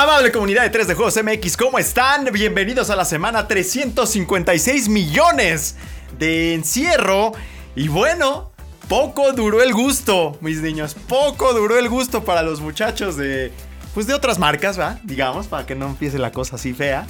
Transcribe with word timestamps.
Amable 0.00 0.30
comunidad 0.30 0.62
de 0.62 0.70
3 0.70 0.86
de 0.86 0.94
Juegos 0.94 1.18
MX, 1.20 1.56
¿cómo 1.56 1.76
están? 1.76 2.26
Bienvenidos 2.30 2.88
a 2.88 2.94
la 2.94 3.04
semana 3.04 3.48
356 3.48 4.88
millones 4.88 5.74
de 6.20 6.54
encierro. 6.54 7.32
Y 7.74 7.88
bueno, 7.88 8.52
poco 8.86 9.32
duró 9.32 9.60
el 9.60 9.74
gusto, 9.74 10.38
mis 10.40 10.62
niños. 10.62 10.94
Poco 10.94 11.52
duró 11.52 11.76
el 11.80 11.88
gusto 11.88 12.24
para 12.24 12.44
los 12.44 12.60
muchachos 12.60 13.16
de. 13.16 13.50
Pues 13.92 14.06
de 14.06 14.14
otras 14.14 14.38
marcas, 14.38 14.78
¿va? 14.78 15.00
Digamos, 15.02 15.48
para 15.48 15.66
que 15.66 15.74
no 15.74 15.86
empiece 15.86 16.16
la 16.20 16.30
cosa 16.30 16.54
así 16.54 16.74
fea. 16.74 17.04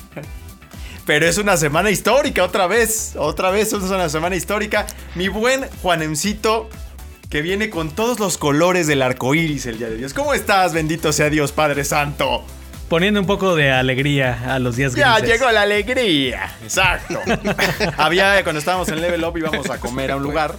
Pero 1.05 1.27
es 1.27 1.37
una 1.37 1.59
semana 1.59 1.91
histórica, 1.91 2.43
otra 2.43 2.67
vez. 2.67 3.17
Otra 3.19 3.51
vez 3.51 3.71
es 3.75 3.83
una 3.83 4.09
semana 4.09 4.35
histórica. 4.35 4.87
Mi 5.15 5.29
buen 5.29 5.69
Juanemcito, 5.83 6.71
que 7.29 7.43
viene 7.43 7.69
con 7.69 7.91
todos 7.91 8.19
los 8.19 8.39
colores 8.39 8.87
del 8.87 9.03
arco 9.03 9.35
iris 9.35 9.67
el 9.67 9.77
día 9.77 9.91
de 9.91 9.99
Dios. 9.99 10.15
¿Cómo 10.15 10.33
estás? 10.33 10.73
Bendito 10.73 11.13
sea 11.13 11.29
Dios, 11.29 11.53
Padre 11.53 11.85
Santo. 11.85 12.47
Poniendo 12.89 13.21
un 13.21 13.27
poco 13.27 13.55
de 13.55 13.71
alegría 13.71 14.55
a 14.55 14.59
los 14.59 14.77
días 14.77 14.95
Ya 14.95 15.19
grises. 15.19 15.39
llegó 15.39 15.51
la 15.53 15.63
alegría. 15.63 16.51
Exacto. 16.63 17.21
Había, 17.99 18.43
cuando 18.43 18.59
estábamos 18.61 18.89
en 18.89 19.01
Level 19.01 19.23
Up, 19.25 19.37
íbamos 19.37 19.69
a 19.69 19.79
comer 19.79 20.11
a 20.13 20.17
un 20.17 20.23
lugar. 20.23 20.55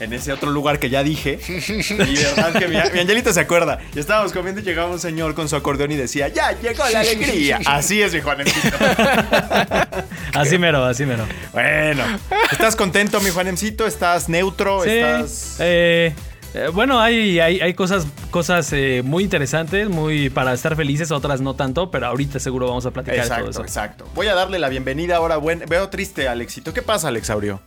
En 0.00 0.12
ese 0.12 0.32
otro 0.32 0.50
lugar 0.50 0.80
que 0.80 0.90
ya 0.90 1.04
dije. 1.04 1.38
Y 1.48 2.16
verdad 2.16 2.52
que 2.58 2.66
mi, 2.66 2.74
mi 2.92 2.98
Angelito 2.98 3.32
se 3.32 3.38
acuerda. 3.38 3.78
Y 3.94 4.00
estábamos 4.00 4.32
comiendo 4.32 4.60
y 4.60 4.64
llegaba 4.64 4.90
un 4.90 4.98
señor 4.98 5.34
con 5.36 5.48
su 5.48 5.54
acordeón 5.54 5.92
y 5.92 5.96
decía, 5.96 6.26
ya 6.26 6.50
llegó 6.60 6.82
la 6.92 7.00
alegría. 7.00 7.60
Así 7.66 8.02
es, 8.02 8.12
mi 8.12 8.20
Juanemcito. 8.20 8.76
Así 10.34 10.58
mero, 10.58 10.84
así 10.84 11.04
mero. 11.06 11.24
Bueno. 11.52 12.02
¿Estás 12.50 12.74
contento, 12.74 13.20
mi 13.20 13.30
Juanemcito? 13.30 13.86
¿Estás 13.86 14.28
neutro? 14.28 14.82
Sí. 14.82 14.90
¿Estás...? 14.90 15.56
eh, 15.60 16.14
eh, 16.54 16.68
bueno, 16.72 17.00
hay, 17.00 17.40
hay, 17.40 17.60
hay 17.60 17.74
cosas, 17.74 18.06
cosas 18.30 18.72
eh, 18.72 19.02
muy 19.04 19.24
interesantes, 19.24 19.88
muy 19.88 20.28
para 20.30 20.52
estar 20.52 20.76
felices, 20.76 21.10
otras 21.10 21.40
no 21.40 21.54
tanto, 21.54 21.90
pero 21.90 22.06
ahorita 22.06 22.38
seguro 22.38 22.68
vamos 22.68 22.86
a 22.86 22.90
platicar 22.90 23.16
de 23.16 23.22
todo 23.22 23.32
Exacto, 23.38 23.50
eso. 23.50 23.62
exacto. 23.62 24.08
Voy 24.14 24.26
a 24.28 24.34
darle 24.34 24.58
la 24.58 24.68
bienvenida 24.68 25.16
ahora. 25.16 25.36
Buen... 25.38 25.64
Veo 25.68 25.88
triste, 25.88 26.28
Alexito. 26.28 26.72
¿Qué 26.74 26.82
pasa, 26.82 27.08
Alexaurio? 27.08 27.60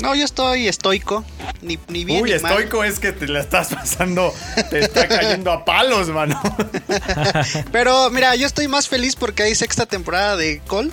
No, 0.00 0.14
yo 0.14 0.24
estoy 0.24 0.68
estoico. 0.68 1.24
Ni, 1.62 1.78
ni 1.88 2.04
bien 2.04 2.22
Uy, 2.22 2.32
ni 2.32 2.38
mal. 2.40 2.52
estoico 2.52 2.84
es 2.84 2.98
que 2.98 3.12
te 3.12 3.28
la 3.28 3.40
estás 3.40 3.68
pasando, 3.74 4.32
te 4.68 4.80
está 4.80 5.08
cayendo 5.08 5.50
a 5.50 5.64
palos, 5.64 6.08
mano. 6.10 6.38
Pero 7.72 8.10
mira, 8.10 8.34
yo 8.36 8.46
estoy 8.46 8.68
más 8.68 8.88
feliz 8.88 9.16
porque 9.16 9.44
hay 9.44 9.54
sexta 9.54 9.86
temporada 9.86 10.36
de 10.36 10.60
Call. 10.68 10.92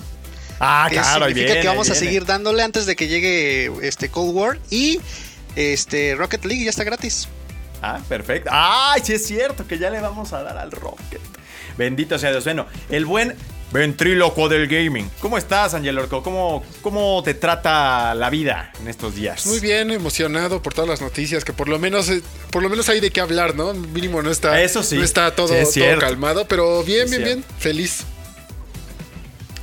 Ah, 0.60 0.86
que 0.88 0.96
claro, 0.96 1.26
significa 1.26 1.46
viene, 1.46 1.60
que 1.60 1.68
vamos 1.68 1.90
a 1.90 1.94
seguir 1.94 2.24
dándole 2.24 2.62
antes 2.62 2.86
de 2.86 2.96
que 2.96 3.08
llegue 3.08 3.70
este 3.86 4.08
Cold 4.08 4.34
War. 4.34 4.58
Y 4.70 5.00
este 5.56 6.14
Rocket 6.14 6.44
League 6.44 6.64
ya 6.64 6.70
está 6.70 6.84
gratis. 6.84 7.28
Ah, 7.82 8.00
perfecto. 8.08 8.50
Ay, 8.52 9.02
sí 9.04 9.12
es 9.12 9.26
cierto 9.26 9.66
que 9.66 9.78
ya 9.78 9.90
le 9.90 10.00
vamos 10.00 10.32
a 10.32 10.42
dar 10.42 10.56
al 10.56 10.70
Rocket. 10.70 11.20
Bendito 11.76 12.18
sea 12.18 12.30
Dios. 12.30 12.44
Bueno, 12.44 12.66
el 12.88 13.04
buen 13.04 13.34
ventríloco 13.72 14.48
del 14.48 14.68
gaming. 14.68 15.10
¿Cómo 15.20 15.36
estás, 15.36 15.74
Angel 15.74 15.98
Orco? 15.98 16.22
¿Cómo, 16.22 16.62
¿Cómo 16.80 17.22
te 17.24 17.34
trata 17.34 18.14
la 18.14 18.30
vida 18.30 18.72
en 18.80 18.88
estos 18.88 19.16
días? 19.16 19.44
Muy 19.46 19.58
bien, 19.58 19.90
emocionado 19.90 20.62
por 20.62 20.72
todas 20.72 20.88
las 20.88 21.00
noticias, 21.00 21.44
que 21.44 21.52
por 21.52 21.68
lo 21.68 21.78
menos 21.78 22.08
eh, 22.08 22.22
por 22.50 22.62
lo 22.62 22.68
menos 22.68 22.88
hay 22.88 23.00
de 23.00 23.10
qué 23.10 23.20
hablar, 23.20 23.56
¿no? 23.56 23.74
Mínimo 23.74 24.22
no 24.22 24.30
está, 24.30 24.62
Eso 24.62 24.82
sí. 24.82 24.96
no 24.96 25.02
está 25.02 25.34
todo, 25.34 25.48
Sí, 25.48 25.54
es 25.54 25.74
todo 25.74 25.98
calmado, 25.98 26.46
pero 26.46 26.84
bien, 26.84 27.10
bien, 27.10 27.24
bien, 27.24 27.44
feliz. 27.58 28.04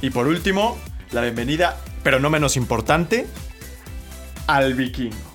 Y 0.01 0.09
por 0.09 0.27
último, 0.27 0.77
la 1.11 1.21
bienvenida, 1.21 1.77
pero 2.03 2.19
no 2.19 2.29
menos 2.29 2.57
importante, 2.57 3.27
al 4.47 4.73
vikingo. 4.73 5.30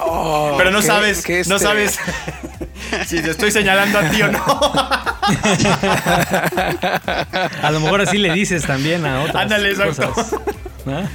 Oh, 0.00 0.54
Pero 0.58 0.70
no 0.70 0.80
qué- 0.80 0.86
sabes, 0.86 1.22
qué 1.24 1.42
no 1.46 1.56
este- 1.56 1.58
sabes 1.66 1.98
si 3.06 3.20
te 3.22 3.30
estoy 3.30 3.50
señalando 3.50 3.98
a 3.98 4.08
ti 4.10 4.22
o 4.22 4.28
no. 4.30 4.44
A 7.62 7.70
lo 7.70 7.80
mejor 7.80 8.00
así 8.02 8.18
le 8.18 8.32
dices 8.32 8.64
también 8.66 9.04
a 9.06 9.22
otras 9.22 9.36
Ándale, 9.36 9.70
exacto. 9.70 10.12
cosas. 10.12 10.40
¿no? 10.84 11.08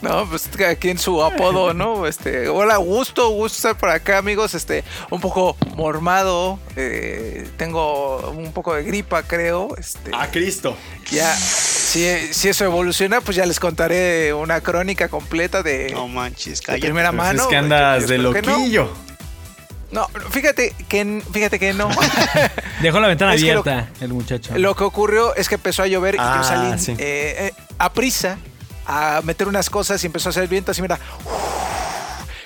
No, 0.00 0.26
pues 0.30 0.48
aquí 0.68 0.90
en 0.90 0.98
su 0.98 1.22
apodo, 1.24 1.74
¿no? 1.74 2.06
Este, 2.06 2.48
hola, 2.48 2.76
gusto, 2.76 3.30
gusto 3.30 3.56
estar 3.56 3.76
por 3.76 3.90
acá, 3.90 4.18
amigos. 4.18 4.54
Este, 4.54 4.84
un 5.10 5.20
poco 5.20 5.56
mormado. 5.74 6.60
eh, 6.76 7.48
tengo 7.56 8.30
un 8.30 8.52
poco 8.52 8.74
de 8.74 8.84
gripa, 8.84 9.24
creo. 9.24 9.74
Este, 9.76 10.12
A 10.14 10.28
Cristo. 10.30 10.76
ya, 11.10 11.36
si, 11.88 12.34
si 12.34 12.48
eso 12.48 12.64
evoluciona, 12.64 13.20
pues 13.20 13.36
ya 13.36 13.46
les 13.46 13.58
contaré 13.60 14.32
una 14.34 14.60
crónica 14.60 15.08
completa 15.08 15.62
de, 15.62 15.90
No 15.92 16.08
manches, 16.08 16.60
de 16.62 16.78
primera 16.78 17.10
Pues 17.10 17.16
mano. 17.18 17.42
es 17.42 17.48
que 17.48 17.56
andas 17.56 18.02
yo 18.02 18.08
de 18.08 18.18
no. 18.18 18.32
loquillo. 18.32 18.92
No, 19.90 20.06
fíjate 20.30 20.74
que, 20.88 21.22
fíjate 21.32 21.58
que 21.58 21.72
no. 21.72 21.88
Dejó 22.82 23.00
la 23.00 23.08
ventana 23.08 23.32
Es 23.34 23.42
que 23.42 23.54
lo- 23.54 23.60
abierta 23.60 23.90
el 24.02 24.12
muchacho. 24.12 24.56
Lo 24.58 24.76
que 24.76 24.84
ocurrió 24.84 25.34
es 25.34 25.48
que 25.48 25.54
empezó 25.54 25.82
a 25.82 25.86
llover 25.86 26.16
y 26.16 26.18
Ah, 26.20 26.34
yo 26.42 26.44
salí 26.48 26.78
sí. 26.78 26.92
eh, 26.92 26.96
eh, 26.98 27.52
a 27.78 27.90
prisa 27.92 28.36
a 28.86 29.20
meter 29.24 29.48
unas 29.48 29.70
cosas 29.70 30.02
y 30.02 30.06
empezó 30.06 30.28
a 30.28 30.30
hacer 30.30 30.46
viento 30.46 30.72
así, 30.72 30.82
mira. 30.82 30.98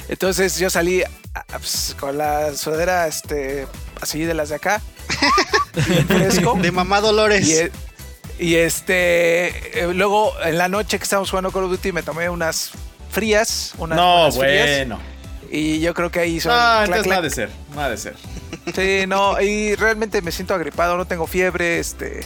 Entonces 0.09 0.59
yo 0.59 0.71
salí 0.71 1.03
ah, 1.35 1.45
pues, 1.59 1.97
con 1.99 2.19
la 2.19 2.55
sudadera 2.55 3.07
este, 3.09 3.67
así 4.01 4.21
de 4.25 4.35
las 4.35 4.49
de 4.51 4.57
acá, 4.57 4.81
fresco. 6.09 6.57
De 6.61 6.71
mamá 6.71 7.01
Dolores. 7.01 7.49
Y, 7.49 7.55
eh, 7.55 7.73
y, 8.43 8.57
este, 8.57 9.81
eh, 9.85 9.93
luego 9.95 10.33
en 10.45 10.59
la 10.59 10.69
noche 10.69 10.99
que 10.99 11.05
estábamos 11.05 11.31
jugando 11.31 11.51
Call 11.53 11.65
of 11.65 11.71
Duty 11.71 11.93
me 11.93 12.03
tomé 12.03 12.29
unas 12.29 12.73
frías, 13.11 13.73
unas 13.79 13.97
No, 13.97 14.31
frías, 14.33 14.79
bueno. 14.79 14.99
y 15.51 15.81
yo 15.81 15.95
creo 15.95 16.11
que 16.11 16.21
ahí 16.21 16.37
hizo 16.37 16.51
Ah, 16.53 16.83
clac, 16.87 16.99
entonces 16.99 17.07
no 17.07 17.13
ha 17.13 17.19
clac. 17.21 17.23
de 17.23 17.31
ser, 17.31 17.51
no 17.75 17.81
ha 17.81 17.89
de 17.91 17.97
ser. 17.97 18.15
Sí, 18.75 19.07
no, 19.07 19.41
y 19.41 19.75
realmente 19.77 20.23
me 20.23 20.31
siento 20.33 20.55
agripado, 20.55 20.97
no 20.97 21.05
tengo 21.07 21.27
fiebre, 21.27 21.79
este, 21.79 22.21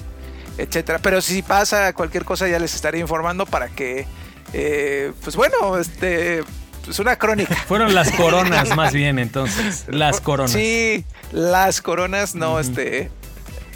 etcétera. 0.59 0.99
Pero 1.01 1.21
si 1.21 1.43
pasa 1.43 1.93
cualquier 1.93 2.25
cosa 2.25 2.47
ya 2.49 2.59
les 2.59 2.75
estaré 2.75 2.99
informando 2.99 3.47
para 3.47 3.69
que, 3.69 4.07
eh, 4.53 5.13
pues 5.23 5.35
bueno, 5.37 5.79
este, 5.79 6.43
pues 6.85 6.99
una 6.99 7.17
crónica. 7.17 7.55
Fueron 7.69 7.95
las 7.95 8.11
coronas 8.13 8.69
más 8.77 8.93
bien 8.93 9.19
entonces. 9.19 9.85
Las 9.89 10.21
coronas. 10.21 10.53
Sí, 10.53 11.05
las 11.33 11.81
coronas, 11.81 12.35
no, 12.35 12.61
este, 12.61 13.11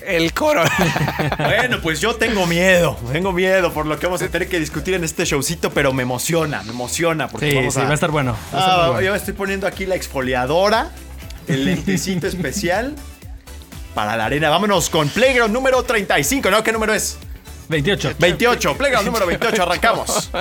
el 0.06 0.32
corona. 0.32 0.70
Bueno, 1.38 1.80
pues 1.82 2.00
yo 2.00 2.14
tengo 2.16 2.46
miedo, 2.46 2.96
tengo 3.12 3.32
miedo 3.32 3.72
por 3.72 3.86
lo 3.86 3.98
que 3.98 4.06
vamos 4.06 4.22
a 4.22 4.28
tener 4.28 4.48
que 4.48 4.58
discutir 4.58 4.94
en 4.94 5.04
este 5.04 5.24
showcito, 5.24 5.70
pero 5.70 5.92
me 5.92 6.02
emociona, 6.02 6.62
me 6.62 6.70
emociona 6.70 7.28
porque 7.28 7.50
Sí, 7.50 7.56
vamos 7.56 7.74
sí, 7.74 7.80
a... 7.80 7.84
va 7.84 7.90
a 7.90 7.94
estar 7.94 8.10
bueno. 8.10 8.32
va 8.32 8.58
a 8.58 8.60
estar 8.60 8.80
Ah, 8.80 8.86
bueno. 8.88 9.00
Yo 9.02 9.14
estoy 9.14 9.34
poniendo 9.34 9.66
aquí 9.66 9.86
la 9.86 9.94
exfoliadora, 9.96 10.90
el 11.48 11.64
lentecito 11.64 12.26
especial 12.28 12.94
para 13.94 14.16
la 14.16 14.26
arena. 14.26 14.48
Vámonos 14.50 14.90
con 14.90 15.08
Playground 15.08 15.52
número 15.52 15.82
35, 15.82 16.50
¿no? 16.50 16.62
¿Qué 16.62 16.72
número 16.72 16.94
es? 16.94 17.18
28. 17.68 18.14
28, 18.18 18.76
Playground 18.76 19.06
número 19.06 19.26
28, 19.26 19.62
arrancamos. 19.62 20.30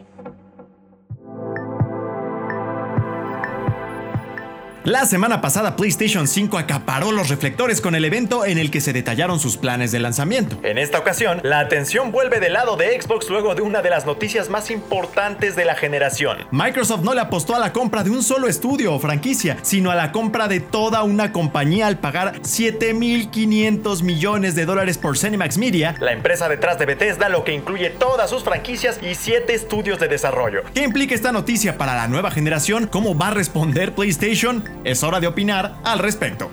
La 4.83 5.05
semana 5.05 5.41
pasada 5.41 5.75
PlayStation 5.75 6.27
5 6.27 6.57
acaparó 6.57 7.11
los 7.11 7.29
reflectores 7.29 7.81
con 7.81 7.93
el 7.93 8.03
evento 8.03 8.45
en 8.45 8.57
el 8.57 8.71
que 8.71 8.81
se 8.81 8.93
detallaron 8.93 9.39
sus 9.39 9.55
planes 9.55 9.91
de 9.91 9.99
lanzamiento. 9.99 10.57
En 10.63 10.79
esta 10.79 10.97
ocasión, 10.97 11.39
la 11.43 11.59
atención 11.59 12.11
vuelve 12.11 12.39
del 12.39 12.53
lado 12.53 12.77
de 12.77 12.99
Xbox 12.99 13.29
luego 13.29 13.53
de 13.53 13.61
una 13.61 13.83
de 13.83 13.91
las 13.91 14.07
noticias 14.07 14.49
más 14.49 14.71
importantes 14.71 15.55
de 15.55 15.65
la 15.65 15.75
generación. 15.75 16.39
Microsoft 16.49 17.03
no 17.03 17.13
le 17.13 17.21
apostó 17.21 17.55
a 17.55 17.59
la 17.59 17.73
compra 17.73 18.03
de 18.03 18.09
un 18.09 18.23
solo 18.23 18.47
estudio 18.47 18.95
o 18.95 18.99
franquicia, 18.99 19.55
sino 19.61 19.91
a 19.91 19.95
la 19.95 20.11
compra 20.11 20.47
de 20.47 20.61
toda 20.61 21.03
una 21.03 21.31
compañía 21.31 21.85
al 21.85 21.99
pagar 21.99 22.41
7.500 22.41 24.01
millones 24.01 24.55
de 24.55 24.65
dólares 24.65 24.97
por 24.97 25.15
Cinemax 25.15 25.59
Media, 25.59 25.93
la 25.99 26.11
empresa 26.11 26.49
detrás 26.49 26.79
de 26.79 26.87
Bethesda, 26.87 27.29
lo 27.29 27.43
que 27.43 27.53
incluye 27.53 27.91
todas 27.91 28.31
sus 28.31 28.43
franquicias 28.43 28.99
y 29.03 29.13
7 29.13 29.53
estudios 29.53 29.99
de 29.99 30.07
desarrollo. 30.07 30.63
¿Qué 30.73 30.81
implica 30.81 31.13
esta 31.13 31.31
noticia 31.31 31.77
para 31.77 31.95
la 31.95 32.07
nueva 32.07 32.31
generación? 32.31 32.87
¿Cómo 32.87 33.15
va 33.15 33.27
a 33.27 33.31
responder 33.31 33.93
PlayStation? 33.93 34.70
Es 34.83 35.03
hora 35.03 35.19
de 35.19 35.27
opinar 35.27 35.75
al 35.83 35.99
respecto. 35.99 36.49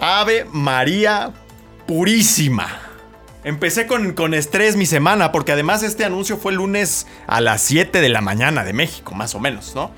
Ave 0.00 0.46
María 0.50 1.32
Purísima. 1.86 2.80
Empecé 3.44 3.86
con, 3.86 4.12
con, 4.14 4.32
estrés 4.32 4.76
mi 4.76 4.86
semana, 4.86 5.32
porque 5.32 5.52
además 5.52 5.82
este 5.82 6.04
anuncio 6.04 6.38
fue 6.38 6.52
el 6.52 6.58
lunes 6.58 7.06
a 7.26 7.40
las 7.40 7.60
7 7.60 8.00
de 8.00 8.08
la 8.08 8.20
mañana 8.20 8.64
de 8.64 8.72
México, 8.72 9.14
más 9.14 9.34
o 9.34 9.40
menos, 9.40 9.74
¿no? 9.74 9.92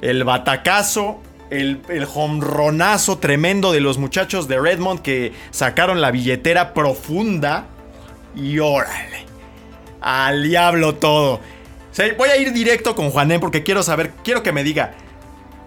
El 0.00 0.24
batacazo, 0.24 1.20
el, 1.50 1.80
el 1.88 2.04
jonronazo 2.04 3.18
tremendo 3.18 3.72
de 3.72 3.80
los 3.80 3.98
muchachos 3.98 4.48
de 4.48 4.58
Redmond 4.60 5.02
que 5.02 5.32
sacaron 5.50 6.00
la 6.00 6.10
billetera 6.10 6.74
profunda 6.74 7.66
y 8.34 8.58
órale. 8.58 9.26
Al 10.00 10.42
diablo 10.44 10.94
todo. 10.94 11.40
Voy 12.16 12.28
a 12.30 12.36
ir 12.36 12.52
directo 12.52 12.94
con 12.94 13.10
Juané 13.10 13.38
porque 13.38 13.62
quiero 13.62 13.82
saber, 13.82 14.12
quiero 14.24 14.42
que 14.42 14.52
me 14.52 14.64
diga, 14.64 14.92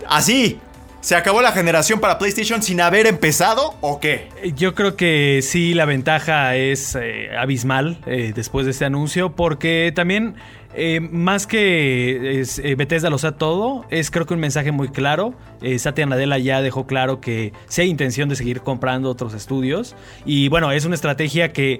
así, 0.07 0.59
¿se 1.01 1.15
acabó 1.15 1.41
la 1.41 1.51
generación 1.51 2.00
para 2.00 2.18
PlayStation 2.18 2.63
sin 2.63 2.81
haber 2.81 3.06
empezado 3.07 3.75
o 3.81 4.00
qué? 4.00 4.29
Yo 4.56 4.74
creo 4.74 4.95
que 4.95 5.41
sí, 5.44 5.74
la 5.74 5.86
ventaja 5.86 6.56
es 6.56 6.97
eh, 7.00 7.29
abismal 7.38 8.00
eh, 8.06 8.31
después 8.33 8.65
de 8.65 8.71
este 8.71 8.86
anuncio, 8.86 9.33
porque 9.33 9.91
también, 9.94 10.36
eh, 10.75 10.99
más 10.99 11.47
que 11.47 12.39
es, 12.39 12.59
eh, 12.59 12.75
Bethesda 12.75 13.09
lo 13.09 13.17
sea 13.17 13.33
todo, 13.33 13.85
es 13.89 14.11
creo 14.11 14.25
que 14.25 14.33
un 14.33 14.39
mensaje 14.39 14.71
muy 14.71 14.89
claro. 14.89 15.33
Eh, 15.61 15.77
Satya 15.79 16.05
Nadella 16.05 16.37
ya 16.37 16.61
dejó 16.61 16.87
claro 16.87 17.21
que 17.21 17.53
sí 17.67 17.81
hay 17.81 17.89
intención 17.89 18.29
de 18.29 18.35
seguir 18.35 18.61
comprando 18.61 19.09
otros 19.09 19.33
estudios. 19.33 19.95
Y 20.25 20.49
bueno, 20.49 20.71
es 20.71 20.85
una 20.85 20.95
estrategia 20.95 21.53
que 21.53 21.79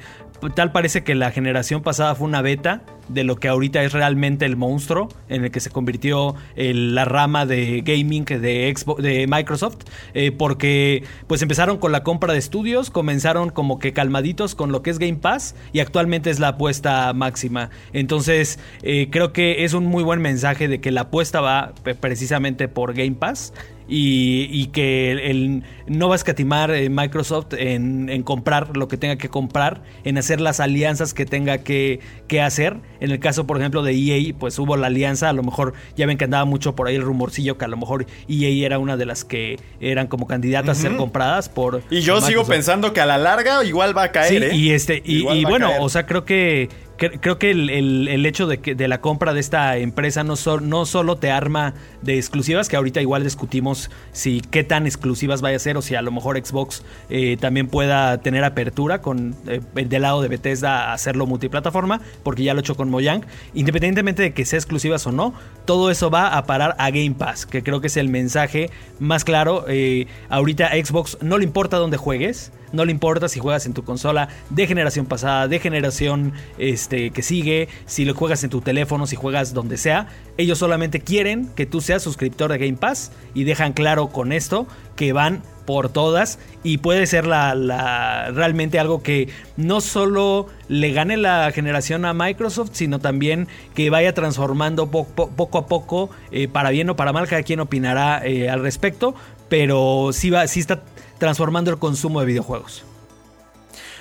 tal 0.52 0.72
parece 0.72 1.04
que 1.04 1.16
la 1.16 1.32
generación 1.32 1.82
pasada 1.82 2.16
fue 2.16 2.28
una 2.28 2.42
beta 2.42 2.82
de 3.10 3.24
lo 3.24 3.36
que 3.36 3.48
ahorita 3.48 3.84
es 3.84 3.92
realmente 3.92 4.46
el 4.46 4.56
monstruo 4.56 5.10
en 5.30 5.44
el 5.44 5.52
que 5.52 5.60
se 5.60 5.70
convirtió 5.70 6.36
la 6.56 7.06
rama 7.06 7.46
de 7.46 7.82
gaming 7.82 8.26
de, 8.26 8.74
Xbox, 8.76 9.04
de 9.04 9.28
Microsoft 9.28 9.80
eh, 10.14 10.32
porque 10.32 11.04
pues 11.28 11.42
empezaron 11.42 11.78
con 11.78 11.92
la 11.92 12.04
compra 12.04 12.32
de 12.32 12.40
estudios 12.40 12.90
comenzaron 12.90 13.50
como 13.50 13.80
que 13.80 13.92
calmaditos 13.92 14.56
con 14.56 14.72
lo 14.72 14.82
que 14.82 14.90
es 14.90 15.00
Game 15.00 15.16
Pass 15.16 15.56
y 15.74 15.80
actualmente 15.80 16.30
es 16.30 16.40
la 16.40 16.50
apuesta 16.50 17.12
máxima 17.14 17.70
entonces 17.92 18.60
eh, 18.84 19.08
creo 19.10 19.34
que 19.34 19.64
es 19.64 19.74
un 19.74 19.86
muy 19.86 20.04
buen 20.04 20.22
mensaje 20.22 20.68
de 20.68 20.80
que 20.82 20.92
la 20.92 21.02
apuesta 21.02 21.42
va 21.42 21.74
precisamente 22.02 22.68
por 22.68 22.94
Game 22.94 23.14
Pass 23.14 23.54
y, 23.86 24.48
y 24.50 24.68
que 24.68 25.12
el, 25.12 25.20
el- 25.20 25.64
no 25.88 26.08
va 26.08 26.16
a 26.16 26.18
escatimar 26.18 26.72
eh, 26.72 26.90
Microsoft 26.90 27.48
en, 27.58 28.10
en 28.10 28.24
comprar 28.24 28.78
lo 28.78 28.88
que 28.88 28.96
tenga 28.96 29.18
que 29.18 29.28
comprar, 29.28 29.82
en 30.06 30.18
hacer 30.18 30.40
las 30.40 30.62
alianzas 30.62 31.14
que 31.14 31.26
tenga 31.26 31.58
que, 31.58 32.00
que 32.28 32.40
hacer. 32.42 32.78
En 33.02 33.12
el 33.12 33.20
caso, 33.20 33.46
por 33.46 33.58
ejemplo, 33.58 33.84
de 33.84 33.92
EA, 33.94 34.34
pues 34.40 34.58
hubo 34.60 34.78
la 34.78 34.88
alianza, 34.88 35.28
a 35.28 35.34
lo 35.34 35.44
mejor 35.44 35.74
ya 35.98 36.06
ven 36.06 36.18
que 36.18 36.24
andaba 36.24 36.46
mucho 36.46 36.74
por 36.78 36.88
ahí 36.88 36.96
el 36.96 37.02
rumorcillo 37.02 37.58
que 37.58 37.66
a 37.66 37.68
lo 37.68 37.76
mejor 37.76 38.06
EA 38.30 38.66
era 38.66 38.80
una 38.80 38.96
de 38.96 39.06
las 39.06 39.26
que 39.26 39.60
eran 39.82 40.08
como 40.08 40.28
candidatas 40.28 40.80
a 40.80 40.82
ser 40.82 40.96
compradas 40.96 41.50
por... 41.50 41.82
Y 41.92 42.00
yo 42.00 42.16
por 42.20 42.24
sigo 42.24 42.46
pensando 42.46 42.94
que 42.94 43.02
a 43.02 43.06
la 43.06 43.18
larga 43.18 43.64
igual 43.66 43.96
va 43.96 44.04
a 44.04 44.12
caer, 44.14 44.30
Sí, 44.30 44.38
¿eh? 44.50 44.56
y 44.56 44.72
este 44.72 45.02
y, 45.04 45.44
bueno, 45.44 45.68
caer. 45.68 45.82
o 45.82 45.90
sea, 45.90 46.06
creo 46.06 46.24
que 46.24 46.70
creo 46.98 47.38
que 47.40 47.52
el, 47.52 47.70
el- 47.70 48.26
hecho 48.26 48.48
de 48.48 48.60
que 48.60 48.76
de 48.76 48.88
la 48.88 49.02
compra 49.02 49.34
de 49.34 49.40
esta 49.40 49.78
empresa 49.78 50.24
no, 50.24 50.36
so- 50.36 50.60
no 50.60 50.86
solo 50.86 51.18
te 51.18 51.30
arma 51.32 51.74
de 52.02 52.18
exclusivas, 52.18 52.70
que 52.70 52.76
ahorita 52.78 53.02
igual 53.02 53.24
discutimos 53.24 53.90
si 54.12 54.42
qué 54.42 54.64
tan 54.64 54.86
exclusivas 54.88 55.42
vaya 55.42 55.58
a 55.58 55.60
ser 55.60 55.76
o 55.78 55.82
si 55.82 55.96
a 55.96 56.02
lo 56.02 56.12
mejor 56.12 56.38
Xbox 56.44 56.84
eh, 57.10 57.38
también 57.40 57.68
pueda 57.68 58.18
tener 58.20 58.44
apertura 58.44 59.02
con 59.02 59.36
eh, 59.48 59.60
del 59.74 60.02
lado 60.02 60.22
de 60.22 60.28
Bethesda 60.30 60.94
hacerlo 60.94 61.26
multiplataforma, 61.26 62.00
porque 62.24 62.44
ya 62.44 62.54
lo 62.54 62.60
he 62.60 62.62
hecho 62.62 62.76
con 62.76 62.90
Mojang. 62.90 63.26
Independientemente 63.54 64.22
de 64.22 64.34
que 64.34 64.46
sea 64.46 64.60
exclusivas 64.60 65.06
o 65.08 65.12
no, 65.12 65.34
todo 65.66 65.92
eso 65.92 66.10
va 66.10 66.38
a 66.38 66.46
parar 66.46 66.76
a 66.80 66.90
Game 66.92 67.16
Pass, 67.18 67.46
que 67.46 67.64
creo 67.64 67.82
que 67.82 67.88
es 67.88 67.98
el 67.98 68.10
mensaje 68.10 68.70
más 69.00 69.24
claro. 69.24 69.66
Eh, 69.68 70.08
ahorita 70.30 70.68
a 70.68 70.76
Xbox 70.86 71.18
no 71.22 71.38
le 71.38 71.44
importa 71.44 71.78
dónde 71.78 71.98
juegues. 71.98 72.52
No 72.74 72.84
le 72.84 72.92
importa 72.92 73.30
si 73.30 73.40
juegas 73.40 73.66
en 73.66 73.74
tu 73.74 73.84
consola 73.84 74.28
de 74.50 74.68
generación 74.68 75.06
pasada, 75.06 75.48
de 75.48 75.60
generación 75.60 76.34
este, 76.58 77.12
que 77.12 77.22
sigue, 77.22 77.70
si 77.86 78.04
lo 78.04 78.14
juegas 78.14 78.44
en 78.44 78.50
tu 78.50 78.60
teléfono, 78.60 79.08
si 79.08 79.16
juegas 79.16 79.54
donde 79.54 79.78
sea. 79.78 80.08
Ellos 80.38 80.58
solamente 80.58 81.00
quieren 81.00 81.48
que 81.56 81.66
tú 81.66 81.80
seas 81.80 82.02
suscriptor 82.04 82.52
de 82.52 82.58
Game 82.58 82.78
Pass 82.78 83.12
y 83.34 83.46
dejan 83.46 83.72
claro 83.74 84.08
con 84.10 84.34
esto 84.34 84.68
que 84.96 85.14
van 85.14 85.42
por 85.66 85.88
todas 85.88 86.40
y 86.62 86.80
puede 86.80 87.06
ser 87.08 87.26
la, 87.26 88.32
realmente 88.34 88.80
algo 88.80 89.02
que 89.02 89.30
no 89.56 89.80
solo 89.80 90.48
le 90.68 90.92
gane 90.92 91.16
la 91.16 91.50
generación 91.54 92.04
a 92.04 92.14
Microsoft, 92.14 92.72
sino 92.74 93.00
también 93.00 93.48
que 93.74 93.90
vaya 93.90 94.14
transformando 94.14 94.92
po- 94.92 95.06
po- 95.08 95.30
poco 95.30 95.58
a 95.60 95.68
poco, 95.68 96.10
eh, 96.32 96.50
para 96.50 96.70
bien 96.72 96.90
o 96.90 96.96
para 96.98 97.14
mal, 97.14 97.28
cada 97.28 97.44
quien 97.44 97.62
opinará 97.62 98.22
eh, 98.26 98.50
al 98.50 98.62
respecto, 98.62 99.16
pero 99.48 100.10
sí, 100.12 100.30
va, 100.32 100.48
sí 100.48 100.60
está 100.60 100.82
transformando 101.24 101.72
el 101.72 101.78
consumo 101.80 102.20
de 102.20 102.26
videojuegos. 102.26 102.84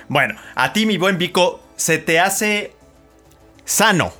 Bueno, 0.09 0.35
a 0.55 0.73
ti, 0.73 0.85
mi 0.85 0.97
buen 0.97 1.17
Vico, 1.17 1.61
se 1.77 1.97
te 1.97 2.19
hace 2.19 2.73
sano 3.63 4.11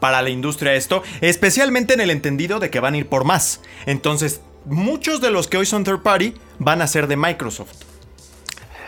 para 0.00 0.20
la 0.20 0.30
industria 0.30 0.74
esto, 0.74 1.04
especialmente 1.20 1.94
en 1.94 2.00
el 2.00 2.10
entendido 2.10 2.58
de 2.58 2.68
que 2.68 2.80
van 2.80 2.94
a 2.94 2.96
ir 2.96 3.06
por 3.06 3.22
más. 3.22 3.60
Entonces, 3.86 4.40
muchos 4.64 5.20
de 5.20 5.30
los 5.30 5.46
que 5.46 5.58
hoy 5.58 5.66
son 5.66 5.84
third 5.84 6.02
party 6.02 6.34
van 6.58 6.82
a 6.82 6.88
ser 6.88 7.06
de 7.06 7.16
Microsoft. 7.16 7.70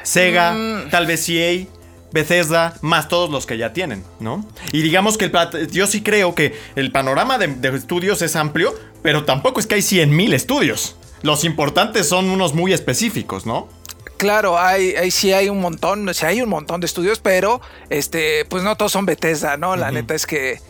Sega, 0.02 0.52
Mm. 0.54 0.90
tal 0.90 1.06
vez 1.06 1.28
EA, 1.28 1.64
Bethesda, 2.10 2.74
más 2.80 3.06
todos 3.06 3.30
los 3.30 3.46
que 3.46 3.58
ya 3.58 3.72
tienen, 3.72 4.02
¿no? 4.18 4.44
Y 4.72 4.82
digamos 4.82 5.16
que 5.16 5.26
el 5.26 5.70
yo 5.70 5.86
sí 5.86 6.02
creo 6.02 6.34
que 6.34 6.58
el 6.74 6.90
panorama 6.90 7.38
de, 7.38 7.46
de 7.46 7.68
estudios 7.76 8.22
es 8.22 8.34
amplio, 8.34 8.74
pero 9.04 9.24
tampoco 9.24 9.60
es 9.60 9.68
que 9.68 9.76
hay 9.76 9.82
100.000 9.82 10.34
estudios. 10.34 10.96
Los 11.22 11.44
importantes 11.44 12.08
son 12.08 12.28
unos 12.30 12.54
muy 12.54 12.72
específicos, 12.72 13.46
¿no? 13.46 13.68
Claro, 14.16 14.58
hay, 14.58 14.94
hay- 14.94 15.10
sí 15.10 15.32
hay 15.32 15.48
un 15.48 15.60
montón, 15.60 16.12
sí 16.14 16.24
hay 16.26 16.42
un 16.42 16.48
montón 16.48 16.80
de 16.80 16.86
estudios, 16.86 17.18
pero 17.20 17.60
este, 17.90 18.44
pues 18.44 18.62
no 18.62 18.76
todos 18.76 18.92
son 18.92 19.04
Bethesda, 19.06 19.56
¿no? 19.56 19.74
La 19.76 19.90
neta 19.90 20.14
es 20.14 20.26
que 20.26 20.60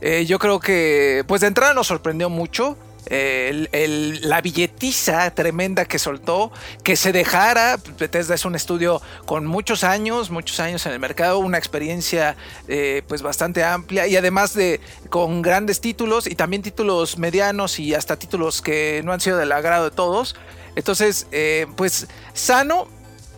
eh, 0.00 0.24
yo 0.26 0.38
creo 0.38 0.60
que, 0.60 1.22
pues 1.26 1.40
de 1.42 1.46
entrada 1.48 1.74
nos 1.74 1.86
sorprendió 1.86 2.28
mucho. 2.30 2.76
La 3.10 4.40
billetiza 4.40 5.30
tremenda 5.34 5.84
que 5.84 5.98
soltó, 5.98 6.52
que 6.82 6.96
se 6.96 7.12
dejara. 7.12 7.78
Bethesda 7.98 8.34
es 8.34 8.44
un 8.44 8.54
estudio 8.54 9.02
con 9.26 9.46
muchos 9.46 9.84
años, 9.84 10.30
muchos 10.30 10.60
años 10.60 10.86
en 10.86 10.92
el 10.92 11.00
mercado, 11.00 11.38
una 11.38 11.58
experiencia 11.58 12.36
eh, 12.68 13.02
pues 13.08 13.22
bastante 13.22 13.64
amplia 13.64 14.06
y 14.06 14.16
además 14.16 14.54
de 14.54 14.80
con 15.10 15.42
grandes 15.42 15.80
títulos 15.80 16.26
y 16.26 16.34
también 16.34 16.62
títulos 16.62 17.18
medianos 17.18 17.78
y 17.78 17.94
hasta 17.94 18.16
títulos 18.16 18.62
que 18.62 19.02
no 19.04 19.12
han 19.12 19.20
sido 19.20 19.36
del 19.38 19.52
agrado 19.52 19.84
de 19.84 19.90
todos. 19.90 20.36
Entonces, 20.74 21.26
eh, 21.32 21.66
pues 21.76 22.06
sano, 22.32 22.88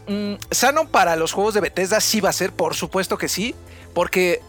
Mm, 0.07 0.35
sano 0.51 0.87
para 0.89 1.17
los 1.17 1.33
juegos 1.33 1.55
de 1.55 1.61
Bethesda 1.61 2.01
sí 2.01 2.21
va 2.21 2.29
a 2.29 2.33
ser, 2.33 2.53
por 2.53 2.75
supuesto 2.75 3.17
que 3.17 3.29
sí, 3.29 3.55
porque 3.95 4.43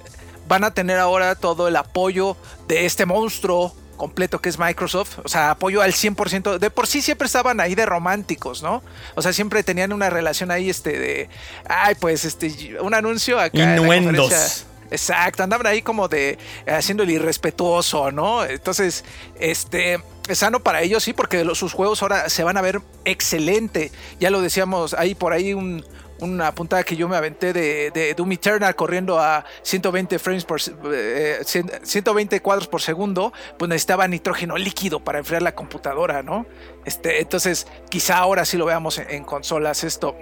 van 0.47 0.63
a 0.63 0.73
tener 0.73 0.99
ahora 0.99 1.35
todo 1.35 1.67
el 1.67 1.75
apoyo 1.75 2.35
de 2.67 2.85
este 2.85 3.05
monstruo 3.05 3.73
completo 3.95 4.39
que 4.41 4.49
es 4.49 4.59
Microsoft, 4.59 5.19
o 5.23 5.27
sea, 5.27 5.51
apoyo 5.51 5.81
al 5.81 5.93
100%, 5.93 6.57
de 6.59 6.69
por 6.69 6.87
sí 6.87 7.01
siempre 7.01 7.25
estaban 7.25 7.59
ahí 7.59 7.75
de 7.75 7.85
románticos, 7.85 8.61
¿no? 8.63 8.83
O 9.15 9.21
sea, 9.21 9.33
siempre 9.33 9.63
tenían 9.63 9.93
una 9.93 10.09
relación 10.09 10.51
ahí 10.51 10.69
este 10.69 10.97
de, 10.99 11.29
ay, 11.67 11.95
pues 11.99 12.25
este, 12.25 12.77
un 12.81 12.93
anuncio 12.93 13.39
acá. 13.39 13.57
Innuendos. 13.75 14.65
Exacto, 14.91 15.41
andaban 15.43 15.65
ahí 15.65 15.81
como 15.81 16.07
de 16.07 16.37
haciendo 16.67 17.03
el 17.03 17.09
irrespetuoso, 17.09 18.11
¿no? 18.11 18.45
Entonces, 18.45 19.03
este 19.39 19.99
es 20.27 20.37
sano 20.37 20.59
para 20.59 20.81
ellos, 20.81 21.03
sí, 21.03 21.11
porque 21.13 21.43
los- 21.43 21.57
sus 21.57 21.73
juegos 21.73 22.01
ahora 22.03 22.29
se 22.29 22.43
van 22.43 22.55
a 22.57 22.61
ver 22.61 22.81
excelente. 23.03 23.91
Ya 24.19 24.29
lo 24.29 24.41
decíamos, 24.41 24.93
ahí 24.93 25.15
por 25.15 25.33
ahí 25.33 25.53
un- 25.53 25.83
una 26.19 26.53
puntada 26.55 26.83
que 26.83 26.95
yo 26.95 27.07
me 27.07 27.17
aventé 27.17 27.51
de, 27.51 28.13
Doom 28.15 28.31
Eternal 28.33 28.75
corriendo 28.75 29.19
a 29.19 29.45
120 29.63 30.17
frames 30.19 30.45
por 30.45 30.61
se- 30.61 30.73
eh, 30.91 31.39
100 31.43 31.81
120 31.83 32.41
cuadros 32.41 32.67
por 32.67 32.81
segundo, 32.81 33.33
pues 33.57 33.67
necesitaba 33.69 34.07
nitrógeno 34.07 34.57
líquido 34.57 34.99
para 35.01 35.19
enfriar 35.19 35.41
la 35.41 35.53
computadora, 35.55 36.23
¿no? 36.23 36.45
Este, 36.85 37.19
entonces, 37.19 37.67
quizá 37.89 38.17
ahora 38.17 38.45
sí 38.45 38.57
lo 38.57 38.65
veamos 38.65 38.97
en, 38.97 39.23
consolas 39.25 39.83
esto. 39.83 40.15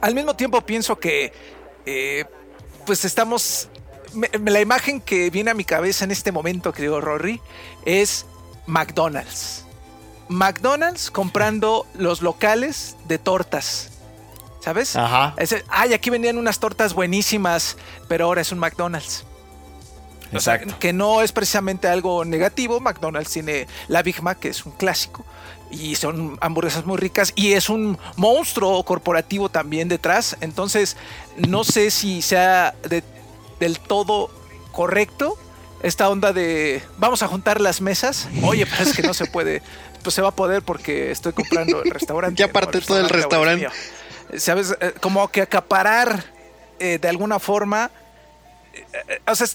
Al 0.00 0.14
mismo 0.14 0.34
tiempo 0.36 0.60
pienso 0.60 0.98
que 0.98 1.32
eh, 1.86 2.24
pues 2.84 3.04
estamos. 3.04 3.68
la 4.44 4.60
imagen 4.60 5.00
que 5.00 5.30
viene 5.30 5.50
a 5.50 5.54
mi 5.54 5.64
cabeza 5.64 6.04
en 6.04 6.10
este 6.10 6.32
momento, 6.32 6.72
querido 6.72 7.00
Rory, 7.00 7.40
es 7.86 8.26
McDonald's. 8.66 9.64
McDonald's 10.28 11.10
comprando 11.10 11.86
los 11.94 12.20
locales 12.22 12.96
de 13.06 13.18
tortas. 13.18 13.91
¿Sabes? 14.62 14.94
Ajá. 14.96 15.34
Ese- 15.38 15.64
ay, 15.68 15.92
aquí 15.92 16.08
vendían 16.10 16.38
unas 16.38 16.58
tortas 16.60 16.94
buenísimas, 16.94 17.76
pero 18.08 18.26
ahora 18.26 18.40
es 18.42 18.52
un 18.52 18.58
McDonald's. 18.58 19.24
O 20.34 20.40
sea, 20.40 20.54
Exacto. 20.54 20.78
que 20.78 20.92
no 20.92 21.20
es 21.20 21.32
precisamente 21.32 21.88
algo 21.88 22.24
negativo. 22.24 22.80
McDonald's 22.80 23.30
tiene 23.30 23.66
la 23.88 24.02
Big 24.02 24.22
Mac, 24.22 24.38
que 24.38 24.48
es 24.48 24.64
un 24.64 24.72
clásico, 24.72 25.24
y 25.70 25.94
son 25.96 26.38
hamburguesas 26.40 26.86
muy 26.86 26.96
ricas, 26.96 27.32
y 27.34 27.52
es 27.52 27.68
un 27.68 27.98
monstruo 28.16 28.82
corporativo 28.84 29.48
también 29.50 29.88
detrás. 29.88 30.36
Entonces, 30.40 30.96
no 31.36 31.64
sé 31.64 31.90
si 31.90 32.22
sea 32.22 32.74
de- 32.88 33.02
del 33.60 33.78
todo 33.80 34.30
correcto 34.70 35.36
esta 35.82 36.08
onda 36.08 36.32
de 36.32 36.82
vamos 36.96 37.22
a 37.22 37.28
juntar 37.28 37.60
las 37.60 37.80
mesas. 37.80 38.28
Oye, 38.42 38.64
pero 38.66 38.84
es 38.84 38.94
que 38.96 39.02
no 39.02 39.12
se 39.14 39.26
puede. 39.26 39.60
Pues 40.02 40.14
se 40.14 40.22
va 40.22 40.28
a 40.28 40.34
poder 40.34 40.62
porque 40.62 41.10
estoy 41.10 41.32
comprando 41.32 41.82
el 41.82 41.90
restaurante. 41.90 42.40
Ya 42.40 42.50
parte 42.50 42.80
todo 42.80 42.98
el 43.00 43.08
restaurante. 43.08 43.68
¿Sabes? 44.36 44.76
Eh, 44.80 44.94
como 45.00 45.28
que 45.28 45.42
acaparar 45.42 46.24
eh, 46.78 46.98
de 47.00 47.08
alguna 47.08 47.38
forma. 47.38 47.90
eh, 48.74 49.20
o 49.26 49.34
sea, 49.34 49.46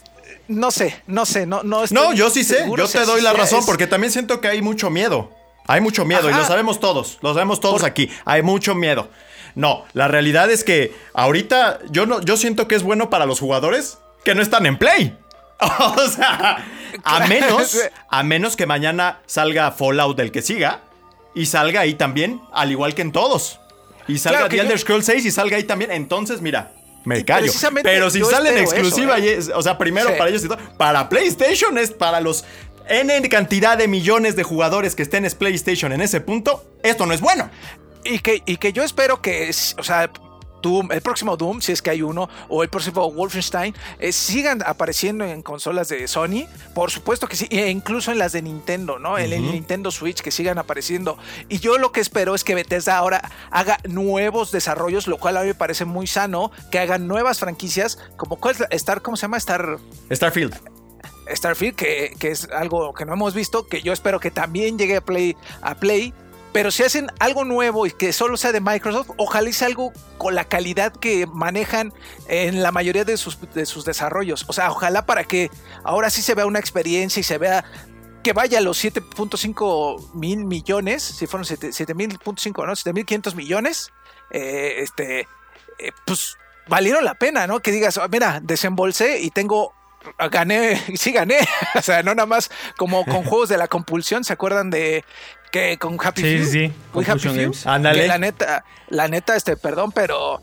no 0.47 0.71
sé, 0.71 1.01
no 1.07 1.25
sé, 1.25 1.45
no, 1.45 1.63
no 1.63 1.83
estoy 1.83 1.95
No, 1.97 2.13
yo 2.13 2.29
sí 2.29 2.43
sé, 2.43 2.65
yo 2.75 2.87
te 2.87 3.05
doy 3.05 3.21
la 3.21 3.33
razón 3.33 3.59
es- 3.59 3.65
porque 3.65 3.87
también 3.87 4.11
siento 4.11 4.39
que 4.41 4.47
hay 4.47 4.61
mucho 4.61 4.89
miedo. 4.89 5.31
Hay 5.69 5.81
mucho 5.81 6.05
miedo 6.05 6.29
y 6.29 6.33
lo 6.33 6.45
sabemos 6.45 6.79
todos, 6.79 7.17
lo 7.21 7.33
sabemos 7.33 7.59
todos 7.59 7.83
aquí. 7.83 8.09
Hay 8.23 8.41
mucho 8.41 8.73
miedo. 8.73 9.09
No, 9.53 9.83
la 9.91 10.07
realidad 10.07 10.49
es 10.49 10.63
que 10.63 10.95
ahorita 11.13 11.79
yo 11.89 12.05
no 12.05 12.21
yo 12.21 12.37
siento 12.37 12.69
que 12.69 12.75
es 12.75 12.83
bueno 12.83 13.09
para 13.09 13.25
los 13.25 13.39
jugadores 13.41 13.97
que 14.23 14.33
no 14.33 14.41
están 14.41 14.65
en 14.65 14.77
play. 14.77 15.17
O 15.59 16.07
sea, 16.07 16.63
a 17.03 17.19
menos 17.27 17.75
a 18.09 18.23
menos 18.23 18.55
que 18.55 18.65
mañana 18.67 19.19
salga 19.25 19.71
Fallout 19.71 20.15
del 20.15 20.31
que 20.31 20.41
siga 20.43 20.81
y 21.33 21.47
salga 21.47 21.81
ahí 21.81 21.95
también, 21.95 22.39
al 22.53 22.71
igual 22.71 22.93
que 22.95 23.01
en 23.01 23.11
todos. 23.11 23.59
Y 24.07 24.17
salga 24.17 24.39
Claro 24.39 24.49
The 24.49 24.59
Elder 24.61 24.79
Scrolls 24.79 25.05
6 25.05 25.25
y 25.25 25.31
salga 25.31 25.57
ahí 25.57 25.63
también, 25.63 25.91
entonces 25.91 26.41
mira, 26.41 26.71
me 27.03 27.23
callo. 27.25 27.51
Pero 27.83 28.09
si 28.09 28.21
sale 28.23 28.49
en 28.51 28.57
eso, 28.59 28.73
exclusiva, 28.73 29.17
¿eh? 29.19 29.39
o 29.53 29.61
sea, 29.61 29.77
primero 29.77 30.09
Sí. 30.09 30.15
para 30.17 30.29
ellos 30.29 30.43
y 30.43 30.47
todo, 30.47 30.57
para 30.77 31.09
PlayStation 31.09 31.77
es 31.77 31.91
para 31.91 32.21
los 32.21 32.43
N 32.89 33.27
cantidad 33.29 33.77
de 33.77 33.87
millones 33.87 34.35
de 34.35 34.43
jugadores 34.43 34.95
que 34.95 35.03
estén 35.03 35.25
en 35.25 35.31
PlayStation 35.31 35.91
en 35.91 36.01
ese 36.01 36.21
punto, 36.21 36.63
esto 36.83 37.05
no 37.05 37.13
es 37.13 37.21
bueno. 37.21 37.49
Y 38.05 38.19
que, 38.19 38.41
y 38.45 38.57
que 38.57 38.71
yo 38.71 38.83
espero 38.83 39.21
que, 39.21 39.49
o 39.77 39.83
sea, 39.83 40.09
Doom, 40.61 40.91
el 40.91 41.01
próximo 41.01 41.37
Doom, 41.37 41.61
si 41.61 41.71
es 41.71 41.81
que 41.81 41.89
hay 41.89 42.01
uno, 42.01 42.29
o 42.49 42.63
el 42.63 42.69
próximo 42.69 43.11
Wolfenstein, 43.11 43.75
eh, 43.99 44.11
sigan 44.11 44.63
apareciendo 44.65 45.23
en 45.23 45.41
consolas 45.41 45.89
de 45.89 46.07
Sony. 46.07 46.47
Por 46.73 46.91
supuesto 46.91 47.27
que 47.27 47.35
sí, 47.35 47.47
e 47.49 47.69
incluso 47.69 48.11
en 48.11 48.19
las 48.19 48.31
de 48.31 48.41
Nintendo, 48.41 48.99
¿no? 48.99 49.17
En 49.17 49.33
el 49.33 49.41
Nintendo 49.51 49.91
Switch, 49.91 50.21
que 50.21 50.31
sigan 50.31 50.57
apareciendo. 50.57 51.17
Y 51.49 51.59
yo 51.59 51.77
lo 51.77 51.91
que 51.91 52.01
espero 52.01 52.35
es 52.35 52.43
que 52.43 52.55
Bethesda 52.55 52.97
ahora 52.97 53.21
haga 53.51 53.79
nuevos 53.87 54.51
desarrollos, 54.51 55.07
lo 55.07 55.17
cual 55.17 55.37
a 55.37 55.41
mí 55.41 55.47
me 55.47 55.55
parece 55.55 55.85
muy 55.85 56.07
sano, 56.07 56.51
que 56.71 56.79
hagan 56.79 57.07
nuevas 57.07 57.39
franquicias, 57.39 57.99
como 58.15 58.37
¿cuál 58.37 58.55
Star, 58.71 59.01
¿cómo 59.01 59.17
se 59.17 59.23
llama? 59.23 59.37
Star. 59.37 59.77
Starfield. 60.11 60.55
Starfield, 61.29 61.75
que, 61.75 62.15
que 62.19 62.31
es 62.31 62.49
algo 62.51 62.93
que 62.93 63.05
no 63.05 63.13
hemos 63.13 63.33
visto, 63.33 63.67
que 63.67 63.81
yo 63.81 63.93
espero 63.93 64.19
que 64.19 64.31
también 64.31 64.77
llegue 64.77 64.97
a 64.97 65.01
Play, 65.01 65.35
a 65.61 65.75
Play. 65.75 66.13
Pero 66.57 66.71
si 66.71 66.81
hacen 66.81 67.05
algo 67.19 67.45
nuevo 67.45 67.85
y 67.85 67.91
que 67.91 68.11
solo 68.11 68.35
sea 68.35 68.51
de 68.51 68.61
Microsoft, 68.61 69.11
ojalá 69.17 69.51
sea 69.51 69.67
algo 69.67 69.93
con 70.17 70.33
la 70.33 70.43
calidad 70.45 70.91
que 70.91 71.27
manejan 71.27 71.93
en 72.29 72.63
la 72.63 72.71
mayoría 72.71 73.05
de 73.05 73.15
sus, 73.15 73.37
de 73.53 73.67
sus 73.67 73.85
desarrollos. 73.85 74.43
O 74.47 74.53
sea, 74.53 74.71
ojalá 74.71 75.05
para 75.05 75.23
que 75.23 75.51
ahora 75.83 76.09
sí 76.09 76.23
se 76.23 76.33
vea 76.33 76.47
una 76.47 76.57
experiencia 76.57 77.19
y 77.19 77.23
se 77.23 77.37
vea 77.37 77.63
que 78.23 78.33
vaya 78.33 78.57
a 78.57 78.61
los 78.61 78.83
7.5 78.83 80.15
mil 80.15 80.45
millones, 80.45 81.03
si 81.03 81.27
fueron 81.27 81.45
7 81.45 81.93
mil, 81.93 82.09
¿no? 82.09 82.17
7.500 82.17 83.35
millones, 83.35 83.91
eh, 84.31 84.77
este, 84.79 85.27
eh, 85.77 85.91
pues 86.07 86.37
valieron 86.67 87.05
la 87.05 87.13
pena, 87.13 87.45
¿no? 87.45 87.59
Que 87.59 87.71
digas, 87.71 87.99
"Ah, 87.99 88.07
mira, 88.09 88.39
desembolsé 88.41 89.19
y 89.19 89.29
tengo 89.29 89.75
gané, 90.31 90.75
sí 90.95 91.11
gané. 91.11 91.39
o 91.75 91.81
sea, 91.81 92.03
no 92.03 92.15
nada 92.15 92.25
más 92.25 92.49
como 92.77 93.05
con 93.05 93.23
juegos 93.25 93.49
de 93.49 93.57
la 93.57 93.67
compulsión, 93.67 94.23
¿se 94.23 94.33
acuerdan 94.33 94.69
de 94.69 95.03
que 95.51 95.77
con 95.77 95.97
Happy 96.03 96.21
Sí, 96.21 96.37
Few? 96.37 96.45
sí, 96.45 96.51
sí, 96.51 96.73
Muy 96.93 97.03
Happy 97.03 97.11
Compulsion 97.23 97.53
Few. 97.53 97.71
Ándale. 97.71 98.07
La 98.07 98.17
neta, 98.17 98.63
la 98.89 99.07
neta, 99.07 99.35
este, 99.35 99.55
perdón, 99.57 99.91
pero 99.91 100.41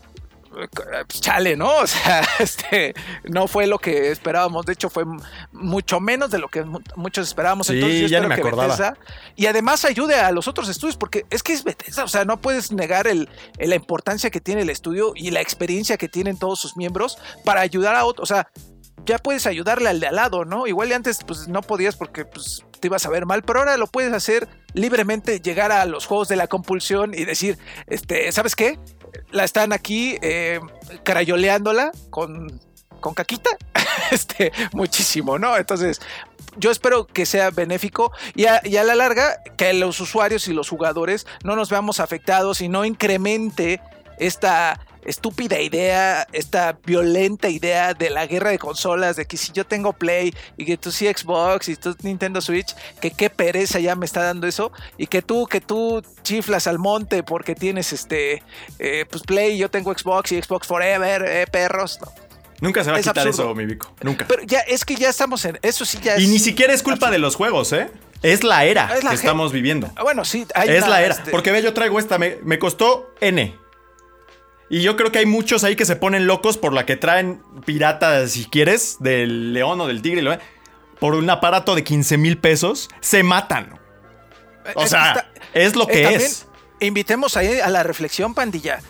eh, 0.57 0.69
pues, 1.09 1.21
chale, 1.21 1.57
¿no? 1.57 1.69
O 1.79 1.87
sea, 1.87 2.23
este 2.39 2.95
no 3.25 3.47
fue 3.49 3.67
lo 3.67 3.79
que 3.79 4.11
esperábamos. 4.13 4.65
De 4.67 4.73
hecho, 4.75 4.89
fue 4.89 5.05
mucho 5.53 5.99
menos 6.01 6.31
de 6.31 6.39
lo 6.39 6.49
que 6.49 6.63
mu- 6.63 6.81
muchos 6.97 7.27
esperábamos. 7.29 7.67
Sí, 7.67 7.75
Entonces, 7.75 8.01
yo 8.03 8.07
ya 8.07 8.19
espero 8.19 8.29
me 8.29 8.35
que 8.37 8.41
acordaba. 8.41 8.69
Bethesda 8.69 8.97
y 9.37 9.47
además 9.47 9.85
ayude 9.85 10.15
a 10.15 10.31
los 10.31 10.47
otros 10.49 10.69
estudios, 10.69 10.97
porque 10.97 11.27
es 11.31 11.43
que 11.43 11.53
es 11.55 11.65
Bethesda, 11.65 12.05
o 12.05 12.09
sea, 12.09 12.25
no 12.25 12.41
puedes 12.41 12.71
negar 12.73 13.07
el, 13.09 13.29
el- 13.59 13.71
la 13.71 13.77
importancia 13.77 14.31
que 14.31 14.41
tiene 14.41 14.63
el 14.63 14.71
estudio 14.71 15.13
y 15.17 15.31
la 15.33 15.41
experiencia 15.41 15.97
que 15.97 16.09
tienen 16.09 16.39
todos 16.39 16.61
sus 16.61 16.77
miembros 16.77 17.19
para 17.45 17.61
ayudar 17.61 17.97
a 17.97 18.05
otros. 18.05 18.31
O 18.31 18.35
sea, 18.35 18.49
ya 19.07 19.19
puedes 19.19 19.47
ayudarle 19.47 19.89
al 19.89 20.01
de 20.01 20.07
al 20.09 20.17
lado, 20.17 20.45
¿no? 20.45 20.67
Igual 20.67 20.93
antes 20.93 21.19
pues 21.27 21.49
no 21.49 21.63
podías 21.63 21.97
porque 21.97 22.25
pues, 22.25 22.65
te 22.81 22.89
ibas 22.89 23.07
a 23.07 23.11
ver 23.11 23.27
mal, 23.27 23.43
pero 23.43 23.61
ahora 23.61 23.77
lo 23.77 23.87
puedes 23.87 24.13
hacer 24.13 24.49
libremente, 24.73 25.41
llegar 25.41 25.73
a 25.73 25.85
los 25.85 26.07
juegos 26.07 26.29
de 26.29 26.37
la 26.37 26.47
compulsión 26.47 27.15
y 27.15 27.25
decir, 27.25 27.59
este, 27.87 28.31
¿sabes 28.33 28.57
qué? 28.57 28.79
La 29.31 29.45
están 29.45 29.73
aquí 29.73 30.17
eh, 30.23 30.61
carayoleándola 31.05 31.93
con, 32.11 32.61
con 33.01 33.15
caquita, 33.15 33.51
este, 34.11 34.53
muchísimo, 34.73 35.39
¿no? 35.39 35.57
Entonces, 35.57 36.01
yo 36.57 36.71
espero 36.71 37.07
que 37.07 37.27
sea 37.27 37.51
benéfico 37.51 38.13
y 38.35 38.47
a 38.47 38.85
la 38.85 38.95
larga 38.95 39.43
que 39.57 39.73
los 39.75 40.01
usuarios 40.01 40.47
y 40.49 40.53
los 40.53 40.69
jugadores 40.69 41.27
no 41.43 41.57
nos 41.57 41.69
veamos 41.69 42.01
afectados 42.01 42.61
y 42.61 42.69
no 42.69 42.85
incremente 42.85 43.81
esta 44.19 44.81
estúpida 45.05 45.61
idea, 45.61 46.27
esta 46.33 46.79
violenta 46.85 47.49
idea 47.49 47.95
de 47.95 48.11
la 48.11 48.27
guerra 48.27 48.51
de 48.51 48.59
consolas, 48.59 49.17
de 49.17 49.27
que 49.27 49.37
si 49.37 49.53
yo 49.53 49.65
tengo 49.67 49.93
Play 49.93 50.35
y 50.57 50.65
que 50.65 50.77
tú 50.77 50.91
sí 50.91 51.07
Xbox 51.07 51.69
y 51.69 51.77
tú 51.77 51.95
Nintendo 52.03 52.41
Switch, 52.41 52.75
que 53.01 53.11
qué 53.11 53.31
pereza 53.31 53.79
ya 53.81 53.97
me 53.97 54.07
está 54.07 54.23
dando 54.23 54.47
eso, 54.47 54.73
y 54.99 55.07
que 55.07 55.23
tú, 55.23 55.47
que 55.47 55.61
tú 55.61 56.03
chiflas 56.23 56.67
al 56.67 56.79
monte 56.79 57.23
porque 57.23 57.55
tienes 57.55 57.93
este, 57.93 58.43
eh, 58.79 59.05
pues 59.11 59.23
Play 59.23 59.55
y 59.55 59.59
yo 59.59 59.71
tengo 59.71 59.93
Xbox 59.97 60.33
y 60.33 60.41
Xbox 60.43 60.67
Forever, 60.67 61.25
eh, 61.27 61.47
perros, 61.51 61.99
no. 62.01 62.13
Nunca 62.61 62.83
se 62.85 62.91
va 62.91 62.97
a 62.97 63.01
Es 63.01 63.07
quitar 63.07 63.27
absurdo. 63.27 63.49
eso, 63.51 63.55
mi 63.57 63.67
Vico. 63.67 63.93
Nunca. 64.03 64.27
Pero 64.27 64.43
ya, 64.45 64.61
es 64.61 64.85
que 64.85 64.95
ya 64.95 65.11
estamos 65.11 65.45
en, 65.45 65.59
eso 65.61 65.85
sí 65.85 65.99
ya 66.03 66.19
y 66.19 66.25
es- 66.25 66.31
ni 66.31 66.39
siquiera 66.39 66.73
es 66.73 66.83
culpa 66.83 67.11
de 67.11 67.19
los 67.19 67.35
juegos, 67.37 67.73
¿eh? 67.73 67.91
Es 68.23 68.43
la 68.43 68.65
era 68.65 68.91
Es 68.97 69.05
la 69.05 69.11
que 69.11 69.17
estamos 69.17 69.53
viviendo. 69.53 69.91
Ah, 69.97 70.03
Bueno, 70.03 70.25
sí, 70.25 70.47
hay 70.55 70.71
Es 70.71 70.79
una, 70.79 70.89
la 70.89 71.03
era. 71.03 71.15
este, 71.15 71.31
Porque 71.31 71.51
ve, 71.51 71.63
yo 71.63 71.75
traigo 71.75 71.99
esta, 71.99 72.17
me, 72.17 72.39
me 72.43 72.59
costó 72.59 73.13
N. 73.21 73.55
Y 74.71 74.83
yo 74.83 74.97
creo 74.97 75.13
que 75.13 75.19
hay 75.19 75.27
muchos 75.27 75.63
ahí 75.65 75.77
que 75.77 75.85
se 75.85 75.95
ponen 75.97 76.27
locos 76.27 76.57
por 76.59 76.73
la 76.73 76.87
que 76.87 76.97
traen 76.97 77.43
piratas, 77.65 78.33
si 78.33 78.47
quieres, 78.47 78.97
del 79.01 79.53
león 79.53 79.81
o 79.81 79.87
del 79.87 80.03
tigre. 80.03 80.23
lo- 80.23 80.37
Por 80.99 81.15
un 81.15 81.29
aparato 81.29 81.75
de 81.75 81.85
15 81.85 82.17
mil 82.17 82.39
pesos, 82.39 82.89
se 83.01 83.23
matan. 83.23 83.79
O 84.75 84.83
que 84.83 84.89
sea, 84.89 85.31
es 85.53 85.77
lo 85.77 85.85
eh, 85.85 85.93
que 85.93 86.15
es. 86.15 86.47
Invitemos 86.81 87.37
ahí 87.37 87.61
a 87.61 87.69
la 87.69 87.83
reflexión, 87.83 88.33
pandilla. 88.35 88.81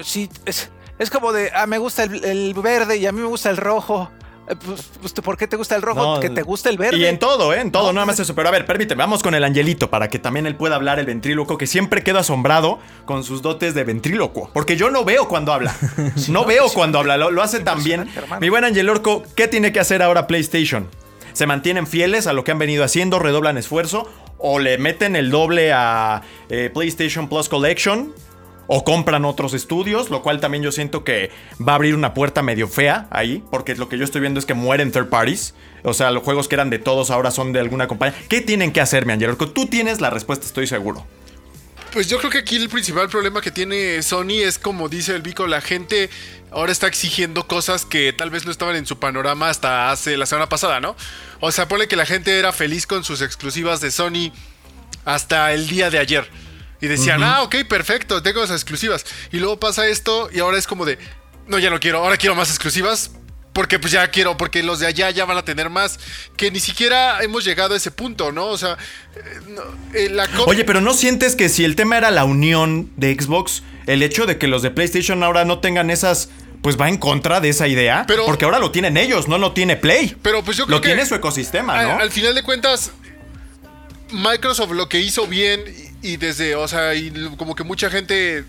Sí, 0.00 0.28
es, 0.44 0.70
es 0.98 1.10
como 1.10 1.32
de, 1.32 1.50
ah, 1.54 1.66
me 1.66 1.78
gusta 1.78 2.02
el, 2.04 2.24
el 2.24 2.54
verde 2.54 2.96
y 2.96 3.06
a 3.06 3.12
mí 3.12 3.20
me 3.20 3.26
gusta 3.28 3.48
el 3.50 3.56
rojo. 3.56 4.10
Eh, 4.48 4.54
Pues, 4.64 4.90
pues, 5.00 5.12
¿por 5.12 5.36
qué 5.36 5.46
te 5.46 5.56
gusta 5.56 5.76
el 5.76 5.82
rojo? 5.82 6.00
No, 6.00 6.14
Porque 6.14 6.30
te 6.30 6.42
gusta 6.42 6.70
el 6.70 6.76
verde. 6.78 6.96
Y 6.98 7.06
en 7.06 7.18
todo, 7.18 7.52
¿eh? 7.52 7.60
En 7.60 7.72
todo, 7.72 7.86
No, 7.88 7.92
nada 7.94 8.06
más 8.06 8.16
pues- 8.16 8.26
eso. 8.28 8.34
Pero 8.34 8.48
a 8.48 8.52
ver, 8.52 8.64
permíteme, 8.66 9.00
vamos 9.02 9.22
con 9.22 9.34
el 9.34 9.42
angelito 9.44 9.90
para 9.90 10.08
que 10.08 10.18
también 10.18 10.46
él 10.46 10.56
pueda 10.56 10.76
hablar 10.76 10.98
el 10.98 11.06
ventríloco, 11.06 11.58
que 11.58 11.66
siempre 11.66 12.02
quedo 12.02 12.18
asombrado 12.18 12.78
con 13.04 13.24
sus 13.24 13.42
dotes 13.42 13.74
de 13.74 13.84
ventrílocuo. 13.84 14.50
Porque 14.52 14.76
yo 14.76 14.90
no 14.90 15.04
veo 15.04 15.28
cuando 15.28 15.52
habla. 15.52 15.74
no 16.28 16.44
veo 16.44 16.68
cuando 16.70 16.98
habla, 16.98 17.16
lo, 17.16 17.30
lo 17.30 17.42
hace 17.42 17.60
tan 17.60 17.82
bien. 17.82 18.08
Hermano. 18.14 18.40
Mi 18.40 18.48
buen 18.48 18.64
Angelorco, 18.64 19.22
¿qué 19.34 19.48
tiene 19.48 19.72
que 19.72 19.80
hacer 19.80 20.02
ahora 20.02 20.26
PlayStation? 20.26 20.88
¿Se 21.32 21.46
mantienen 21.46 21.86
fieles 21.86 22.26
a 22.26 22.32
lo 22.32 22.44
que 22.44 22.52
han 22.52 22.58
venido 22.58 22.82
haciendo? 22.84 23.18
¿Redoblan 23.18 23.58
esfuerzo? 23.58 24.10
¿O 24.38 24.58
le 24.58 24.78
meten 24.78 25.16
el 25.16 25.30
doble 25.30 25.72
a 25.72 26.22
eh, 26.48 26.70
PlayStation 26.72 27.28
Plus 27.28 27.48
Collection? 27.48 28.12
O 28.66 28.84
compran 28.84 29.24
otros 29.24 29.54
estudios, 29.54 30.10
lo 30.10 30.22
cual 30.22 30.40
también 30.40 30.62
yo 30.62 30.72
siento 30.72 31.04
que 31.04 31.30
va 31.60 31.72
a 31.72 31.74
abrir 31.76 31.94
una 31.94 32.14
puerta 32.14 32.42
medio 32.42 32.68
fea 32.68 33.06
ahí, 33.10 33.42
porque 33.50 33.74
lo 33.74 33.88
que 33.88 33.98
yo 33.98 34.04
estoy 34.04 34.20
viendo 34.20 34.40
es 34.40 34.46
que 34.46 34.54
mueren 34.54 34.92
third 34.92 35.08
parties. 35.08 35.54
O 35.82 35.94
sea, 35.94 36.10
los 36.10 36.22
juegos 36.22 36.48
que 36.48 36.56
eran 36.56 36.70
de 36.70 36.78
todos 36.78 37.10
ahora 37.10 37.30
son 37.30 37.52
de 37.52 37.60
alguna 37.60 37.86
compañía. 37.86 38.18
¿Qué 38.28 38.40
tienen 38.40 38.72
que 38.72 38.80
hacer, 38.80 39.06
mi? 39.06 39.16
Tú 39.54 39.66
tienes 39.66 40.00
la 40.00 40.10
respuesta, 40.10 40.46
estoy 40.46 40.66
seguro. 40.66 41.06
Pues 41.92 42.08
yo 42.08 42.18
creo 42.18 42.30
que 42.30 42.38
aquí 42.38 42.56
el 42.56 42.68
principal 42.68 43.08
problema 43.08 43.40
que 43.40 43.50
tiene 43.50 44.02
Sony 44.02 44.42
es 44.42 44.58
como 44.58 44.88
dice 44.88 45.14
el 45.14 45.22
Vico, 45.22 45.46
la 45.46 45.62
gente 45.62 46.10
ahora 46.50 46.70
está 46.70 46.88
exigiendo 46.88 47.46
cosas 47.46 47.86
que 47.86 48.12
tal 48.12 48.28
vez 48.28 48.44
no 48.44 48.50
estaban 48.50 48.76
en 48.76 48.84
su 48.84 48.98
panorama 48.98 49.48
hasta 49.48 49.90
hace 49.90 50.16
la 50.18 50.26
semana 50.26 50.48
pasada, 50.48 50.78
¿no? 50.80 50.94
O 51.40 51.50
sea, 51.52 51.68
pone 51.68 51.88
que 51.88 51.96
la 51.96 52.04
gente 52.04 52.38
era 52.38 52.52
feliz 52.52 52.86
con 52.86 53.02
sus 53.02 53.22
exclusivas 53.22 53.80
de 53.80 53.90
Sony 53.90 54.30
hasta 55.06 55.52
el 55.54 55.68
día 55.68 55.88
de 55.88 55.98
ayer. 55.98 56.28
Y 56.80 56.88
decían, 56.88 57.22
ah, 57.22 57.42
ok, 57.42 57.56
perfecto, 57.68 58.22
tengo 58.22 58.42
esas 58.44 58.56
exclusivas. 58.60 59.04
Y 59.32 59.38
luego 59.38 59.58
pasa 59.58 59.86
esto 59.88 60.28
y 60.32 60.40
ahora 60.40 60.58
es 60.58 60.66
como 60.66 60.84
de, 60.84 60.98
no, 61.46 61.58
ya 61.58 61.70
no 61.70 61.80
quiero, 61.80 61.98
ahora 61.98 62.16
quiero 62.16 62.34
más 62.34 62.50
exclusivas. 62.50 63.12
Porque 63.52 63.78
pues 63.78 63.90
ya 63.90 64.06
quiero, 64.10 64.36
porque 64.36 64.62
los 64.62 64.80
de 64.80 64.86
allá 64.86 65.08
ya 65.08 65.24
van 65.24 65.38
a 65.38 65.42
tener 65.42 65.70
más. 65.70 65.98
Que 66.36 66.50
ni 66.50 66.60
siquiera 66.60 67.22
hemos 67.22 67.42
llegado 67.42 67.72
a 67.72 67.78
ese 67.78 67.90
punto, 67.90 68.30
¿no? 68.30 68.48
O 68.48 68.58
sea, 68.58 68.76
eh, 69.16 69.40
no, 69.48 69.62
eh, 69.94 70.10
la 70.10 70.28
Oye, 70.46 70.62
pero 70.66 70.82
¿no 70.82 70.92
sientes 70.92 71.34
que 71.36 71.48
si 71.48 71.64
el 71.64 71.74
tema 71.74 71.96
era 71.96 72.10
la 72.10 72.26
unión 72.26 72.92
de 72.96 73.14
Xbox, 73.18 73.62
el 73.86 74.02
hecho 74.02 74.26
de 74.26 74.36
que 74.36 74.46
los 74.46 74.60
de 74.60 74.70
PlayStation 74.70 75.22
ahora 75.22 75.46
no 75.46 75.60
tengan 75.60 75.88
esas, 75.88 76.28
pues 76.60 76.78
va 76.78 76.90
en 76.90 76.98
contra 76.98 77.40
de 77.40 77.48
esa 77.48 77.66
idea? 77.66 78.04
Pero- 78.06 78.26
Porque 78.26 78.44
ahora 78.44 78.58
lo 78.58 78.72
tienen 78.72 78.98
ellos, 78.98 79.26
no 79.26 79.38
lo 79.38 79.52
tiene 79.52 79.76
Play. 79.76 80.14
Pero 80.20 80.44
pues 80.44 80.58
yo 80.58 80.66
creo 80.66 80.76
Lo 80.76 80.82
que 80.82 80.88
tiene 80.90 81.06
su 81.06 81.14
ecosistema, 81.14 81.80
al, 81.80 81.88
¿no? 81.88 81.98
al 81.98 82.10
final 82.10 82.34
de 82.34 82.42
cuentas, 82.42 82.90
Microsoft 84.10 84.72
lo 84.72 84.86
que 84.88 85.00
hizo 85.00 85.26
bien 85.26 85.64
y, 86.06 86.16
desde, 86.16 86.54
o 86.54 86.68
sea, 86.68 86.94
y 86.94 87.10
como 87.36 87.54
que 87.54 87.64
mucha 87.64 87.90
gente 87.90 88.44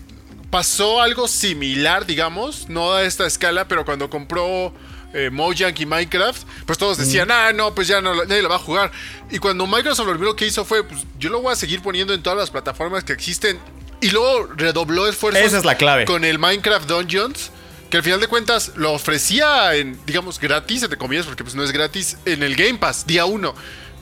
pasó 0.50 1.00
algo 1.02 1.28
similar, 1.28 2.06
digamos, 2.06 2.68
no 2.68 2.94
a 2.94 3.02
esta 3.02 3.26
escala, 3.26 3.68
pero 3.68 3.84
cuando 3.84 4.08
compró 4.08 4.72
eh, 5.12 5.30
Mojang 5.30 5.74
y 5.78 5.86
Minecraft, 5.86 6.42
pues 6.66 6.78
todos 6.78 6.98
decían, 6.98 7.30
ah, 7.30 7.52
no, 7.52 7.74
pues 7.74 7.88
ya 7.88 8.00
no, 8.00 8.14
nadie 8.24 8.42
lo 8.42 8.48
va 8.48 8.56
a 8.56 8.60
jugar. 8.60 8.92
Y 9.30 9.38
cuando 9.38 9.66
Microsoft 9.66 10.06
lo 10.06 10.12
primero 10.12 10.36
que 10.36 10.46
hizo 10.46 10.64
fue, 10.64 10.84
pues 10.84 11.04
yo 11.18 11.30
lo 11.30 11.40
voy 11.40 11.52
a 11.52 11.56
seguir 11.56 11.82
poniendo 11.82 12.14
en 12.14 12.22
todas 12.22 12.38
las 12.38 12.50
plataformas 12.50 13.04
que 13.04 13.12
existen. 13.12 13.58
Y 14.00 14.10
luego 14.10 14.46
redobló 14.54 15.08
esfuerzos 15.08 15.42
Esa 15.42 15.58
es 15.58 15.64
la 15.64 15.76
clave. 15.76 16.04
con 16.04 16.24
el 16.24 16.38
Minecraft 16.38 16.88
Dungeons. 16.88 17.50
Que 17.90 17.96
al 17.96 18.02
final 18.02 18.20
de 18.20 18.26
cuentas 18.26 18.72
lo 18.76 18.92
ofrecía 18.92 19.74
en, 19.74 19.98
digamos, 20.04 20.38
gratis, 20.38 20.82
entre 20.82 20.98
comillas, 20.98 21.24
porque 21.24 21.42
pues 21.42 21.54
no 21.54 21.64
es 21.64 21.72
gratis, 21.72 22.18
en 22.26 22.42
el 22.42 22.54
Game 22.54 22.74
Pass, 22.74 23.06
día 23.06 23.24
uno. 23.24 23.54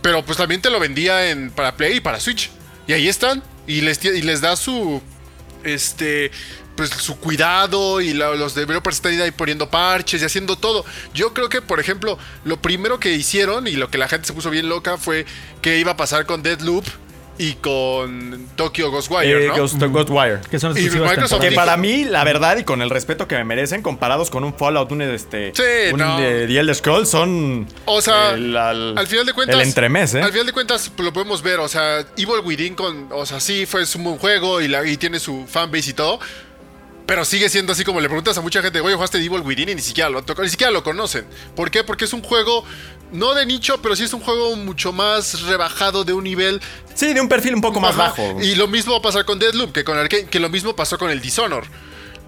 Pero 0.03 0.25
pues 0.25 0.39
también 0.39 0.61
te 0.61 0.71
lo 0.71 0.81
vendía 0.81 1.31
en, 1.31 1.53
para 1.53 1.77
Play 1.77 1.99
y 1.99 2.01
para 2.01 2.19
Switch. 2.19 2.51
Y 2.87 2.93
ahí 2.93 3.09
están. 3.09 3.43
Y 3.67 3.81
les, 3.81 4.05
y 4.05 4.23
les 4.23 4.41
da 4.41 4.57
su. 4.57 5.01
Este. 5.65 6.31
Pues 6.77 6.91
su 6.91 7.19
cuidado 7.19 8.03
y 8.03 8.13
los 8.13 8.55
developers 8.55 8.97
están 8.97 9.19
ahí 9.19 9.31
poniendo 9.31 9.71
parches 9.71 10.21
y 10.21 10.25
haciendo 10.27 10.57
todo. 10.57 10.85
Yo 11.15 11.33
creo 11.33 11.49
que, 11.49 11.63
por 11.63 11.81
ejemplo, 11.81 12.19
lo 12.45 12.61
primero 12.61 13.01
que 13.01 13.15
hicieron 13.15 13.67
y 13.67 13.73
lo 13.73 13.89
que 13.91 13.97
la 13.97 14.09
gente 14.09 14.27
se 14.27 14.35
puso 14.35 14.51
bien 14.51 14.69
loca 14.69 14.99
fue 14.99 15.25
que 15.63 15.79
iba 15.79 15.93
a 15.93 15.97
pasar 15.97 16.27
con 16.27 16.43
Deadloop 16.43 16.85
y 17.39 17.53
con 17.55 18.47
Tokyo 18.57 18.91
Ghostwire, 18.91 19.45
Eh, 19.45 19.49
¿no? 19.49 19.57
Ghost, 19.57 19.83
Ghostwire. 19.83 20.41
Que 20.51 20.59
son 20.59 20.77
Y 20.77 20.83
Microsoft 20.89 21.41
Que 21.41 21.53
para 21.53 21.77
mí, 21.77 22.05
la 22.05 22.25
verdad, 22.25 22.57
y 22.57 22.65
con 22.65 22.81
el 22.83 22.91
respeto 22.91 23.29
que 23.29 23.35
me 23.37 23.45
merecen, 23.45 23.83
comparados 23.83 24.31
con 24.31 24.45
un 24.45 24.55
Fallout, 24.55 24.91
un 24.93 25.03
este. 25.03 25.53
Sí, 25.55 25.63
un 25.93 25.99
no. 26.01 26.19
de 26.19 26.47
The 26.47 26.59
Elder 26.59 26.75
Scrolls, 26.75 27.09
son. 27.09 27.67
O 27.85 28.01
sea, 28.01 28.33
el- 28.35 28.57
al, 28.57 28.97
al 28.97 29.07
final 29.07 29.27
de 29.27 29.33
cuentas. 29.33 29.57
El 29.57 29.63
entremés, 29.63 30.15
¿eh? 30.15 30.23
Al 30.23 30.33
final 30.33 30.47
de 30.47 30.53
cuentas, 30.53 30.91
lo 30.99 31.13
podemos 31.13 31.43
ver. 31.43 31.61
O 31.61 31.69
sea, 31.69 32.01
Evil 32.17 32.41
Within 32.45 32.75
con. 32.75 33.09
O 33.13 33.27
sea, 33.27 33.41
sí, 33.41 33.67
fue 33.67 33.83
un 33.97 34.05
buen 34.05 34.19
juego 34.19 34.61
y, 34.61 34.69
la- 34.69 34.87
y 34.87 34.97
tiene 34.97 35.21
su 35.21 35.45
fanbase 35.47 35.91
y 35.91 35.95
todo. 35.95 36.19
Pero 37.07 37.25
sigue 37.25 37.49
siendo 37.49 37.73
así 37.73 37.85
como 37.85 38.01
le 38.01 38.09
preguntas 38.09 38.37
a 38.37 38.41
mucha 38.41 38.61
gente, 38.63 38.81
oye, 38.81 38.95
jugaste 38.97 39.19
Evil 39.19 39.41
Within 39.43 39.69
y 39.69 39.75
ni 39.77 39.81
siquiera 39.81 40.11
lo 40.11 40.25
ni 40.43 40.49
siquiera 40.49 40.73
lo 40.73 40.83
conocen. 40.83 41.25
¿Por 41.55 41.71
qué? 41.71 41.85
Porque 41.85 42.05
es 42.05 42.13
un 42.13 42.21
juego, 42.21 42.65
no 43.13 43.35
de 43.35 43.47
nicho, 43.47 43.81
pero 43.83 43.97
sí 43.97 44.05
es 44.05 44.13
un 44.13 44.21
juego 44.21 44.57
mucho 44.57 44.93
más 44.93 45.43
rebajado 45.43 46.05
de 46.05 46.13
un 46.13 46.25
nivel. 46.25 46.61
Sí, 46.95 47.13
de 47.13 47.21
un 47.21 47.29
perfil 47.29 47.55
un 47.55 47.61
poco 47.61 47.81
más 47.81 47.97
bajo. 47.97 48.41
Y 48.43 48.55
lo 48.55 48.67
mismo 48.69 48.93
va 48.93 48.99
a 48.99 49.03
pasar 49.03 49.25
con 49.25 49.39
Deadloop, 49.39 49.73
que 49.73 49.85
con 49.85 49.99
Arkane, 49.99 50.27
que 50.27 50.41
lo 50.41 50.49
mismo 50.49 50.75
pasó 50.75 50.99
con 50.99 51.11
el 51.11 51.21
Dishonor. 51.21 51.65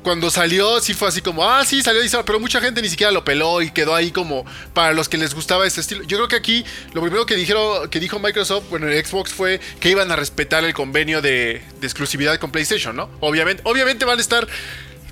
Cuando 0.02 0.30
salió, 0.30 0.80
sí 0.80 0.94
fue 0.94 1.08
así 1.08 1.20
como, 1.20 1.44
ah, 1.44 1.64
sí, 1.64 1.82
salió 1.82 2.00
Dishonor, 2.00 2.24
pero 2.24 2.38
mucha 2.38 2.60
gente 2.60 2.80
ni 2.80 2.88
siquiera 2.88 3.10
lo 3.10 3.24
peló 3.24 3.60
y 3.60 3.70
quedó 3.72 3.94
ahí 3.94 4.12
como 4.12 4.46
para 4.72 4.92
los 4.92 5.08
que 5.08 5.18
les 5.18 5.34
gustaba 5.34 5.66
ese 5.66 5.80
estilo. 5.80 6.04
Yo 6.04 6.16
creo 6.18 6.28
que 6.28 6.36
aquí 6.36 6.64
lo 6.92 7.00
primero 7.00 7.26
que 7.26 7.34
dijeron, 7.34 7.88
que 7.90 7.98
dijo 7.98 8.18
Microsoft, 8.18 8.64
bueno, 8.70 8.88
en 8.88 9.04
Xbox 9.04 9.32
fue 9.32 9.60
que 9.80 9.90
iban 9.90 10.10
a 10.12 10.16
respetar 10.16 10.64
el 10.64 10.72
convenio 10.72 11.20
de, 11.20 11.62
de 11.80 11.86
exclusividad 11.86 12.38
con 12.38 12.52
PlayStation, 12.52 12.94
¿no? 12.94 13.10
Obviamente, 13.20 13.62
obviamente 13.64 14.04
van 14.04 14.18
a 14.18 14.22
estar. 14.22 14.46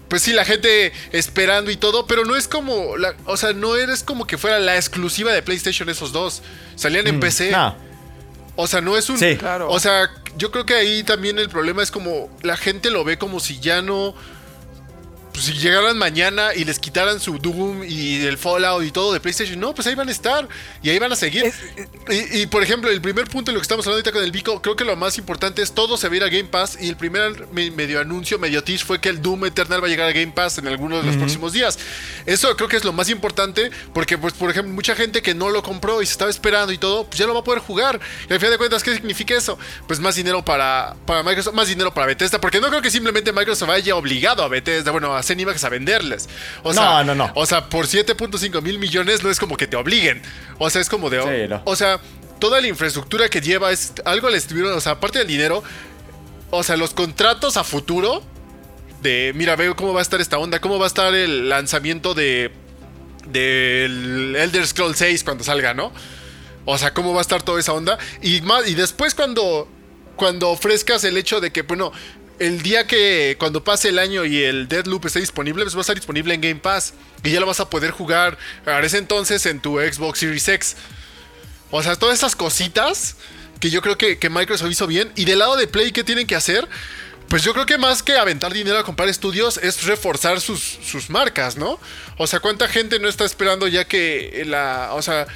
Pues 0.08 0.22
sí, 0.22 0.32
la 0.32 0.44
gente 0.44 0.92
esperando 1.12 1.70
y 1.70 1.76
todo, 1.76 2.06
pero 2.06 2.24
no 2.24 2.36
es 2.36 2.46
como, 2.46 2.96
la- 2.96 3.14
o 3.24 3.36
sea, 3.36 3.52
no 3.52 3.74
eres 3.76 4.02
como 4.04 4.26
que 4.26 4.38
fuera 4.38 4.58
la 4.60 4.76
exclusiva 4.76 5.32
de 5.32 5.42
PlayStation 5.42 5.88
esos 5.88 6.12
dos. 6.12 6.42
Salían 6.76 7.06
en 7.08 7.18
PC. 7.20 7.50
No. 7.50 7.74
O 8.54 8.66
sea, 8.66 8.80
no 8.80 8.96
es 8.96 9.10
un. 9.10 9.18
Sí. 9.18 9.36
Claro. 9.36 9.68
O 9.70 9.80
sea, 9.80 10.08
yo 10.36 10.50
creo 10.50 10.64
que 10.64 10.74
ahí 10.74 11.02
también 11.02 11.38
el 11.38 11.48
problema 11.48 11.82
es 11.82 11.90
como 11.90 12.30
la 12.42 12.56
gente 12.56 12.90
lo 12.90 13.04
ve 13.04 13.18
como 13.18 13.40
si 13.40 13.58
ya 13.60 13.82
no. 13.82 14.14
Pues 15.36 15.44
si 15.48 15.52
llegaran 15.52 15.98
mañana 15.98 16.54
y 16.54 16.64
les 16.64 16.78
quitaran 16.78 17.20
su 17.20 17.38
Doom 17.38 17.84
y 17.86 18.24
el 18.24 18.38
Fallout 18.38 18.82
y 18.82 18.90
todo 18.90 19.12
de 19.12 19.20
PlayStation, 19.20 19.60
no, 19.60 19.74
pues 19.74 19.86
ahí 19.86 19.94
van 19.94 20.08
a 20.08 20.10
estar 20.10 20.48
y 20.82 20.88
ahí 20.88 20.98
van 20.98 21.12
a 21.12 21.16
seguir. 21.16 21.44
Es- 21.44 21.56
y, 22.08 22.40
y, 22.40 22.46
por 22.46 22.62
ejemplo, 22.62 22.90
el 22.90 23.02
primer 23.02 23.28
punto 23.28 23.50
de 23.50 23.54
lo 23.54 23.60
que 23.60 23.64
estamos 23.64 23.86
hablando 23.86 23.98
ahorita 23.98 24.12
con 24.12 24.24
el 24.24 24.32
Vico, 24.32 24.62
creo 24.62 24.76
que 24.76 24.84
lo 24.86 24.96
más 24.96 25.18
importante 25.18 25.60
es 25.60 25.72
todo 25.74 25.98
se 25.98 26.08
va 26.08 26.14
a 26.14 26.16
ir 26.16 26.24
a 26.24 26.28
Game 26.30 26.44
Pass 26.44 26.78
y 26.80 26.88
el 26.88 26.96
primer 26.96 27.48
me- 27.52 27.70
medio 27.70 28.00
anuncio, 28.00 28.38
medio 28.38 28.64
tease 28.64 28.82
fue 28.86 28.98
que 28.98 29.10
el 29.10 29.20
Doom 29.20 29.44
Eternal 29.44 29.82
va 29.82 29.88
a 29.88 29.90
llegar 29.90 30.08
a 30.08 30.12
Game 30.12 30.32
Pass 30.32 30.56
en 30.56 30.68
alguno 30.68 30.96
de 30.96 31.02
los 31.02 31.16
próximos 31.16 31.52
días. 31.52 31.78
Eso 32.24 32.56
creo 32.56 32.68
que 32.70 32.78
es 32.78 32.84
lo 32.84 32.94
más 32.94 33.10
importante 33.10 33.70
porque, 33.92 34.16
pues, 34.16 34.32
por 34.32 34.48
ejemplo, 34.50 34.72
mucha 34.72 34.94
gente 34.96 35.20
que 35.20 35.34
no 35.34 35.50
lo 35.50 35.62
compró 35.62 36.00
y 36.00 36.06
se 36.06 36.12
estaba 36.12 36.30
esperando 36.30 36.72
y 36.72 36.78
todo, 36.78 37.04
pues 37.04 37.18
ya 37.18 37.26
lo 37.26 37.34
va 37.34 37.40
a 37.40 37.44
poder 37.44 37.60
jugar. 37.60 38.00
Y 38.30 38.32
al 38.32 38.38
final 38.38 38.52
de 38.52 38.58
cuentas, 38.58 38.82
¿qué 38.82 38.94
significa 38.94 39.34
eso? 39.36 39.58
Pues 39.86 40.00
más 40.00 40.14
dinero 40.14 40.42
para, 40.42 40.96
para 41.04 41.22
Microsoft, 41.22 41.54
más 41.54 41.68
dinero 41.68 41.92
para 41.92 42.06
Bethesda, 42.06 42.40
porque 42.40 42.58
no 42.58 42.68
creo 42.68 42.80
que 42.80 42.90
simplemente 42.90 43.34
Microsoft 43.34 43.68
haya 43.68 43.96
obligado 43.96 44.42
a 44.42 44.48
Bethesda, 44.48 44.90
bueno, 44.92 45.14
a 45.14 45.22
Zenimax 45.26 45.64
a 45.64 45.68
venderles. 45.68 46.28
O 46.62 46.72
sea, 46.72 47.02
No, 47.02 47.04
no, 47.04 47.14
no. 47.14 47.32
O 47.34 47.46
sea, 47.46 47.68
por 47.68 47.86
7.5 47.86 48.62
mil 48.62 48.78
millones 48.78 49.22
no 49.22 49.30
es 49.30 49.38
como 49.38 49.56
que 49.56 49.66
te 49.66 49.76
obliguen. 49.76 50.22
O 50.58 50.70
sea, 50.70 50.80
es 50.80 50.88
como 50.88 51.10
de... 51.10 51.20
Sí, 51.22 51.48
no. 51.48 51.62
O 51.64 51.76
sea, 51.76 52.00
toda 52.38 52.60
la 52.60 52.68
infraestructura 52.68 53.28
que 53.28 53.40
lleva 53.40 53.72
es 53.72 53.92
algo 54.04 54.30
le 54.30 54.38
estuvieron, 54.38 54.72
o 54.72 54.80
sea, 54.80 54.92
aparte 54.92 55.18
del 55.18 55.28
dinero, 55.28 55.62
o 56.50 56.62
sea, 56.62 56.76
los 56.76 56.94
contratos 56.94 57.56
a 57.56 57.64
futuro 57.64 58.22
de, 59.02 59.32
mira, 59.34 59.56
veo 59.56 59.76
cómo 59.76 59.92
va 59.92 60.00
a 60.00 60.02
estar 60.02 60.20
esta 60.20 60.38
onda, 60.38 60.60
cómo 60.60 60.78
va 60.78 60.86
a 60.86 60.88
estar 60.88 61.14
el 61.14 61.48
lanzamiento 61.48 62.14
de 62.14 62.52
del 63.26 64.36
Elder 64.36 64.66
Scroll 64.66 64.94
6 64.94 65.24
cuando 65.24 65.42
salga, 65.42 65.74
¿no? 65.74 65.92
O 66.64 66.78
sea, 66.78 66.94
cómo 66.94 67.12
va 67.12 67.18
a 67.18 67.22
estar 67.22 67.42
toda 67.42 67.58
esa 67.58 67.72
onda 67.72 67.98
y 68.22 68.40
más 68.42 68.68
y 68.68 68.74
después 68.74 69.14
cuando 69.14 69.68
cuando 70.14 70.50
ofrezcas 70.50 71.04
el 71.04 71.16
hecho 71.16 71.40
de 71.40 71.50
que 71.50 71.62
bueno, 71.62 71.92
el 72.38 72.62
día 72.62 72.86
que 72.86 73.36
cuando 73.38 73.64
pase 73.64 73.88
el 73.88 73.98
año 73.98 74.24
y 74.24 74.42
el 74.42 74.68
Deadloop 74.68 75.06
esté 75.06 75.20
disponible, 75.20 75.64
pues 75.64 75.74
va 75.74 75.80
a 75.80 75.82
estar 75.82 75.96
disponible 75.96 76.34
en 76.34 76.40
Game 76.40 76.56
Pass 76.56 76.94
y 77.24 77.30
ya 77.30 77.40
lo 77.40 77.46
vas 77.46 77.60
a 77.60 77.70
poder 77.70 77.90
jugar 77.90 78.38
a 78.66 78.80
ese 78.80 78.98
entonces 78.98 79.46
en 79.46 79.60
tu 79.60 79.78
Xbox 79.78 80.18
Series 80.18 80.48
X. 80.48 80.76
O 81.70 81.82
sea, 81.82 81.96
todas 81.96 82.18
esas 82.18 82.36
cositas 82.36 83.16
que 83.60 83.70
yo 83.70 83.80
creo 83.82 83.96
que, 83.96 84.18
Microsoft 84.30 84.70
hizo 84.70 84.86
bien. 84.86 85.10
Y 85.16 85.24
del 85.24 85.38
lado 85.38 85.56
de 85.56 85.66
Play, 85.66 85.92
¿qué 85.92 86.04
tienen 86.04 86.26
que 86.26 86.36
hacer? 86.36 86.68
Pues 87.28 87.42
yo 87.42 87.52
creo 87.52 87.66
que 87.66 87.78
más 87.78 88.02
que 88.02 88.16
aventar 88.16 88.52
dinero 88.52 88.78
a 88.78 88.84
comprar 88.84 89.08
estudios 89.08 89.56
es 89.56 89.84
reforzar 89.84 90.40
sus, 90.40 90.60
sus 90.60 91.10
marcas, 91.10 91.56
¿no? 91.56 91.80
O 92.18 92.26
sea, 92.26 92.40
¿cuánta 92.40 92.68
gente 92.68 92.98
no 93.00 93.08
está 93.08 93.24
esperando 93.24 93.66
ya 93.66 93.84
que 93.84 94.44
la... 94.46 94.90
O 94.92 95.02
sea, 95.02 95.26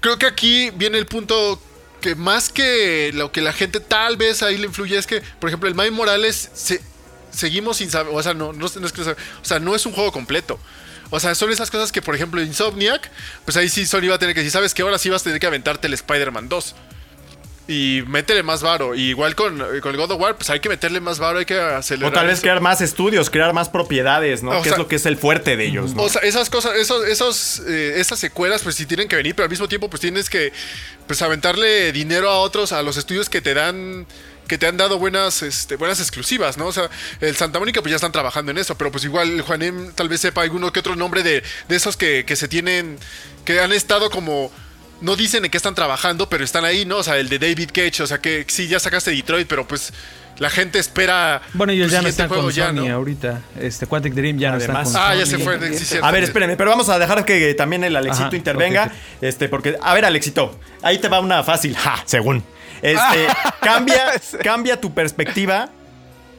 creo 0.00 0.18
que 0.18 0.26
aquí 0.26 0.70
viene 0.70 0.98
el 0.98 1.06
punto 1.06 1.62
que 2.02 2.14
más 2.14 2.50
que 2.50 3.10
lo 3.14 3.32
que 3.32 3.40
la 3.40 3.54
gente 3.54 3.80
tal 3.80 4.18
vez 4.18 4.42
ahí 4.42 4.58
le 4.58 4.66
influye 4.66 4.98
es 4.98 5.06
que, 5.06 5.22
por 5.40 5.48
ejemplo, 5.48 5.68
el 5.70 5.74
Miles 5.74 5.92
Morales 5.92 6.50
se- 6.52 6.82
seguimos 7.30 7.78
sin 7.78 7.90
saber, 7.90 8.12
o 8.14 8.22
sea, 8.22 8.34
no, 8.34 8.52
no, 8.52 8.66
es 8.66 8.92
que, 8.92 9.00
o 9.00 9.14
sea, 9.42 9.58
no 9.58 9.74
es 9.74 9.86
un 9.86 9.92
juego 9.92 10.12
completo. 10.12 10.60
O 11.08 11.20
sea, 11.20 11.34
son 11.34 11.50
esas 11.50 11.70
cosas 11.70 11.92
que, 11.92 12.00
por 12.02 12.14
ejemplo, 12.14 12.42
Insomniac, 12.42 13.10
pues 13.44 13.56
ahí 13.56 13.68
sí 13.68 13.86
Sony 13.86 14.08
va 14.10 14.16
a 14.16 14.18
tener 14.18 14.34
que 14.34 14.40
decir, 14.40 14.50
¿sabes 14.52 14.74
qué? 14.74 14.82
Ahora 14.82 14.98
sí 14.98 15.08
vas 15.10 15.22
a 15.22 15.24
tener 15.24 15.40
que 15.40 15.46
aventarte 15.46 15.86
el 15.86 15.94
Spider-Man 15.94 16.48
2. 16.48 16.74
Y 17.68 18.02
métele 18.08 18.42
más 18.42 18.60
varo. 18.60 18.94
Y 18.94 19.10
igual 19.10 19.36
con, 19.36 19.56
con 19.80 19.90
el 19.92 19.96
God 19.96 20.10
of 20.10 20.20
War, 20.20 20.36
pues 20.36 20.50
hay 20.50 20.58
que 20.60 20.68
meterle 20.68 21.00
más 21.00 21.18
varo, 21.20 21.38
hay 21.38 21.44
que 21.44 21.58
acelerar. 21.58 22.10
O 22.10 22.14
tal 22.14 22.26
vez 22.26 22.34
eso. 22.34 22.42
crear 22.42 22.60
más 22.60 22.80
estudios, 22.80 23.30
crear 23.30 23.52
más 23.52 23.68
propiedades, 23.68 24.42
¿no? 24.42 24.50
O 24.50 24.62
que 24.62 24.64
sea- 24.64 24.72
es 24.72 24.78
lo 24.78 24.88
que 24.88 24.96
es 24.96 25.06
el 25.06 25.16
fuerte 25.16 25.56
de 25.56 25.66
ellos, 25.66 25.94
¿no? 25.94 26.02
O 26.02 26.08
sea, 26.08 26.22
esas 26.22 26.50
cosas, 26.50 26.74
esos, 26.76 27.06
esos, 27.06 27.62
eh, 27.68 27.94
esas 28.00 28.18
secuelas, 28.18 28.62
pues 28.62 28.74
sí 28.74 28.84
tienen 28.84 29.06
que 29.08 29.14
venir, 29.16 29.34
pero 29.36 29.44
al 29.44 29.50
mismo 29.50 29.68
tiempo, 29.68 29.88
pues 29.88 30.00
tienes 30.00 30.28
que 30.28 30.52
pues 31.06 31.22
aventarle 31.22 31.92
dinero 31.92 32.28
a 32.30 32.38
otros, 32.38 32.72
a 32.72 32.82
los 32.82 32.96
estudios 32.96 33.28
que 33.28 33.40
te 33.40 33.54
dan. 33.54 34.06
Que 34.48 34.58
te 34.58 34.66
han 34.66 34.76
dado 34.76 34.98
buenas, 34.98 35.40
este, 35.42 35.76
buenas 35.76 36.00
exclusivas, 36.00 36.58
¿no? 36.58 36.66
O 36.66 36.72
sea, 36.72 36.90
el 37.20 37.36
Santa 37.36 37.58
Mónica 37.60 37.80
pues 37.80 37.90
ya 37.90 37.96
están 37.96 38.10
trabajando 38.12 38.50
en 38.50 38.58
eso, 38.58 38.76
pero 38.76 38.90
pues 38.90 39.04
igual 39.04 39.40
Juanem 39.40 39.92
tal 39.92 40.08
vez 40.08 40.20
sepa 40.20 40.42
alguno 40.42 40.72
que 40.72 40.80
otro 40.80 40.96
nombre 40.96 41.22
de, 41.22 41.42
de 41.68 41.76
esos 41.76 41.96
que, 41.96 42.24
que 42.26 42.34
se 42.36 42.48
tienen, 42.48 42.98
que 43.46 43.60
han 43.60 43.72
estado 43.72 44.10
como, 44.10 44.52
no 45.02 45.16
dicen 45.16 45.44
en 45.44 45.50
qué 45.50 45.56
están 45.56 45.74
trabajando, 45.74 46.28
pero 46.28 46.44
están 46.44 46.64
ahí, 46.64 46.84
¿no? 46.86 46.98
O 46.98 47.02
sea, 47.02 47.16
el 47.18 47.28
de 47.28 47.38
David 47.38 47.70
Cage, 47.72 48.02
o 48.02 48.06
sea, 48.06 48.18
que 48.18 48.44
sí, 48.48 48.68
ya 48.68 48.78
sacaste 48.80 49.10
Detroit, 49.10 49.46
pero 49.46 49.66
pues 49.68 49.92
la 50.38 50.48
gente 50.48 50.78
espera... 50.78 51.42
Bueno, 51.52 51.72
ellos 51.72 51.88
tu 51.88 51.92
ya 51.92 52.02
no 52.02 52.08
están 52.08 52.28
con 52.28 52.50
ya, 52.50 52.68
Sony 52.68 52.74
¿no? 52.88 52.94
ahorita. 52.94 53.42
Este 53.60 53.86
Quantic 53.86 54.14
Dream 54.14 54.38
ya 54.38 54.50
no 54.50 54.56
Además- 54.56 54.88
está 54.88 55.00
con 55.00 55.10
Ah, 55.10 55.14
ya 55.14 55.26
se 55.26 55.38
fue, 55.38 55.58
sí, 55.76 55.84
cierto. 55.84 56.06
A 56.06 56.10
ver, 56.10 56.24
espérenme, 56.24 56.56
pero 56.56 56.70
vamos 56.70 56.88
a 56.88 56.98
dejar 56.98 57.24
que 57.24 57.52
también 57.54 57.84
el 57.84 57.94
Alexito 57.94 58.28
Ajá, 58.28 58.36
intervenga. 58.36 58.90
Este, 59.20 59.48
porque. 59.48 59.76
A 59.82 59.92
ver, 59.94 60.04
Alexito, 60.04 60.58
ahí 60.82 60.98
te 60.98 61.08
va 61.08 61.20
una 61.20 61.42
fácil. 61.44 61.76
Ja, 61.76 62.02
según. 62.06 62.42
Este, 62.80 63.26
cambia, 63.60 64.12
cambia 64.42 64.80
tu 64.80 64.92
perspectiva. 64.94 65.68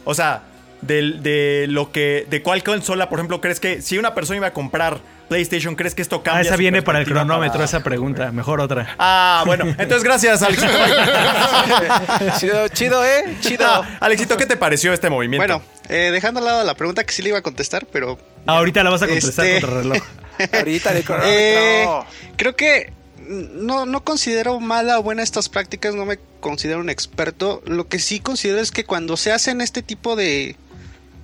O 0.06 0.14
sea, 0.16 0.44
del- 0.82 1.22
de 1.24 1.68
lo 1.70 1.92
que. 1.92 2.26
de 2.30 2.42
cuál 2.42 2.64
consola, 2.64 3.08
por 3.10 3.20
ejemplo, 3.20 3.40
crees 3.42 3.60
que 3.60 3.82
si 3.82 3.98
una 3.98 4.14
persona 4.16 4.38
iba 4.38 4.48
a 4.48 4.54
comprar 4.54 5.00
PlayStation, 5.30 5.76
¿crees 5.76 5.96
que 5.96 6.02
esto 6.02 6.22
cambia? 6.24 6.40
Ah, 6.40 6.46
esa 6.46 6.56
viene 6.58 6.82
para 6.82 7.00
el 7.00 7.06
cronómetro, 7.06 7.54
para- 7.54 7.66
esa 7.66 7.82
pregunta. 7.84 8.32
Mejor 8.32 8.60
otra. 8.62 8.96
Ah, 9.00 9.44
bueno. 9.46 9.66
Entonces, 9.78 10.04
gracias, 10.04 10.42
Alexito. 10.44 10.72
chido, 12.40 12.68
chido, 12.70 13.06
¿eh? 13.06 13.36
Chido. 13.42 13.66
Ah, 13.68 13.98
Alexito, 14.00 14.38
¿qué 14.38 14.46
te 14.46 14.58
pareció 14.58 14.94
este 14.94 15.10
movimiento? 15.10 15.46
Bueno, 15.46 15.64
eh, 15.90 16.12
dejando 16.12 16.40
al 16.40 16.46
lado 16.46 16.64
la 16.64 16.76
pregunta 16.76 17.04
que 17.04 17.14
sí 17.14 17.22
le 17.22 17.30
iba 17.30 17.38
a 17.38 17.42
contestar, 17.42 17.86
pero 17.92 18.18
Ahorita 18.46 18.84
la 18.84 18.90
vas 18.90 19.02
a 19.04 19.08
contestar 19.08 19.46
Este- 19.46 19.62
contra 19.62 19.82
reloj. 19.82 20.04
Ahorita 20.54 20.94
de 20.94 21.00
Eh, 21.00 21.04
cronómetro. 21.04 22.06
creo 22.38 22.56
que 22.56 22.92
no, 23.28 23.86
no 23.86 24.04
considero 24.04 24.60
mala 24.60 25.00
o 25.00 25.04
buena 25.04 25.24
estas 25.24 25.48
prácticas, 25.48 25.96
no 25.96 26.06
me 26.06 26.20
considero 26.42 26.80
un 26.80 26.90
experto. 26.90 27.62
Lo 27.66 27.88
que 27.88 28.00
sí 28.00 28.20
considero 28.20 28.60
es 28.60 28.72
que 28.72 28.84
cuando 28.84 29.16
se 29.16 29.32
hacen 29.32 29.62
este 29.62 29.82
tipo 29.82 30.16
de 30.16 30.58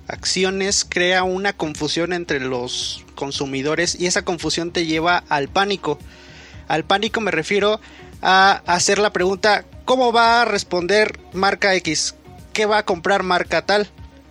acciones 0.08 0.86
crea 0.88 1.22
una 1.24 1.52
confusión 1.52 2.12
entre 2.12 2.40
los 2.40 3.04
consumidores 3.20 3.94
y 4.00 4.06
esa 4.06 4.22
confusión 4.22 4.72
te 4.72 4.86
lleva 4.86 5.22
al 5.28 5.48
pánico. 5.48 5.98
Al 6.68 6.84
pánico 6.84 7.20
me 7.20 7.30
refiero 7.30 7.80
a 8.22 8.62
hacer 8.66 8.98
la 8.98 9.12
pregunta, 9.12 9.66
¿cómo 9.84 10.10
va 10.12 10.40
a 10.40 10.44
responder 10.46 11.20
marca 11.34 11.74
X? 11.74 12.14
¿Qué 12.54 12.64
va 12.64 12.78
a 12.78 12.84
comprar 12.84 13.22
marca 13.22 13.66
tal? 13.66 13.88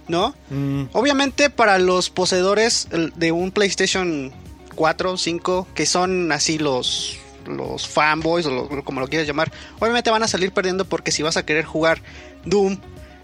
¿No? 0.07 0.33
Mm, 0.49 0.85
Obviamente 0.93 1.51
para 1.51 1.77
los 1.77 2.09
poseedores 2.09 2.87
de 3.15 3.31
un 3.31 3.51
PlayStation 3.51 4.33
4, 4.73 5.17
5, 5.17 5.67
que 5.75 5.85
son 5.85 6.31
así 6.31 6.57
los, 6.57 7.19
los 7.45 7.87
fanboys 7.87 8.47
o 8.47 8.67
como 8.83 9.01
lo 9.01 9.07
quieras 9.07 9.27
llamar, 9.27 9.51
obviamente 9.79 10.09
van 10.09 10.23
a 10.23 10.27
salir 10.27 10.51
perdiendo 10.51 10.85
porque 10.85 11.11
si 11.11 11.21
vas 11.21 11.37
a 11.37 11.45
querer 11.45 11.65
jugar 11.65 12.01
Doom 12.45 12.79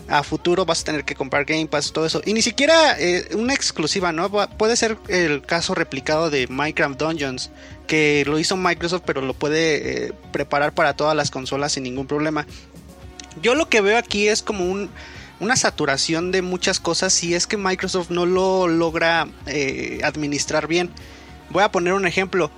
a 0.07 0.23
futuro 0.23 0.65
vas 0.65 0.81
a 0.81 0.85
tener 0.85 1.03
que 1.03 1.15
comprar 1.15 1.45
Game 1.45 1.67
Pass, 1.67 1.91
todo 1.91 2.05
eso. 2.05 2.21
Y 2.25 2.33
ni 2.33 2.41
siquiera 2.41 2.99
eh, 2.99 3.29
una 3.35 3.53
exclusiva, 3.53 4.11
¿no? 4.11 4.29
Puede 4.29 4.75
ser 4.75 4.97
el 5.07 5.41
caso 5.41 5.73
replicado 5.75 6.29
de 6.29 6.47
Minecraft 6.47 6.99
Dungeons, 6.99 7.51
que 7.87 8.23
lo 8.27 8.37
hizo 8.39 8.55
Microsoft, 8.55 9.03
pero 9.05 9.21
lo 9.21 9.33
puede 9.33 10.07
eh, 10.07 10.13
preparar 10.31 10.73
para 10.73 10.95
todas 10.95 11.15
las 11.15 11.31
consolas 11.31 11.73
sin 11.73 11.83
ningún 11.83 12.07
problema. 12.07 12.45
Yo 13.41 13.55
lo 13.55 13.67
que 13.67 13.81
veo 13.81 13.97
aquí 13.97 14.27
es 14.27 14.41
como 14.41 14.65
un, 14.65 14.89
una 15.39 15.55
saturación 15.55 16.31
de 16.31 16.41
muchas 16.41 16.79
cosas 16.79 17.13
si 17.13 17.33
es 17.33 17.47
que 17.47 17.57
Microsoft 17.57 18.09
no 18.09 18.25
lo 18.25 18.67
logra 18.67 19.27
eh, 19.47 19.99
administrar 20.03 20.67
bien. 20.67 20.91
Voy 21.49 21.63
a 21.63 21.71
poner 21.71 21.93
un 21.93 22.07
ejemplo. 22.07 22.51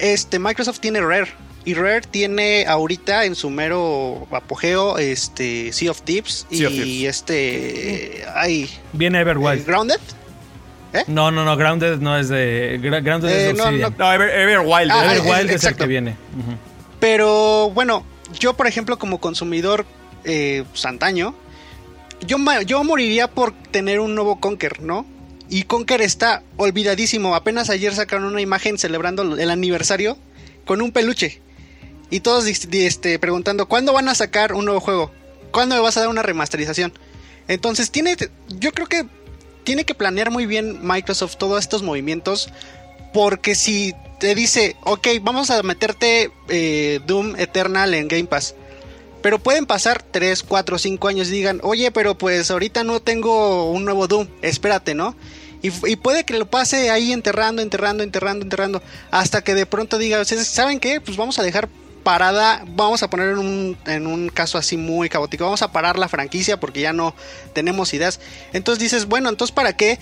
Este, 0.00 0.38
Microsoft 0.38 0.80
tiene 0.80 1.00
Rare. 1.00 1.28
Y 1.64 1.74
Rare 1.74 2.00
tiene 2.02 2.66
ahorita 2.66 3.24
en 3.26 3.34
su 3.34 3.50
mero 3.50 4.26
apogeo 4.30 4.96
este 4.98 5.72
Sea 5.72 5.90
of 5.90 6.00
Thieves 6.02 6.46
Sea 6.50 6.68
of 6.68 6.72
y 6.74 6.80
Thieves. 6.82 7.16
este 7.16 8.24
ay 8.34 8.70
Viene 8.94 9.18
eh, 9.18 9.22
Everwild. 9.22 9.66
Grounded. 9.66 10.00
No, 11.06 11.30
no, 11.30 11.44
no, 11.44 11.56
Grounded 11.56 11.98
no 11.98 12.18
es 12.18 12.28
de. 12.28 12.78
Grounded 12.82 13.28
Eh, 13.28 13.40
es 13.42 13.46
de 13.48 13.54
no, 13.54 13.64
Obsidian. 13.64 13.94
No, 13.96 14.12
Ever, 14.12 14.28
Everwild. 14.30 14.90
Ah, 14.90 15.04
Ever- 15.04 15.12
es- 15.12 15.18
Everwild 15.20 15.38
es, 15.44 15.44
el 15.44 15.50
exacto. 15.50 15.84
que 15.84 15.88
viene. 15.88 16.16
Pero 16.98 17.70
bueno, 17.70 18.04
yo 18.38 18.54
por 18.54 18.66
ejemplo 18.66 18.98
como 18.98 19.18
consumidor 19.20 19.86
eh, 20.24 20.64
pues, 20.70 20.84
antaño, 20.84 21.34
yo, 22.26 22.36
yo 22.66 22.84
moriría 22.84 23.28
por 23.28 23.52
tener 23.52 24.00
un 24.00 24.14
nuevo 24.14 24.40
Conker, 24.40 24.82
¿no? 24.82 25.06
Y 25.48 25.64
Conker 25.64 26.00
está 26.02 26.42
olvidadísimo. 26.56 27.34
Apenas 27.34 27.70
ayer 27.70 27.94
sacaron 27.94 28.24
una 28.24 28.40
imagen 28.40 28.78
celebrando 28.78 29.22
el 29.36 29.50
aniversario 29.50 30.16
con 30.64 30.82
un 30.82 30.92
peluche. 30.92 31.40
Y 32.10 32.20
todos 32.20 32.46
este, 32.46 33.18
preguntando, 33.18 33.66
¿cuándo 33.66 33.92
van 33.92 34.08
a 34.08 34.14
sacar 34.14 34.52
un 34.52 34.64
nuevo 34.64 34.80
juego? 34.80 35.12
¿Cuándo 35.52 35.76
me 35.76 35.80
vas 35.80 35.96
a 35.96 36.00
dar 36.00 36.08
una 36.08 36.22
remasterización? 36.22 36.92
Entonces 37.48 37.90
tiene, 37.90 38.16
yo 38.48 38.72
creo 38.72 38.86
que 38.86 39.06
tiene 39.64 39.84
que 39.84 39.94
planear 39.94 40.30
muy 40.30 40.46
bien 40.46 40.80
Microsoft 40.82 41.36
todos 41.36 41.60
estos 41.60 41.82
movimientos 41.82 42.50
porque 43.12 43.54
si 43.54 43.94
te 44.18 44.34
dice, 44.34 44.76
ok, 44.82 45.08
vamos 45.22 45.50
a 45.50 45.62
meterte 45.62 46.30
eh, 46.48 47.00
Doom 47.06 47.36
Eternal 47.36 47.94
en 47.94 48.08
Game 48.08 48.24
Pass. 48.24 48.54
Pero 49.22 49.38
pueden 49.38 49.66
pasar 49.66 50.02
3, 50.02 50.42
4, 50.42 50.78
5 50.78 51.08
años 51.08 51.28
y 51.28 51.32
digan, 51.32 51.60
oye, 51.62 51.90
pero 51.90 52.16
pues 52.16 52.50
ahorita 52.50 52.84
no 52.84 53.00
tengo 53.00 53.70
un 53.70 53.84
nuevo 53.84 54.06
Doom, 54.06 54.28
espérate, 54.42 54.94
¿no? 54.94 55.14
Y, 55.62 55.70
y 55.90 55.96
puede 55.96 56.24
que 56.24 56.38
lo 56.38 56.48
pase 56.48 56.90
ahí 56.90 57.12
enterrando, 57.12 57.60
enterrando, 57.60 58.02
enterrando, 58.02 58.44
enterrando, 58.44 58.82
hasta 59.10 59.42
que 59.42 59.54
de 59.54 59.66
pronto 59.66 59.98
diga, 59.98 60.24
¿saben 60.24 60.80
qué? 60.80 61.00
Pues 61.00 61.18
vamos 61.18 61.38
a 61.38 61.42
dejar 61.42 61.68
parada, 62.02 62.64
vamos 62.66 63.02
a 63.02 63.10
poner 63.10 63.30
en 63.30 63.38
un, 63.38 63.78
en 63.86 64.06
un 64.06 64.28
caso 64.28 64.58
así 64.58 64.76
muy 64.76 65.08
caótico, 65.08 65.44
vamos 65.44 65.62
a 65.62 65.72
parar 65.72 65.98
la 65.98 66.08
franquicia 66.08 66.58
porque 66.58 66.80
ya 66.80 66.92
no 66.92 67.14
tenemos 67.52 67.94
ideas. 67.94 68.20
Entonces 68.52 68.82
dices, 68.82 69.06
bueno, 69.06 69.28
entonces 69.28 69.54
¿para 69.54 69.74
qué 69.74 69.98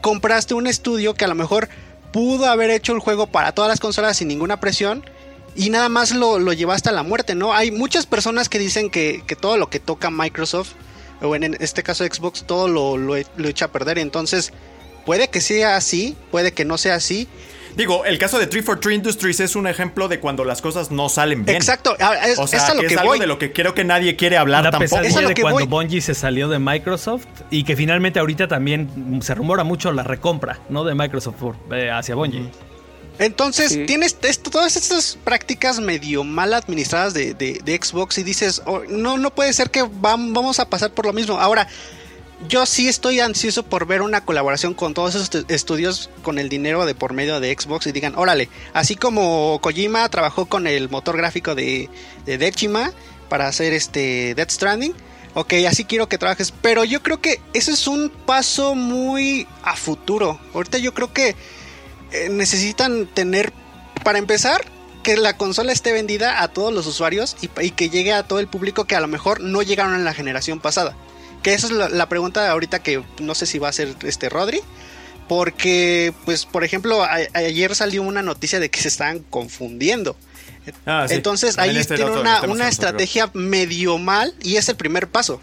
compraste 0.00 0.54
un 0.54 0.66
estudio 0.66 1.14
que 1.14 1.24
a 1.24 1.28
lo 1.28 1.34
mejor 1.34 1.68
pudo 2.12 2.46
haber 2.46 2.70
hecho 2.70 2.92
el 2.92 2.98
juego 2.98 3.26
para 3.26 3.52
todas 3.52 3.68
las 3.68 3.80
consolas 3.80 4.16
sin 4.16 4.28
ninguna 4.28 4.60
presión? 4.60 5.04
Y 5.54 5.70
nada 5.70 5.88
más 5.88 6.12
lo, 6.12 6.38
lo 6.38 6.52
llevaste 6.52 6.88
a 6.88 6.92
la 6.92 7.02
muerte, 7.02 7.34
¿no? 7.34 7.52
Hay 7.52 7.70
muchas 7.70 8.06
personas 8.06 8.48
que 8.48 8.58
dicen 8.58 8.90
que, 8.90 9.22
que 9.26 9.36
todo 9.36 9.58
lo 9.58 9.68
que 9.68 9.80
toca 9.80 10.10
Microsoft, 10.10 10.72
o 11.20 11.36
en 11.36 11.56
este 11.60 11.82
caso 11.82 12.04
Xbox, 12.04 12.44
todo 12.46 12.68
lo, 12.68 12.96
lo, 12.96 13.14
lo 13.36 13.48
echa 13.48 13.66
a 13.66 13.72
perder. 13.72 13.98
Entonces, 13.98 14.52
puede 15.04 15.28
que 15.28 15.40
sea 15.40 15.76
así, 15.76 16.16
puede 16.30 16.52
que 16.52 16.64
no 16.64 16.78
sea 16.78 16.94
así. 16.94 17.28
Digo, 17.76 18.04
el 18.04 18.18
caso 18.18 18.38
de 18.38 18.46
343 18.46 18.96
Industries 18.96 19.40
es 19.40 19.56
un 19.56 19.66
ejemplo 19.66 20.06
de 20.08 20.20
cuando 20.20 20.44
las 20.44 20.60
cosas 20.60 20.90
no 20.90 21.08
salen 21.08 21.44
bien. 21.44 21.56
Exacto, 21.56 21.96
ah, 22.00 22.16
es, 22.28 22.38
O 22.38 22.46
sea, 22.46 22.58
es 22.58 22.64
a 22.68 22.74
lo 22.74 22.82
que 22.82 22.88
que 22.88 22.94
es 22.94 22.98
algo 23.00 23.12
voy. 23.12 23.18
de 23.18 23.26
lo 23.26 23.38
que 23.38 23.52
creo 23.52 23.74
que 23.74 23.82
nadie 23.84 24.14
quiere 24.16 24.36
hablar 24.36 24.64
La 24.64 24.70
tampoco. 24.70 25.00
Es 25.02 25.16
a 25.16 25.20
lo 25.22 25.28
de 25.28 25.34
que 25.34 25.42
cuando 25.42 25.60
voy. 25.60 25.66
Bungie 25.68 26.00
se 26.02 26.14
salió 26.14 26.48
de 26.48 26.58
Microsoft 26.58 27.24
y 27.50 27.64
que 27.64 27.74
finalmente 27.74 28.18
ahorita 28.20 28.46
también 28.48 29.20
se 29.22 29.34
rumora 29.34 29.64
mucho 29.64 29.90
la 29.92 30.02
recompra, 30.02 30.60
¿no? 30.68 30.84
De 30.84 30.94
Microsoft 30.94 31.36
por- 31.36 31.56
eh, 31.74 31.90
hacia 31.90 32.14
Bungie. 32.14 32.50
Entonces, 33.18 33.72
Sí. 33.72 33.84
tienes 33.86 34.16
esto- 34.22 34.50
todas 34.50 34.76
estas 34.76 35.18
prácticas 35.22 35.78
medio 35.80 36.24
mal 36.24 36.54
administradas 36.54 37.14
de, 37.14 37.34
de- 37.34 37.60
de 37.64 37.76
Xbox 37.82 38.18
y 38.18 38.22
dices, 38.22 38.62
"Oh, 38.66 38.80
no, 38.88 39.18
no 39.18 39.30
puede 39.34 39.52
ser 39.52 39.70
que 39.70 39.82
vam- 39.84 40.32
vamos 40.34 40.58
a 40.60 40.68
pasar 40.68 40.92
por 40.92 41.06
lo 41.06 41.12
mismo. 41.12 41.38
Ahora, 41.38 41.68
yo 42.48 42.66
sí 42.66 42.88
estoy 42.88 43.20
ansioso 43.20 43.62
por 43.62 43.86
ver 43.86 44.02
una 44.02 44.24
colaboración 44.24 44.74
con 44.74 44.94
todos 44.94 45.14
esos 45.14 45.30
estu- 45.30 45.44
estudios 45.48 46.10
con 46.22 46.38
el 46.38 46.48
dinero 46.48 46.84
de 46.86 46.94
por 46.94 47.12
medio 47.12 47.40
de 47.40 47.56
Xbox 47.58 47.86
y 47.86 47.92
digan, 47.92 48.14
órale, 48.16 48.48
así 48.74 48.96
como 48.96 49.58
Kojima 49.62 50.08
trabajó 50.08 50.46
con 50.46 50.66
el 50.66 50.90
motor 50.90 51.16
gráfico 51.16 51.54
de, 51.54 51.88
de 52.26 52.38
Dechima 52.38 52.92
para 53.28 53.48
hacer 53.48 53.72
este 53.72 54.34
Death 54.34 54.50
Stranding. 54.50 54.94
Ok, 55.34 55.54
así 55.66 55.84
quiero 55.84 56.08
que 56.08 56.18
trabajes. 56.18 56.52
Pero 56.60 56.84
yo 56.84 57.02
creo 57.02 57.20
que 57.20 57.40
ese 57.54 57.72
es 57.72 57.86
un 57.86 58.10
paso 58.10 58.74
muy 58.74 59.46
a 59.62 59.76
futuro. 59.76 60.38
Ahorita 60.52 60.76
yo 60.78 60.92
creo 60.92 61.12
que 61.12 61.34
eh, 62.12 62.28
necesitan 62.30 63.06
tener, 63.06 63.52
para 64.04 64.18
empezar, 64.18 64.62
que 65.02 65.16
la 65.16 65.36
consola 65.38 65.72
esté 65.72 65.92
vendida 65.92 66.42
a 66.42 66.48
todos 66.48 66.72
los 66.72 66.86
usuarios 66.86 67.36
y, 67.40 67.48
y 67.64 67.70
que 67.70 67.88
llegue 67.88 68.12
a 68.12 68.24
todo 68.24 68.40
el 68.40 68.46
público 68.46 68.84
que 68.84 68.94
a 68.94 69.00
lo 69.00 69.08
mejor 69.08 69.40
no 69.40 69.62
llegaron 69.62 69.94
en 69.94 70.04
la 70.04 70.12
generación 70.12 70.60
pasada. 70.60 70.94
Que 71.42 71.54
esa 71.54 71.66
es 71.66 71.72
la, 71.72 71.88
la 71.88 72.08
pregunta 72.08 72.50
ahorita 72.50 72.82
que 72.82 73.02
no 73.20 73.34
sé 73.34 73.46
si 73.46 73.58
va 73.58 73.68
a 73.68 73.72
ser 73.72 73.94
este 74.04 74.28
Rodri. 74.28 74.60
Porque, 75.28 76.12
pues, 76.24 76.44
por 76.44 76.64
ejemplo, 76.64 77.02
a- 77.02 77.16
ayer 77.34 77.74
salió 77.74 78.02
una 78.02 78.22
noticia 78.22 78.60
de 78.60 78.70
que 78.70 78.80
se 78.80 78.88
estaban 78.88 79.20
confundiendo. 79.20 80.16
Ah, 80.84 81.06
sí. 81.08 81.14
Entonces 81.14 81.56
También 81.56 81.76
ahí 81.76 81.80
este 81.80 81.96
tiene 81.96 82.10
otro 82.10 82.20
una, 82.22 82.42
una 82.42 82.68
estrategia 82.68 83.30
medio 83.32 83.98
mal 83.98 84.34
y 84.42 84.56
es 84.56 84.68
el 84.68 84.76
primer 84.76 85.08
paso. 85.08 85.40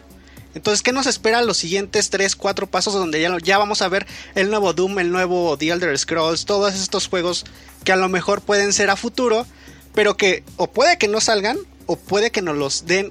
Entonces, 0.55 0.81
¿qué 0.81 0.91
nos 0.91 1.05
espera 1.07 1.41
los 1.41 1.57
siguientes 1.57 2.09
3, 2.09 2.35
4 2.35 2.67
pasos 2.67 2.93
donde 2.93 3.21
ya, 3.21 3.35
ya 3.41 3.57
vamos 3.57 3.81
a 3.81 3.87
ver 3.87 4.05
el 4.35 4.49
nuevo 4.49 4.73
Doom, 4.73 4.99
el 4.99 5.11
nuevo 5.11 5.57
The 5.57 5.69
Elder 5.69 5.97
Scrolls, 5.97 6.45
todos 6.45 6.73
estos 6.73 7.07
juegos 7.07 7.45
que 7.83 7.91
a 7.91 7.95
lo 7.95 8.09
mejor 8.09 8.41
pueden 8.41 8.73
ser 8.73 8.89
a 8.89 8.95
futuro, 8.95 9.45
pero 9.93 10.17
que 10.17 10.43
o 10.57 10.67
puede 10.67 10.97
que 10.97 11.07
no 11.07 11.21
salgan 11.21 11.57
o 11.85 11.95
puede 11.97 12.31
que 12.31 12.41
nos 12.41 12.57
los 12.57 12.85
den 12.85 13.09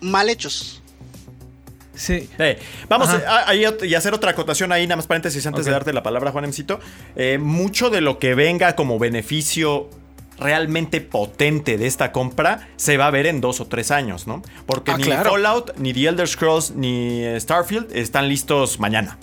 mal 0.00 0.28
hechos. 0.30 0.79
Sí. 2.00 2.28
Eh, 2.38 2.58
vamos 2.88 3.08
a, 3.10 3.54
y 3.54 3.94
hacer 3.94 4.14
otra 4.14 4.30
acotación 4.30 4.72
ahí, 4.72 4.86
nada 4.86 4.96
más 4.96 5.06
paréntesis 5.06 5.46
antes 5.46 5.66
de 5.66 5.70
darte 5.70 5.92
la 5.92 6.02
palabra, 6.02 6.30
Juan 6.32 6.46
Emcito. 6.46 6.80
Eh, 7.14 7.36
mucho 7.38 7.90
de 7.90 8.00
lo 8.00 8.18
que 8.18 8.34
venga 8.34 8.74
como 8.74 8.98
beneficio 8.98 9.90
realmente 10.38 11.02
potente 11.02 11.76
de 11.76 11.86
esta 11.86 12.12
compra 12.12 12.68
se 12.76 12.96
va 12.96 13.06
a 13.08 13.10
ver 13.10 13.26
en 13.26 13.42
dos 13.42 13.60
o 13.60 13.66
tres 13.66 13.90
años, 13.90 14.26
¿no? 14.26 14.42
Porque 14.64 14.92
Ah, 14.92 14.96
ni 14.96 15.02
claro. 15.04 15.30
Fallout, 15.32 15.76
ni 15.76 15.92
The 15.92 16.06
Elder 16.08 16.26
Scrolls, 16.26 16.70
ni 16.70 17.22
Starfield 17.38 17.94
están 17.94 18.28
listos 18.28 18.80
mañana. 18.80 19.18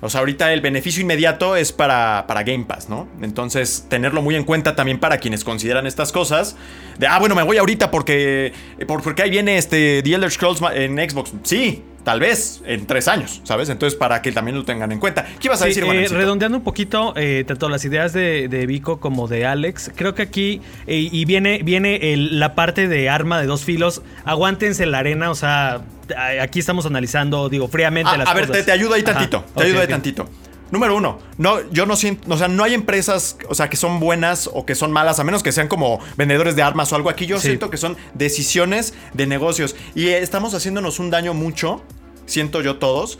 O 0.00 0.08
sea, 0.08 0.20
ahorita 0.20 0.52
el 0.52 0.60
beneficio 0.60 1.02
inmediato 1.02 1.56
es 1.56 1.72
para, 1.72 2.24
para 2.28 2.44
Game 2.44 2.64
Pass, 2.66 2.88
¿no? 2.88 3.08
Entonces, 3.20 3.86
tenerlo 3.88 4.22
muy 4.22 4.36
en 4.36 4.44
cuenta 4.44 4.76
también 4.76 5.00
para 5.00 5.18
quienes 5.18 5.42
consideran 5.42 5.88
estas 5.88 6.12
cosas. 6.12 6.54
De, 6.98 7.08
ah, 7.08 7.18
bueno, 7.18 7.34
me 7.34 7.42
voy 7.42 7.58
ahorita 7.58 7.90
porque, 7.90 8.52
por- 8.86 9.02
porque 9.02 9.22
ahí 9.22 9.30
viene 9.30 9.58
este 9.58 10.00
The 10.04 10.14
Elder 10.14 10.30
Scrolls 10.30 10.60
en 10.74 10.98
Xbox. 10.98 11.32
Sí, 11.42 11.82
tal 12.08 12.20
vez 12.20 12.62
en 12.64 12.86
tres 12.86 13.06
años, 13.06 13.42
¿sabes? 13.44 13.68
Entonces, 13.68 13.94
para 13.98 14.22
que 14.22 14.32
también 14.32 14.56
lo 14.56 14.64
tengan 14.64 14.90
en 14.92 14.98
cuenta. 14.98 15.26
¿Qué 15.38 15.48
ibas 15.48 15.60
a 15.60 15.64
Sí, 15.64 15.78
decir, 15.78 15.84
eh, 15.84 16.08
redondeando 16.08 16.56
un 16.56 16.64
poquito, 16.64 17.12
eh, 17.16 17.44
tanto 17.46 17.68
las 17.68 17.84
ideas 17.84 18.14
de, 18.14 18.48
de 18.48 18.64
Vico 18.64 18.98
como 18.98 19.28
de 19.28 19.44
Alex, 19.44 19.90
creo 19.94 20.14
que 20.14 20.22
aquí, 20.22 20.62
eh, 20.86 21.06
y 21.12 21.24
viene, 21.26 21.60
viene 21.62 22.14
el- 22.14 22.40
la 22.40 22.54
parte 22.54 22.88
de 22.88 23.10
arma 23.10 23.38
de 23.42 23.46
dos 23.46 23.62
filos, 23.62 24.00
aguántense 24.24 24.84
en 24.84 24.92
la 24.92 25.00
arena, 25.00 25.30
o 25.30 25.34
sea, 25.34 25.82
a- 26.16 26.42
aquí 26.42 26.60
estamos 26.60 26.86
analizando, 26.86 27.50
digo, 27.50 27.68
fríamente 27.68 28.10
Ah, 28.14 28.16
las 28.16 28.28
a 28.28 28.32
ver, 28.32 28.46
cosas. 28.46 28.56
te, 28.60 28.64
te 28.64 28.72
ayudo 28.72 28.94
ahí 28.94 29.02
Ajá, 29.04 29.12
tantito. 29.12 29.44
Te 29.54 29.64
ayudo 29.64 29.80
ahí 29.82 29.86
tantito. 29.88 30.30
Número 30.70 30.94
uno, 30.96 31.18
no, 31.38 31.60
yo 31.70 31.86
no 31.86 31.96
siento, 31.96 32.30
o 32.32 32.36
sea, 32.36 32.46
no 32.48 32.62
hay 32.62 32.74
empresas, 32.74 33.38
o 33.48 33.54
sea, 33.54 33.70
que 33.70 33.76
son 33.78 34.00
buenas 34.00 34.50
o 34.52 34.66
que 34.66 34.74
son 34.74 34.92
malas, 34.92 35.18
a 35.18 35.24
menos 35.24 35.42
que 35.42 35.50
sean 35.50 35.66
como 35.66 35.98
vendedores 36.18 36.56
de 36.56 36.62
armas 36.62 36.92
o 36.92 36.96
algo. 36.96 37.08
Aquí 37.08 37.24
yo 37.26 37.38
Sí. 37.38 37.48
siento 37.48 37.70
que 37.70 37.78
son 37.78 37.96
decisiones 38.12 38.92
de 39.14 39.26
negocios 39.26 39.74
y 39.94 40.08
estamos 40.08 40.52
haciéndonos 40.54 40.98
un 40.98 41.08
daño 41.10 41.32
mucho, 41.32 41.82
siento 42.28 42.62
yo 42.62 42.76
todos, 42.76 43.18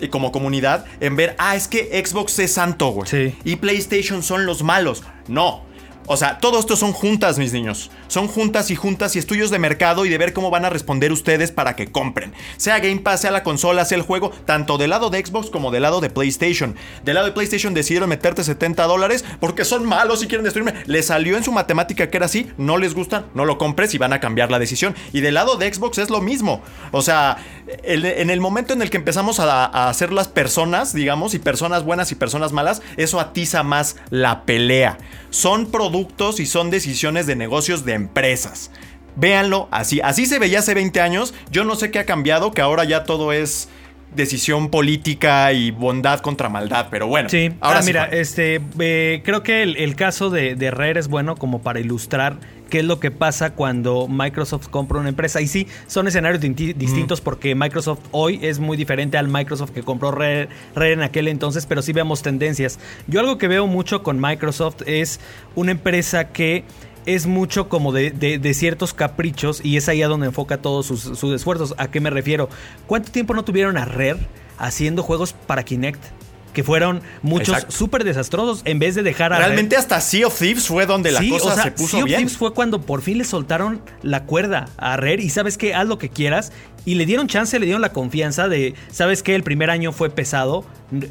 y 0.00 0.08
como 0.08 0.32
comunidad, 0.32 0.84
en 1.00 1.16
ver, 1.16 1.36
ah, 1.38 1.56
es 1.56 1.68
que 1.68 2.02
Xbox 2.04 2.38
es 2.38 2.52
santo, 2.52 2.88
güey. 2.88 3.08
Sí. 3.08 3.34
Y 3.44 3.56
PlayStation 3.56 4.22
son 4.22 4.46
los 4.46 4.62
malos. 4.62 5.02
No. 5.28 5.70
O 6.12 6.16
sea, 6.16 6.38
todo 6.38 6.58
esto 6.58 6.74
son 6.74 6.92
juntas, 6.92 7.38
mis 7.38 7.52
niños. 7.52 7.88
Son 8.08 8.26
juntas 8.26 8.72
y 8.72 8.74
juntas 8.74 9.14
y 9.14 9.20
estudios 9.20 9.52
de 9.52 9.60
mercado 9.60 10.04
y 10.04 10.08
de 10.08 10.18
ver 10.18 10.32
cómo 10.32 10.50
van 10.50 10.64
a 10.64 10.68
responder 10.70 11.12
ustedes 11.12 11.52
para 11.52 11.76
que 11.76 11.92
compren. 11.92 12.32
Sea 12.56 12.80
Game 12.80 12.98
Pass, 12.98 13.20
sea 13.20 13.30
la 13.30 13.44
consola, 13.44 13.84
sea 13.84 13.96
el 13.96 14.02
juego, 14.02 14.32
tanto 14.44 14.76
del 14.76 14.90
lado 14.90 15.10
de 15.10 15.24
Xbox 15.24 15.50
como 15.50 15.70
del 15.70 15.82
lado 15.82 16.00
de 16.00 16.10
PlayStation. 16.10 16.74
Del 17.04 17.14
lado 17.14 17.28
de 17.28 17.32
PlayStation 17.32 17.74
decidieron 17.74 18.08
meterte 18.08 18.42
70 18.42 18.84
dólares 18.88 19.24
porque 19.38 19.64
son 19.64 19.86
malos 19.86 20.20
y 20.24 20.26
quieren 20.26 20.42
destruirme. 20.42 20.82
Les 20.86 21.06
salió 21.06 21.36
en 21.36 21.44
su 21.44 21.52
matemática 21.52 22.10
que 22.10 22.16
era 22.16 22.26
así, 22.26 22.50
no 22.58 22.76
les 22.76 22.92
gusta, 22.94 23.26
no 23.34 23.44
lo 23.44 23.56
compres 23.56 23.94
y 23.94 23.98
van 23.98 24.12
a 24.12 24.18
cambiar 24.18 24.50
la 24.50 24.58
decisión. 24.58 24.96
Y 25.12 25.20
del 25.20 25.34
lado 25.34 25.58
de 25.58 25.72
Xbox 25.72 25.98
es 25.98 26.10
lo 26.10 26.20
mismo. 26.20 26.60
O 26.90 27.02
sea, 27.02 27.36
el- 27.82 28.04
en 28.04 28.30
el 28.30 28.40
momento 28.40 28.72
en 28.72 28.82
el 28.82 28.90
que 28.90 28.96
empezamos 28.96 29.40
a, 29.40 29.64
a 29.66 29.88
hacer 29.88 30.12
las 30.12 30.28
personas, 30.28 30.92
digamos, 30.92 31.34
y 31.34 31.38
personas 31.38 31.84
buenas 31.84 32.12
y 32.12 32.14
personas 32.14 32.52
malas, 32.52 32.82
eso 32.96 33.20
atiza 33.20 33.62
más 33.62 33.96
la 34.10 34.42
pelea. 34.44 34.98
Son 35.30 35.70
productos 35.70 36.40
y 36.40 36.46
son 36.46 36.70
decisiones 36.70 37.26
de 37.26 37.36
negocios 37.36 37.84
de 37.84 37.94
empresas. 37.94 38.70
Véanlo 39.16 39.68
así. 39.70 40.00
Así 40.02 40.26
se 40.26 40.38
veía 40.38 40.60
hace 40.60 40.74
20 40.74 41.00
años. 41.00 41.34
Yo 41.50 41.64
no 41.64 41.74
sé 41.74 41.90
qué 41.90 41.98
ha 41.98 42.06
cambiado, 42.06 42.52
que 42.52 42.60
ahora 42.62 42.84
ya 42.84 43.04
todo 43.04 43.32
es 43.32 43.68
decisión 44.14 44.70
política 44.70 45.52
y 45.52 45.70
bondad 45.70 46.18
contra 46.20 46.48
maldad, 46.48 46.88
pero 46.90 47.06
bueno. 47.06 47.28
Sí, 47.28 47.52
ahora 47.60 47.78
ah, 47.78 47.82
sí, 47.82 47.86
mira, 47.88 48.06
Juan. 48.06 48.18
este, 48.18 48.60
eh, 48.80 49.22
creo 49.24 49.42
que 49.44 49.62
el, 49.62 49.76
el 49.76 49.94
caso 49.94 50.30
de, 50.30 50.56
de 50.56 50.70
Rare 50.72 50.98
es 50.98 51.06
bueno 51.08 51.36
como 51.36 51.62
para 51.62 51.78
ilustrar 51.80 52.36
qué 52.70 52.78
es 52.78 52.84
lo 52.86 52.98
que 53.00 53.10
pasa 53.10 53.50
cuando 53.50 54.08
Microsoft 54.08 54.68
compra 54.68 54.98
una 55.00 55.10
empresa. 55.10 55.40
Y 55.42 55.46
sí, 55.48 55.66
son 55.86 56.08
escenarios 56.08 56.40
distintos 56.40 57.20
porque 57.20 57.54
Microsoft 57.54 58.00
hoy 58.12 58.38
es 58.42 58.58
muy 58.60 58.76
diferente 58.78 59.18
al 59.18 59.28
Microsoft 59.28 59.72
que 59.72 59.82
compró 59.82 60.10
Rare, 60.12 60.48
Rare 60.74 60.92
en 60.94 61.02
aquel 61.02 61.28
entonces, 61.28 61.66
pero 61.66 61.82
sí 61.82 61.92
vemos 61.92 62.22
tendencias. 62.22 62.78
Yo 63.06 63.20
algo 63.20 63.36
que 63.36 63.48
veo 63.48 63.66
mucho 63.66 64.02
con 64.02 64.18
Microsoft 64.20 64.82
es 64.86 65.20
una 65.54 65.72
empresa 65.72 66.28
que 66.28 66.64
es 67.06 67.26
mucho 67.26 67.68
como 67.68 67.92
de, 67.92 68.10
de- 68.10 68.38
de 68.38 68.54
ciertos 68.54 68.92
caprichos 68.94 69.60
y 69.64 69.76
es 69.76 69.88
ahí 69.88 70.02
a 70.02 70.08
donde 70.08 70.26
enfoca 70.26 70.58
todos 70.58 70.86
sus, 70.86 71.00
sus 71.00 71.34
esfuerzos. 71.34 71.74
¿A 71.78 71.90
qué 71.90 72.00
me 72.00 72.10
refiero? 72.10 72.48
¿Cuánto 72.86 73.10
tiempo 73.10 73.34
no 73.34 73.42
tuvieron 73.44 73.76
a 73.78 73.84
Rare 73.84 74.18
haciendo 74.58 75.02
juegos 75.02 75.32
para 75.32 75.62
Kinect? 75.64 76.00
Que 76.52 76.64
fueron 76.64 77.00
muchos 77.22 77.66
súper 77.68 78.04
desastrosos 78.04 78.62
en 78.64 78.78
vez 78.78 78.94
de 78.94 79.02
dejar 79.02 79.32
a 79.32 79.38
Realmente 79.38 79.76
hasta 79.76 80.00
Sea 80.00 80.26
of 80.26 80.38
Thieves 80.38 80.66
fue 80.66 80.86
donde 80.86 81.12
la 81.12 81.20
Sí, 81.20 81.30
cosa 81.30 81.48
o 81.48 81.54
sea, 81.54 81.64
se 81.64 81.70
puso 81.72 81.88
Sea 81.88 82.00
of 82.00 82.06
bien. 82.06 82.18
Thieves 82.18 82.36
fue 82.36 82.52
cuando 82.52 82.80
por 82.80 83.02
fin 83.02 83.18
le 83.18 83.24
soltaron 83.24 83.80
la 84.02 84.24
cuerda 84.24 84.68
a 84.76 84.96
Rare 84.96 85.22
y 85.22 85.30
sabes 85.30 85.56
qué, 85.58 85.74
haz 85.74 85.86
lo 85.86 85.98
que 85.98 86.08
quieras. 86.08 86.52
Y 86.84 86.94
le 86.94 87.06
dieron 87.06 87.26
chance, 87.26 87.58
le 87.58 87.66
dieron 87.66 87.82
la 87.82 87.92
confianza 87.92 88.48
de, 88.48 88.74
sabes 88.90 89.22
qué, 89.22 89.34
el 89.34 89.42
primer 89.42 89.70
año 89.70 89.92
fue 89.92 90.10
pesado. 90.10 90.64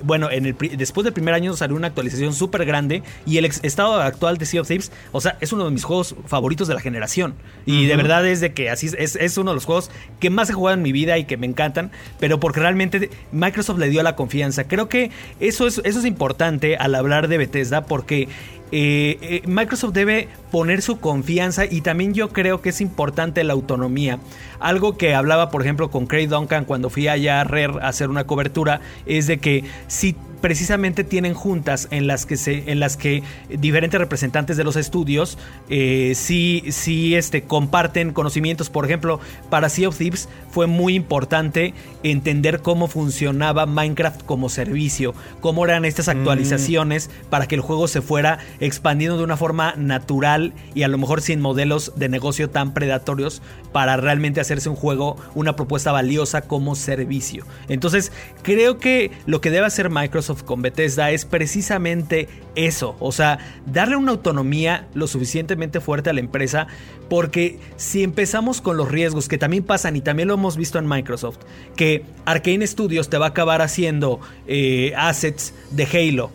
Bueno, 0.04 0.30
en 0.30 0.46
el, 0.46 0.56
después 0.78 1.06
del 1.06 1.14
primer 1.14 1.34
año 1.34 1.56
salió 1.56 1.76
una 1.78 1.88
actualización 1.88 2.34
súper 2.34 2.66
grande 2.66 3.02
y 3.26 3.38
el 3.38 3.46
ex- 3.46 3.62
estado 3.64 4.02
actual 4.02 4.38
de 4.38 4.46
Sea 4.46 4.60
of 4.60 4.68
Thieves, 4.68 4.92
o 5.14 5.22
sea, 5.22 5.38
es 5.40 5.54
uno 5.54 5.64
de 5.64 5.72
mis 5.72 5.86
juegos 5.86 6.16
favoritos 6.28 6.68
de 6.68 6.74
la 6.74 6.82
generación. 6.82 7.34
Y 7.66 7.86
de 7.86 7.96
verdad 7.96 8.28
es 8.28 8.42
de 8.42 8.52
que 8.54 8.70
así 8.70 8.88
es- 8.88 8.96
es, 9.00 9.16
es 9.16 9.38
uno 9.38 9.52
de 9.52 9.56
los 9.56 9.64
juegos 9.66 9.90
que 10.20 10.30
más 10.30 10.50
he 10.50 10.54
jugado 10.54 10.76
en 10.76 10.84
mi 10.84 10.92
vida 10.92 11.18
y 11.18 11.24
que 11.24 11.38
me 11.38 11.48
encantan, 11.48 11.92
pero 12.20 12.42
porque 12.42 12.60
realmente 12.60 13.10
Microsoft 13.32 13.80
le 13.80 13.88
dio 13.90 14.04
la 14.04 14.18
confianza. 14.18 14.66
Creo 14.68 14.90
que 14.90 15.12
eso 15.40 15.66
es, 15.66 15.80
eso 15.86 16.00
es 16.00 16.06
importante 16.06 16.76
al 16.76 16.94
hablar 16.96 17.30
de 17.30 17.38
Bethesda 17.38 17.86
porque 17.86 18.28
eh, 18.72 19.18
eh, 19.22 19.42
Microsoft 19.48 19.94
debe 19.94 20.28
poner 20.52 20.82
su 20.82 21.00
confianza 21.00 21.66
y 21.66 21.82
también 21.82 22.14
yo 22.14 22.30
creo 22.30 22.62
que 22.62 22.70
es 22.70 22.82
importante 22.82 23.44
la 23.44 23.54
autonomía. 23.54 24.20
Algo 24.60 24.98
que 24.98 25.16
hablaba, 25.16 25.50
por 25.50 25.62
ejemplo, 25.62 25.90
con 25.90 26.06
Craig 26.06 26.28
Duncan 26.28 26.66
cuando 26.66 26.90
fui 26.90 27.08
allá 27.08 27.42
a 27.42 27.44
Rare 27.44 27.80
a 27.82 27.88
hacer 27.88 28.10
una 28.10 28.26
cobertura 28.26 28.82
es 29.06 29.28
de 29.28 29.40
que 29.40 29.64
si 29.88 30.16
precisamente 30.41 31.04
tienen 31.04 31.34
juntas 31.34 31.88
en 31.91 32.08
las 32.08 32.25
que 32.25 32.38
se 32.38 32.71
en 32.71 32.80
las 32.80 32.97
que 32.97 33.23
diferentes 33.49 33.99
representantes 33.99 34.58
de 34.58 34.63
los 34.63 34.75
estudios 34.75 35.38
eh, 35.69 36.13
sí 36.15 36.63
sí 36.69 37.15
este 37.15 37.43
comparten 37.43 38.13
conocimientos. 38.13 38.69
Por 38.69 38.86
ejemplo 38.86 39.19
para 39.49 39.69
Sea 39.69 39.89
of 39.89 39.97
Thieves 39.97 40.30
fue 40.52 40.67
muy 40.67 40.95
importante 40.95 41.73
entender 42.04 42.62
cómo 42.62 42.88
funcionaba 42.88 43.65
Minecraft 43.65 44.23
como 44.23 44.49
servicio 44.49 45.13
cómo 45.41 45.65
eran 45.65 45.86
estas 45.86 46.08
actualizaciones 46.08 47.10
para 47.30 47.47
que 47.47 47.56
el 47.56 47.62
juego 47.62 47.88
se 47.88 48.02
fuera 48.02 48.39
expandiendo 48.60 49.17
de 49.17 49.23
una 49.23 49.38
forma 49.38 49.73
natural 49.78 50.54
y 50.73 50.84
a 50.84 50.88
lo 50.88 50.97
mejor 50.97 51.21
sin 51.21 51.41
modelos 51.41 51.93
de 51.95 52.10
negocio 52.10 52.49
tan 52.49 52.73
predatorios 52.73 53.41
para 53.71 53.97
realmente 53.97 54.41
hacerse 54.41 54.69
un 54.69 54.75
juego 54.75 55.17
una 55.36 55.56
propuesta 55.56 55.91
valiosa 55.91 56.41
como 56.41 56.75
servicio. 56.75 57.45
Entonces 57.67 58.12
creo 58.41 58.78
que 58.78 59.12
lo 59.25 59.41
que 59.41 59.52
debe 59.52 59.65
hacer 59.65 59.89
Microsoft 59.89 60.29
con 60.46 60.62
Bethesda 60.62 61.12
es 61.12 61.26
precisamente 61.26 62.28
eso, 62.56 62.96
o 63.00 63.12
sea, 63.12 63.39
darle 63.65 63.96
una 63.96 64.12
autonomía 64.12 64.88
lo 64.94 65.08
suficientemente 65.08 65.80
fuerte 65.82 66.10
a 66.10 66.13
la 66.13 66.20
empresa, 66.20 66.68
porque 67.10 67.60
si 67.78 68.04
empezamos 68.04 68.62
con 68.62 68.78
los 68.78 68.89
riesgos 68.89 69.28
que 69.28 69.38
también 69.38 69.63
pasan 69.63 69.96
y 69.96 70.02
también 70.02 70.28
lo 70.28 70.36
hemos 70.36 70.58
visto 70.58 70.80
en 70.80 70.88
Microsoft, 70.88 71.38
que 71.76 72.04
Arkane 72.26 72.65
Studios 72.65 73.10
te 73.10 73.18
va 73.18 73.28
a 73.28 73.30
acabar 73.30 73.62
haciendo 73.62 74.20
eh, 74.48 74.94
assets 74.98 75.54
de 75.72 75.86
Halo, 75.86 76.32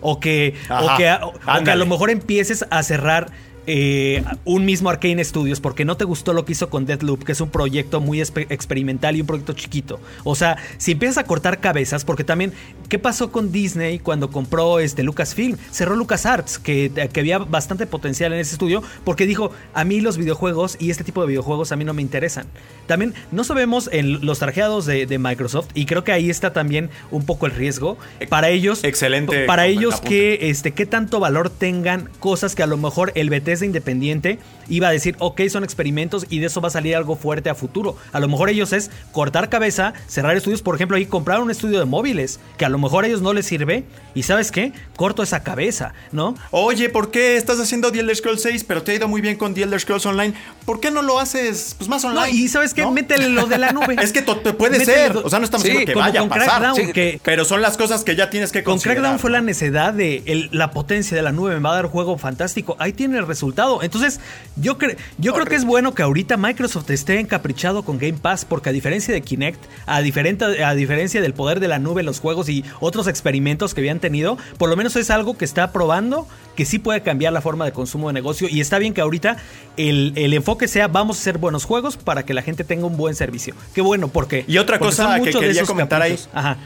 o 0.00 0.20
que, 0.20 0.54
o 0.70 0.96
que, 0.96 1.08
a- 1.08 1.26
o 1.26 1.32
que 1.64 1.70
a 1.70 1.76
lo 1.76 1.86
mejor 1.86 2.10
empieces 2.10 2.66
a 2.70 2.82
cerrar 2.82 3.30
eh, 3.66 4.24
un 4.44 4.64
mismo 4.64 4.90
Arcane 4.90 5.24
Studios 5.24 5.60
porque 5.60 5.84
no 5.84 5.96
te 5.96 6.04
gustó 6.04 6.32
lo 6.32 6.44
que 6.44 6.52
hizo 6.52 6.70
con 6.70 6.86
Deathloop, 6.86 7.24
que 7.24 7.32
es 7.32 7.40
un 7.40 7.50
proyecto 7.50 8.00
muy 8.00 8.20
experimental 8.20 9.16
y 9.16 9.20
un 9.20 9.26
proyecto 9.26 9.52
chiquito. 9.52 10.00
O 10.24 10.34
sea, 10.34 10.56
si 10.78 10.92
empiezas 10.92 11.18
a 11.18 11.24
cortar 11.24 11.60
cabezas, 11.60 12.04
porque 12.04 12.24
también, 12.24 12.52
¿qué 12.88 12.98
pasó 12.98 13.30
con 13.30 13.52
Disney 13.52 13.98
cuando 13.98 14.30
compró 14.30 14.80
este 14.80 15.02
Lucasfilm? 15.02 15.56
Cerró 15.70 15.96
LucasArts, 15.96 16.58
que, 16.58 16.90
que 17.12 17.20
había 17.20 17.38
bastante 17.38 17.86
potencial 17.86 18.32
en 18.32 18.40
ese 18.40 18.54
estudio, 18.54 18.82
porque 19.04 19.26
dijo, 19.26 19.52
a 19.72 19.84
mí 19.84 20.00
los 20.00 20.16
videojuegos 20.16 20.76
y 20.78 20.90
este 20.90 21.04
tipo 21.04 21.20
de 21.20 21.28
videojuegos 21.28 21.72
a 21.72 21.76
mí 21.76 21.84
no 21.84 21.94
me 21.94 22.02
interesan. 22.02 22.46
También 22.86 23.14
no 23.32 23.44
sabemos 23.44 23.88
en 23.92 24.24
los 24.24 24.38
tarjeados 24.38 24.86
de, 24.86 25.06
de 25.06 25.18
Microsoft, 25.18 25.68
y 25.74 25.86
creo 25.86 26.04
que 26.04 26.12
ahí 26.12 26.30
está 26.30 26.52
también 26.52 26.90
un 27.10 27.24
poco 27.24 27.46
el 27.46 27.52
riesgo. 27.52 27.98
Para 28.28 28.50
ellos, 28.50 28.82
Excelente 28.84 29.44
para 29.46 29.66
ellos 29.66 30.00
que 30.00 30.50
este, 30.50 30.72
qué 30.72 30.86
tanto 30.86 31.20
valor 31.20 31.50
tengan 31.50 32.08
cosas 32.20 32.54
que 32.54 32.62
a 32.62 32.66
lo 32.66 32.76
mejor 32.76 33.12
el 33.14 33.30
Independiente 33.62 34.38
iba 34.68 34.88
a 34.88 34.90
decir, 34.90 35.16
ok, 35.18 35.40
son 35.48 35.64
experimentos 35.64 36.26
y 36.30 36.38
de 36.38 36.46
eso 36.46 36.60
va 36.60 36.68
a 36.68 36.70
salir 36.70 36.96
algo 36.96 37.16
fuerte 37.16 37.50
a 37.50 37.54
futuro. 37.54 37.96
A 38.12 38.20
lo 38.20 38.28
mejor 38.28 38.48
ellos 38.50 38.72
es 38.72 38.90
cortar 39.12 39.48
cabeza, 39.48 39.94
cerrar 40.06 40.36
estudios, 40.36 40.62
por 40.62 40.74
ejemplo, 40.74 40.96
ahí 40.96 41.06
comprar 41.06 41.40
un 41.40 41.50
estudio 41.50 41.78
de 41.78 41.84
móviles, 41.84 42.40
que 42.56 42.64
a 42.64 42.68
lo 42.68 42.78
mejor 42.78 43.04
a 43.04 43.06
ellos 43.08 43.22
no 43.22 43.32
les 43.32 43.46
sirve, 43.46 43.84
y 44.14 44.22
¿sabes 44.22 44.50
qué? 44.52 44.72
Corto 44.96 45.22
esa 45.22 45.42
cabeza, 45.42 45.92
¿no? 46.12 46.34
Oye, 46.50 46.88
¿por 46.88 47.10
qué 47.10 47.36
estás 47.36 47.58
haciendo 47.60 47.90
The 47.92 48.00
Elder 48.00 48.16
Scrolls 48.16 48.42
6, 48.42 48.64
pero 48.64 48.82
te 48.82 48.92
ha 48.92 48.94
ido 48.94 49.08
muy 49.08 49.20
bien 49.20 49.36
con 49.36 49.54
The 49.54 49.62
Elder 49.64 49.80
Scrolls 49.80 50.06
Online? 50.06 50.34
¿Por 50.64 50.80
qué 50.80 50.90
no 50.90 51.02
lo 51.02 51.18
haces 51.20 51.74
pues, 51.78 51.88
más 51.88 52.04
No, 52.04 52.10
online? 52.10 52.30
y 52.36 52.48
¿sabes 52.48 52.74
qué? 52.74 52.82
¿No? 52.82 52.92
Métele 52.92 53.28
lo 53.28 53.46
de 53.46 53.58
la 53.58 53.72
nube. 53.72 53.96
Es 54.00 54.12
que 54.12 54.22
puede 54.22 54.78
Métele 54.78 54.84
ser. 54.84 55.16
O 55.16 55.28
sea, 55.28 55.38
no 55.38 55.44
estamos 55.44 55.62
Sí, 55.64 55.70
diciendo 55.70 55.92
que 55.92 55.98
vaya 55.98 56.20
a 56.20 56.22
con 56.22 56.28
pasar. 56.28 56.46
Crackdown, 56.48 56.76
Sí, 56.76 56.92
que- 56.92 57.20
Pero 57.22 57.44
son 57.44 57.60
las 57.62 57.76
cosas 57.76 58.04
que 58.04 58.16
ya 58.16 58.30
tienes 58.30 58.52
que 58.52 58.62
Con 58.62 58.74
considerar. 58.74 58.98
Crackdown 59.02 59.18
fue 59.20 59.30
la 59.30 59.40
¿no? 59.40 59.46
necedad 59.46 59.92
de 59.92 60.22
el- 60.26 60.48
la 60.52 60.70
potencia 60.70 61.16
de 61.16 61.22
la 61.22 61.32
nube, 61.32 61.54
me 61.54 61.60
va 61.60 61.72
a 61.72 61.74
dar 61.74 61.86
juego 61.86 62.16
fantástico. 62.18 62.76
Ahí 62.78 62.92
tiene 62.92 63.18
el 63.18 63.26
resultado. 63.26 63.82
Entonces, 63.82 64.20
yo, 64.56 64.78
cre- 64.78 64.96
yo 65.18 65.32
creo 65.34 65.46
que 65.46 65.54
es 65.56 65.64
bueno 65.64 65.94
que 65.94 66.02
ahorita 66.02 66.36
Microsoft 66.36 66.90
esté 66.90 67.20
encaprichado 67.20 67.82
con 67.84 67.98
Game 67.98 68.18
Pass, 68.20 68.44
porque 68.44 68.70
a 68.70 68.72
diferencia 68.72 69.12
de 69.12 69.20
Kinect, 69.22 69.62
a, 69.86 70.00
diferente, 70.00 70.64
a 70.64 70.74
diferencia 70.74 71.20
del 71.20 71.34
poder 71.34 71.60
de 71.60 71.68
la 71.68 71.78
nube 71.78 72.00
en 72.00 72.06
los 72.06 72.20
juegos 72.20 72.48
y 72.48 72.64
otros 72.80 73.06
experimentos 73.08 73.74
que 73.74 73.80
habían 73.80 74.00
tenido, 74.00 74.38
por 74.58 74.68
lo 74.68 74.76
menos 74.76 74.96
es 74.96 75.10
algo 75.10 75.36
que 75.36 75.44
está 75.44 75.72
probando 75.72 76.26
que 76.56 76.64
sí 76.64 76.78
puede 76.78 77.02
cambiar 77.02 77.32
la 77.32 77.40
forma 77.40 77.64
de 77.64 77.72
consumo 77.72 78.08
de 78.08 78.12
negocio. 78.14 78.46
Y 78.48 78.60
está 78.60 78.78
bien 78.78 78.94
que 78.94 79.00
ahorita 79.00 79.38
el, 79.76 80.12
el 80.14 80.32
enfoque 80.34 80.68
sea 80.68 80.86
vamos 80.86 81.16
a 81.16 81.20
hacer 81.20 81.38
buenos 81.38 81.64
juegos 81.64 81.96
para 81.96 82.24
que 82.24 82.32
la 82.32 82.42
gente 82.42 82.62
tenga 82.62 82.86
un 82.86 82.96
buen 82.96 83.16
servicio. 83.16 83.54
Qué 83.74 83.80
bueno, 83.80 84.06
porque. 84.08 84.44
Y 84.46 84.58
otra 84.58 84.78
porque 84.78 84.90
cosa 84.94 85.20
que 85.20 85.32
quería 85.32 85.64
comentar 85.64 86.00
ahí. 86.00 86.12
caprichos. 86.12 86.30
Ajá. 86.32 86.56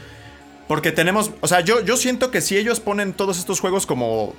Porque 0.67 0.91
tenemos, 0.91 1.31
o 1.41 1.47
sea, 1.47 1.61
yo, 1.61 1.83
yo 1.83 1.97
siento 1.97 2.29
que 2.29 2.41
si 2.41 2.55
ellos 2.55 2.79
ponen 2.79 3.13
todos 3.13 3.39
estos 3.39 3.59
juegos 3.59 3.87
como 3.87 4.35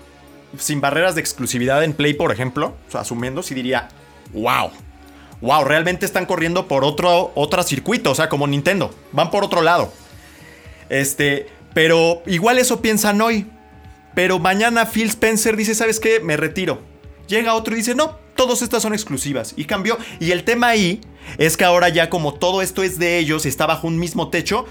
sin 0.58 0.80
barreras 0.80 1.14
de 1.14 1.20
exclusividad 1.20 1.82
en 1.84 1.92
Play, 1.92 2.14
por 2.14 2.32
ejemplo, 2.32 2.74
asumiendo, 2.92 3.42
sí 3.42 3.54
diría, 3.54 3.88
wow, 4.32 4.70
wow, 5.40 5.64
realmente 5.64 6.06
están 6.06 6.26
corriendo 6.26 6.66
por 6.68 6.84
otro, 6.84 7.32
circuito, 7.64 8.10
o 8.10 8.14
sea, 8.14 8.28
como 8.28 8.46
Nintendo, 8.46 8.94
van 9.12 9.30
por 9.30 9.44
otro 9.44 9.62
lado. 9.62 9.92
Este, 10.88 11.46
pero 11.74 12.22
igual 12.26 12.58
eso 12.58 12.80
piensan 12.80 13.20
hoy. 13.20 13.46
Pero 14.14 14.38
mañana 14.40 14.86
Phil 14.86 15.08
Spencer 15.08 15.56
dice, 15.56 15.74
¿sabes 15.74 16.00
qué? 16.00 16.18
Me 16.20 16.36
retiro. 16.36 16.80
Llega 17.28 17.54
otro 17.54 17.74
y 17.74 17.78
dice, 17.78 17.94
no, 17.94 18.18
todas 18.34 18.60
estas 18.60 18.82
son 18.82 18.92
exclusivas. 18.92 19.54
Y 19.56 19.64
cambió. 19.66 19.96
Y 20.18 20.32
el 20.32 20.42
tema 20.42 20.66
ahí 20.68 21.00
es 21.38 21.56
que 21.56 21.64
ahora 21.64 21.88
ya 21.90 22.10
como 22.10 22.34
todo 22.34 22.60
esto 22.60 22.82
es 22.82 22.98
de 22.98 23.18
ellos, 23.18 23.46
está 23.46 23.66
bajo 23.66 23.86
un 23.86 23.98
mismo 24.00 24.28
techo, 24.28 24.66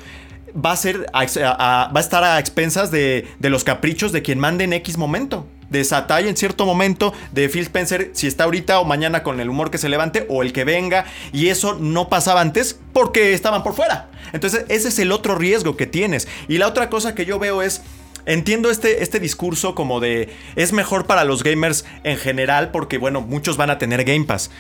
va 0.53 0.73
a, 0.73 0.77
ser 0.77 1.05
a- 1.13 1.89
va 1.93 1.99
a 1.99 1.99
estar 2.01 2.21
a 2.23 2.37
expensas 2.37 2.91
de, 2.91 3.27
de 3.39 3.49
los 3.49 3.63
caprichos 3.63 4.11
de 4.11 4.21
quien 4.21 4.39
mande 4.39 4.65
en 4.65 4.73
X 4.73 4.97
momento. 4.97 5.47
De 5.69 5.83
Satai 5.83 6.27
en 6.27 6.35
cierto 6.35 6.65
momento, 6.65 7.13
de 7.31 7.47
Phil 7.49 7.63
Spencer, 7.63 8.09
si 8.13 8.27
está 8.27 8.45
ahorita 8.45 8.79
o 8.79 8.85
mañana 8.85 9.23
con 9.23 9.39
el 9.39 9.49
humor 9.49 9.71
que 9.71 9.77
se 9.77 9.89
levante, 9.89 10.25
o 10.29 10.41
el 10.41 10.53
que 10.53 10.63
venga, 10.63 11.05
y 11.31 11.47
eso 11.49 11.75
no 11.75 12.09
pasaba 12.09 12.41
antes 12.41 12.79
porque 12.93 13.33
estaban 13.33 13.63
por 13.63 13.73
fuera. 13.73 14.09
Entonces, 14.33 14.65
ese 14.69 14.89
es 14.89 14.99
el 14.99 15.11
otro 15.11 15.35
riesgo 15.35 15.77
que 15.77 15.87
tienes. 15.87 16.27
Y 16.47 16.57
la 16.57 16.67
otra 16.67 16.89
cosa 16.89 17.15
que 17.15 17.25
yo 17.25 17.39
veo 17.39 17.61
es. 17.61 17.81
Entiendo 18.25 18.69
este, 18.69 19.01
este 19.01 19.19
discurso 19.19 19.73
como 19.73 19.99
de 19.99 20.29
es 20.55 20.71
mejor 20.71 21.07
para 21.07 21.23
los 21.23 21.41
gamers 21.41 21.85
en 22.03 22.17
general 22.17 22.69
porque, 22.69 22.99
bueno, 22.99 23.21
muchos 23.21 23.57
van 23.57 23.71
a 23.71 23.79
tener 23.79 24.03
Game 24.03 24.25
Pass. 24.25 24.51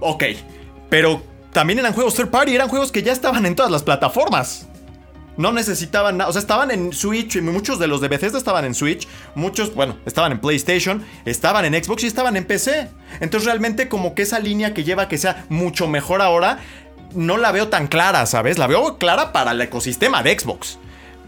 Ok, 0.00 0.24
pero 0.90 1.22
también 1.52 1.78
eran 1.78 1.92
juegos 1.92 2.14
third 2.14 2.28
party, 2.28 2.54
eran 2.54 2.68
juegos 2.68 2.92
que 2.92 3.02
ya 3.02 3.12
estaban 3.12 3.46
en 3.46 3.54
todas 3.56 3.72
las 3.72 3.82
plataformas. 3.82 4.67
No 5.38 5.52
necesitaban 5.52 6.18
nada, 6.18 6.28
o 6.28 6.32
sea, 6.32 6.40
estaban 6.40 6.72
en 6.72 6.92
Switch, 6.92 7.36
y 7.36 7.40
muchos 7.40 7.78
de 7.78 7.86
los 7.86 8.00
de 8.00 8.08
Bethesda 8.08 8.38
estaban 8.38 8.64
en 8.64 8.74
Switch, 8.74 9.06
muchos, 9.36 9.72
bueno, 9.72 9.96
estaban 10.04 10.32
en 10.32 10.40
PlayStation, 10.40 11.04
estaban 11.24 11.64
en 11.64 11.82
Xbox 11.82 12.02
y 12.02 12.08
estaban 12.08 12.36
en 12.36 12.44
PC. 12.44 12.88
Entonces 13.20 13.46
realmente 13.46 13.88
como 13.88 14.16
que 14.16 14.22
esa 14.22 14.40
línea 14.40 14.74
que 14.74 14.82
lleva 14.82 15.04
a 15.04 15.08
que 15.08 15.16
sea 15.16 15.46
mucho 15.48 15.86
mejor 15.86 16.22
ahora, 16.22 16.58
no 17.14 17.36
la 17.36 17.52
veo 17.52 17.68
tan 17.68 17.86
clara, 17.86 18.26
¿sabes? 18.26 18.58
La 18.58 18.66
veo 18.66 18.98
clara 18.98 19.32
para 19.32 19.52
el 19.52 19.60
ecosistema 19.60 20.22
de 20.24 20.38
Xbox. 20.38 20.78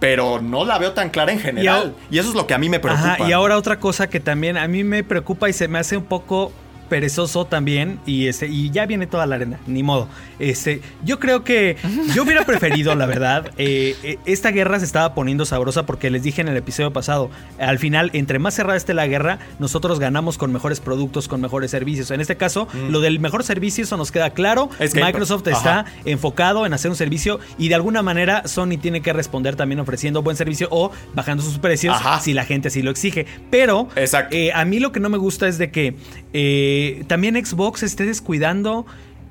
Pero 0.01 0.41
no 0.41 0.65
la 0.65 0.79
veo 0.79 0.93
tan 0.93 1.11
clara 1.11 1.31
en 1.31 1.39
general. 1.39 1.95
Y, 2.11 2.19
eso 2.19 2.31
es 2.31 2.35
lo 2.35 2.47
que 2.47 2.55
a 2.55 2.59
mí 2.59 2.69
me 2.69 2.81
preocupa. 2.81 3.13
Ajá, 3.13 3.29
y 3.29 3.33
ahora 3.33 3.57
otra 3.57 3.79
cosa 3.79 4.09
que 4.09 4.19
también 4.19 4.57
a 4.57 4.67
mí 4.67 4.83
me 4.83 5.05
preocupa 5.05 5.49
y 5.49 5.53
se 5.53 5.69
me 5.69 5.79
hace 5.79 5.97
un 5.97 6.05
poco 6.05 6.53
perezoso 6.91 7.47
también 7.47 7.99
y 8.05 8.27
este 8.27 8.49
y 8.49 8.69
ya 8.71 8.85
viene 8.85 9.07
toda 9.07 9.25
la 9.25 9.37
arena, 9.37 9.59
ni 9.67 9.83
modo. 9.83 10.09
Este, 10.39 10.83
yo 11.05 11.19
creo 11.19 11.43
que 11.45 11.77
yo 12.15 12.25
hubiera 12.25 12.45
preferido, 12.45 12.95
la 12.95 13.07
verdad, 13.07 13.51
eh, 13.57 13.97
eh, 14.03 14.19
esta 14.27 14.51
guerra 14.51 14.79
se 14.79 14.85
estaba 14.85 15.15
poniendo 15.15 15.47
sabrosa 15.47 15.87
porque 15.87 16.11
les 16.11 16.23
dije 16.23 16.43
en 16.43 16.49
el 16.49 16.57
episodio 16.59 16.93
pasado, 16.93 17.31
al 17.59 17.79
final 17.79 18.11
entre 18.13 18.39
más 18.39 18.53
cerrada 18.55 18.77
esté 18.77 18.93
la 18.93 19.07
guerra, 19.07 19.39
nosotros 19.59 19.99
ganamos 19.99 20.37
con 20.37 20.53
mejores 20.53 20.81
productos, 20.81 21.29
con 21.29 21.41
mejores 21.41 21.71
servicios. 21.71 22.11
En 22.11 22.21
este 22.21 22.37
caso, 22.37 22.69
lo 22.91 23.01
del 23.01 23.21
mejor 23.21 23.45
servicio 23.45 23.85
eso 23.85 23.97
nos 23.97 24.13
queda 24.13 24.31
claro. 24.31 24.69
Es 24.79 24.93
que- 24.93 25.03
Microsoft 25.03 25.47
ajá. 25.49 25.57
está 25.57 25.85
enfocado 26.05 26.67
en 26.67 26.75
hacer 26.75 26.91
un 26.91 26.97
servicio 26.97 27.39
y 27.59 27.69
de 27.69 27.77
alguna 27.77 28.03
manera 28.03 28.47
Sony 28.49 28.77
tiene 28.81 29.01
que 29.01 29.13
responder 29.13 29.55
también 29.57 29.79
ofreciendo 29.81 30.23
buen 30.23 30.37
servicio 30.37 30.67
o 30.71 30.91
bajando 31.15 31.43
sus 31.43 31.59
precios 31.59 31.95
Ajá. 31.97 32.21
si 32.21 32.35
la 32.35 32.45
gente 32.45 32.69
así 32.69 32.83
lo 32.83 32.91
exige. 32.91 33.27
Pero 33.51 33.89
Exacto. 33.95 34.35
eh, 34.37 34.51
a 34.53 34.65
mí 34.65 34.81
lo 34.81 34.91
que 34.91 34.99
no 34.99 35.09
me 35.09 35.19
gusta 35.19 35.47
es 35.47 35.57
de 35.59 35.71
que 35.71 35.95
eh, 36.33 36.80
también 37.07 37.35
Xbox 37.45 37.83
esté 37.83 38.05
descuidando 38.07 38.87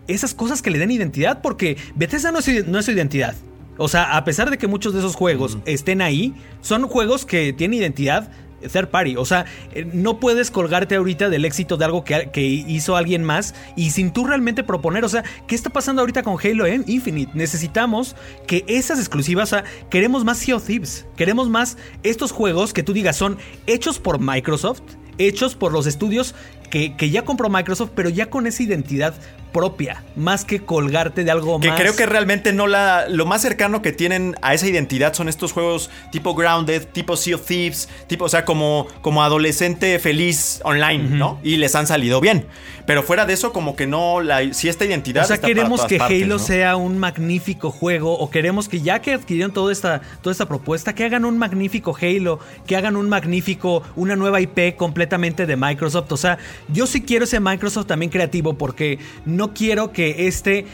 esas 0.07 0.33
cosas 0.33 0.62
que 0.62 0.71
le 0.71 0.79
den 0.79 0.91
identidad 0.91 1.41
porque 1.41 1.77
Bethesda 1.95 2.31
no 2.31 2.39
es, 2.39 2.45
su- 2.45 2.63
no 2.67 2.79
es 2.79 2.85
su 2.85 2.91
identidad. 2.91 3.35
O 3.77 3.88
sea, 3.88 4.17
a 4.17 4.23
pesar 4.25 4.49
de 4.49 4.57
que 4.57 4.67
muchos 4.67 4.93
de 4.93 4.99
esos 4.99 5.15
juegos 5.15 5.57
estén 5.65 6.01
ahí, 6.01 6.33
son 6.62 6.88
juegos 6.88 7.25
que 7.25 7.53
tienen 7.53 7.79
identidad 7.79 8.29
third 8.73 8.89
party. 8.89 9.15
O 9.15 9.23
sea, 9.23 9.45
eh, 9.73 9.88
no 9.93 10.19
puedes 10.19 10.51
colgarte 10.51 10.95
ahorita 10.95 11.29
del 11.29 11.45
éxito 11.45 11.77
de 11.77 11.85
algo 11.85 12.03
que, 12.03 12.29
que 12.33 12.41
hizo 12.41 12.97
alguien 12.97 13.23
más 13.23 13.55
y 13.77 13.91
sin 13.91 14.12
tú 14.12 14.25
realmente 14.25 14.65
proponer. 14.65 15.05
O 15.05 15.09
sea, 15.09 15.23
¿qué 15.47 15.55
está 15.55 15.69
pasando 15.69 16.01
ahorita 16.01 16.23
con 16.23 16.35
Halo 16.43 16.67
Infinite? 16.67 17.31
Necesitamos 17.35 18.17
que 18.47 18.65
esas 18.67 18.99
exclusivas, 18.99 19.53
o 19.53 19.55
sea, 19.55 19.63
queremos 19.89 20.25
más 20.25 20.39
Sea 20.39 20.57
of 20.57 20.65
Thieves. 20.65 21.05
Queremos 21.15 21.47
más 21.47 21.77
estos 22.03 22.33
juegos 22.33 22.73
que 22.73 22.83
tú 22.83 22.91
digas 22.91 23.15
son 23.15 23.38
hechos 23.65 23.97
por 23.97 24.19
Microsoft, 24.19 24.81
hechos 25.17 25.55
por 25.55 25.71
los 25.71 25.88
estudios 25.88 26.35
que, 26.69 27.10
ya 27.10 27.23
compró 27.23 27.49
Microsoft, 27.49 27.91
pero 27.95 28.10
ya 28.10 28.29
con 28.29 28.47
esa 28.47 28.63
identidad 28.63 29.13
propia, 29.51 30.03
más 30.15 30.45
que 30.45 30.59
colgarte 30.59 31.23
de 31.23 31.31
algo 31.31 31.59
Que 31.59 31.69
más. 31.69 31.79
creo 31.79 31.95
que 31.95 32.05
realmente 32.05 32.53
no 32.53 32.67
la. 32.67 33.07
Lo 33.09 33.25
más 33.25 33.41
cercano 33.41 33.81
que 33.81 33.91
tienen 33.91 34.35
a 34.41 34.53
esa 34.53 34.67
identidad 34.67 35.13
son 35.13 35.29
estos 35.29 35.51
juegos 35.51 35.89
tipo 36.12 36.35
Grounded, 36.35 36.88
tipo 36.88 37.15
Sea 37.15 37.35
of 37.35 37.45
Thieves, 37.45 37.89
tipo, 38.07 38.25
o 38.25 38.29
sea, 38.29 38.45
como, 38.45 38.88
como 39.01 39.23
adolescente 39.23 39.99
feliz 39.99 40.62
online, 40.63 41.15
¿no? 41.17 41.39
Y 41.43 41.57
les 41.57 41.75
han 41.75 41.88
salido 41.88 42.21
bien. 42.21 42.45
Pero 42.85 43.03
fuera 43.03 43.25
de 43.25 43.33
eso, 43.33 43.53
como 43.53 43.75
que 43.75 43.85
no. 43.85 44.19
La, 44.19 44.53
si 44.53 44.67
esta 44.67 44.85
identidad. 44.85 45.23
O 45.23 45.27
sea, 45.27 45.35
está 45.35 45.45
para 45.45 45.53
queremos 45.53 45.77
todas 45.77 45.89
que 45.89 45.97
partes, 45.99 46.23
Halo 46.23 46.38
¿no? 46.38 46.39
sea 46.39 46.75
un 46.75 46.97
magnífico 46.97 47.71
juego 47.71 48.17
o 48.17 48.29
queremos 48.29 48.67
que 48.67 48.81
ya 48.81 48.99
que 48.99 49.13
adquirieron 49.13 49.53
toda 49.53 49.71
esta, 49.71 50.01
toda 50.21 50.31
esta 50.31 50.47
propuesta, 50.47 50.93
que 50.93 51.03
hagan 51.05 51.23
un 51.23 51.38
magnífico 51.38 51.95
Halo, 52.01 52.39
que 52.65 52.75
hagan 52.75 52.95
un 52.95 53.07
magnífico, 53.07 53.83
una 53.95 54.15
nueva 54.15 54.41
IP 54.41 54.75
completamente 54.75 55.45
de 55.45 55.55
Microsoft. 55.55 56.12
O 56.12 56.17
sea, 56.17 56.39
yo 56.67 56.88
sí 56.88 57.01
quiero 57.01 57.25
ese 57.25 57.39
Microsoft 57.39 57.88
también 57.88 58.09
creativo 58.09 58.57
porque 58.57 58.99
no 59.25 59.38
quiero 59.47 59.91
que 59.91 60.28
este 60.28 60.65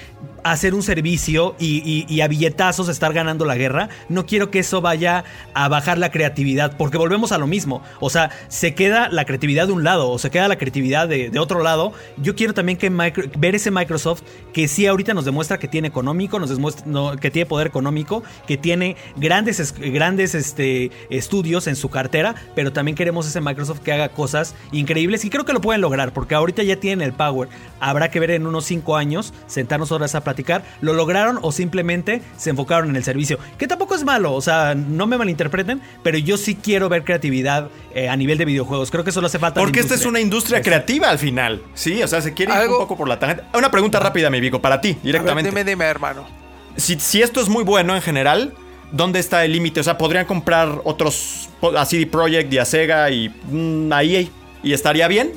hacer 0.45 0.75
un 0.75 0.84
servicio 0.84 1.55
y, 1.60 2.21
a 2.21 2.27
billetazos 2.27 2.88
estar 2.88 3.13
ganando 3.13 3.45
la 3.45 3.55
guerra. 3.55 3.89
No 4.10 4.27
quiero 4.27 4.51
que 4.51 4.60
eso 4.60 4.79
vaya 4.79 5.23
a 5.55 5.67
bajar 5.69 5.97
la 5.97 6.12
creatividad 6.12 6.77
porque 6.77 6.99
volvemos 6.99 7.31
a 7.31 7.39
lo 7.39 7.47
mismo. 7.47 7.81
O 7.99 8.12
sea, 8.12 8.29
se 8.47 8.75
queda 8.75 9.10
la 9.10 9.25
creatividad 9.25 9.65
de 9.65 9.73
un 9.73 9.84
lado 9.84 10.10
o 10.12 10.19
se 10.19 10.29
queda 10.29 10.47
la 10.47 10.58
creatividad 10.58 11.08
de, 11.08 11.31
otro 11.39 11.63
lado. 11.63 11.93
Yo 12.17 12.36
quiero 12.36 12.53
también 12.53 12.77
que 12.77 12.89
ver 12.89 13.55
ese 13.55 13.71
Microsoft 13.71 14.21
que 14.53 14.67
sí 14.67 14.86
ahorita 14.86 15.15
nos 15.15 15.25
demuestra 15.25 15.58
que 15.58 15.67
tiene 15.67 15.88
económico, 15.88 16.39
nos 16.39 16.49
demuestra 16.51 16.86
que 17.19 17.31
tiene 17.31 17.47
poder 17.47 17.65
económico, 17.65 18.23
que 18.47 18.58
tiene 18.58 18.97
grandes, 19.15 19.60
es- 19.60 19.73
grandes 19.73 20.36
este, 20.36 20.91
estudios 21.10 21.65
en 21.65 21.75
su 21.75 21.89
cartera, 21.89 22.36
pero 22.53 22.71
también 22.71 22.95
queremos 22.95 23.27
ese 23.27 23.41
Microsoft 23.41 23.79
que 23.79 23.91
haga 23.93 24.10
cosas 24.10 24.53
increíbles 24.71 25.25
y 25.25 25.31
creo 25.31 25.43
que 25.43 25.53
lo 25.53 25.62
pueden 25.62 25.81
lograr 25.81 26.13
porque 26.13 26.36
ahorita 26.36 26.62
ya 26.62 26.75
tienen 26.75 27.01
el 27.01 27.13
power. 27.13 27.49
Habrá 27.79 28.12
que 28.12 28.19
ver 28.19 28.29
en 28.29 28.45
unos 28.45 28.65
5 28.65 28.95
años, 28.95 29.34
sentarnos 29.47 29.91
horas 29.91 30.13
a 30.13 30.23
platicar, 30.36 30.63
lo 30.82 30.93
lograron 30.93 31.39
o 31.41 31.52
simplemente 31.52 32.21
se 32.38 32.50
enfocaron 32.50 32.89
en 32.89 32.95
el 32.98 33.04
servicio, 33.04 33.39
que 33.58 33.67
tampoco 33.67 33.95
es 33.95 34.04
malo, 34.04 34.34
o 34.34 34.41
sea, 34.41 34.76
no 34.76 35.08
me 35.08 35.17
malinterpreten, 35.17 35.82
pero 36.04 36.17
yo 36.17 36.36
sí 36.38 36.56
quiero 36.56 36.89
ver 36.89 37.04
creatividad 37.06 37.69
eh, 37.93 38.10
a 38.10 38.15
nivel 38.17 38.38
de 38.38 38.43
videojuegos, 38.45 38.91
creo 38.91 39.04
que 39.06 39.12
eso 39.12 39.21
lo 39.21 39.28
hace 39.28 39.39
falta. 39.39 39.62
Porque 39.62 39.80
esta 39.80 39.95
es 39.95 40.06
una 40.06 40.19
industria 40.19 40.62
creativa 40.62 41.10
al 41.10 41.19
final. 41.19 41.62
Sí, 41.74 42.04
o 42.04 42.08
sea, 42.08 42.21
se 42.21 42.34
quiere 42.34 42.52
ir 42.54 42.60
Algo- 42.60 42.74
un 42.74 42.80
poco 42.82 42.98
por 42.98 43.08
la 43.08 43.17
tangente. 43.17 43.43
Una 43.58 43.71
pregunta 43.71 44.00
rápida, 44.00 44.30
mi 44.30 44.41
Vico, 44.41 44.62
para 44.62 44.82
ti, 44.82 44.89
A 44.89 44.93
ver, 44.95 45.02
directamente. 45.04 45.50
dime, 45.52 45.63
dime, 45.63 45.86
hermano. 45.86 46.26
si, 46.76 47.00
si 47.00 47.21
esto 47.21 47.39
es 47.39 47.48
muy 47.48 47.63
bueno 47.63 47.95
en 47.95 48.02
general, 48.02 48.54
¿dónde 48.91 49.19
está 49.19 49.45
el 49.45 49.54
límite? 49.54 49.80
O 49.80 49.84
sea, 49.84 49.98
podrían 49.98 50.26
comprar 50.26 50.82
otros, 50.84 51.48
a 51.78 51.86
CD 51.86 52.06
Projekt 52.06 52.52
y 52.54 52.58
a 52.58 52.65
Sega 52.65 53.10
y 53.10 53.30
mm, 53.50 53.93
a 53.93 54.04
EA 54.04 54.26
y 54.63 54.74
estaría 54.74 55.08
bien. 55.08 55.32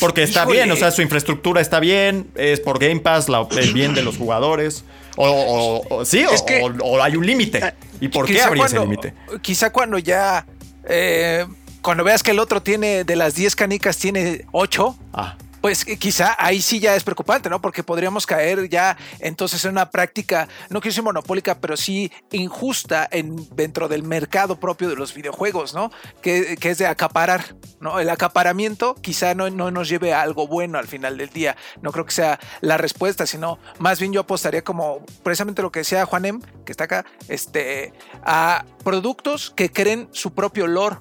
Porque 0.00 0.22
está 0.22 0.40
Híjole. 0.42 0.56
bien, 0.58 0.70
o 0.72 0.76
sea, 0.76 0.90
su 0.90 1.02
infraestructura 1.02 1.60
está 1.60 1.80
bien, 1.80 2.28
es 2.34 2.60
por 2.60 2.78
Game 2.78 3.00
Pass, 3.00 3.28
la- 3.28 3.46
el 3.56 3.72
bien 3.72 3.94
de 3.94 4.02
los 4.02 4.16
jugadores. 4.16 4.84
O, 5.16 5.28
o- 5.28 5.96
o- 5.96 6.04
sí, 6.04 6.24
o, 6.24 6.46
que- 6.46 6.62
o- 6.82 7.02
hay 7.02 7.16
un 7.16 7.26
límite. 7.26 7.74
¿Y 8.00 8.08
por 8.08 8.26
qué 8.26 8.40
habría 8.42 8.66
ese 8.66 8.78
límite? 8.78 9.14
Quizá 9.42 9.70
cuando 9.70 9.98
ya. 9.98 10.46
eh, 10.88 11.46
cuando 11.82 12.02
veas 12.04 12.22
que 12.22 12.30
el 12.32 12.38
otro 12.38 12.62
tiene 12.62 13.04
de 13.04 13.16
las 13.16 13.34
10 13.34 13.54
canicas, 13.56 13.96
tiene 13.98 14.46
8. 14.52 14.96
Ah. 15.12 15.36
Pues 15.62 15.86
eh, 15.86 15.96
quizá 15.96 16.34
ahí 16.40 16.60
sí 16.60 16.80
ya 16.80 16.96
es 16.96 17.04
preocupante, 17.04 17.48
¿no? 17.48 17.60
Porque 17.60 17.84
podríamos 17.84 18.26
caer 18.26 18.68
ya 18.68 18.98
entonces 19.20 19.64
en 19.64 19.70
una 19.70 19.90
práctica, 19.90 20.48
no 20.70 20.80
quiero 20.80 20.90
decir 20.90 21.04
monopólica, 21.04 21.60
pero 21.60 21.76
sí 21.76 22.10
injusta 22.32 23.08
en, 23.08 23.48
dentro 23.54 23.86
del 23.86 24.02
mercado 24.02 24.58
propio 24.58 24.88
de 24.88 24.96
los 24.96 25.14
videojuegos, 25.14 25.72
¿no? 25.72 25.92
Que, 26.20 26.58
es 26.60 26.78
de 26.78 26.86
acaparar, 26.88 27.54
¿no? 27.78 28.00
El 28.00 28.10
acaparamiento 28.10 28.96
quizá 28.96 29.36
no, 29.36 29.50
no 29.50 29.70
nos 29.70 29.88
lleve 29.88 30.12
a 30.12 30.22
algo 30.22 30.48
bueno 30.48 30.78
al 30.78 30.88
final 30.88 31.16
del 31.16 31.28
día. 31.28 31.56
No 31.80 31.92
creo 31.92 32.06
que 32.06 32.12
sea 32.12 32.40
la 32.60 32.76
respuesta, 32.76 33.24
sino 33.24 33.60
más 33.78 34.00
bien 34.00 34.12
yo 34.12 34.22
apostaría 34.22 34.64
como 34.64 35.06
precisamente 35.22 35.62
lo 35.62 35.70
que 35.70 35.80
decía 35.80 36.04
Juanem, 36.06 36.40
que 36.64 36.72
está 36.72 36.84
acá, 36.84 37.04
este, 37.28 37.92
a 38.24 38.64
productos 38.82 39.52
que 39.54 39.70
creen 39.70 40.08
su 40.10 40.34
propio 40.34 40.66
lore. 40.66 40.96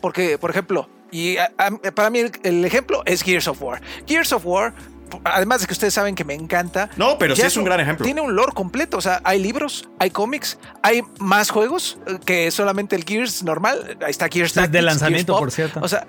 Porque, 0.00 0.38
por 0.38 0.50
ejemplo, 0.50 0.88
y 1.16 1.36
a- 1.38 1.50
a- 1.58 1.70
para 1.92 2.10
mí 2.10 2.18
el, 2.20 2.32
el 2.42 2.64
ejemplo 2.64 3.02
es 3.06 3.22
Gears 3.22 3.48
of 3.48 3.60
War. 3.62 3.80
Gears 4.06 4.32
of 4.32 4.44
War, 4.44 4.74
además 5.24 5.60
de 5.60 5.66
que 5.68 5.72
ustedes 5.72 5.94
saben 5.94 6.14
que 6.14 6.24
me 6.24 6.34
encanta. 6.34 6.90
No, 6.96 7.16
pero 7.18 7.34
sí 7.36 7.42
ya 7.42 7.48
es 7.48 7.56
un 7.56 7.64
gran 7.64 7.80
ejemplo. 7.80 8.04
Tiene 8.04 8.20
un 8.20 8.34
lore 8.34 8.52
completo, 8.52 8.96
o 8.96 9.00
sea, 9.00 9.20
hay 9.24 9.40
libros, 9.40 9.88
hay 9.98 10.10
cómics, 10.10 10.58
hay 10.82 11.02
más 11.18 11.50
juegos 11.50 11.98
que 12.24 12.50
solamente 12.50 12.96
el 12.96 13.04
Gears 13.04 13.42
normal. 13.42 13.96
Ahí 14.04 14.10
está 14.10 14.28
Gears 14.28 14.54
de 14.54 14.82
lanzamiento, 14.82 15.08
Gears 15.08 15.26
Pop. 15.26 15.38
por 15.40 15.50
cierto. 15.52 15.80
O 15.82 15.88
sea, 15.88 16.06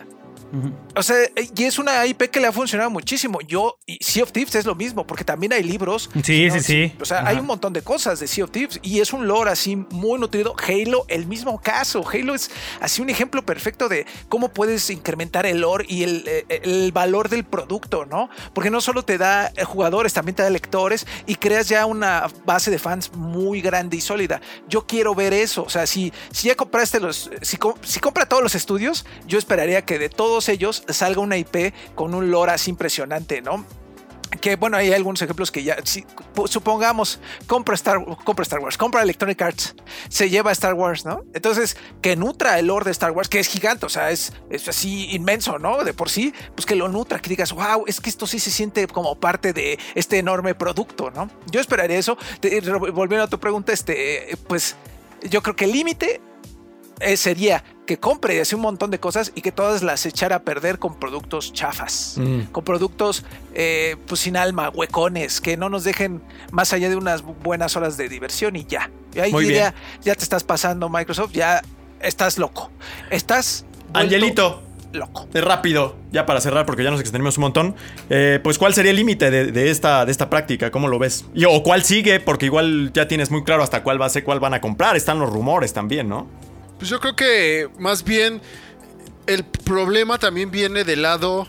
o 0.96 1.04
sea, 1.04 1.18
y 1.56 1.64
es 1.64 1.78
una 1.78 2.06
IP 2.06 2.30
que 2.30 2.40
le 2.40 2.48
ha 2.48 2.52
funcionado 2.52 2.90
muchísimo. 2.90 3.40
Yo, 3.42 3.78
y 3.86 3.98
Sea 4.02 4.24
of 4.24 4.32
Thieves 4.32 4.56
es 4.56 4.66
lo 4.66 4.76
mismo, 4.76 5.06
porque 5.06 5.24
también 5.24 5.54
hay 5.54 5.64
libros. 5.64 6.10
Sí, 6.24 6.48
¿no? 6.48 6.54
sí, 6.56 6.60
sí. 6.62 6.94
O 7.02 7.06
sea, 7.06 7.20
Ajá. 7.20 7.30
hay 7.30 7.38
un 7.38 7.46
montón 7.46 7.74
de 7.74 7.82
cosas 7.82 8.20
de 8.20 8.28
Sea 8.28 8.46
of 8.46 8.52
Thieves 8.52 8.80
y 8.82 9.00
es 9.00 9.14
un 9.14 9.28
lore 9.28 9.52
así 9.52 9.76
muy 9.76 10.20
nutrido. 10.20 10.56
Halo, 10.68 11.06
el 11.10 11.28
mismo 11.28 11.62
caso. 11.62 12.04
Halo 12.08 12.34
es 12.34 12.50
así 12.82 13.02
un 13.02 13.10
ejemplo 13.10 13.46
perfecto 13.46 13.90
de 13.90 14.06
cómo 14.30 14.50
puedes 14.50 14.90
incrementar 14.90 15.46
el 15.46 15.62
lore 15.62 15.86
y 15.88 16.04
el, 16.04 16.24
eh, 16.28 16.46
el 16.64 16.92
valor 16.92 17.30
del 17.30 17.44
producto, 17.44 18.06
¿no? 18.06 18.30
Porque 18.54 18.70
no 18.70 18.82
solo 18.82 19.04
te 19.04 19.18
da 19.18 19.52
eh, 19.56 19.64
jugadores, 19.64 20.14
también 20.14 20.36
te 20.36 20.44
da 20.44 20.50
lectores 20.50 21.06
y 21.26 21.36
creas 21.36 21.68
ya 21.68 21.86
una 21.86 22.28
base 22.46 22.72
de 22.72 22.80
fans 22.80 23.14
muy 23.14 23.62
grande 23.62 23.98
y 23.98 24.02
sólida. 24.02 24.42
Yo 24.68 24.86
quiero 24.88 25.14
ver 25.14 25.34
eso. 25.34 25.64
O 25.64 25.70
sea, 25.70 25.86
si, 25.88 26.14
si 26.32 26.48
ya 26.48 26.56
compraste 26.56 27.00
los. 27.00 27.30
Si, 27.42 27.58
si 27.84 28.00
compra 28.00 28.28
todos 28.28 28.44
los 28.44 28.56
estudios, 28.56 29.06
yo 29.28 29.38
esperaría 29.38 29.84
que 29.84 30.00
de 30.00 30.10
todos 30.10 30.37
ellos 30.50 30.84
salga 30.89 31.21
una 31.21 31.38
IP 31.38 31.73
con 31.95 32.13
un 32.13 32.32
lore 32.32 32.52
así 32.52 32.71
impresionante, 32.71 33.41
¿no? 33.41 33.66
que 34.41 34.55
bueno, 34.55 34.78
hay 34.78 34.91
algunos 34.93 35.22
ejemplos 35.22 35.51
que 35.51 35.64
ya, 35.64 35.78
si, 35.84 36.05
supongamos, 36.45 37.20
compra 37.47 37.76
Star, 37.76 38.03
compra 38.24 38.43
Star 38.43 38.59
Wars, 38.59 38.78
compra 38.78 39.01
Electronic 39.01 39.41
Arts, 39.41 39.76
se 40.09 40.30
lleva 40.30 40.49
a 40.49 40.53
Star 40.53 40.74
Wars, 40.74 41.05
¿no? 41.05 41.24
Entonces, 41.34 41.78
que 42.01 42.16
nutra 42.16 42.59
el 42.59 42.68
lore 42.68 42.86
de 42.86 42.91
Star 42.91 43.12
Wars, 43.12 43.30
que 43.30 43.39
es 43.39 43.47
gigante, 43.47 43.86
o 43.86 43.89
sea, 43.89 44.12
es, 44.12 44.34
es 44.49 44.68
así 44.68 45.09
inmenso, 45.12 45.59
¿no? 45.59 45.84
De 45.84 45.93
por 45.93 46.09
sí, 46.09 46.34
pues 46.55 46.66
que 46.66 46.76
lo 46.76 46.89
nutra, 46.89 47.20
que 47.20 47.30
digas, 47.30 47.53
wow, 47.53 47.86
es 47.88 48.01
que 48.01 48.09
esto 48.09 48.28
sí 48.28 48.39
se 48.39 48.51
siente 48.51 48.86
como 48.88 49.20
parte 49.20 49.53
de 49.53 49.80
este 49.95 50.20
enorme 50.20 50.55
producto, 50.55 51.09
¿no? 51.12 51.30
Yo 51.49 51.59
esperaría 51.59 51.97
eso. 51.97 52.18
Volviendo 52.93 53.24
a 53.24 53.28
tu 53.28 53.39
pregunta, 53.39 53.72
este, 53.72 54.38
pues 54.47 54.76
yo 55.30 55.41
creo 55.41 55.55
que 55.55 55.66
el 55.66 55.72
límite 55.72 56.22
eh, 57.00 57.18
sería 57.18 57.64
que 57.86 57.98
compre 58.00 58.36
y 58.36 58.39
hace 58.39 58.56
un 58.56 58.62
montón 58.62 58.91
de 58.91 59.00
cosas 59.00 59.32
y 59.36 59.41
que 59.41 59.52
todas 59.52 59.82
las 59.82 60.06
echara 60.06 60.38
a 60.38 60.39
perder 60.41 60.78
con 60.80 61.00
productos 61.00 61.54
chafas, 61.54 62.16
Mm. 62.18 62.41
con 62.52 62.64
productos 62.64 63.24
eh, 63.54 63.95
pues 64.08 64.22
sin 64.22 64.36
alma, 64.36 64.70
huecones, 64.70 65.39
que 65.39 65.56
no 65.58 65.70
nos 65.70 65.84
dejen 65.86 66.22
más 66.52 66.74
allá 66.74 66.89
de 66.89 66.95
unas 66.98 67.22
buenas 67.22 67.76
horas 67.78 67.95
de 67.98 68.10
diversión 68.10 68.56
y 68.56 68.66
ya. 68.66 68.89
Y 69.16 69.20
ahí 69.20 69.32
diría, 69.39 69.74
ya 70.04 70.16
te 70.16 70.24
estás 70.24 70.43
pasando 70.43 70.89
Microsoft, 70.89 71.32
ya 71.32 71.62
estás 72.02 72.38
loco. 72.38 72.72
Estás 73.10 73.66
Angelito, 73.93 74.62
loco. 74.93 75.28
rápido, 75.34 75.95
ya 76.12 76.26
para 76.26 76.41
cerrar, 76.41 76.66
porque 76.66 76.84
ya 76.84 76.91
nos 76.91 77.00
extendimos 77.00 77.38
un 77.38 77.41
montón. 77.43 77.76
eh, 78.10 78.39
pues, 78.43 78.58
¿cuál 78.58 78.74
sería 78.74 78.91
el 78.91 78.98
límite 78.98 79.32
de, 79.32 79.52
de 79.52 79.72
esta, 79.72 80.06
de 80.06 80.12
esta 80.12 80.30
práctica? 80.30 80.72
¿Cómo 80.72 80.88
lo 80.89 81.00
ves? 81.00 81.26
Y, 81.34 81.45
o 81.45 81.64
cuál 81.64 81.84
sigue, 81.84 82.20
porque 82.20 82.45
igual 82.48 82.91
ya 82.93 83.08
tienes 83.08 83.32
muy 83.32 83.43
claro 83.43 83.64
hasta 83.64 83.82
cuál 83.82 84.00
va 84.02 84.08
a 84.08 84.10
ser, 84.10 84.24
cuál 84.24 84.39
van 84.39 84.54
a 84.54 84.62
comprar. 84.62 84.95
Están 84.98 85.20
los 85.20 85.30
rumores 85.32 85.72
también, 85.74 86.10
¿no? 86.10 86.28
Pues 86.78 86.89
yo 86.89 86.99
creo 86.99 87.15
que 87.15 87.69
más 87.80 88.03
bien 88.03 88.41
el 89.25 89.43
problema 89.43 90.17
también 90.19 90.51
viene 90.51 90.84
del 90.84 91.01
lado 91.01 91.47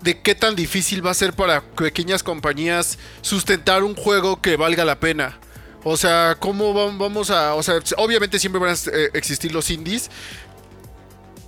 de 0.00 0.20
qué 0.20 0.34
tan 0.34 0.54
difícil 0.54 1.04
va 1.04 1.10
a 1.10 1.14
ser 1.14 1.32
para 1.32 1.62
pequeñas 1.62 2.22
compañías 2.22 2.98
sustentar 3.22 3.82
un 3.82 3.94
juego 3.94 4.40
que 4.40 4.56
valga 4.56 4.84
la 4.84 5.00
pena. 5.00 5.38
O 5.82 5.96
sea, 5.96 6.36
¿cómo 6.38 6.72
vam- 6.72 6.98
vamos 6.98 7.30
a...? 7.30 7.54
O 7.54 7.62
sea, 7.62 7.74
obviamente 7.96 8.38
siempre 8.38 8.60
van 8.60 8.70
a 8.70 8.90
eh, 8.92 9.10
existir 9.14 9.52
los 9.52 9.70
indies, 9.70 10.10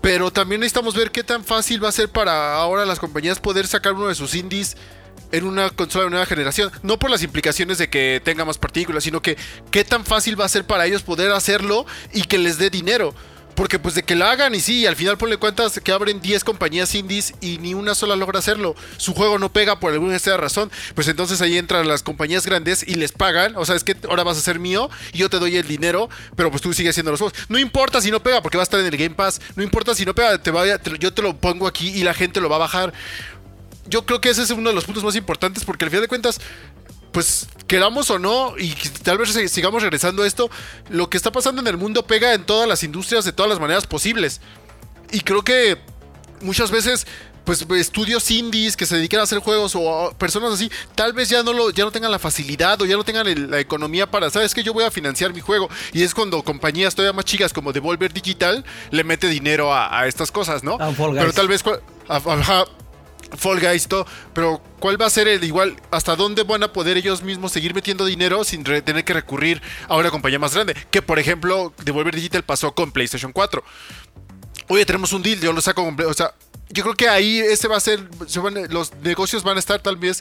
pero 0.02 0.30
también 0.30 0.60
necesitamos 0.60 0.94
ver 0.94 1.10
qué 1.10 1.22
tan 1.24 1.44
fácil 1.44 1.82
va 1.82 1.88
a 1.88 1.92
ser 1.92 2.08
para 2.10 2.54
ahora 2.54 2.84
las 2.84 2.98
compañías 2.98 3.38
poder 3.40 3.66
sacar 3.66 3.92
uno 3.94 4.08
de 4.08 4.14
sus 4.14 4.34
indies 4.34 4.76
en 5.32 5.44
una 5.44 5.70
consola 5.70 6.04
de 6.04 6.10
nueva 6.10 6.26
generación. 6.26 6.70
No 6.82 6.98
por 6.98 7.10
las 7.10 7.22
implicaciones 7.22 7.78
de 7.78 7.88
que 7.88 8.20
tenga 8.24 8.44
más 8.44 8.58
partículas, 8.58 9.04
sino 9.04 9.22
que 9.22 9.36
qué 9.70 9.84
tan 9.84 10.04
fácil 10.04 10.38
va 10.40 10.44
a 10.44 10.48
ser 10.48 10.64
para 10.64 10.86
ellos 10.86 11.02
poder 11.02 11.32
hacerlo 11.32 11.86
y 12.12 12.22
que 12.22 12.38
les 12.38 12.58
dé 12.58 12.70
dinero. 12.70 13.14
Porque 13.56 13.78
pues 13.78 13.94
de 13.94 14.02
que 14.02 14.14
la 14.14 14.30
hagan 14.30 14.54
y 14.54 14.60
sí, 14.60 14.84
al 14.84 14.96
final 14.96 15.16
ponle 15.16 15.38
cuentas 15.38 15.80
que 15.82 15.90
abren 15.90 16.20
10 16.20 16.44
compañías 16.44 16.94
indies 16.94 17.32
y 17.40 17.56
ni 17.56 17.72
una 17.72 17.94
sola 17.94 18.14
logra 18.14 18.38
hacerlo. 18.38 18.76
Su 18.98 19.14
juego 19.14 19.38
no 19.38 19.50
pega 19.50 19.80
por 19.80 19.94
alguna 19.94 20.12
extraña 20.12 20.36
razón. 20.36 20.70
Pues 20.94 21.08
entonces 21.08 21.40
ahí 21.40 21.56
entran 21.56 21.88
las 21.88 22.02
compañías 22.02 22.44
grandes 22.44 22.86
y 22.86 22.96
les 22.96 23.12
pagan. 23.12 23.56
O 23.56 23.64
sea, 23.64 23.74
es 23.74 23.82
que 23.82 23.96
ahora 24.10 24.24
vas 24.24 24.36
a 24.36 24.42
ser 24.42 24.58
mío 24.58 24.90
y 25.14 25.18
yo 25.18 25.30
te 25.30 25.38
doy 25.38 25.56
el 25.56 25.66
dinero, 25.66 26.10
pero 26.36 26.50
pues 26.50 26.60
tú 26.60 26.74
sigues 26.74 26.90
haciendo 26.90 27.12
los 27.12 27.20
juegos. 27.20 27.38
No 27.48 27.58
importa 27.58 28.02
si 28.02 28.10
no 28.10 28.22
pega 28.22 28.42
porque 28.42 28.58
va 28.58 28.62
a 28.62 28.64
estar 28.64 28.78
en 28.78 28.86
el 28.86 28.96
Game 28.96 29.14
Pass. 29.14 29.40
No 29.56 29.62
importa 29.62 29.94
si 29.94 30.04
no 30.04 30.14
pega, 30.14 30.36
te 30.36 30.50
vaya, 30.50 30.78
yo 31.00 31.14
te 31.14 31.22
lo 31.22 31.34
pongo 31.38 31.66
aquí 31.66 31.88
y 31.88 32.04
la 32.04 32.12
gente 32.12 32.42
lo 32.42 32.50
va 32.50 32.56
a 32.56 32.60
bajar. 32.60 32.92
Yo 33.88 34.04
creo 34.06 34.20
que 34.20 34.30
ese 34.30 34.42
es 34.42 34.50
uno 34.50 34.70
de 34.70 34.74
los 34.74 34.84
puntos 34.84 35.04
más 35.04 35.16
importantes 35.16 35.64
porque 35.64 35.84
al 35.84 35.90
final 35.90 36.02
de 36.02 36.08
cuentas 36.08 36.40
pues 37.12 37.46
queramos 37.66 38.10
o 38.10 38.18
no, 38.18 38.58
y 38.58 38.74
tal 39.02 39.16
vez 39.16 39.30
sigamos 39.50 39.80
regresando 39.82 40.22
a 40.22 40.26
esto, 40.26 40.50
lo 40.90 41.08
que 41.08 41.16
está 41.16 41.32
pasando 41.32 41.62
en 41.62 41.66
el 41.66 41.78
mundo 41.78 42.06
pega 42.06 42.34
en 42.34 42.44
todas 42.44 42.68
las 42.68 42.82
industrias 42.82 43.24
de 43.24 43.32
todas 43.32 43.48
las 43.48 43.58
maneras 43.58 43.86
posibles. 43.86 44.42
Y 45.10 45.20
creo 45.20 45.42
que 45.42 45.78
muchas 46.42 46.70
veces, 46.70 47.06
pues 47.46 47.64
estudios 47.70 48.30
indies 48.30 48.76
que 48.76 48.84
se 48.84 48.96
dedican 48.96 49.20
a 49.20 49.22
hacer 49.22 49.38
juegos 49.38 49.74
o 49.76 50.08
a 50.08 50.12
personas 50.18 50.52
así, 50.52 50.70
tal 50.94 51.14
vez 51.14 51.30
ya 51.30 51.42
no, 51.42 51.54
lo, 51.54 51.70
ya 51.70 51.84
no 51.84 51.90
tengan 51.90 52.10
la 52.10 52.18
facilidad 52.18 52.82
o 52.82 52.84
ya 52.84 52.96
no 52.96 53.04
tengan 53.04 53.26
el- 53.28 53.50
la 53.50 53.60
economía 53.60 54.10
para, 54.10 54.28
¿sabes 54.28 54.52
que 54.52 54.62
Yo 54.62 54.74
voy 54.74 54.84
a 54.84 54.90
financiar 54.90 55.32
mi 55.32 55.40
juego. 55.40 55.70
Y 55.94 56.02
es 56.02 56.12
cuando 56.12 56.42
compañías 56.42 56.94
todavía 56.94 57.14
más 57.14 57.24
chicas 57.24 57.52
como 57.54 57.72
Devolver 57.72 58.12
Digital 58.12 58.62
le 58.90 59.04
mete 59.04 59.28
dinero 59.28 59.72
a, 59.72 60.00
a 60.00 60.06
estas 60.06 60.30
cosas, 60.30 60.62
¿no? 60.62 60.74
A 60.74 60.92
Pero 61.20 61.32
tal 61.32 61.48
vez... 61.48 61.64
a- 62.08 62.16
ajá, 62.16 62.64
Fall 63.36 63.60
Guys, 63.60 63.88
todo, 63.88 64.06
pero 64.32 64.62
¿cuál 64.78 65.00
va 65.00 65.06
a 65.06 65.10
ser 65.10 65.28
el 65.28 65.42
igual? 65.44 65.76
¿Hasta 65.90 66.16
dónde 66.16 66.42
van 66.44 66.62
a 66.62 66.72
poder 66.72 66.96
ellos 66.96 67.22
mismos 67.22 67.52
seguir 67.52 67.74
metiendo 67.74 68.04
dinero 68.04 68.44
sin 68.44 68.64
tener 68.64 69.04
que 69.04 69.12
recurrir 69.12 69.62
a 69.88 69.96
una 69.96 70.10
compañía 70.10 70.38
más 70.38 70.54
grande? 70.54 70.74
Que 70.90 71.02
por 71.02 71.18
ejemplo, 71.18 71.72
Devolver 71.84 72.14
Digital 72.14 72.44
pasó 72.44 72.74
con 72.74 72.92
PlayStation 72.92 73.32
4. 73.32 73.62
Oye, 74.68 74.84
tenemos 74.84 75.12
un 75.12 75.22
deal, 75.22 75.40
yo 75.40 75.52
lo 75.52 75.60
saco 75.60 75.84
completo. 75.84 76.10
O 76.10 76.14
sea, 76.14 76.34
yo 76.68 76.82
creo 76.82 76.96
que 76.96 77.08
ahí 77.08 77.38
ese 77.38 77.68
va 77.68 77.76
a 77.76 77.80
ser, 77.80 78.00
los 78.70 78.92
negocios 78.96 79.44
van 79.44 79.56
a 79.56 79.60
estar 79.60 79.80
tal 79.80 79.96
vez 79.96 80.20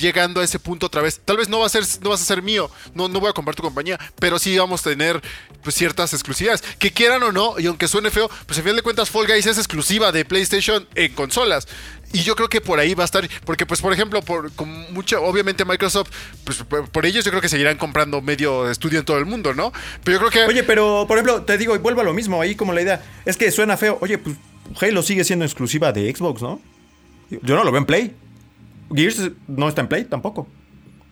llegando 0.00 0.40
a 0.40 0.44
ese 0.44 0.58
punto 0.58 0.86
otra 0.86 1.02
vez. 1.02 1.20
Tal 1.22 1.36
vez 1.36 1.48
no 1.48 1.60
va 1.60 1.66
a 1.66 1.68
ser, 1.68 1.84
no 2.00 2.10
vas 2.10 2.22
a 2.22 2.24
ser 2.24 2.40
mío, 2.40 2.70
no, 2.94 3.08
no 3.08 3.20
voy 3.20 3.28
a 3.28 3.32
comprar 3.34 3.54
tu 3.54 3.62
compañía, 3.62 3.98
pero 4.18 4.38
sí 4.38 4.56
vamos 4.56 4.80
a 4.80 4.90
tener 4.90 5.20
pues, 5.62 5.74
ciertas 5.74 6.14
exclusividades. 6.14 6.62
Que 6.78 6.90
quieran 6.90 7.22
o 7.22 7.32
no, 7.32 7.58
y 7.58 7.66
aunque 7.66 7.86
suene 7.86 8.10
feo, 8.10 8.30
pues 8.46 8.58
a 8.58 8.62
final 8.62 8.76
de 8.76 8.82
cuentas 8.82 9.10
Fall 9.10 9.26
Guys 9.26 9.46
es 9.46 9.58
exclusiva 9.58 10.10
de 10.10 10.24
PlayStation 10.24 10.88
en 10.94 11.12
consolas. 11.12 11.68
Y 12.14 12.22
yo 12.22 12.36
creo 12.36 12.48
que 12.48 12.60
por 12.60 12.78
ahí 12.78 12.94
va 12.94 13.02
a 13.02 13.06
estar, 13.06 13.28
porque 13.44 13.66
pues 13.66 13.82
por 13.82 13.92
ejemplo, 13.92 14.22
por 14.22 14.52
con 14.52 14.92
mucho, 14.94 15.20
obviamente 15.24 15.64
Microsoft, 15.64 16.10
pues 16.44 16.62
por, 16.62 16.88
por 16.88 17.04
ellos 17.06 17.24
yo 17.24 17.32
creo 17.32 17.42
que 17.42 17.48
seguirán 17.48 17.76
comprando 17.76 18.22
medio 18.22 18.70
estudio 18.70 19.00
en 19.00 19.04
todo 19.04 19.18
el 19.18 19.26
mundo, 19.26 19.52
¿no? 19.52 19.72
Pero 20.04 20.18
yo 20.18 20.28
creo 20.28 20.30
que... 20.30 20.48
Oye, 20.48 20.62
pero 20.62 21.06
por 21.08 21.18
ejemplo, 21.18 21.42
te 21.42 21.58
digo, 21.58 21.74
y 21.74 21.78
vuelvo 21.78 22.02
a 22.02 22.04
lo 22.04 22.14
mismo, 22.14 22.40
ahí 22.40 22.54
como 22.54 22.72
la 22.72 22.82
idea, 22.82 23.02
es 23.24 23.36
que 23.36 23.50
suena 23.50 23.76
feo. 23.76 23.98
Oye, 24.00 24.18
pues 24.18 24.36
Halo 24.80 25.02
sigue 25.02 25.24
siendo 25.24 25.44
exclusiva 25.44 25.90
de 25.90 26.14
Xbox, 26.14 26.40
¿no? 26.40 26.60
Yo 27.30 27.56
no 27.56 27.64
lo 27.64 27.72
veo 27.72 27.80
en 27.80 27.86
Play. 27.86 28.14
Gears 28.94 29.32
no 29.48 29.68
está 29.68 29.80
en 29.80 29.88
Play 29.88 30.04
tampoco. 30.04 30.46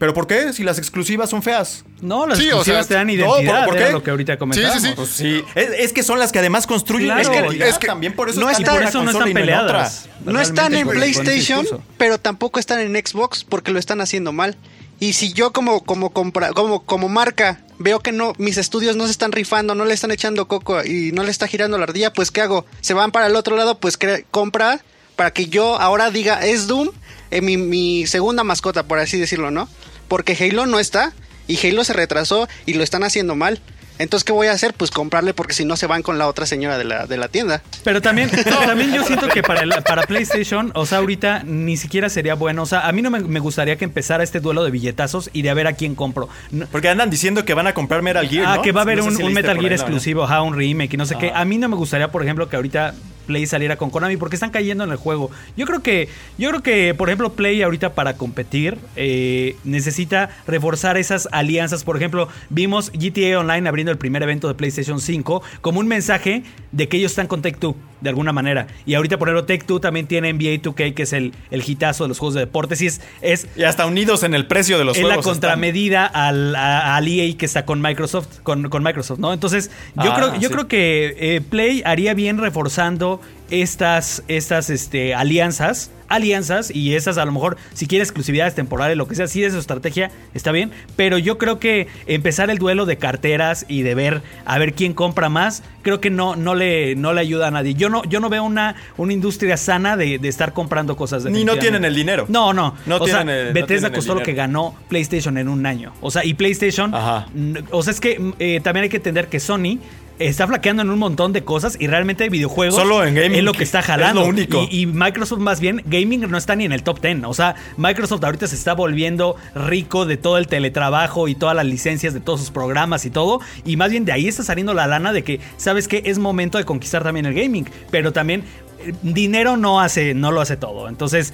¿Pero 0.03 0.15
por 0.15 0.27
qué? 0.27 0.53
Si 0.53 0.65
las 0.65 0.79
exclusivas 0.79 1.31
son 1.31 1.45
feas. 1.45 1.85
No, 2.01 2.27
las 2.27 2.37
Sí, 2.37 2.47
o 2.47 2.57
exclusivas 2.57 2.87
sea, 2.87 2.89
te 2.89 2.95
dan 2.95 3.07
no, 3.07 3.13
identidad, 3.13 3.67
¿por- 3.67 3.77
qué? 3.77 3.93
lo 3.93 4.03
que 4.03 4.11
ahorita 4.11 4.37
comentábamos. 4.37 4.83
sí, 4.83 4.89
sí. 4.89 4.95
Pues 4.97 5.09
sí, 5.11 5.45
es, 5.55 5.71
es 5.79 5.93
que 5.93 6.03
son 6.03 6.19
las 6.19 6.33
que 6.33 6.41
además 6.41 6.67
construyen 6.67 7.07
Claro, 7.15 7.53
es 7.53 7.79
que 7.79 7.87
también 7.87 8.13
por 8.13 8.29
eso 8.29 8.41
no 8.41 8.51
están 8.51 8.75
Por 8.75 8.83
eso 8.83 9.05
no 9.05 9.33
peleadas. 9.33 10.09
No 10.25 10.41
están 10.41 10.75
en 10.75 10.89
PlayStation, 10.89 11.65
pero 11.99 12.19
tampoco 12.19 12.59
están 12.59 12.81
en 12.81 12.97
Xbox 12.97 13.45
porque 13.45 13.71
lo 13.71 13.79
están 13.79 14.01
haciendo 14.01 14.33
mal. 14.33 14.57
Y 14.99 15.13
si 15.13 15.33
yo 15.35 15.53
como 15.53 15.85
como 15.85 16.11
compra, 16.11 16.53
como 16.53 16.85
como 16.85 17.09
marca 17.09 17.61
veo 17.79 18.01
que 18.01 18.11
no 18.11 18.33
mis 18.39 18.57
estudios 18.57 18.97
no 18.97 19.05
se 19.05 19.13
están 19.13 19.31
rifando, 19.31 19.77
no 19.77 19.85
le 19.85 19.95
están 19.95 20.11
echando 20.11 20.49
coco 20.49 20.83
y 20.85 21.13
no 21.13 21.23
le 21.23 21.31
está 21.31 21.47
girando 21.47 21.79
la 21.79 21.85
ardilla, 21.85 22.13
pues 22.13 22.33
qué 22.33 22.41
hago? 22.41 22.67
Se 22.81 22.93
van 22.93 23.13
para 23.13 23.29
el 23.29 23.37
otro 23.37 23.55
lado, 23.55 23.79
pues 23.79 23.97
compra 24.33 24.81
para 25.15 25.31
que 25.31 25.47
yo 25.47 25.81
ahora 25.81 26.11
diga 26.11 26.45
es 26.45 26.67
Doom 26.67 26.89
eh, 27.31 27.41
mi, 27.41 27.57
mi 27.57 28.05
segunda 28.09 28.43
mascota 28.43 28.83
por 28.83 28.99
así 28.99 29.17
decirlo, 29.17 29.53
¿no? 29.53 29.69
Porque 30.13 30.37
Halo 30.39 30.67
no 30.67 30.79
está 30.79 31.15
y 31.49 31.57
Halo 31.67 31.85
se 31.85 31.95
retrasó 31.95 32.47
y 32.67 32.75
lo 32.75 32.83
están 32.85 33.03
haciendo 33.03 33.35
mal. 33.35 33.61
Entonces, 33.99 34.25
¿qué 34.25 34.33
voy 34.33 34.47
a 34.49 34.53
hacer? 34.53 34.75
Pues 34.75 34.91
comprarle 34.91 35.33
porque 35.33 35.55
si 35.55 35.65
no 35.65 35.75
se 35.77 35.87
van 35.87 36.03
con 36.03 36.19
la 36.19 36.29
otra 36.29 36.45
señora 36.45 36.77
de 36.77 36.85
la, 36.85 37.07
de 37.07 37.17
la 37.17 37.29
tienda. 37.29 37.63
Pero 37.83 38.03
también, 38.03 38.29
también 38.67 38.93
yo 38.93 39.05
siento 39.05 39.29
que 39.29 39.43
para, 39.43 39.63
el- 39.63 39.71
para 39.87 40.03
PlayStation, 40.03 40.71
o 40.75 40.85
sea, 40.85 40.99
ahorita 40.99 41.45
ni 41.45 41.79
siquiera 41.79 42.11
sería 42.11 42.35
bueno. 42.35 42.63
O 42.63 42.67
sea, 42.67 42.87
a 42.87 42.93
mí 42.93 43.01
no 43.01 43.09
me, 43.11 43.21
me 43.21 43.41
gustaría 43.41 43.77
que 43.77 43.87
empezara 43.87 44.23
este 44.23 44.41
duelo 44.41 44.65
de 44.65 44.71
billetazos 44.71 45.31
y 45.33 45.41
de 45.41 45.49
a 45.49 45.55
ver 45.55 45.67
a 45.67 45.73
quién 45.73 45.95
compro. 45.95 46.29
No- 46.51 46.67
Porque 46.67 46.91
andan 46.91 47.09
diciendo 47.09 47.47
que 47.47 47.55
van 47.55 47.67
a 47.69 47.73
comprar 47.73 48.03
Metal 48.03 48.29
Gear, 48.29 48.45
ah, 48.47 48.57
¿no? 48.57 48.63
que 48.63 48.73
va 48.73 48.81
a 48.81 48.83
haber 48.83 48.99
No 48.99 49.05
sé 49.05 49.09
un, 49.11 49.17
si 49.17 49.23
un 49.23 49.29
leíste 49.29 49.43
Metal 49.43 49.57
Gear 49.61 49.73
ahí, 49.73 49.79
¿no? 49.79 49.83
exclusivo, 49.83 50.25
ajá, 50.25 50.43
un 50.43 50.55
remake 50.59 50.93
y 50.93 50.97
no 50.99 51.07
sé 51.07 51.17
qué. 51.19 51.29
Ajá. 51.31 51.41
A 51.41 51.45
mí 51.47 51.57
no 51.57 51.71
me 51.71 51.77
gustaría, 51.77 52.11
por 52.13 52.23
ejemplo, 52.23 52.51
que 52.51 52.57
ahorita 52.57 52.93
Play 53.23 53.47
saliera 53.47 53.77
con 53.77 53.91
Konami 53.91 54.17
porque 54.17 54.37
están 54.37 54.51
cayendo 54.51 54.85
en 54.85 54.91
el 54.91 54.97
juego. 54.97 55.31
Yo 55.57 55.67
creo 55.67 55.83
que, 55.83 56.09
yo 56.39 56.51
creo 56.51 56.63
que, 56.63 56.95
por 56.95 57.09
ejemplo, 57.09 57.33
Play 57.33 57.63
ahorita 57.63 57.95
para 57.95 58.17
competir 58.17 58.79
eh, 58.97 59.57
necesita 59.65 60.31
reforzar 60.47 60.97
esas 60.97 61.29
alianzas. 61.33 61.85
Por 61.85 61.97
ejemplo, 61.97 62.29
vimos 62.51 62.91
GTA 62.93 63.39
Online 63.41 63.69
abriendo 63.69 63.93
el 63.93 63.99
primer 63.99 64.23
evento 64.23 64.49
de 64.49 64.55
PlayStation 64.55 65.01
5 65.01 65.43
como 65.61 65.81
un 65.81 65.89
mensaje 65.89 66.43
de 66.73 66.89
que 66.89 66.97
ellos 66.99 67.13
están 67.13 67.27
con 67.27 67.43
Take 67.43 67.57
Two 67.59 67.77
de 68.01 68.09
alguna 68.09 68.33
manera. 68.33 68.67
Y 68.85 68.95
ahorita, 68.95 69.17
por 69.19 69.29
ejemplo, 69.29 69.45
Take 69.47 69.65
Two 69.65 69.79
también 69.81 70.07
tiene 70.09 70.33
NBA 70.33 70.61
2K, 70.63 70.95
que 70.95 71.05
es 71.05 71.13
el, 71.13 71.33
el 71.53 71.63
hitazo 71.65 72.05
de 72.05 72.09
los 72.09 72.19
juegos 72.19 72.35
de 72.35 72.41
deportes. 72.41 72.83
Y 72.83 72.87
es, 72.87 73.01
es 73.21 73.47
Y 73.57 73.63
hasta 73.63 73.87
unidos 73.87 74.25
en 74.25 74.35
el 74.35 74.47
precio 74.47 74.77
de 74.79 74.85
los 74.85 74.97
es 74.97 75.03
la 75.05 75.15
juegos. 75.15 75.27
están. 75.27 75.35
contramedida 75.51 76.07
al, 76.07 76.57
a- 76.57 76.97
al 76.97 77.07
EA 77.07 77.37
que 77.37 77.47
está 77.47 77.65
con 77.65 77.81
Microsoft, 77.81 78.41
con, 78.43 78.69
con 78.71 78.83
Microsoft, 78.83 79.21
¿no? 79.21 79.33
Entonces, 79.33 79.71
yo 80.03 80.13
Ah, 80.13 80.15
creo, 80.17 80.35
yo 80.41 80.49
sí. 80.49 80.55
creo 80.55 80.67
que 80.69 81.17
eh, 81.19 81.41
Play 81.49 81.83
haría 81.85 82.15
bien 82.15 82.39
reforzando 82.39 83.12
estas, 83.53 84.25
estas 84.29 84.71
este, 84.71 85.15
alianzas. 85.15 85.91
Alianzas 86.09 86.71
y 86.71 86.95
esas 86.95 87.17
a 87.17 87.25
lo 87.25 87.33
mejor, 87.33 87.57
si 87.73 87.87
quiere 87.87 88.03
exclusividades 88.03 88.55
temporales, 88.55 88.99
lo 88.99 89.09
que 89.09 89.15
sea, 89.15 89.27
si 89.29 89.45
es 89.45 89.55
su 89.55 89.59
estrategia, 89.59 90.11
está 90.35 90.53
bien. 90.53 90.71
Pero 90.95 91.17
yo 91.17 91.39
creo 91.39 91.59
que 91.59 91.87
empezar 92.07 92.51
el 92.51 92.59
duelo 92.59 92.85
de 92.85 92.99
carteras 92.99 93.65
y 93.67 93.81
de 93.81 93.95
ver 93.95 94.21
a 94.45 94.59
ver 94.59 94.75
quién 94.75 94.93
compra 94.93 95.31
más, 95.31 95.63
creo 95.81 96.03
que 96.03 96.11
no, 96.11 96.37
no, 96.37 96.55
le, 96.55 96.97
no 96.97 97.15
le 97.15 97.23
ayuda 97.23 97.49
a 97.49 97.51
nadie. 97.51 97.73
Yo 97.73 97.89
no, 97.89 98.05
yo 98.05 98.21
no 98.21 98.29
veo 98.29 98.45
una, 98.45 98.75
una 98.99 99.15
industria 99.15 99.57
sana 99.57 99.97
de, 99.97 100.19
de 100.19 100.29
estar 100.29 100.53
comprando 100.53 100.97
cosas. 100.97 101.25
Ni 101.25 101.45
no 101.45 101.57
tienen 101.57 101.83
el 101.87 101.95
dinero. 101.95 102.27
No, 102.29 102.53
no. 102.53 102.75
No 102.85 102.97
o 102.97 103.07
sea, 103.07 103.19
tienen 103.25 103.35
el- 103.47 103.53
Bethesda 103.55 103.89
tienen 103.89 103.95
costó 103.95 104.15
lo 104.15 104.23
que 104.23 104.35
ganó 104.35 104.75
PlayStation 104.89 105.39
en 105.39 105.49
un 105.49 105.65
año. 105.65 105.95
O 106.03 106.11
sea, 106.11 106.27
y 106.27 106.35
PlayStation. 106.35 106.95
Ajá. 106.95 107.27
O 107.71 107.83
sea, 107.83 107.91
es 107.91 108.01
que 108.01 108.21
eh, 108.39 108.61
también 108.63 108.83
hay 108.85 108.91
que 108.91 108.99
entender 108.99 109.29
que 109.29 109.41
Sony 109.41 109.79
está 110.27 110.47
flaqueando 110.47 110.83
en 110.83 110.91
un 110.91 110.99
montón 110.99 111.33
de 111.33 111.45
cosas 111.45 111.77
y 111.79 111.87
realmente 111.87 112.29
videojuegos 112.29 112.75
Solo 112.77 113.05
en 113.05 113.15
gaming 113.15 113.39
es 113.39 113.45
lo 113.45 113.53
que 113.53 113.65
está 113.65 113.81
es 113.81 113.87
jalando. 113.87 114.23
lo 114.23 114.29
único. 114.29 114.67
Y, 114.71 114.83
y 114.83 114.87
Microsoft 114.87 115.41
más 115.41 115.61
bien, 115.61 115.83
gaming 115.87 116.31
no 116.31 116.37
está 116.37 116.57
ni 116.57 116.65
en 116.65 116.73
el 116.73 116.83
top 116.83 117.01
10. 117.01 117.25
O 117.25 117.35
sea, 117.35 117.55
Microsoft 117.77 118.25
ahorita 118.25 118.47
se 118.47 118.55
está 118.55 118.75
volviendo 118.75 119.37
rico 119.55 120.07
de 120.07 120.17
todo 120.17 120.39
el 120.39 120.47
teletrabajo 120.49 121.29
y 121.29 121.35
todas 121.35 121.55
las 121.57 121.67
licencias 121.67 122.15
de 122.15 122.21
todos 122.21 122.41
sus 122.41 122.51
programas 122.51 123.05
y 123.05 123.11
todo. 123.11 123.41
Y 123.65 123.77
más 123.77 123.91
bien 123.91 124.05
de 124.05 124.13
ahí 124.13 124.29
está 124.29 124.43
saliendo 124.43 124.75
la 124.75 124.87
lana 124.87 125.13
de 125.13 125.23
que, 125.25 125.41
¿sabes 125.57 125.89
qué? 125.89 126.03
Es 126.07 126.19
momento 126.19 126.59
de 126.59 126.65
conquistar 126.65 127.03
también 127.03 127.27
el 127.27 127.35
gaming. 127.35 127.69
Pero 127.91 128.13
también 128.13 128.45
eh, 128.85 128.93
dinero 129.03 129.57
no 129.57 129.81
hace, 129.81 130.15
no 130.15 130.31
lo 130.33 130.41
hace 130.41 130.57
todo. 130.57 130.89
Entonces, 130.89 131.33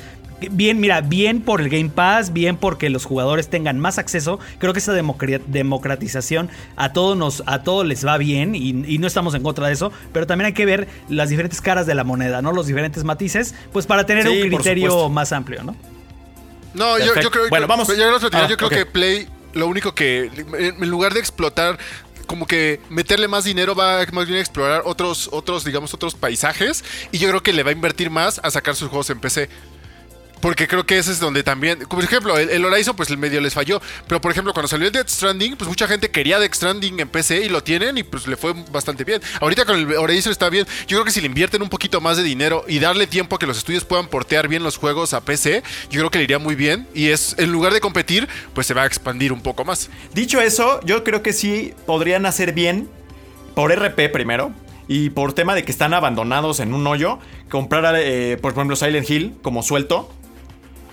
Bien, 0.53 0.79
mira, 0.79 1.01
bien 1.01 1.41
por 1.43 1.61
el 1.61 1.69
Game 1.69 1.91
Pass, 1.91 2.33
bien 2.33 2.57
porque 2.57 2.91
los 2.91 3.05
jugadores 3.05 3.49
tengan 3.51 3.81
más 3.81 3.99
acceso. 3.99 4.39
Creo 4.59 4.73
que 4.73 4.79
esa 4.79 4.93
democra- 4.93 5.41
democratización 5.47 6.49
a 6.77 6.93
todos 6.93 7.17
nos, 7.17 7.43
a 7.47 7.63
todos 7.65 7.85
les 7.87 8.07
va 8.07 8.19
bien 8.19 8.55
y, 8.55 8.69
y 8.87 8.99
no 8.99 9.07
estamos 9.09 9.35
en 9.35 9.43
contra 9.43 9.67
de 9.67 9.73
eso. 9.73 9.93
Pero 10.13 10.27
también 10.27 10.47
hay 10.47 10.53
que 10.53 10.65
ver 10.67 10.87
las 11.09 11.29
diferentes 11.31 11.61
caras 11.61 11.87
de 11.87 11.95
la 11.95 12.05
moneda, 12.05 12.41
¿no? 12.43 12.53
Los 12.53 12.67
diferentes 12.69 13.03
matices, 13.05 13.55
pues 13.73 13.87
para 13.87 14.07
tener 14.07 14.27
Sí, 14.29 14.43
un 14.43 14.49
criterio 14.49 15.09
más 15.09 15.33
amplio, 15.33 15.63
¿no? 15.65 15.75
No, 16.75 16.99
yo, 16.99 17.15
yo 17.21 17.31
creo 17.31 17.49
Bueno, 17.49 17.65
yo- 17.65 17.69
vamos. 17.69 17.89
yo 17.89 18.05
Ah, 18.33 18.47
yo 18.49 18.57
creo 18.57 18.71
que 18.71 18.87
Play 18.87 19.27
lo 19.55 19.67
único 19.67 19.95
que 19.95 20.31
en 20.59 20.83
en 20.83 20.91
lugar 20.91 21.15
de 21.15 21.21
explotar 21.21 21.79
como 22.27 22.47
que 22.47 22.79
meterle 22.91 23.27
más 23.27 23.45
dinero 23.45 23.75
va 23.75 24.05
más 24.13 24.27
bien 24.27 24.37
a 24.39 24.41
explorar 24.41 24.83
otros 24.85 25.31
otros 25.33 25.65
digamos 25.65 25.95
otros 25.95 26.15
paisajes 26.15 26.85
y 27.11 27.17
yo 27.19 27.29
creo 27.31 27.43
que 27.43 27.55
le 27.55 27.63
va 27.63 27.71
a 27.71 27.73
invertir 27.73 28.11
más 28.11 28.39
a 28.45 28.51
sacar 28.51 28.77
sus 28.77 28.89
juegos 28.89 29.09
en 29.11 29.19
PC. 29.19 29.49
Porque 30.41 30.69
creo 30.69 30.85
que 30.87 30.99
ese 30.99 31.13
es 31.13 31.21
donde 31.21 31.43
también, 31.43 31.81
por 31.81 32.03
ejemplo, 32.03 32.39
el, 32.39 32.65
Horizon 32.65 32.95
pues 32.97 33.11
el 33.11 33.19
medio 33.19 33.41
les 33.41 33.55
falló, 33.55 33.81
pero 34.07 34.21
por 34.21 34.31
ejemplo 34.31 34.53
cuando 34.53 34.69
salió 34.69 34.87
el 34.87 34.93
Death 34.93 35.09
Stranding, 35.09 35.57
pues 35.57 35.69
mucha 35.69 35.89
gente 35.89 36.11
quería 36.11 36.39
Death 36.39 36.55
Stranding 36.55 37.01
en 37.01 37.09
PC 37.09 37.45
y 37.45 37.49
lo 37.49 37.63
tienen 37.63 37.99
y 37.99 38.03
pues 38.03 38.27
le 38.27 38.37
fue 38.37 38.55
bastante 38.71 39.05
bien. 39.05 39.21
Ahorita 39.41 39.65
con 39.65 39.79
el 39.79 39.97
Horizon 39.97 40.33
está 40.33 40.49
bien, 40.51 40.67
yo 40.87 40.97
creo 40.97 41.05
que 41.05 41.11
si 41.11 41.21
le 41.21 41.27
invierten 41.27 41.63
un 41.63 41.69
poquito 41.69 42.01
más 42.01 42.17
de 42.17 42.23
dinero 42.23 42.65
y 42.69 42.79
darle 42.79 43.07
tiempo 43.07 43.37
a 43.37 43.39
que 43.39 43.47
los 43.47 43.59
estudios 43.59 43.85
puedan 43.85 44.09
portear 44.09 44.49
bien 44.49 44.63
los 44.63 44.77
juegos 44.77 45.15
a 45.15 45.21
PC, 45.21 45.63
yo 45.91 46.01
creo 46.01 46.11
que 46.11 46.19
le 46.19 46.25
iría 46.25 46.39
muy 46.39 46.55
bien 46.55 46.87
y 46.95 47.09
es 47.09 47.35
en 47.39 47.53
lugar 47.53 47.73
de 47.73 47.81
competir, 47.81 48.29
pues 48.55 48.67
se 48.67 48.75
va 48.75 48.83
a 48.83 48.87
expandir 48.87 49.33
un 49.33 49.41
poco 49.41 49.65
más. 49.65 49.91
Dicho 50.15 50.41
eso, 50.41 50.81
yo 50.85 51.05
creo 51.05 51.23
que 51.23 51.33
sí 51.33 51.75
podrían 51.87 52.27
hacer 52.27 52.53
bien 52.53 52.89
por 53.55 53.73
RP 53.73 54.09
primero. 54.13 54.53
Y 54.91 55.11
por 55.11 55.35
tema 55.35 55.55
de 55.55 55.65
que 55.65 55.71
están 55.71 55.93
abandonados 55.93 56.61
en 56.61 56.73
un 56.73 56.87
hoyo, 56.87 57.19
comprar, 57.51 57.95
eh, 57.99 58.39
por 58.41 58.53
ejemplo, 58.53 58.75
Silent 58.75 59.09
Hill 59.11 59.35
como 59.43 59.63
suelto. 59.63 60.11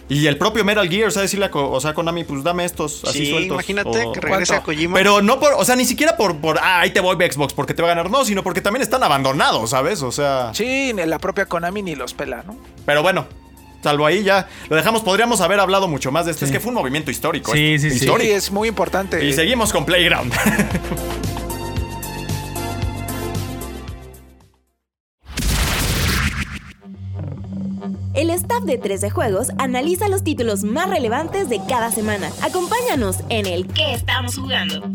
Y 0.08 0.28
el 0.28 0.38
propio 0.38 0.64
Metal 0.64 0.88
Gear, 0.88 1.08
o 1.08 1.12
sea, 1.12 1.24
decirle 1.24 1.46
a 1.46 1.52
Ko- 1.52 1.72
o 1.72 1.82
sea, 1.82 1.96
Konami, 1.96 2.24
pues 2.26 2.44
dame 2.44 2.64
estos 2.64 3.04
así 3.06 3.26
Sí, 3.26 3.32
sueltos. 3.32 3.54
imagínate 3.56 4.06
o- 4.06 4.12
que 4.12 4.22
regrese 4.22 4.56
a 4.56 4.62
Kojima. 4.62 4.94
Pero 4.94 5.22
no 5.24 5.40
por, 5.40 5.54
o 5.54 5.66
sea, 5.66 5.76
ni 5.76 5.86
siquiera 5.86 6.16
por, 6.16 6.38
por 6.38 6.60
ah, 6.60 6.82
ahí 6.82 6.92
te 6.92 7.00
voy 7.00 7.16
Xbox 7.16 7.54
porque 7.54 7.74
te 7.74 7.82
va 7.82 7.88
a 7.88 7.96
ganar, 7.96 8.12
no, 8.12 8.24
sino 8.24 8.44
porque 8.44 8.62
también 8.62 8.84
están 8.84 9.02
abandonados, 9.04 9.72
¿sabes? 9.72 10.04
O 10.04 10.12
sea, 10.12 10.52
Sí, 10.54 10.92
ni 10.94 11.04
la 11.06 11.18
propia 11.18 11.48
Konami 11.48 11.82
ni 11.82 11.96
los 11.96 12.14
pela, 12.14 12.44
¿no? 12.46 12.56
pero 12.86 13.02
bueno, 13.02 13.26
salvo 13.84 14.06
ahí 14.06 14.24
ya 14.24 14.48
lo 14.70 14.76
dejamos, 14.76 15.02
podríamos 15.02 15.42
haber 15.42 15.60
hablado 15.60 15.88
mucho 15.88 16.12
más 16.12 16.26
de 16.26 16.32
esto, 16.34 16.46
es 16.46 16.52
que 16.52 16.60
fue 16.60 16.70
un 16.70 16.76
movimiento 16.76 17.10
histórico. 17.10 17.52
Sí, 17.54 17.74
este, 17.74 17.90
sí, 17.90 17.94
sí. 17.96 18.00
Sí, 18.00 18.06
histórico. 18.06 18.34
es 18.36 18.52
muy 18.52 18.68
importante. 18.68 19.26
Y 19.26 19.34
seguimos 19.34 19.72
con 19.74 19.86
Playground. 19.86 20.32
El 28.16 28.30
staff 28.30 28.64
de 28.64 28.78
13 28.78 29.10
Juegos 29.10 29.50
analiza 29.58 30.08
los 30.08 30.24
títulos 30.24 30.64
más 30.64 30.90
relevantes 30.90 31.50
de 31.50 31.60
cada 31.68 31.92
semana. 31.92 32.32
Acompáñanos 32.42 33.18
en 33.28 33.46
el 33.46 33.68
¿Qué 33.68 33.94
estamos 33.94 34.38
jugando? 34.38 34.90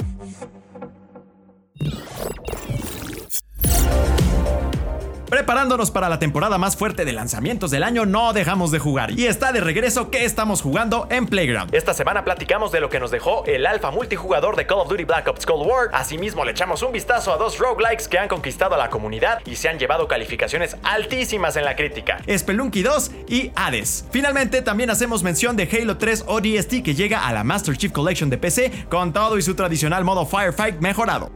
Preparándonos 5.31 5.93
para 5.93 6.09
la 6.09 6.19
temporada 6.19 6.59
más 6.59 6.77
fuerte 6.77 7.05
de 7.05 7.13
lanzamientos 7.13 7.71
del 7.71 7.85
año, 7.85 8.05
no 8.05 8.33
dejamos 8.33 8.73
de 8.73 8.81
jugar. 8.81 9.13
Y 9.13 9.27
está 9.27 9.53
de 9.53 9.61
regreso 9.61 10.11
que 10.11 10.25
estamos 10.25 10.61
jugando 10.61 11.07
en 11.09 11.27
Playground. 11.27 11.73
Esta 11.73 11.95
semana 11.95 12.25
platicamos 12.25 12.73
de 12.73 12.81
lo 12.81 12.91
que 12.91 12.99
nos 12.99 13.13
dejó 13.13 13.45
el 13.47 13.65
alfa 13.65 13.93
multijugador 13.93 14.57
de 14.57 14.67
Call 14.67 14.81
of 14.81 14.89
Duty 14.89 15.05
Black 15.05 15.29
Ops 15.29 15.47
Cold 15.47 15.65
War. 15.69 15.91
Asimismo, 15.93 16.45
le 16.45 16.51
echamos 16.51 16.83
un 16.83 16.91
vistazo 16.91 17.33
a 17.33 17.37
dos 17.37 17.59
roguelikes 17.59 18.09
que 18.09 18.19
han 18.19 18.27
conquistado 18.27 18.75
a 18.75 18.79
la 18.79 18.91
comunidad 18.91 19.39
y 19.47 19.55
se 19.55 19.69
han 19.69 19.79
llevado 19.79 20.09
calificaciones 20.09 20.77
altísimas 20.83 21.55
en 21.55 21.65
la 21.65 21.77
crítica. 21.77 22.19
Spelunky 22.29 22.83
2 22.83 23.13
y 23.29 23.53
Hades. 23.55 24.07
Finalmente, 24.11 24.63
también 24.63 24.91
hacemos 24.91 25.23
mención 25.23 25.57
de 25.57 25.69
Halo 25.71 25.97
3 25.97 26.25
ODST 26.27 26.83
que 26.83 26.97
llega 26.97 27.29
a 27.29 27.33
la 27.33 27.45
Master 27.45 27.77
Chief 27.77 27.93
Collection 27.93 28.31
de 28.31 28.39
PC 28.39 28.87
con 28.91 29.13
todo 29.13 29.39
y 29.39 29.43
su 29.43 29.55
tradicional 29.55 30.03
modo 30.03 30.27
Firefight 30.27 30.81
mejorado. 30.81 31.31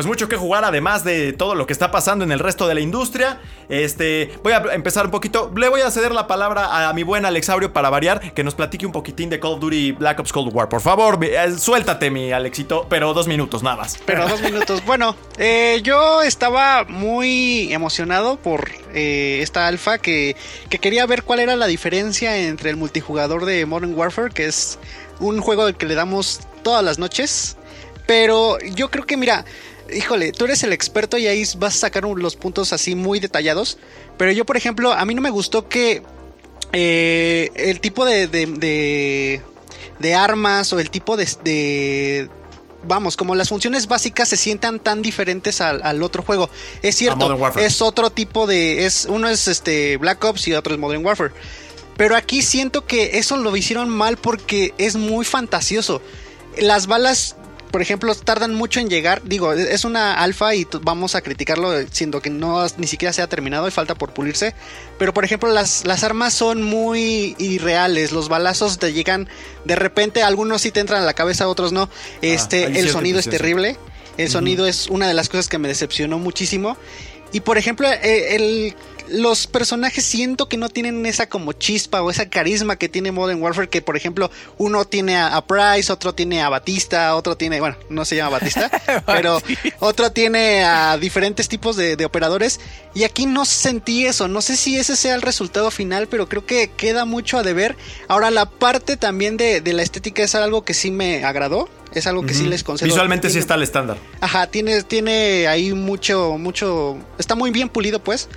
Pues 0.00 0.06
mucho 0.06 0.28
que 0.28 0.38
jugar 0.38 0.64
además 0.64 1.04
de 1.04 1.34
todo 1.34 1.54
lo 1.54 1.66
que 1.66 1.74
está 1.74 1.90
pasando 1.90 2.24
en 2.24 2.32
el 2.32 2.38
resto 2.38 2.66
de 2.66 2.74
la 2.74 2.80
industria. 2.80 3.38
Este, 3.68 4.32
voy 4.42 4.54
a 4.54 4.62
empezar 4.72 5.04
un 5.04 5.10
poquito. 5.10 5.52
Le 5.54 5.68
voy 5.68 5.82
a 5.82 5.90
ceder 5.90 6.12
la 6.12 6.26
palabra 6.26 6.88
a 6.88 6.94
mi 6.94 7.02
buen 7.02 7.26
Alexaurio 7.26 7.74
para 7.74 7.90
variar, 7.90 8.32
que 8.32 8.42
nos 8.42 8.54
platique 8.54 8.86
un 8.86 8.92
poquitín 8.92 9.28
de 9.28 9.38
Call 9.38 9.52
of 9.52 9.60
Duty 9.60 9.92
Black 9.92 10.18
Ops 10.18 10.32
Cold 10.32 10.54
War. 10.54 10.70
Por 10.70 10.80
favor, 10.80 11.22
eh, 11.22 11.52
suéltate 11.58 12.10
mi 12.10 12.32
Alexito, 12.32 12.86
pero 12.88 13.12
dos 13.12 13.28
minutos 13.28 13.62
nada 13.62 13.76
más. 13.76 13.98
Pero 14.06 14.26
dos 14.26 14.40
minutos. 14.40 14.82
Bueno, 14.86 15.14
eh, 15.36 15.80
yo 15.82 16.22
estaba 16.22 16.84
muy 16.84 17.70
emocionado 17.70 18.38
por 18.38 18.70
eh, 18.94 19.40
esta 19.42 19.66
alfa 19.66 19.98
que, 19.98 20.34
que 20.70 20.78
quería 20.78 21.04
ver 21.04 21.24
cuál 21.24 21.40
era 21.40 21.56
la 21.56 21.66
diferencia 21.66 22.38
entre 22.38 22.70
el 22.70 22.76
multijugador 22.76 23.44
de 23.44 23.66
Modern 23.66 23.92
Warfare, 23.92 24.32
que 24.32 24.46
es 24.46 24.78
un 25.18 25.42
juego 25.42 25.64
al 25.64 25.76
que 25.76 25.84
le 25.84 25.94
damos 25.94 26.40
todas 26.62 26.82
las 26.82 26.98
noches. 26.98 27.58
Pero 28.06 28.58
yo 28.74 28.90
creo 28.90 29.06
que, 29.06 29.16
mira, 29.16 29.44
híjole, 29.94 30.32
tú 30.32 30.44
eres 30.44 30.62
el 30.62 30.72
experto 30.72 31.18
y 31.18 31.26
ahí 31.26 31.44
vas 31.58 31.76
a 31.76 31.78
sacar 31.80 32.04
un- 32.06 32.20
los 32.20 32.36
puntos 32.36 32.72
así 32.72 32.94
muy 32.94 33.20
detallados. 33.20 33.78
Pero 34.16 34.32
yo, 34.32 34.44
por 34.46 34.56
ejemplo, 34.56 34.92
a 34.92 35.04
mí 35.04 35.14
no 35.14 35.20
me 35.22 35.30
gustó 35.30 35.68
que 35.68 36.02
eh, 36.72 37.50
el 37.54 37.80
tipo 37.80 38.04
de, 38.04 38.26
de, 38.28 38.46
de- 38.46 39.42
de 39.98 40.14
armas 40.14 40.72
o 40.72 40.80
el 40.80 40.90
tipo 40.90 41.16
de, 41.16 42.28
Vamos, 42.82 43.14
como 43.18 43.34
las 43.34 43.50
funciones 43.50 43.86
básicas 43.88 44.28
se 44.30 44.38
sientan 44.38 44.80
tan 44.80 45.02
diferentes 45.02 45.60
al, 45.60 45.82
al 45.82 46.02
otro 46.02 46.22
juego. 46.22 46.48
Es 46.80 46.94
cierto, 46.96 47.26
es 47.60 47.82
otro 47.82 48.08
tipo 48.08 48.46
de. 48.46 48.86
Es, 48.86 49.04
uno 49.06 49.28
es 49.28 49.48
este 49.48 49.98
Black 49.98 50.24
Ops 50.24 50.48
y 50.48 50.54
otro 50.54 50.72
es 50.72 50.80
Modern 50.80 51.04
Warfare. 51.04 51.32
Pero 51.98 52.16
aquí 52.16 52.40
siento 52.40 52.86
que 52.86 53.18
eso 53.18 53.36
lo 53.36 53.54
hicieron 53.54 53.90
mal 53.90 54.16
porque 54.16 54.72
es 54.78 54.96
muy 54.96 55.26
fantasioso. 55.26 56.00
Las 56.56 56.86
balas, 56.86 57.36
por 57.70 57.82
ejemplo, 57.82 58.14
tardan 58.14 58.54
mucho 58.54 58.80
en 58.80 58.88
llegar. 58.88 59.22
Digo, 59.24 59.52
es 59.52 59.84
una 59.84 60.14
alfa 60.14 60.54
y 60.54 60.66
vamos 60.82 61.14
a 61.14 61.20
criticarlo 61.20 61.72
siendo 61.90 62.20
que 62.20 62.30
no 62.30 62.64
ni 62.76 62.86
siquiera 62.86 63.12
se 63.12 63.22
ha 63.22 63.28
terminado 63.28 63.68
y 63.68 63.70
falta 63.70 63.94
por 63.94 64.12
pulirse. 64.12 64.54
Pero 64.98 65.14
por 65.14 65.24
ejemplo, 65.24 65.50
las, 65.50 65.84
las 65.84 66.04
armas 66.04 66.34
son 66.34 66.62
muy 66.62 67.36
irreales. 67.38 68.12
Los 68.12 68.28
balazos 68.28 68.78
te 68.78 68.92
llegan 68.92 69.28
de 69.64 69.76
repente. 69.76 70.22
Algunos 70.22 70.62
sí 70.62 70.70
te 70.70 70.80
entran 70.80 71.02
a 71.02 71.06
la 71.06 71.14
cabeza, 71.14 71.48
otros 71.48 71.72
no. 71.72 71.88
Este, 72.22 72.66
ahí 72.66 72.74
sí 72.74 72.80
el 72.80 72.90
sonido 72.90 73.18
es 73.18 73.28
terrible. 73.28 73.76
El 74.16 74.28
sonido 74.28 74.66
es 74.66 74.88
una 74.88 75.08
de 75.08 75.14
las 75.14 75.28
cosas 75.28 75.48
que 75.48 75.58
me 75.58 75.68
decepcionó 75.68 76.18
muchísimo. 76.18 76.76
Y 77.32 77.40
por 77.40 77.58
ejemplo, 77.58 77.88
eh, 77.90 78.34
el- 78.36 78.74
los 79.08 79.48
personajes 79.48 80.04
siento 80.04 80.48
que 80.48 80.56
no 80.56 80.68
tienen 80.68 81.04
esa 81.04 81.28
como 81.28 81.52
chispa 81.52 82.00
o 82.00 82.10
esa 82.12 82.28
carisma 82.30 82.76
que 82.76 82.88
tiene 82.88 83.10
Modern 83.10 83.42
Warfare. 83.42 83.68
Que 83.68 83.82
por 83.82 83.96
ejemplo, 83.96 84.30
uno 84.56 84.84
tiene 84.84 85.16
a, 85.16 85.34
a 85.36 85.44
Price, 85.44 85.92
otro 85.92 86.14
tiene 86.14 86.42
a 86.42 86.48
Batista, 86.48 87.16
otro 87.16 87.36
tiene, 87.36 87.58
bueno, 87.58 87.76
no 87.88 88.04
se 88.04 88.14
llama 88.14 88.30
Batista, 88.38 88.70
pero 89.06 89.42
otro 89.80 90.12
tiene 90.12 90.62
a 90.64 90.96
diferentes 90.96 91.48
tipos 91.48 91.74
de, 91.76 91.96
de 91.96 92.04
operadores. 92.04 92.60
Y 92.94 93.02
aquí 93.02 93.26
no 93.26 93.44
sentí 93.44 94.06
eso. 94.06 94.28
No 94.28 94.42
sé 94.42 94.56
si 94.56 94.76
ese 94.76 94.94
sea 94.94 95.16
el 95.16 95.22
resultado 95.22 95.72
final, 95.72 96.06
pero 96.06 96.28
creo 96.28 96.46
que 96.46 96.70
queda 96.76 97.04
mucho 97.04 97.36
a 97.36 97.42
deber. 97.42 97.76
Ahora, 98.06 98.30
la 98.30 98.46
parte 98.48 98.96
también 98.96 99.36
de, 99.36 99.60
de 99.60 99.72
la 99.72 99.82
estética 99.82 100.22
es 100.22 100.36
algo 100.36 100.64
que 100.64 100.74
sí 100.74 100.92
me 100.92 101.24
agradó. 101.24 101.68
Es 101.92 102.06
algo 102.06 102.22
que 102.22 102.34
sí 102.34 102.46
les 102.46 102.62
concedo. 102.62 102.86
Visualmente 102.86 103.30
sí 103.30 103.38
está 103.38 103.54
al 103.54 103.62
estándar. 103.62 103.96
Ajá, 104.20 104.46
tiene, 104.46 104.82
tiene 104.84 105.48
ahí 105.48 105.72
mucho, 105.74 106.36
mucho. 106.38 106.96
Está 107.18 107.34
muy 107.34 107.50
bien 107.50 107.68
pulido, 107.68 107.98
pues. 108.02 108.28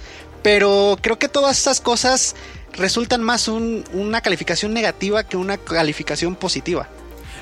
Pero 0.42 0.98
creo 1.02 1.20
que 1.20 1.28
todas 1.30 1.58
estas 1.58 1.80
cosas 1.80 2.36
resultan 2.74 3.22
más 3.22 3.48
un- 3.48 3.84
una 3.94 4.22
calificación 4.22 4.74
negativa 4.74 5.24
que 5.24 5.38
una 5.38 5.58
calificación 5.58 6.36
positiva. 6.36 6.90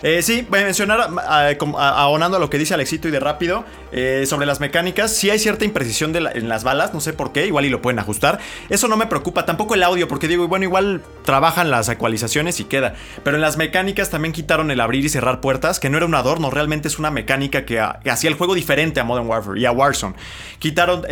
Eh, 0.03 0.23
sí, 0.23 0.45
voy 0.49 0.61
a 0.61 0.63
mencionar, 0.63 1.09
ah, 1.19 1.49
como- 1.59 1.79
ah, 1.79 1.89
ahonando 2.01 2.37
a 2.37 2.39
lo 2.39 2.49
que 2.49 2.57
dice 2.57 2.73
Alexito 2.73 3.07
y 3.07 3.11
de 3.11 3.19
rápido, 3.19 3.63
eh, 3.91 4.23
sobre 4.25 4.47
las 4.47 4.59
mecánicas, 4.59 5.13
sí 5.15 5.29
hay 5.29 5.37
cierta 5.37 5.63
imprecisión 5.63 6.15
en 6.15 6.49
las 6.49 6.63
balas, 6.63 6.93
no 6.93 7.01
sé 7.01 7.13
por 7.13 7.31
qué, 7.31 7.45
igual 7.45 7.65
y 7.65 7.69
lo 7.69 7.81
pueden 7.83 7.99
ajustar. 7.99 8.39
Eso 8.69 8.87
no 8.87 8.97
me 8.97 9.05
preocupa, 9.05 9.45
tampoco 9.45 9.75
el 9.75 9.83
audio, 9.83 10.07
porque 10.07 10.27
digo, 10.27 10.47
bueno, 10.47 10.65
igual 10.65 11.01
trabajan 11.23 11.69
las 11.69 11.87
ecualizaciones 11.87 12.59
y 12.59 12.63
queda. 12.63 12.95
Pero 13.23 13.35
en 13.37 13.41
las 13.41 13.57
mecánicas 13.57 14.09
también 14.09 14.33
quitaron 14.33 14.71
el 14.71 14.79
abrir 14.81 15.05
y 15.05 15.09
cerrar 15.09 15.39
puertas, 15.39 15.79
que 15.79 15.89
no 15.89 15.97
era 15.97 16.07
un 16.07 16.15
adorno, 16.15 16.49
realmente 16.49 16.87
es 16.87 16.97
una 16.97 17.11
mecánica 17.11 17.65
que, 17.65 17.79
ah, 17.79 17.99
hacía 18.09 18.29
el 18.31 18.35
juego 18.37 18.55
diferente 18.55 18.99
a 18.99 19.03
Modern 19.03 19.27
Warfare 19.27 19.59
y 19.59 19.65
a 19.65 19.71
Warzone. 19.71 20.15
Quitaron 20.57 21.03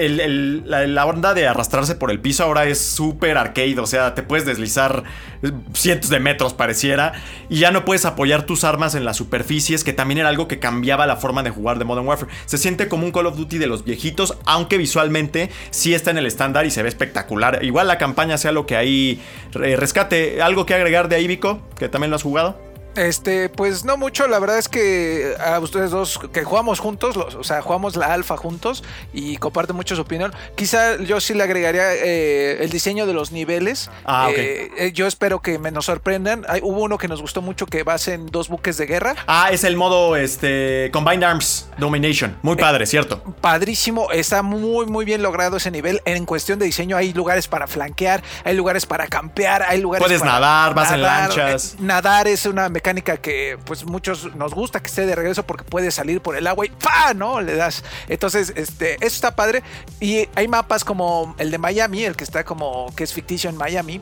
la, 0.65 0.87
la 0.87 1.05
onda 1.05 1.33
de 1.35 1.47
arrastrarse 1.47 1.93
por 1.93 2.09
el 2.09 2.19
piso, 2.19 2.43
ahora 2.43 2.65
es 2.65 2.79
súper 2.79 3.37
arcade, 3.37 3.79
o 3.79 3.85
sea, 3.85 4.15
te 4.15 4.23
puedes 4.23 4.45
deslizar 4.47 5.03
eh, 5.43 5.51
cientos 5.73 6.09
de 6.09 6.19
metros 6.19 6.53
pareciera, 6.53 7.13
y 7.49 7.59
ya 7.59 7.69
no 7.71 7.85
puedes 7.85 8.05
apoyar 8.05 8.43
tus 8.43 8.63
armas 8.63 8.78
en 8.79 9.05
las 9.05 9.17
superficies, 9.17 9.83
que 9.83 9.93
también 9.93 10.19
era 10.19 10.29
algo 10.29 10.47
que 10.47 10.59
cambiaba 10.59 11.05
la 11.05 11.17
forma 11.17 11.43
de 11.43 11.49
jugar 11.49 11.77
de 11.79 11.85
Modern 11.85 12.07
Warfare. 12.07 12.31
Se 12.45 12.57
siente 12.57 12.87
como 12.87 13.05
un 13.05 13.11
Call 13.11 13.27
of 13.27 13.37
Duty 13.37 13.57
de 13.57 13.67
los 13.67 13.83
viejitos, 13.83 14.37
aunque 14.45 14.77
visualmente 14.77 15.49
sí 15.69 15.93
está 15.93 16.11
en 16.11 16.17
el 16.17 16.25
estándar 16.25 16.65
y 16.65 16.71
se 16.71 16.81
ve 16.81 16.89
espectacular. 16.89 17.63
Igual 17.63 17.87
la 17.87 17.97
campaña 17.97 18.37
sea 18.37 18.51
lo 18.51 18.65
que 18.65 18.75
ahí 18.75 19.21
eh, 19.61 19.75
rescate. 19.75 20.41
¿Algo 20.41 20.65
que 20.65 20.73
agregar 20.73 21.09
de 21.09 21.17
ahí, 21.17 21.27
Vico? 21.27 21.61
Que 21.77 21.89
también 21.89 22.09
lo 22.09 22.15
has 22.15 22.23
jugado. 22.23 22.68
Este, 22.95 23.49
pues 23.49 23.85
no 23.85 23.97
mucho, 23.97 24.27
la 24.27 24.39
verdad 24.39 24.57
es 24.57 24.67
que 24.67 25.35
a 25.39 25.59
ustedes 25.59 25.91
dos 25.91 26.19
que 26.33 26.43
jugamos 26.43 26.79
juntos, 26.79 27.15
los- 27.15 27.35
o 27.35 27.43
sea, 27.43 27.61
jugamos 27.61 27.95
la 27.95 28.13
alfa 28.13 28.35
juntos 28.35 28.83
y 29.13 29.37
comparten 29.37 29.75
mucho 29.75 29.95
su 29.95 30.01
opinión. 30.01 30.33
Quizá 30.55 30.97
yo 30.97 31.21
sí 31.21 31.33
le 31.33 31.43
agregaría 31.43 31.93
eh, 31.93 32.57
el 32.63 32.69
diseño 32.69 33.05
de 33.05 33.13
los 33.13 33.31
niveles. 33.31 33.89
Ah, 34.05 34.27
ok. 34.29 34.35
Eh, 34.37 34.71
eh, 34.77 34.91
yo 34.91 35.07
espero 35.07 35.41
que 35.41 35.59
me 35.59 35.71
nos 35.71 35.85
sorprendan. 35.85 36.45
Hay- 36.49 36.61
hubo 36.63 36.81
uno 36.81 36.97
que 36.97 37.07
nos 37.07 37.21
gustó 37.21 37.41
mucho 37.41 37.65
que 37.67 37.83
va 37.83 37.95
en 38.07 38.27
dos 38.27 38.47
buques 38.49 38.77
de 38.77 38.85
guerra. 38.85 39.15
Ah, 39.27 39.49
es 39.51 39.63
el 39.63 39.75
modo 39.75 40.15
este 40.15 40.89
Combined 40.93 41.23
Arms 41.23 41.67
Domination. 41.77 42.37
Muy 42.41 42.55
padre, 42.55 42.85
¿cierto? 42.85 43.21
Padrísimo, 43.41 44.09
está 44.11 44.41
muy 44.41 44.85
muy 44.87 45.05
bien 45.05 45.21
logrado 45.21 45.57
ese 45.57 45.69
nivel. 45.69 46.01
En 46.05 46.25
cuestión 46.25 46.59
de 46.59 46.65
diseño 46.65 46.95
hay 46.97 47.13
lugares 47.13 47.47
para 47.47 47.67
flanquear, 47.67 48.23
hay 48.43 48.55
lugares 48.55 48.85
para 48.85 49.07
campear, 49.07 49.63
hay 49.63 49.79
lugares 49.81 50.05
Puedes 50.05 50.21
para 50.21 50.31
nadar, 50.33 50.73
vas 50.73 50.91
en 50.91 51.01
lanchas. 51.01 51.73
Eh, 51.73 51.77
Nadar 51.81 52.27
es 52.27 52.45
una 52.45 52.69
mecánica 52.79 53.17
que 53.17 53.57
pues 53.65 53.83
muchos 53.85 54.33
nos 54.35 54.53
gusta 54.53 54.79
que 54.79 54.87
esté 54.87 55.05
de 55.05 55.13
regreso 55.15 55.43
porque 55.43 55.65
puedes 55.65 55.93
salir 55.95 56.21
por 56.21 56.37
el 56.37 56.47
agua 56.47 56.65
y 56.65 56.69
¡pa! 56.69 57.13
¿no? 57.13 57.41
Le 57.41 57.55
das. 57.55 57.83
Entonces, 58.07 58.53
este, 58.55 58.95
eso 58.95 59.05
está 59.15 59.35
padre. 59.35 59.63
Y 59.99 60.29
hay 60.35 60.47
mapas 60.47 60.85
como 60.85 61.35
el 61.37 61.51
de 61.51 61.57
Miami, 61.57 62.05
el 62.05 62.15
que 62.15 62.23
está 62.23 62.43
como 62.45 62.93
que 62.95 63.03
es 63.03 63.13
ficticio 63.13 63.49
en 63.49 63.57
Miami. 63.57 64.01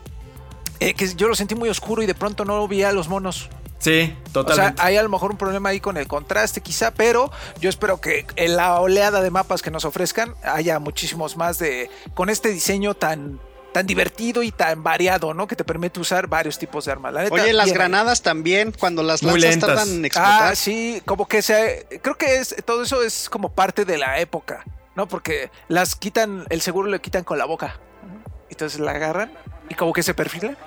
eh, 0.79 0.93
que 0.93 1.07
yo 1.15 1.27
lo 1.27 1.33
sentí 1.33 1.55
muy 1.55 1.69
oscuro 1.69 2.03
y 2.03 2.05
de 2.05 2.13
pronto 2.13 2.45
no 2.45 2.67
vi 2.67 2.83
a 2.83 2.91
los 2.91 3.07
monos. 3.07 3.49
Sí, 3.79 4.11
O 4.11 4.23
sea, 4.25 4.33
totalmente. 4.33 4.81
hay 4.81 4.97
a 4.97 5.03
lo 5.03 5.09
mejor 5.09 5.31
un 5.31 5.37
problema 5.37 5.69
ahí 5.69 5.79
con 5.79 5.97
el 5.97 6.07
contraste 6.07 6.61
quizá, 6.61 6.91
pero 6.91 7.31
yo 7.59 7.69
espero 7.69 7.99
que 8.01 8.25
en 8.35 8.55
la 8.57 8.79
oleada 8.79 9.21
de 9.21 9.29
mapas 9.31 9.61
que 9.61 9.71
nos 9.71 9.85
ofrezcan 9.85 10.35
haya 10.43 10.79
muchísimos 10.79 11.35
más 11.37 11.57
de 11.59 11.89
con 12.15 12.29
este 12.29 12.49
diseño 12.49 12.93
tan 12.95 13.39
tan 13.77 13.85
divertido 13.85 14.41
y 14.41 14.51
tan 14.51 14.81
variado, 14.81 15.35
¿no? 15.35 15.45
Que 15.45 15.55
te 15.55 15.63
permite 15.63 15.99
usar 15.99 16.25
varios 16.25 16.57
tipos 16.57 16.85
de 16.85 16.91
armas. 16.93 17.13
La 17.13 17.21
neta, 17.21 17.35
Oye, 17.35 17.53
las 17.53 17.65
bien. 17.65 17.75
granadas 17.77 18.23
también, 18.23 18.71
cuando 18.71 19.03
las 19.03 19.21
Muy 19.21 19.33
lanzas 19.39 19.49
lentas. 19.51 19.69
tardan 19.69 19.89
en 19.97 20.05
explotar. 20.05 20.51
Ah, 20.51 20.55
sí, 20.55 20.99
como 21.05 21.27
que 21.27 21.43
se 21.43 21.85
creo 22.01 22.17
que 22.17 22.37
es 22.37 22.55
todo 22.65 22.81
eso 22.81 23.03
es 23.03 23.29
como 23.29 23.49
parte 23.49 23.85
de 23.85 23.99
la 23.99 24.19
época, 24.19 24.63
¿no? 24.95 25.07
Porque 25.07 25.51
las 25.67 25.95
quitan 25.95 26.47
el 26.49 26.61
seguro 26.61 26.89
le 26.89 26.99
quitan 26.99 27.23
con 27.23 27.37
la 27.37 27.45
boca. 27.45 27.79
Entonces 28.49 28.79
la 28.79 28.91
agarran 28.93 29.31
y 29.69 29.75
como 29.75 29.93
que 29.93 30.01
se 30.01 30.15
perfilan. 30.15 30.57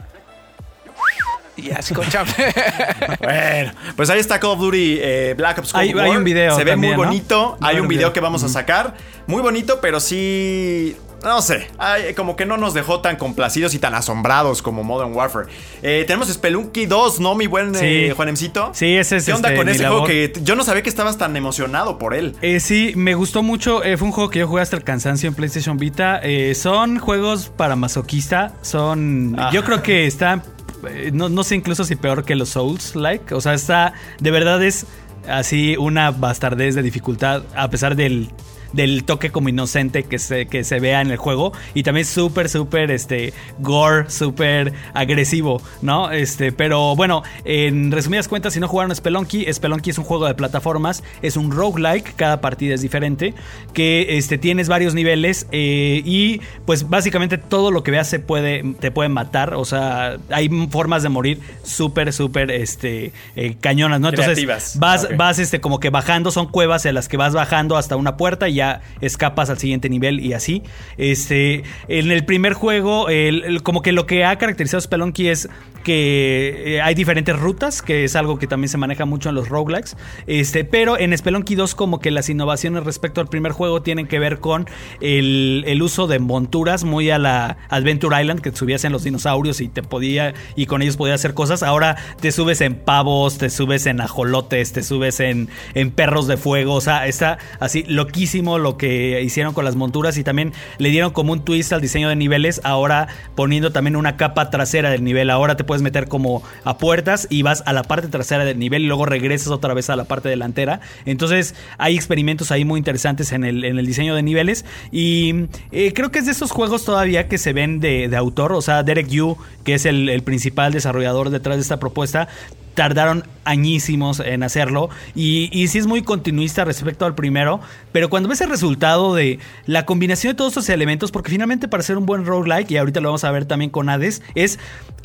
Y 1.63 1.71
así 1.71 1.95
con. 1.95 2.05
Bueno, 3.21 3.73
pues 3.97 4.11
ahí 4.11 4.19
está 4.21 4.39
Call 4.41 4.51
of 4.51 4.59
Duty 4.61 4.99
eh, 5.01 5.35
Black 5.37 5.59
Ops 5.59 5.73
Cold 5.73 5.83
Hay- 5.83 5.95
War. 5.95 6.05
hay 6.07 6.17
un 6.17 6.25
video 6.25 6.57
Se 6.57 6.65
ve 6.65 6.73
también, 6.73 6.97
muy 6.97 7.05
bonito. 7.07 7.57
Hay 7.61 7.79
un 7.81 7.89
video 7.89 8.13
que 8.13 8.21
vamos 8.21 8.43
a 8.45 8.49
sacar. 8.49 8.95
Muy 9.27 9.43
bonito, 9.43 9.81
pero 9.81 10.01
sí. 10.01 10.97
No 11.23 11.43
sé, 11.43 11.69
ay, 11.77 12.15
como 12.15 12.35
que 12.35 12.47
no 12.47 12.57
nos 12.57 12.73
dejó 12.73 13.03
tan 13.03 13.17
complacidos 13.17 13.75
y 13.75 13.79
tan 13.79 13.95
asombrados 13.95 14.63
como 14.63 14.83
Modern 14.83 15.13
Warfare. 15.13 15.49
Eh, 15.83 16.05
tenemos 16.07 16.29
Spelunky 16.33 16.87
2, 16.87 17.21
¿no, 17.21 17.35
mi 17.35 17.47
buen 17.47 17.73
eh. 17.79 18.15
Juanemcito? 18.17 18.71
Sí, 18.73 18.97
ese 18.97 19.19
es 19.19 19.27
¿Qué 19.27 19.35
onda 19.35 19.51
este, 19.51 19.59
con 19.59 19.69
ese 19.69 19.83
labor. 19.83 19.99
juego 19.99 20.07
que 20.07 20.33
yo 20.43 20.57
no 20.57 20.65
sabía 20.65 20.83
que 20.83 20.89
estabas 20.89 21.19
tan 21.19 21.37
emocionado 21.37 21.99
por 21.99 22.15
él? 22.15 22.37
Eh, 22.41 22.59
sí, 22.59 22.95
me 22.97 23.13
gustó 23.15 23.43
mucho. 23.43 23.85
eh, 23.85 23.99
fue 23.99 24.07
un 24.09 24.13
juego 24.13 24.31
que 24.31 24.39
yo 24.39 24.49
jugué 24.49 24.63
hasta 24.63 24.77
el 24.77 24.83
cansancio 24.83 25.29
en 25.29 25.35
PlayStation 25.35 25.77
Vita. 25.77 26.21
Eh, 26.23 26.55
son 26.55 26.99
juegos 26.99 27.53
para 27.55 27.77
masoquista. 27.77 28.55
Son. 28.63 29.37
Ah. 29.39 29.51
Yo 29.53 29.63
creo 29.63 29.83
que 29.83 30.07
está. 30.07 30.43
Eh, 30.89 31.11
no, 31.13 31.29
no 31.29 31.45
sé 31.45 31.57
incluso 31.57 31.85
si 31.85 31.97
peor 31.97 32.25
que 32.25 32.35
los 32.35 32.51
Souls 32.51 32.95
like. 32.95 33.35
O 33.35 33.41
sea, 33.41 33.55
está. 33.55 33.95
De 34.21 34.31
verdad 34.31 34.63
es 34.63 34.87
así 35.29 35.77
una 35.77 36.11
bastardez 36.11 36.75
de 36.75 36.83
dificultad. 36.83 37.43
A 37.55 37.71
pesar 37.71 37.97
del. 37.97 38.31
Del 38.73 39.05
toque 39.05 39.31
como 39.31 39.49
inocente 39.49 40.05
que 40.05 40.19
se, 40.19 40.47
que 40.47 40.65
se 40.65 40.81
vea 40.81 41.01
en 41.01 41.11
el 41.11 41.17
juego. 41.17 41.53
Y 41.75 41.83
también 41.83 42.07
súper, 42.07 42.49
súper, 42.49 42.91
este, 42.91 43.33
gore, 43.59 44.11
súper 44.11 44.73
agresivo, 44.95 45.61
¿no? 45.83 46.11
Este, 46.11 46.53
pero 46.53 46.97
bueno, 46.97 47.23
en 47.45 47.91
resumidas 47.91 48.29
cuentas, 48.29 48.55
si 48.55 48.61
no 48.61 48.69
jugaron 48.69 48.95
Spelunky, 48.95 49.47
Spelunky 49.53 49.91
es 49.91 49.99
un 49.99 50.05
juego 50.05 50.27
de 50.27 50.35
plataformas, 50.35 51.03
es 51.23 51.37
un 51.37 51.51
roguelike, 51.51 52.15
cada 52.17 52.41
partida 52.41 52.75
es 52.75 52.83
diferente, 52.83 53.35
que 53.73 54.19
este, 54.19 54.39
tienes 54.39 54.69
varios 54.69 54.95
niveles 54.95 55.47
eh, 55.53 56.03
y 56.05 56.41
pues 56.67 56.89
básicamente 56.89 57.39
todo 57.39 57.71
lo 57.71 57.83
que 57.83 57.91
veas 57.91 58.09
se 58.09 58.19
puede, 58.19 58.75
te 58.81 58.91
puede 58.91 59.09
matar, 59.09 59.55
o 59.55 59.65
sea, 59.65 60.17
hay 60.31 60.49
formas 60.71 61.03
de 61.03 61.09
morir 61.09 61.41
súper, 61.63 62.13
súper, 62.13 62.51
este, 62.51 63.13
eh, 63.37 63.57
cañonas, 63.61 64.01
¿no? 64.01 64.09
Entonces 64.09 64.35
Creativas. 64.35 64.79
vas, 64.79 65.09
vas 65.17 65.39
este, 65.39 65.61
como 65.61 65.81
que 65.81 65.91
bajando, 65.91 66.31
son 66.31 66.47
cuevas 66.47 66.87
en 66.87 66.95
las 66.95 67.09
que 67.09 67.17
vas 67.17 67.35
bajando 67.35 67.77
hasta 67.77 67.97
una 67.97 68.17
puerta 68.17 68.49
y 68.49 68.60
escapas 69.01 69.51
al 69.51 69.59
siguiente 69.59 69.89
nivel 69.89 70.21
y 70.21 70.33
así. 70.33 70.63
Este, 70.97 71.63
en 71.89 72.11
el 72.11 72.25
primer 72.25 72.53
juego, 72.55 73.09
el- 73.09 73.63
como 73.63 73.83
que 73.83 73.93
lo 73.93 74.07
que 74.07 74.25
ha 74.25 74.37
caracterizado 74.37 74.79
a 74.79 74.83
Spelunky 74.83 75.29
es 75.29 75.49
que 75.83 76.77
eh, 76.77 76.81
hay 76.83 76.95
diferentes 76.95 77.39
rutas, 77.39 77.83
que 77.83 78.05
es 78.05 78.17
algo 78.17 78.39
que 78.39 78.47
también 78.47 78.69
se 78.69 78.79
maneja 78.79 79.05
mucho 79.05 79.29
en 79.29 79.35
los 79.35 79.49
roguelikes. 79.49 79.97
Este, 80.27 80.65
pero 80.65 80.99
en 80.99 81.17
Spelunky 81.17 81.55
2 81.55 81.75
como 81.75 82.01
que 82.01 82.11
las 82.11 82.29
innovaciones 82.29 82.85
respecto 82.85 83.21
al 83.21 83.29
primer 83.29 83.53
juego 83.53 83.83
tienen 83.83 84.07
que 84.07 84.19
ver 84.19 84.41
con 84.41 84.67
el, 85.01 85.65
el 85.67 85.83
uso 85.83 86.07
de 86.07 86.19
monturas 86.19 86.85
muy 86.85 87.11
a 87.11 87.19
la 87.19 87.59
Adventure 87.69 88.21
Island, 88.21 88.41
que 88.41 88.53
subías 88.53 88.85
en 88.85 88.93
los 88.93 89.05
dinosaurios 89.05 89.61
y 89.61 89.69
te 89.69 89.83
podía 89.83 90.35
y 90.57 90.67
con 90.67 90.83
ellos 90.83 90.97
podías 90.97 91.21
hacer 91.21 91.35
cosas. 91.35 91.63
Ahora 91.63 91.97
te 92.21 92.33
subes 92.33 92.61
en 92.61 92.75
pavos, 92.75 93.39
te 93.39 93.51
subes 93.51 93.87
en 93.87 94.01
ajolotes, 94.01 94.73
te 94.73 94.83
subes 94.83 95.21
en, 95.21 95.49
en 95.75 95.91
perros 95.91 96.27
de 96.27 96.37
fuego. 96.37 96.75
O 96.75 96.81
sea, 96.81 97.07
está 97.07 97.39
así 97.59 97.85
loquísimo 97.87 98.59
lo 98.59 98.77
que 98.77 99.21
hicieron 99.23 99.55
con 99.55 99.65
las 99.65 99.77
monturas 99.77 100.19
y 100.19 100.25
también 100.25 100.53
le 100.79 100.91
dieron 100.91 101.13
como 101.13 101.33
un 101.33 101.45
twist 101.45 101.73
al 101.73 101.81
diseño 101.81 102.09
de 102.09 102.17
niveles. 102.17 102.61
Ahora 102.65 103.09
poniendo 103.35 103.73
también 103.73 103.97
una 103.97 104.17
capa 104.17 104.51
trasera 104.51 104.91
del 104.91 105.05
nivel. 105.05 105.31
Ahora 105.31 105.57
te 105.57 105.65
puedes 105.71 105.83
meter 105.83 106.09
como 106.09 106.43
a 106.65 106.79
puertas 106.79 107.29
y 107.31 107.43
vas 107.43 107.63
a 107.65 107.73
la 107.73 107.85
parte 107.85 108.09
trasera 108.09 108.45
del 108.45 108.59
nivel 108.59 108.83
y 108.83 108.87
luego 108.89 109.07
regresas 109.07 109.53
otra 109.53 109.73
vez 109.73 109.89
a 109.89 109.95
la 109.95 110.03
parte 110.03 110.29
delantera. 110.29 110.81
Entonces 111.05 111.55
hay 111.79 111.95
experimentos 111.95 112.51
ahí 112.51 112.65
muy 112.65 112.79
interesantes 112.79 113.31
en 113.31 113.45
el, 113.45 113.65
en 113.65 113.79
el 113.79 113.87
diseño 113.87 114.17
de 114.17 114.25
niveles 114.25 114.65
y 114.91 115.45
eh, 115.71 115.93
creo 115.93 116.11
que 116.11 116.19
es 116.19 116.27
de 116.27 116.33
esos 116.33 116.51
juegos 116.51 116.85
todavía 116.85 117.29
que 117.29 117.39
se 117.39 117.53
ven 117.53 117.79
de, 117.79 118.09
de 118.09 118.17
autor. 118.17 118.53
O 118.53 118.63
sea, 118.63 118.83
Derek 118.83 119.07
Yu, 119.07 119.37
que 119.63 119.75
es 119.75 119.87
el, 119.87 120.09
el 120.09 120.25
principal 120.25 120.73
desarrollador 120.73 121.31
detrás 121.31 121.57
de 121.59 121.63
esta 121.63 121.79
propuesta, 121.79 122.27
tardaron 122.75 123.25
añísimos 123.45 124.21
en 124.21 124.43
hacerlo 124.43 124.91
y, 125.15 125.49
y 125.53 125.69
sí 125.69 125.79
es 125.79 125.87
muy 125.87 126.03
continuista 126.03 126.65
respecto 126.65 127.05
al 127.05 127.15
primero, 127.15 127.61
pero 127.93 128.09
cuando 128.09 128.29
ves 128.29 128.41
el 128.43 128.49
resultado 128.51 129.15
de 129.15 129.39
la 129.67 129.87
combinación 129.87 130.33
de 130.33 130.37
todos 130.37 130.53
estos 130.53 130.69
elementos, 130.69 131.11
porque 131.11 131.31
finalmente 131.31 131.67
para 131.69 131.83
ser 131.83 131.99
un 131.99 132.07
buen 132.07 132.25
roguelike, 132.27 132.71
y 132.71 132.77
ahorita 132.77 133.01
lo 133.01 133.09
vamos 133.09 133.25
a 133.25 133.31
ver 133.33 133.47
también 133.47 133.71
con 133.71 133.89
Hades, 133.89 134.23
es 134.35 134.59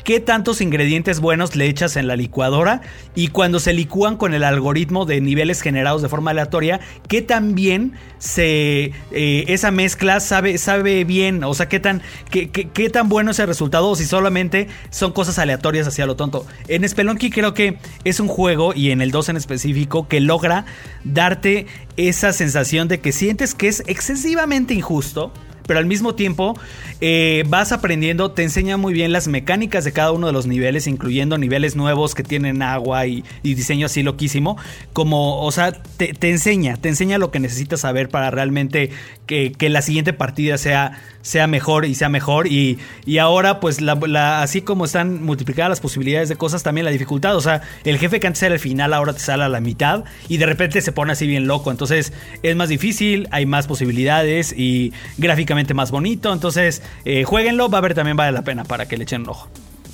qué 0.04 0.20
tantos 0.20 0.60
ingredientes 0.60 1.18
buenos 1.18 1.56
le 1.56 1.66
echas 1.66 1.96
en 1.96 2.06
la 2.06 2.14
licuadora 2.14 2.82
y 3.16 3.28
cuando 3.28 3.58
se 3.58 3.72
licúan 3.72 4.16
con 4.16 4.34
el 4.34 4.44
algoritmo 4.44 5.04
de 5.04 5.20
niveles 5.20 5.60
generados 5.60 6.00
de 6.02 6.08
forma 6.08 6.30
aleatoria, 6.30 6.78
qué 7.08 7.22
tan 7.22 7.56
bien 7.56 7.94
se 8.18 8.92
eh, 9.10 9.44
esa 9.48 9.70
mezcla 9.72 10.20
sabe, 10.20 10.58
sabe 10.58 11.02
bien, 11.04 11.42
o 11.42 11.54
sea, 11.54 11.68
qué 11.68 11.80
tan, 11.80 12.02
qué, 12.30 12.50
qué- 12.50 12.68
qué 12.68 12.88
tan 12.90 13.08
bueno 13.08 13.32
es 13.32 13.38
el 13.40 13.48
resultado 13.48 13.88
o 13.88 13.96
si 13.96 14.04
solamente 14.04 14.68
son 14.90 15.12
cosas 15.12 15.38
aleatorias 15.40 15.88
hacia 15.88 16.06
lo 16.06 16.14
tonto. 16.14 16.46
En 16.68 16.88
Spelunky 16.88 17.30
creo 17.30 17.52
que 17.56 17.78
es 18.04 18.20
un 18.20 18.28
juego, 18.28 18.72
y 18.72 18.92
en 18.92 19.00
el 19.00 19.10
2 19.10 19.30
en 19.30 19.36
específico, 19.36 20.06
que 20.06 20.20
logra 20.20 20.64
darte 21.02 21.66
esa 21.96 22.32
sensación 22.32 22.86
de 22.86 23.00
que 23.00 23.10
sientes 23.10 23.54
que 23.54 23.66
es 23.66 23.82
excesivamente 23.88 24.74
injusto. 24.74 25.32
Pero 25.66 25.80
al 25.80 25.86
mismo 25.86 26.14
tiempo 26.14 26.56
eh, 27.00 27.42
vas 27.48 27.72
aprendiendo, 27.72 28.30
te 28.30 28.44
enseña 28.44 28.76
muy 28.76 28.92
bien 28.94 29.10
las 29.10 29.26
mecánicas 29.26 29.82
de 29.82 29.90
cada 29.90 30.12
uno 30.12 30.28
de 30.28 30.32
los 30.32 30.46
niveles, 30.46 30.86
incluyendo 30.86 31.38
niveles 31.38 31.74
nuevos 31.74 32.14
que 32.14 32.22
tienen 32.22 32.62
agua 32.62 33.08
y, 33.08 33.24
diseño 33.42 33.86
así 33.86 34.04
loquísimo. 34.04 34.56
Como, 34.92 35.42
o 35.42 35.50
sea, 35.50 35.72
te, 35.72 36.14
enseña, 36.30 36.76
te 36.76 36.88
enseña 36.88 37.18
lo 37.18 37.32
que 37.32 37.40
necesitas 37.40 37.80
saber 37.80 38.08
para 38.08 38.30
realmente 38.30 38.90
que 39.26 39.56
la 39.68 39.82
siguiente 39.82 40.12
partida 40.12 40.56
sea, 40.56 41.00
sea 41.26 41.46
mejor 41.48 41.84
y 41.84 41.94
sea 41.94 42.08
mejor. 42.08 42.46
Y, 42.46 42.78
y 43.04 43.18
ahora, 43.18 43.58
pues, 43.58 43.80
la- 43.80 43.96
la- 44.06 44.42
así 44.42 44.62
como 44.62 44.84
están 44.84 45.22
multiplicadas 45.24 45.68
las 45.70 45.80
posibilidades 45.80 46.28
de 46.28 46.36
cosas, 46.36 46.62
también 46.62 46.84
la 46.84 46.90
dificultad. 46.92 47.34
O 47.36 47.40
sea, 47.40 47.62
el 47.84 47.98
jefe 47.98 48.20
que 48.20 48.26
antes 48.28 48.42
era 48.44 48.54
el 48.54 48.60
final, 48.60 48.94
ahora 48.94 49.12
te 49.12 49.18
sale 49.20 49.42
a 49.44 49.48
la 49.48 49.60
mitad 49.60 50.04
y 50.28 50.36
de 50.36 50.46
repente 50.46 50.80
se 50.80 50.92
pone 50.92 51.12
así 51.12 51.26
bien 51.26 51.46
loco. 51.48 51.70
Entonces, 51.70 52.12
es 52.42 52.54
más 52.56 52.68
difícil, 52.68 53.26
hay 53.32 53.44
más 53.44 53.66
posibilidades 53.66 54.54
y 54.56 54.92
gráficamente 55.18 55.74
más 55.74 55.90
bonito. 55.90 56.32
Entonces, 56.32 56.82
eh, 57.04 57.24
jueguenlo, 57.24 57.68
va 57.68 57.78
a 57.78 57.80
haber 57.80 57.94
también 57.94 58.16
vale 58.16 58.30
la 58.32 58.42
pena 58.42 58.62
para 58.64 58.86
que 58.86 58.96
le 58.96 59.02
echen 59.04 59.22
un 59.22 59.30
ojo. 59.30 59.48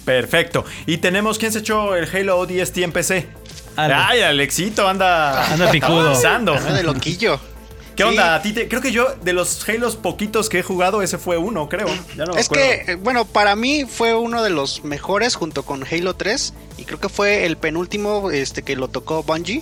Perfecto. 0.05 0.65
Y 0.87 0.99
tenemos, 0.99 1.39
¿quién 1.39 1.53
se 1.53 1.61
echó 1.61 1.95
el 1.97 2.09
Halo 2.15 2.39
ODST 2.41 2.79
en 2.79 2.93
PC? 2.93 3.27
Ale. 3.77 3.95
Ay, 3.95 4.21
Alexito 4.21 4.87
anda. 4.87 5.51
Anda 5.53 5.71
picudo. 5.71 6.15
Anda 6.27 6.73
de 6.75 6.83
loquillo. 6.83 7.41
¿Qué 7.97 8.03
Sí. 8.05 8.09
onda? 8.09 8.35
A 8.35 8.43
ti 8.43 8.53
te- 8.53 8.69
creo 8.69 8.81
que 8.81 8.91
yo, 8.93 9.15
de 9.23 9.33
los 9.33 9.69
Halos 9.69 9.97
poquitos 9.97 10.49
que 10.49 10.61
he 10.61 10.63
jugado, 10.63 11.03
ese 11.03 11.19
fue 11.19 11.37
uno, 11.37 11.69
creo. 11.69 11.89
Ya 12.17 12.25
no 12.25 12.33
me 12.35 12.41
Es 12.41 12.47
acuerdo. 12.47 12.65
que, 12.87 12.93
eh, 12.93 12.95
bueno, 12.97 13.25
para 13.27 13.55
mí 13.57 13.85
fue 13.85 14.15
uno 14.15 14.43
de 14.43 14.51
los 14.51 14.83
mejores 14.85 15.35
junto 15.35 15.65
con 15.65 15.85
Halo 15.85 16.15
3 16.15 16.55
y 16.79 16.85
creo 16.85 16.99
que 17.01 17.09
fue 17.09 17.45
el 17.45 17.57
penúltimo 17.59 18.31
este, 18.31 18.63
que 18.63 18.77
lo 18.77 18.89
tocó 18.89 19.23
Bungie. 19.23 19.61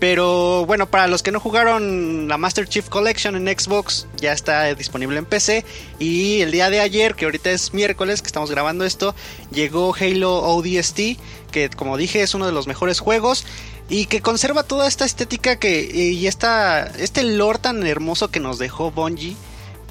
Pero 0.00 0.64
bueno, 0.64 0.86
para 0.90 1.08
los 1.08 1.22
que 1.22 1.30
no 1.30 1.40
jugaron 1.40 2.26
la 2.26 2.38
Master 2.38 2.66
Chief 2.66 2.88
Collection 2.88 3.36
en 3.36 3.58
Xbox, 3.58 4.06
ya 4.16 4.32
está 4.32 4.74
disponible 4.74 5.18
en 5.18 5.26
PC. 5.26 5.62
Y 5.98 6.40
el 6.40 6.52
día 6.52 6.70
de 6.70 6.80
ayer, 6.80 7.14
que 7.14 7.26
ahorita 7.26 7.50
es 7.50 7.74
miércoles 7.74 8.22
que 8.22 8.26
estamos 8.26 8.50
grabando 8.50 8.86
esto, 8.86 9.14
llegó 9.52 9.94
Halo 9.94 10.36
ODST, 10.42 11.18
que 11.52 11.68
como 11.68 11.98
dije 11.98 12.22
es 12.22 12.34
uno 12.34 12.46
de 12.46 12.52
los 12.52 12.66
mejores 12.66 12.98
juegos. 12.98 13.44
Y 13.90 14.06
que 14.06 14.22
conserva 14.22 14.62
toda 14.62 14.86
esta 14.88 15.04
estética 15.04 15.56
que, 15.56 15.82
y 15.82 16.26
esta, 16.26 16.86
este 16.86 17.24
lore 17.24 17.58
tan 17.58 17.86
hermoso 17.86 18.28
que 18.28 18.40
nos 18.40 18.58
dejó 18.58 18.90
Bungie 18.90 19.36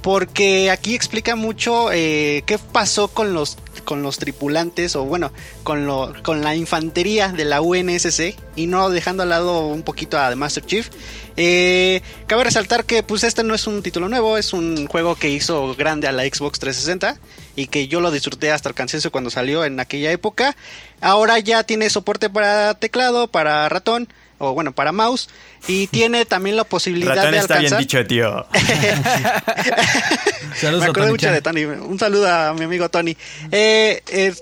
porque 0.01 0.71
aquí 0.71 0.95
explica 0.95 1.35
mucho 1.35 1.91
eh, 1.91 2.43
qué 2.45 2.57
pasó 2.57 3.09
con 3.09 3.33
los, 3.33 3.57
con 3.83 4.01
los 4.01 4.17
tripulantes 4.17 4.95
o 4.95 5.03
bueno, 5.03 5.31
con, 5.63 5.85
lo, 5.85 6.13
con 6.23 6.41
la 6.41 6.55
infantería 6.55 7.29
de 7.29 7.45
la 7.45 7.61
UNSC 7.61 8.35
y 8.55 8.67
no 8.67 8.89
dejando 8.89 9.23
al 9.23 9.29
lado 9.29 9.67
un 9.67 9.83
poquito 9.83 10.17
a 10.19 10.29
The 10.29 10.35
Master 10.35 10.65
Chief. 10.65 10.89
Eh, 11.37 12.01
cabe 12.27 12.43
resaltar 12.43 12.85
que 12.85 13.03
pues 13.03 13.23
este 13.23 13.43
no 13.43 13.55
es 13.55 13.67
un 13.67 13.81
título 13.81 14.09
nuevo, 14.09 14.37
es 14.37 14.53
un 14.53 14.87
juego 14.87 15.15
que 15.15 15.29
hizo 15.29 15.75
grande 15.75 16.07
a 16.07 16.11
la 16.11 16.23
Xbox 16.23 16.59
360 16.59 17.17
y 17.55 17.67
que 17.67 17.87
yo 17.87 18.01
lo 18.01 18.11
disfruté 18.11 18.51
hasta 18.51 18.69
el 18.69 18.75
cansancio 18.75 19.11
cuando 19.11 19.29
salió 19.29 19.65
en 19.65 19.79
aquella 19.79 20.11
época. 20.11 20.55
Ahora 21.01 21.39
ya 21.39 21.63
tiene 21.63 21.89
soporte 21.89 22.29
para 22.29 22.73
teclado, 22.73 23.27
para 23.27 23.67
ratón 23.69 24.09
o 24.39 24.53
bueno, 24.53 24.71
para 24.71 24.91
mouse. 24.91 25.29
Y 25.67 25.87
tiene 25.87 26.25
también 26.25 26.57
la 26.57 26.63
posibilidad 26.63 27.15
Ratón 27.15 27.31
de 27.31 27.37
está 27.37 27.59
bien 27.59 27.73
alcanzar. 27.73 27.79
dicho, 27.79 28.07
tío. 28.07 28.45
Saludos 30.55 30.81
Me 30.81 30.87
a 30.87 30.89
acuerdo 30.89 30.93
Tony 30.93 31.11
mucho 31.11 31.31
de 31.31 31.41
Tony. 31.41 31.63
Un 31.65 31.99
saludo 31.99 32.27
a 32.27 32.53
mi 32.53 32.63
amigo 32.63 32.89
Tony. 32.89 33.15
Eh, 33.51 34.01
eh, 34.07 34.33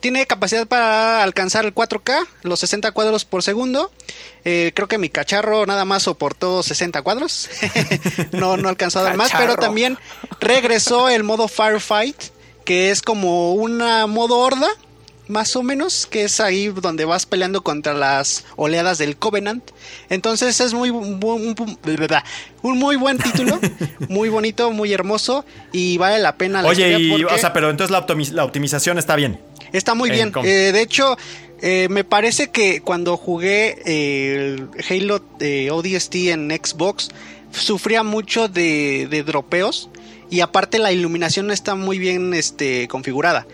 tiene 0.00 0.26
capacidad 0.26 0.66
para 0.66 1.22
alcanzar 1.22 1.64
el 1.64 1.74
4K, 1.74 2.26
los 2.42 2.60
60 2.60 2.90
cuadros 2.92 3.24
por 3.26 3.42
segundo. 3.42 3.92
Eh, 4.44 4.72
creo 4.74 4.88
que 4.88 4.98
mi 4.98 5.10
cacharro 5.10 5.66
nada 5.66 5.84
más 5.84 6.04
soportó 6.04 6.62
60 6.62 7.02
cuadros. 7.02 7.50
no, 8.32 8.56
no 8.56 8.68
alcanzó 8.68 9.00
a 9.00 9.02
dar 9.02 9.16
más, 9.16 9.30
pero 9.36 9.56
también 9.56 9.98
regresó 10.40 11.10
el 11.10 11.22
modo 11.22 11.48
Firefight, 11.48 12.16
que 12.64 12.90
es 12.90 13.02
como 13.02 13.52
una 13.52 14.06
modo 14.06 14.38
horda. 14.38 14.68
Más 15.30 15.54
o 15.56 15.62
menos, 15.62 16.06
que 16.06 16.24
es 16.24 16.40
ahí 16.40 16.68
donde 16.68 17.04
vas 17.04 17.24
peleando 17.24 17.62
contra 17.62 17.94
las 17.94 18.44
oleadas 18.56 18.98
del 18.98 19.16
Covenant. 19.16 19.62
Entonces 20.08 20.60
es 20.60 20.74
muy 20.74 20.90
un, 20.90 21.22
un- 21.24 21.78
un 22.62 22.78
muy 22.78 22.96
buen 22.96 23.16
título, 23.18 23.58
muy 24.08 24.28
bonito, 24.28 24.70
muy 24.72 24.92
hermoso 24.92 25.44
y 25.72 25.96
vale 25.98 26.18
la 26.18 26.36
pena 26.36 26.62
la 26.62 26.68
Oye, 26.68 26.98
y, 26.98 27.24
o 27.24 27.38
sea, 27.38 27.52
pero 27.52 27.70
entonces 27.70 27.90
la, 27.90 28.04
la 28.32 28.44
optimización 28.44 28.98
está 28.98 29.16
bien. 29.16 29.40
Está 29.72 29.94
muy 29.94 30.10
en 30.10 30.14
bien. 30.16 30.32
Eh, 30.44 30.72
de 30.72 30.82
hecho, 30.82 31.16
eh, 31.62 31.86
me 31.90 32.02
parece 32.04 32.50
que 32.50 32.80
cuando 32.80 33.16
jugué 33.16 33.80
eh, 33.86 34.56
el 34.58 34.68
Halo 34.88 35.24
eh, 35.38 35.70
ODST 35.70 36.14
en 36.30 36.50
Xbox, 36.50 37.08
sufría 37.52 38.02
mucho 38.02 38.48
de, 38.48 39.06
de 39.10 39.22
dropeos. 39.22 39.88
Y 40.30 40.40
aparte 40.40 40.78
la 40.78 40.92
iluminación 40.92 41.48
no 41.48 41.52
está 41.52 41.74
muy 41.74 41.98
bien 41.98 42.32
este, 42.34 42.86
configurada. 42.88 43.46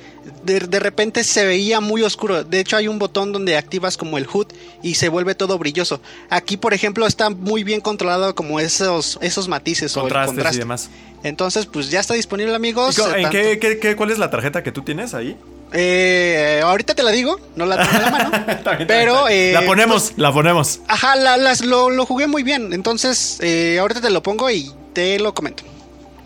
De, 0.44 0.60
de 0.60 0.78
repente 0.80 1.24
se 1.24 1.46
veía 1.46 1.80
muy 1.80 2.02
oscuro. 2.02 2.44
De 2.44 2.60
hecho 2.60 2.76
hay 2.76 2.86
un 2.88 2.98
botón 2.98 3.32
donde 3.32 3.56
activas 3.56 3.96
como 3.96 4.18
el 4.18 4.26
HUD 4.30 4.48
y 4.82 4.96
se 4.96 5.08
vuelve 5.08 5.34
todo 5.34 5.58
brilloso. 5.58 6.00
Aquí 6.28 6.56
por 6.56 6.74
ejemplo 6.74 7.06
está 7.06 7.30
muy 7.30 7.64
bien 7.64 7.80
controlado 7.80 8.34
como 8.34 8.60
esos, 8.60 9.18
esos 9.22 9.48
matices 9.48 9.96
o 9.96 10.00
el 10.00 10.02
Contrastes 10.04 10.34
contraste. 10.34 10.56
y 10.56 10.58
demás. 10.60 10.90
Entonces 11.22 11.64
pues 11.66 11.90
ya 11.90 12.00
está 12.00 12.12
disponible 12.14 12.54
amigos. 12.54 12.98
¿Y 12.98 13.00
co- 13.00 13.08
Eh, 13.08 13.16
¿En 13.16 13.22
tanto- 13.22 13.30
qué, 13.38 13.58
qué- 13.58 13.78
qué- 13.78 13.96
cuál 13.96 14.10
es 14.10 14.18
la 14.18 14.30
tarjeta 14.30 14.62
que 14.62 14.70
tú 14.72 14.82
tienes 14.82 15.14
ahí? 15.14 15.36
eh, 15.72 16.60
ahorita 16.62 16.94
te 16.94 17.02
la 17.02 17.10
digo, 17.10 17.40
no 17.56 17.66
la 17.66 17.76
tengo 17.82 17.96
en 17.96 18.02
la 18.02 18.10
mano. 18.10 18.46
Pero. 18.86 19.28
eh, 19.28 19.50
la 19.52 19.62
ponemos, 19.64 20.12
la 20.16 20.32
ponemos. 20.32 20.76
pues, 20.78 20.88
ajá, 20.88 21.16
la- 21.16 21.36
las, 21.36 21.64
lo, 21.64 21.90
lo 21.90 22.04
jugué 22.06 22.26
muy 22.26 22.42
bien. 22.42 22.72
Entonces, 22.72 23.38
eh, 23.40 23.78
ahorita 23.80 24.00
te 24.00 24.10
lo 24.10 24.22
pongo 24.22 24.50
y 24.50 24.70
te 24.92 25.18
lo 25.18 25.34
comento. 25.34 25.64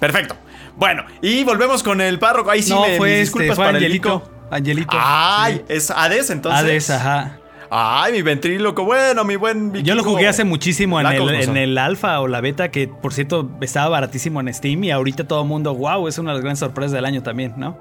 Perfecto. 0.00 0.34
Bueno, 0.76 1.04
y 1.20 1.44
volvemos 1.44 1.82
con 1.82 2.00
el 2.00 2.18
párroco. 2.18 2.50
Ahí 2.50 2.62
sí 2.62 2.70
no, 2.70 2.86
me 2.86 2.96
fue 2.96 3.20
este, 3.20 3.20
disculpas 3.20 3.56
fue 3.56 3.64
para 3.66 3.78
el 3.78 3.84
Angelito. 3.84 4.20
Vico. 4.20 4.30
Angelito. 4.50 4.96
Ay, 4.98 5.62
es 5.68 5.90
Hades 5.90 6.30
entonces. 6.30 6.60
Hades, 6.60 6.90
ajá. 6.90 7.36
Ay, 7.72 8.14
mi 8.14 8.22
ventríloco, 8.22 8.82
bueno, 8.84 9.24
mi 9.24 9.36
buen 9.36 9.72
Yo 9.84 9.94
lo 9.94 10.02
jugué 10.02 10.26
hace 10.26 10.42
muchísimo 10.42 11.00
en 11.00 11.06
el, 11.06 11.30
en 11.30 11.56
el 11.56 11.78
alfa 11.78 12.18
o 12.20 12.26
la 12.26 12.40
beta, 12.40 12.72
que 12.72 12.88
por 12.88 13.12
cierto 13.14 13.48
estaba 13.60 13.88
baratísimo 13.90 14.40
en 14.40 14.52
Steam 14.52 14.82
y 14.82 14.90
ahorita 14.90 15.28
todo 15.28 15.42
el 15.42 15.46
mundo, 15.48 15.72
wow, 15.72 16.08
es 16.08 16.18
una 16.18 16.30
de 16.30 16.38
las 16.38 16.42
grandes 16.42 16.58
sorpresas 16.58 16.90
del 16.90 17.04
año 17.04 17.22
también, 17.22 17.54
¿no? 17.56 17.78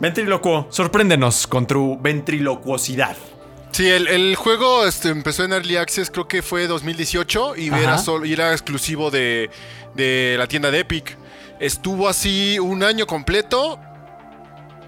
Ventrílocuo, 0.00 0.66
sorpréndenos 0.70 1.46
con 1.46 1.66
tu 1.68 1.96
ventrilocuosidad. 2.00 3.16
Sí, 3.70 3.88
el, 3.88 4.08
el 4.08 4.34
juego 4.34 4.84
este, 4.84 5.10
empezó 5.10 5.44
en 5.44 5.52
Early 5.52 5.76
Access, 5.76 6.10
creo 6.10 6.26
que 6.26 6.42
fue 6.42 6.66
2018, 6.66 7.54
y 7.56 7.68
era, 7.68 7.98
solo, 7.98 8.24
y 8.24 8.32
era 8.32 8.50
exclusivo 8.50 9.12
de, 9.12 9.50
de 9.94 10.36
la 10.38 10.46
tienda 10.46 10.70
de 10.70 10.80
Epic. 10.80 11.17
Estuvo 11.60 12.08
así 12.08 12.58
un 12.58 12.82
año 12.82 13.06
completo. 13.06 13.80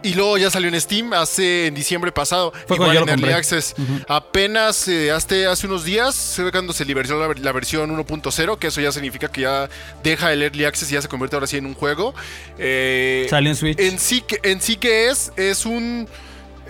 Y 0.02 0.14
luego 0.14 0.38
ya 0.38 0.50
salió 0.50 0.70
en 0.70 0.80
Steam 0.80 1.12
hace 1.12 1.66
en 1.66 1.74
diciembre 1.74 2.10
pasado. 2.10 2.54
Fue 2.66 2.76
igual 2.76 2.96
en 2.96 3.08
Early. 3.10 3.32
Access. 3.32 3.74
Apenas 4.08 4.88
eh, 4.88 5.10
hace, 5.10 5.46
hace 5.46 5.66
unos 5.66 5.84
días, 5.84 6.14
se 6.14 6.42
ve 6.42 6.50
cuando 6.50 6.72
se 6.72 6.86
liberó 6.86 7.20
la, 7.20 7.34
la 7.38 7.52
versión 7.52 7.94
1.0, 7.94 8.58
que 8.58 8.68
eso 8.68 8.80
ya 8.80 8.92
significa 8.92 9.28
que 9.28 9.42
ya 9.42 9.68
deja 10.02 10.32
el 10.32 10.42
Early 10.42 10.64
Access 10.64 10.90
y 10.90 10.94
ya 10.94 11.02
se 11.02 11.08
convierte 11.08 11.36
ahora 11.36 11.46
sí 11.46 11.58
en 11.58 11.66
un 11.66 11.74
juego. 11.74 12.14
Eh, 12.56 13.26
Salió 13.28 13.50
en 13.50 13.56
Switch. 13.56 13.78
en 13.78 13.98
sí, 13.98 14.22
que, 14.22 14.40
en 14.42 14.62
sí 14.62 14.76
que 14.76 15.08
es, 15.10 15.32
es 15.36 15.66
un. 15.66 16.08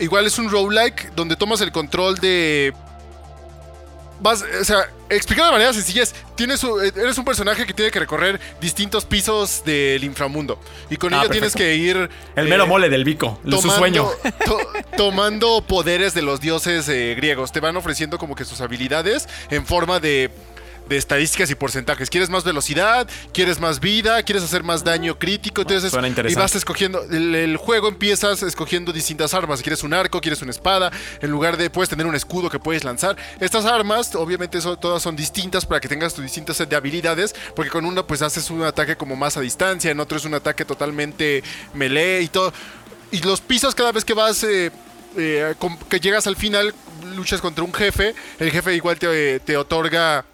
Igual 0.01 0.27
es 0.27 0.37
un 0.39 0.51
roguelike 0.51 1.13
donde 1.15 1.37
tomas 1.37 1.61
el 1.61 1.71
control 1.71 2.17
de. 2.19 2.73
Vas, 4.21 4.45
o 4.61 4.65
sea, 4.65 4.91
explicado 5.11 5.49
de 5.49 5.53
manera 5.53 5.73
sencilla 5.73 6.03
es, 6.03 6.15
tienes 6.35 6.63
un- 6.65 6.83
eres 6.85 7.19
un 7.19 7.25
personaje 7.25 7.67
que 7.67 7.75
tiene 7.75 7.91
que 7.91 7.99
recorrer 7.99 8.41
distintos 8.61 9.05
pisos 9.05 9.63
del 9.65 10.03
inframundo. 10.05 10.59
Y 10.89 10.97
con 10.97 11.13
Ah, 11.15 11.21
ello 11.21 11.31
tienes 11.31 11.55
que 11.55 11.75
ir... 11.77 12.09
El 12.37 12.47
eh, 12.47 12.51
mero 12.51 12.67
mole 12.67 12.89
del 12.89 13.05
Vico, 13.05 13.39
su 13.45 13.51
tomando- 13.51 13.77
sueño. 13.79 14.09
to- 14.45 14.61
tomando 14.97 15.63
poderes 15.67 16.15
de 16.15 16.23
los 16.23 16.41
dioses 16.41 16.89
eh, 16.89 17.15
griegos. 17.17 17.53
Te 17.53 17.61
van 17.61 17.77
ofreciendo 17.77 18.19
como 18.19 18.35
que 18.35 18.45
sus 18.45 18.61
habilidades 18.61 19.29
en 19.51 19.67
forma 19.67 20.01
de, 20.01 20.31
de 20.91 20.97
estadísticas 20.97 21.49
y 21.51 21.55
porcentajes. 21.55 22.11
¿Quieres 22.11 22.29
más 22.31 22.43
velocidad? 22.43 23.09
¿Quieres 23.33 23.61
más 23.61 23.79
vida? 23.79 24.23
¿Quieres 24.25 24.43
hacer 24.43 24.65
más 24.65 24.83
daño 24.83 25.19
crítico? 25.19 25.63
Entonces, 25.63 25.93
Suena 25.93 26.09
y 26.09 26.35
vas 26.35 26.57
escogiendo. 26.57 27.03
El, 27.11 27.33
el 27.37 27.57
juego 27.57 27.87
empiezas 27.89 28.43
escogiendo 28.43 28.93
distintas 28.93 29.33
armas. 29.33 29.63
Quieres 29.63 29.85
un 29.85 29.95
arco, 29.95 30.21
quieres 30.21 30.43
una 30.43 30.51
espada. 30.51 30.91
En 31.23 31.31
lugar 31.31 31.57
de 31.57 31.71
puedes 31.71 31.89
tener 31.89 32.07
un 32.07 32.17
escudo 32.17 32.51
que 32.51 32.59
puedes 32.59 32.83
lanzar. 32.83 33.17
Estas 33.39 33.67
armas, 33.67 34.17
obviamente, 34.17 34.61
son- 34.61 34.81
todas 34.81 35.01
son 35.01 35.15
distintas 35.15 35.65
para 35.65 35.81
que 35.81 35.87
tengas 35.89 36.13
tu 36.13 36.23
distintas 36.23 36.57
set 36.57 36.69
de 36.69 36.75
habilidades. 36.75 37.37
Porque 37.55 37.71
con 37.71 37.85
una, 37.85 38.05
pues 38.05 38.21
haces 38.21 38.51
un 38.51 38.65
ataque 38.65 38.97
como 38.97 39.15
más 39.15 39.37
a 39.37 39.41
distancia. 39.41 39.93
En 39.93 40.01
otro 40.01 40.19
es 40.19 40.25
un 40.25 40.35
ataque 40.35 40.65
totalmente 40.65 41.45
melee 41.73 42.23
y 42.23 42.29
todo. 42.29 42.53
Y 43.13 43.21
los 43.21 43.41
pisos 43.41 43.77
cada 43.77 43.93
vez 43.93 44.05
que 44.05 44.13
vas... 44.15 44.43
eh, 44.43 44.73
eh, 45.17 45.55
que 45.89 45.99
llegas 45.99 46.27
al 46.29 46.37
final, 46.37 46.73
luchas 47.17 47.41
contra 47.41 47.65
un 47.65 47.73
jefe. 47.73 48.15
El 48.41 48.51
jefe 48.51 48.75
igual 48.75 48.99
te, 48.99 49.41
te 49.41 49.57
otorga 49.57 50.25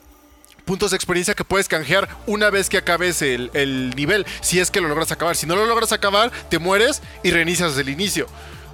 puntos 0.67 0.91
de 0.91 0.97
experiencia 0.97 1.35
que 1.35 1.45
puedes 1.45 1.69
canjear 1.69 2.09
una 2.27 2.51
vez 2.51 2.69
que 2.69 2.77
acabes 2.77 3.23
el, 3.23 3.51
el 3.55 3.95
nivel, 3.97 4.27
si 4.43 4.61
es 4.61 4.71
que 4.71 4.83
lo 4.83 4.89
logras 4.89 5.11
acabar. 5.13 5.37
Si 5.37 5.47
no 5.47 5.57
lo 5.57 5.65
logras 5.65 5.93
acabar, 5.93 6.31
te 6.51 6.59
mueres 6.59 7.01
y 7.23 7.31
reinicias 7.31 7.71
desde 7.71 7.83
el 7.83 7.89
inicio. 7.89 8.27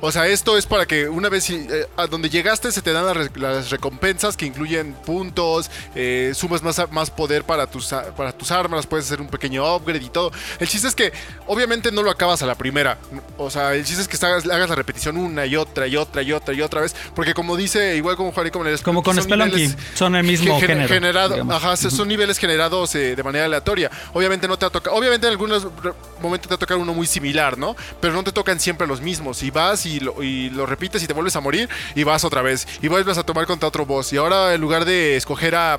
O 0.04 0.10
sea, 0.10 0.26
esto 0.26 0.58
es 0.58 0.66
para 0.66 0.84
que 0.84 1.08
una 1.08 1.28
vez 1.28 1.48
eh, 1.50 1.86
a 1.96 2.08
donde 2.08 2.28
llegaste 2.28 2.72
se 2.72 2.82
te 2.82 2.92
dan 2.92 3.06
las, 3.06 3.30
las 3.36 3.70
recompensas 3.70 4.36
que 4.36 4.44
incluyen 4.46 4.94
puntos, 4.94 5.70
eh, 5.94 6.32
sumas 6.34 6.60
más, 6.60 6.80
más 6.90 7.08
poder 7.10 7.44
para 7.44 7.68
tus, 7.68 7.86
para 8.16 8.32
tus 8.32 8.50
armas, 8.50 8.84
puedes 8.84 9.06
hacer 9.06 9.20
un 9.20 9.28
pequeño 9.28 9.64
upgrade 9.76 10.02
y 10.04 10.10
todo. 10.10 10.32
El 10.58 10.66
chiste 10.66 10.88
es 10.88 10.96
que 10.96 11.12
obviamente 11.46 11.92
no 11.92 12.02
lo 12.02 12.10
acabas 12.10 12.42
a 12.42 12.46
la 12.46 12.56
primera. 12.56 12.98
O 13.38 13.48
sea, 13.48 13.74
el 13.74 13.84
chiste 13.84 14.02
es 14.02 14.08
que 14.08 14.16
hagas, 14.26 14.44
hagas 14.46 14.68
la 14.68 14.74
repetición 14.74 15.16
una 15.16 15.46
y 15.46 15.54
otra 15.54 15.86
y 15.86 15.96
otra 15.96 16.22
y 16.22 16.32
otra 16.32 16.52
y 16.52 16.62
otra 16.62 16.80
vez. 16.80 16.96
Porque 17.14 17.32
como 17.32 17.56
dice, 17.56 17.94
igual 17.96 18.16
como 18.16 18.32
Juan 18.32 18.48
y 18.48 18.50
como 18.50 18.64
en 18.66 18.72
el 18.72 18.80
Como 18.82 19.04
con 19.04 19.14
son 19.14 19.22
Spelunky, 19.22 19.54
niveles 19.54 19.76
son 19.94 20.16
el 20.16 20.24
mismo 20.24 20.58
gen- 20.58 20.68
género, 20.68 20.88
generado- 20.88 21.34
digamos. 21.34 21.54
ajá, 21.54 21.76
son 21.76 22.08
niveles 22.08 22.38
generados 22.38 22.92
eh, 22.96 23.14
de 23.14 23.22
manera 23.22 23.44
aleatoria. 23.44 23.88
Obviamente 24.14 24.48
no 24.48 24.58
te 24.58 24.66
ha 24.66 24.70
tocado, 24.70 24.96
obviamente 24.96 25.28
en 25.28 25.30
algunos 25.32 25.64
momentos 26.20 26.48
te 26.48 26.54
va 26.54 26.56
a 26.56 26.58
tocar 26.58 26.76
uno 26.76 26.92
muy 26.92 27.06
similar, 27.06 27.56
¿no? 27.56 27.76
Pero 28.00 28.14
no 28.14 28.24
te 28.24 28.32
tocan 28.32 28.58
siempre 28.58 28.86
los 28.88 29.00
mismos. 29.00 29.42
Y 29.44 29.50
vas 29.52 29.86
y 29.86 29.91
y 29.96 30.50
lo 30.50 30.66
repites 30.66 31.02
y 31.02 31.06
te 31.06 31.12
vuelves 31.12 31.36
a 31.36 31.40
morir 31.40 31.68
y 31.94 32.04
vas 32.04 32.24
otra 32.24 32.42
vez. 32.42 32.66
Y 32.80 32.88
vuelves 32.88 33.18
a 33.18 33.22
tomar 33.24 33.46
contra 33.46 33.68
otro 33.68 33.86
boss. 33.86 34.12
Y 34.12 34.16
ahora 34.16 34.54
en 34.54 34.60
lugar 34.60 34.84
de 34.84 35.16
escoger 35.16 35.54
a 35.54 35.78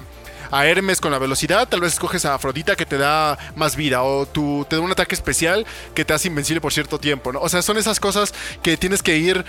Hermes 0.52 1.02
con 1.02 1.12
la 1.12 1.18
velocidad, 1.18 1.68
tal 1.68 1.82
vez 1.82 1.94
escoges 1.94 2.26
a 2.26 2.36
Afrodita 2.36 2.76
que 2.76 2.86
te 2.86 3.00
da 3.00 3.40
más 3.56 3.76
vida 3.76 4.04
o 4.04 4.28
tú 4.28 4.68
te 4.70 4.76
da 4.76 4.84
un 4.84 4.92
ataque 4.92 5.16
especial 5.16 5.66
que 5.96 6.06
te 6.06 6.14
hace 6.14 6.28
invencible 6.28 6.62
por 6.62 6.72
cierto 6.72 7.00
tiempo, 7.00 7.32
¿no? 7.32 7.40
O 7.42 7.50
sea, 7.50 7.64
son 7.64 7.78
esas 7.78 8.00
cosas 8.00 8.36
que 8.62 8.78
tienes 8.78 9.02
que 9.02 9.18
ir 9.18 9.44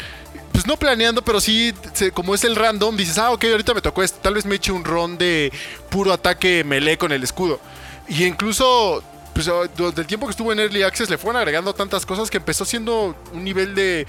pues 0.52 0.66
no 0.66 0.78
planeando, 0.78 1.20
pero 1.22 1.40
sí 1.40 1.74
como 2.14 2.34
es 2.34 2.44
el 2.44 2.56
random, 2.56 2.96
dices, 2.96 3.18
"Ah, 3.18 3.32
ok, 3.32 3.44
ahorita 3.44 3.74
me 3.74 3.82
tocó 3.82 4.02
esto, 4.02 4.18
tal 4.22 4.34
vez 4.34 4.46
me 4.46 4.54
eche 4.54 4.72
un 4.72 4.84
ron 4.84 5.18
de 5.18 5.52
puro 5.90 6.10
ataque 6.10 6.64
melee 6.64 6.96
con 6.96 7.12
el 7.12 7.22
escudo." 7.22 7.60
Y 8.08 8.24
incluso 8.24 9.02
pues 9.34 9.48
ah, 9.48 9.68
durante 9.76 10.00
el 10.00 10.06
tiempo 10.06 10.26
que 10.26 10.30
estuvo 10.30 10.52
en 10.52 10.60
Early 10.60 10.84
Access 10.84 11.10
le 11.10 11.18
fueron 11.18 11.36
agregando 11.36 11.74
tantas 11.74 12.06
cosas 12.06 12.30
que 12.30 12.38
empezó 12.38 12.64
siendo 12.64 13.16
un 13.32 13.44
nivel 13.44 13.74
de 13.74 14.06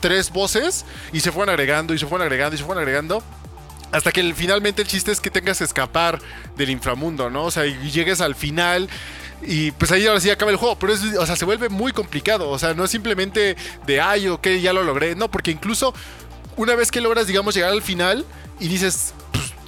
tres 0.00 0.30
voces 0.30 0.84
y 1.12 1.20
se 1.20 1.32
fueron 1.32 1.50
agregando 1.50 1.94
y 1.94 1.98
se 1.98 2.06
fueron 2.06 2.26
agregando 2.26 2.54
y 2.54 2.58
se 2.58 2.64
fueron 2.64 2.82
agregando. 2.82 3.22
hasta 3.90 4.12
que 4.12 4.34
finalmente 4.34 4.82
el 4.82 4.88
chiste 4.88 5.12
es 5.12 5.20
que 5.20 5.30
tengas 5.30 5.58
que 5.58 5.64
escapar 5.64 6.20
del 6.56 6.70
inframundo, 6.70 7.30
¿no? 7.30 7.44
O 7.44 7.50
sea, 7.50 7.66
y 7.66 7.90
llegues 7.90 8.20
al 8.20 8.34
final. 8.34 8.88
Y 9.40 9.70
pues 9.72 9.92
ahí 9.92 10.06
ahora 10.06 10.20
sí 10.20 10.30
acaba 10.30 10.50
el 10.50 10.56
juego, 10.56 10.78
pero 10.78 10.92
es, 10.92 11.00
o 11.16 11.24
sea, 11.24 11.36
se 11.36 11.44
vuelve 11.44 11.68
muy 11.68 11.92
complicado. 11.92 12.50
O 12.50 12.58
sea, 12.58 12.74
no 12.74 12.84
es 12.84 12.90
simplemente 12.90 13.56
de, 13.86 14.00
ay, 14.00 14.28
ok, 14.28 14.46
ya 14.60 14.72
lo 14.72 14.82
logré. 14.82 15.14
No, 15.14 15.30
porque 15.30 15.50
incluso 15.50 15.94
una 16.56 16.74
vez 16.74 16.90
que 16.90 17.00
logras, 17.00 17.26
digamos, 17.26 17.54
llegar 17.54 17.70
al 17.70 17.82
final 17.82 18.26
y 18.60 18.68
dices, 18.68 19.14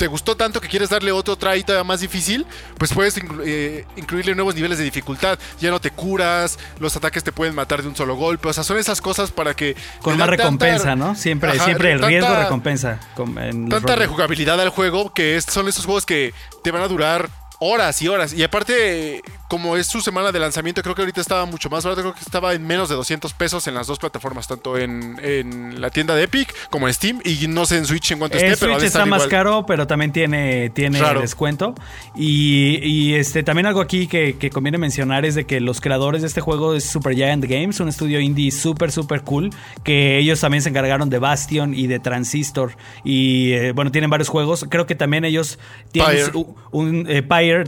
te 0.00 0.06
gustó 0.06 0.34
tanto 0.34 0.62
que 0.62 0.68
quieres 0.68 0.88
darle 0.88 1.12
otro 1.12 1.36
try 1.36 1.62
todavía 1.62 1.84
más 1.84 2.00
difícil, 2.00 2.46
pues 2.78 2.94
puedes 2.94 3.22
inclu- 3.22 3.42
eh, 3.44 3.84
incluirle 3.96 4.34
nuevos 4.34 4.54
niveles 4.54 4.78
de 4.78 4.84
dificultad. 4.84 5.38
Ya 5.60 5.70
no 5.70 5.78
te 5.78 5.90
curas, 5.90 6.58
los 6.78 6.96
ataques 6.96 7.22
te 7.22 7.32
pueden 7.32 7.54
matar 7.54 7.82
de 7.82 7.88
un 7.88 7.94
solo 7.94 8.16
golpe. 8.16 8.48
O 8.48 8.52
sea, 8.54 8.64
son 8.64 8.78
esas 8.78 9.02
cosas 9.02 9.30
para 9.30 9.52
que. 9.54 9.76
Con 10.00 10.16
más 10.16 10.26
tanta- 10.26 10.42
recompensa, 10.42 10.96
¿no? 10.96 11.14
Siempre, 11.14 11.50
Ajá, 11.50 11.64
siempre 11.66 11.92
el 11.92 12.00
tanta- 12.00 12.08
riesgo 12.08 12.34
recompensa. 12.34 12.98
con- 13.14 13.36
en 13.36 13.68
los 13.68 13.78
tanta 13.78 13.94
rejugabilidad 13.94 14.58
al 14.58 14.70
juego 14.70 15.12
que 15.12 15.36
es- 15.36 15.44
son 15.44 15.68
esos 15.68 15.84
juegos 15.84 16.06
que 16.06 16.32
te 16.64 16.70
van 16.70 16.80
a 16.80 16.88
durar 16.88 17.28
horas 17.60 18.02
y 18.02 18.08
horas. 18.08 18.32
Y 18.34 18.42
aparte, 18.42 19.22
como 19.48 19.76
es 19.76 19.86
su 19.86 20.00
semana 20.00 20.32
de 20.32 20.38
lanzamiento, 20.40 20.82
creo 20.82 20.94
que 20.94 21.02
ahorita 21.02 21.20
estaba 21.20 21.44
mucho 21.46 21.70
más 21.70 21.84
barato. 21.84 22.00
Creo 22.02 22.14
que 22.14 22.20
estaba 22.20 22.54
en 22.54 22.66
menos 22.66 22.88
de 22.88 22.94
200 22.96 23.32
pesos 23.34 23.66
en 23.68 23.74
las 23.74 23.86
dos 23.86 23.98
plataformas, 23.98 24.48
tanto 24.48 24.76
en, 24.78 25.18
en 25.22 25.80
la 25.80 25.90
tienda 25.90 26.14
de 26.14 26.24
Epic 26.24 26.52
como 26.70 26.88
en 26.88 26.94
Steam. 26.94 27.20
Y 27.24 27.46
no 27.48 27.66
sé 27.66 27.76
en 27.78 27.86
Switch 27.86 28.10
en 28.12 28.18
cuánto 28.18 28.36
esté, 28.38 28.56
pero 28.58 28.72
ha 28.72 28.78
Switch 28.80 28.86
está 28.88 29.06
más 29.06 29.18
igual. 29.20 29.28
caro, 29.30 29.66
pero 29.66 29.86
también 29.86 30.10
tiene, 30.12 30.70
tiene 30.70 30.98
descuento. 31.20 31.74
Y, 32.16 32.78
y, 32.82 33.14
este 33.14 33.42
también 33.42 33.66
algo 33.66 33.80
aquí 33.80 34.06
que, 34.06 34.36
que 34.38 34.50
conviene 34.50 34.78
mencionar 34.78 35.24
es 35.24 35.34
de 35.34 35.44
que 35.46 35.60
los 35.60 35.80
creadores 35.80 36.22
de 36.22 36.28
este 36.28 36.40
juego 36.40 36.74
es 36.74 36.84
Supergiant 36.84 37.44
Games, 37.44 37.78
un 37.80 37.88
estudio 37.88 38.20
indie 38.20 38.50
súper, 38.50 38.90
súper 38.90 39.22
cool, 39.22 39.50
que 39.84 40.18
ellos 40.18 40.40
también 40.40 40.62
se 40.62 40.70
encargaron 40.70 41.10
de 41.10 41.18
Bastion 41.18 41.74
y 41.74 41.86
de 41.86 41.98
Transistor. 42.00 42.76
Y 43.04 43.52
eh, 43.52 43.72
bueno, 43.72 43.90
tienen 43.92 44.10
varios 44.10 44.28
juegos. 44.28 44.66
Creo 44.68 44.86
que 44.86 44.94
también 44.94 45.24
ellos 45.24 45.58
tienen 45.92 46.32
su- 46.32 46.54
un 46.70 47.06
eh, 47.08 47.22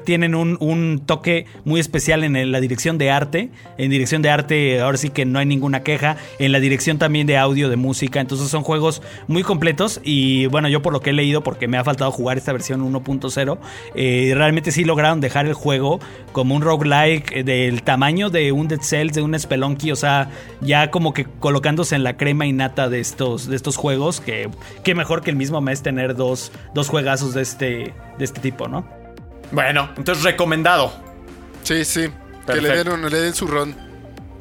Tienen 0.04 0.34
un, 0.34 0.56
un 0.60 1.02
toque 1.04 1.46
muy 1.64 1.80
especial 1.80 2.24
en 2.24 2.52
la 2.52 2.60
dirección 2.60 2.98
de 2.98 3.10
arte. 3.10 3.50
En 3.78 3.90
dirección 3.90 4.22
de 4.22 4.30
arte, 4.30 4.80
ahora 4.80 4.98
sí 4.98 5.10
que 5.10 5.24
no 5.24 5.38
hay 5.38 5.46
ninguna 5.46 5.82
queja. 5.82 6.16
En 6.38 6.52
la 6.52 6.60
dirección 6.60 6.98
también 6.98 7.26
de 7.26 7.36
audio, 7.36 7.68
de 7.68 7.76
música. 7.76 8.20
Entonces 8.20 8.48
son 8.48 8.62
juegos 8.62 9.02
muy 9.28 9.42
completos. 9.42 10.00
Y 10.04 10.46
bueno, 10.46 10.68
yo 10.68 10.82
por 10.82 10.92
lo 10.92 11.00
que 11.00 11.10
he 11.10 11.12
leído, 11.12 11.42
porque 11.42 11.68
me 11.68 11.78
ha 11.78 11.84
faltado 11.84 12.10
jugar 12.10 12.38
esta 12.38 12.52
versión 12.52 12.80
1.0, 12.82 13.58
eh, 13.94 14.32
realmente 14.34 14.72
sí 14.72 14.84
lograron 14.84 15.20
dejar 15.20 15.46
el 15.46 15.54
juego 15.54 16.00
como 16.32 16.54
un 16.54 16.62
roguelike 16.62 17.36
eh, 17.36 17.44
del 17.44 17.82
tamaño 17.82 18.30
de 18.30 18.52
un 18.52 18.68
Dead 18.68 18.80
Cells, 18.80 19.14
de 19.14 19.22
un 19.22 19.38
Spelunky. 19.38 19.92
O 19.92 19.96
sea, 19.96 20.30
ya 20.60 20.90
como 20.90 21.12
que 21.12 21.24
colocándose 21.24 21.94
en 21.94 22.04
la 22.04 22.16
crema 22.16 22.46
innata 22.46 22.88
de 22.88 23.00
estos, 23.00 23.48
de 23.48 23.56
estos 23.56 23.76
juegos. 23.76 24.20
Que, 24.20 24.48
que 24.84 24.94
mejor 24.94 25.22
que 25.22 25.30
el 25.30 25.36
mismo 25.36 25.60
mes 25.60 25.82
tener 25.82 26.14
dos, 26.14 26.52
dos 26.74 26.88
juegazos 26.88 27.34
de 27.34 27.42
este, 27.42 27.94
de 28.18 28.24
este 28.24 28.40
tipo, 28.40 28.68
¿no? 28.68 29.01
Bueno, 29.52 29.90
entonces 29.96 30.24
recomendado. 30.24 30.92
Sí, 31.62 31.84
sí. 31.84 32.08
Que 32.46 32.60
le 32.60 32.68
den, 32.76 32.88
un- 32.88 33.08
le 33.10 33.20
den 33.20 33.34
su 33.34 33.46
ron. 33.46 33.76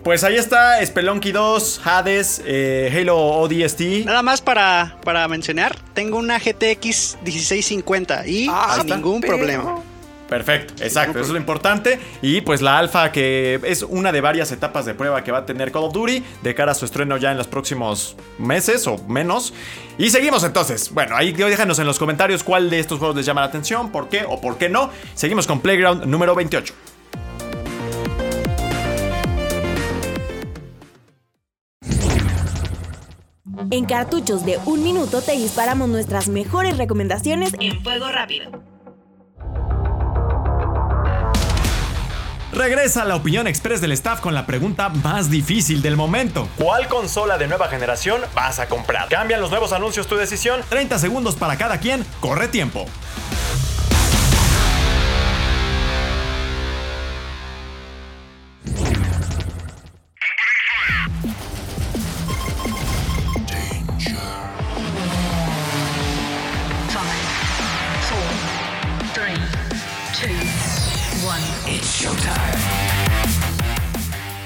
Pues 0.03 0.23
ahí 0.23 0.35
está 0.35 0.83
Spelunky 0.83 1.31
2, 1.31 1.81
Hades, 1.85 2.41
eh, 2.45 2.91
Halo 2.91 3.17
ODST. 3.17 4.03
Nada 4.05 4.23
más 4.23 4.41
para, 4.41 4.97
para 5.03 5.27
mencionar, 5.27 5.77
tengo 5.93 6.17
una 6.17 6.39
GTX 6.39 7.17
1650 7.23 8.25
y 8.25 8.47
Ah, 8.49 8.77
sin 8.81 8.87
ningún 8.95 9.21
Pero- 9.21 9.37
problema. 9.37 9.75
Perfecto, 10.31 10.81
exacto, 10.81 11.19
eso 11.19 11.25
es 11.25 11.33
lo 11.33 11.37
importante. 11.37 11.99
Y 12.21 12.39
pues 12.39 12.61
la 12.61 12.77
alfa 12.77 13.11
que 13.11 13.59
es 13.65 13.83
una 13.83 14.13
de 14.13 14.21
varias 14.21 14.49
etapas 14.53 14.85
de 14.85 14.93
prueba 14.93 15.25
que 15.25 15.31
va 15.33 15.39
a 15.39 15.45
tener 15.45 15.73
Call 15.73 15.83
of 15.83 15.93
Duty 15.93 16.23
de 16.41 16.55
cara 16.55 16.71
a 16.71 16.73
su 16.73 16.85
estreno 16.85 17.17
ya 17.17 17.31
en 17.31 17.37
los 17.37 17.47
próximos 17.47 18.15
meses 18.37 18.87
o 18.87 18.97
menos. 19.09 19.53
Y 19.97 20.09
seguimos 20.09 20.45
entonces. 20.45 20.89
Bueno, 20.93 21.17
ahí 21.17 21.33
déjanos 21.33 21.79
en 21.79 21.85
los 21.85 21.99
comentarios 21.99 22.43
cuál 22.43 22.69
de 22.69 22.79
estos 22.79 22.97
juegos 22.97 23.17
les 23.17 23.25
llama 23.25 23.41
la 23.41 23.47
atención, 23.47 23.91
por 23.91 24.07
qué 24.07 24.23
o 24.25 24.39
por 24.39 24.57
qué 24.57 24.69
no. 24.69 24.89
Seguimos 25.15 25.47
con 25.47 25.59
Playground 25.59 26.05
número 26.05 26.33
28. 26.33 26.73
En 33.69 33.83
cartuchos 33.83 34.45
de 34.45 34.59
un 34.65 34.81
minuto 34.81 35.21
te 35.21 35.33
disparamos 35.33 35.89
nuestras 35.89 36.29
mejores 36.29 36.77
recomendaciones 36.77 37.51
en 37.59 37.83
fuego 37.83 38.07
rápido. 38.07 38.70
Regresa 42.53 43.05
la 43.05 43.15
opinión 43.15 43.47
express 43.47 43.79
del 43.79 43.93
staff 43.93 44.19
con 44.19 44.33
la 44.33 44.45
pregunta 44.45 44.89
más 44.89 45.29
difícil 45.29 45.81
del 45.81 45.95
momento. 45.95 46.49
¿Cuál 46.57 46.87
consola 46.89 47.37
de 47.37 47.47
nueva 47.47 47.69
generación 47.69 48.21
vas 48.35 48.59
a 48.59 48.67
comprar? 48.67 49.07
¿Cambian 49.07 49.39
los 49.39 49.51
nuevos 49.51 49.71
anuncios 49.71 50.05
tu 50.07 50.17
decisión? 50.17 50.61
30 50.67 50.99
segundos 50.99 51.35
para 51.35 51.57
cada 51.57 51.79
quien, 51.79 52.05
corre 52.19 52.49
tiempo. 52.49 52.85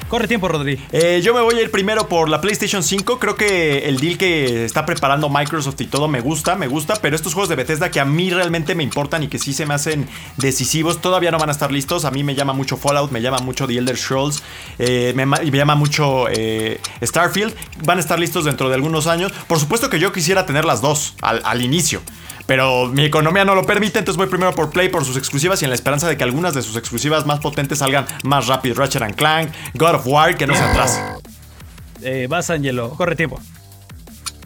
Corre 0.08 0.28
tiempo, 0.28 0.48
Rodri. 0.48 0.80
Eh, 0.92 1.22
yo 1.24 1.34
me 1.34 1.42
voy 1.42 1.56
a 1.56 1.62
ir 1.64 1.72
primero 1.72 2.08
por 2.08 2.30
la 2.30 2.40
PlayStation 2.40 2.84
5. 2.84 3.18
Creo 3.18 3.36
que 3.36 3.90
el 3.90 4.00
deal 4.00 4.20
que 4.20 4.64
está 4.64 4.86
preparando 4.86 5.30
Microsoft 5.30 5.82
y 5.82 5.88
todo 5.88 6.08
me 6.08 6.22
gusta, 6.22 6.56
me 6.56 6.68
gusta. 6.68 6.94
Pero 7.02 7.16
estos 7.16 7.34
juegos 7.34 7.50
de 7.50 7.56
Bethesda 7.56 7.90
que 7.90 8.00
a 8.00 8.06
mí 8.06 8.30
realmente 8.30 8.76
me 8.76 8.84
importan 8.84 9.24
y 9.24 9.30
que 9.30 9.40
sí 9.40 9.52
se 9.52 9.66
me 9.66 9.74
hacen 9.74 10.08
decisivos, 10.38 11.02
todavía 11.02 11.32
no 11.32 11.40
van 11.40 11.50
a 11.50 11.54
estar 11.54 11.72
listos. 11.72 12.06
A 12.06 12.12
mí 12.12 12.24
me 12.24 12.36
llama 12.36 12.54
mucho 12.54 12.78
Fallout, 12.78 13.12
me 13.12 13.22
llama 13.22 13.40
mucho 13.40 13.66
The 13.66 13.80
Elder 13.80 13.98
Scrolls, 13.98 14.44
eh, 14.78 15.14
me, 15.16 15.26
llama 15.52 15.74
mucho 15.74 16.28
eh, 16.30 16.80
Starfield. 17.02 17.56
Van 17.84 17.98
a 17.98 18.02
estar 18.02 18.20
listos 18.20 18.46
dentro 18.46 18.70
de 18.70 18.76
algunos 18.76 19.08
años. 19.08 19.32
Por 19.48 19.60
supuesto 19.60 19.90
que 19.90 20.00
yo 20.00 20.14
quisiera 20.14 20.46
tener 20.46 20.66
las 20.66 20.82
dos 20.82 21.16
al 21.22 21.62
inicio. 21.64 22.02
Pero 22.46 22.88
mi 22.88 23.06
economía 23.06 23.44
no 23.44 23.56
lo 23.56 23.66
permite, 23.66 24.00
entonces 24.00 24.18
voy 24.18 24.28
primero 24.28 24.54
por 24.54 24.70
Play 24.70 24.90
por 24.90 25.04
sus 25.04 25.18
exclusivas 25.18 25.62
y 25.62 25.66
en 25.66 25.70
la 25.70 25.76
esperanza 25.76 26.08
de 26.08 26.16
que 26.16 26.24
algunas 26.24 26.54
de 26.54 26.62
sus 26.62 26.76
exclusivas 26.76 27.26
más 27.26 27.40
potentes 27.40 27.80
salgan 27.80 28.06
más 28.24 28.48
rápido. 28.48 28.76
Ratchet 28.76 29.02
and 29.02 29.16
Clank, 29.16 29.52
God 29.74 29.96
of 29.96 30.08
War, 30.08 30.38
que 30.38 30.46
no 30.46 30.54
se 30.54 30.62
atrase. 30.62 31.02
Eh, 32.02 32.28
vas, 32.30 32.50
Angelo. 32.50 32.92
Corre 32.92 33.16
tiempo. 33.16 33.40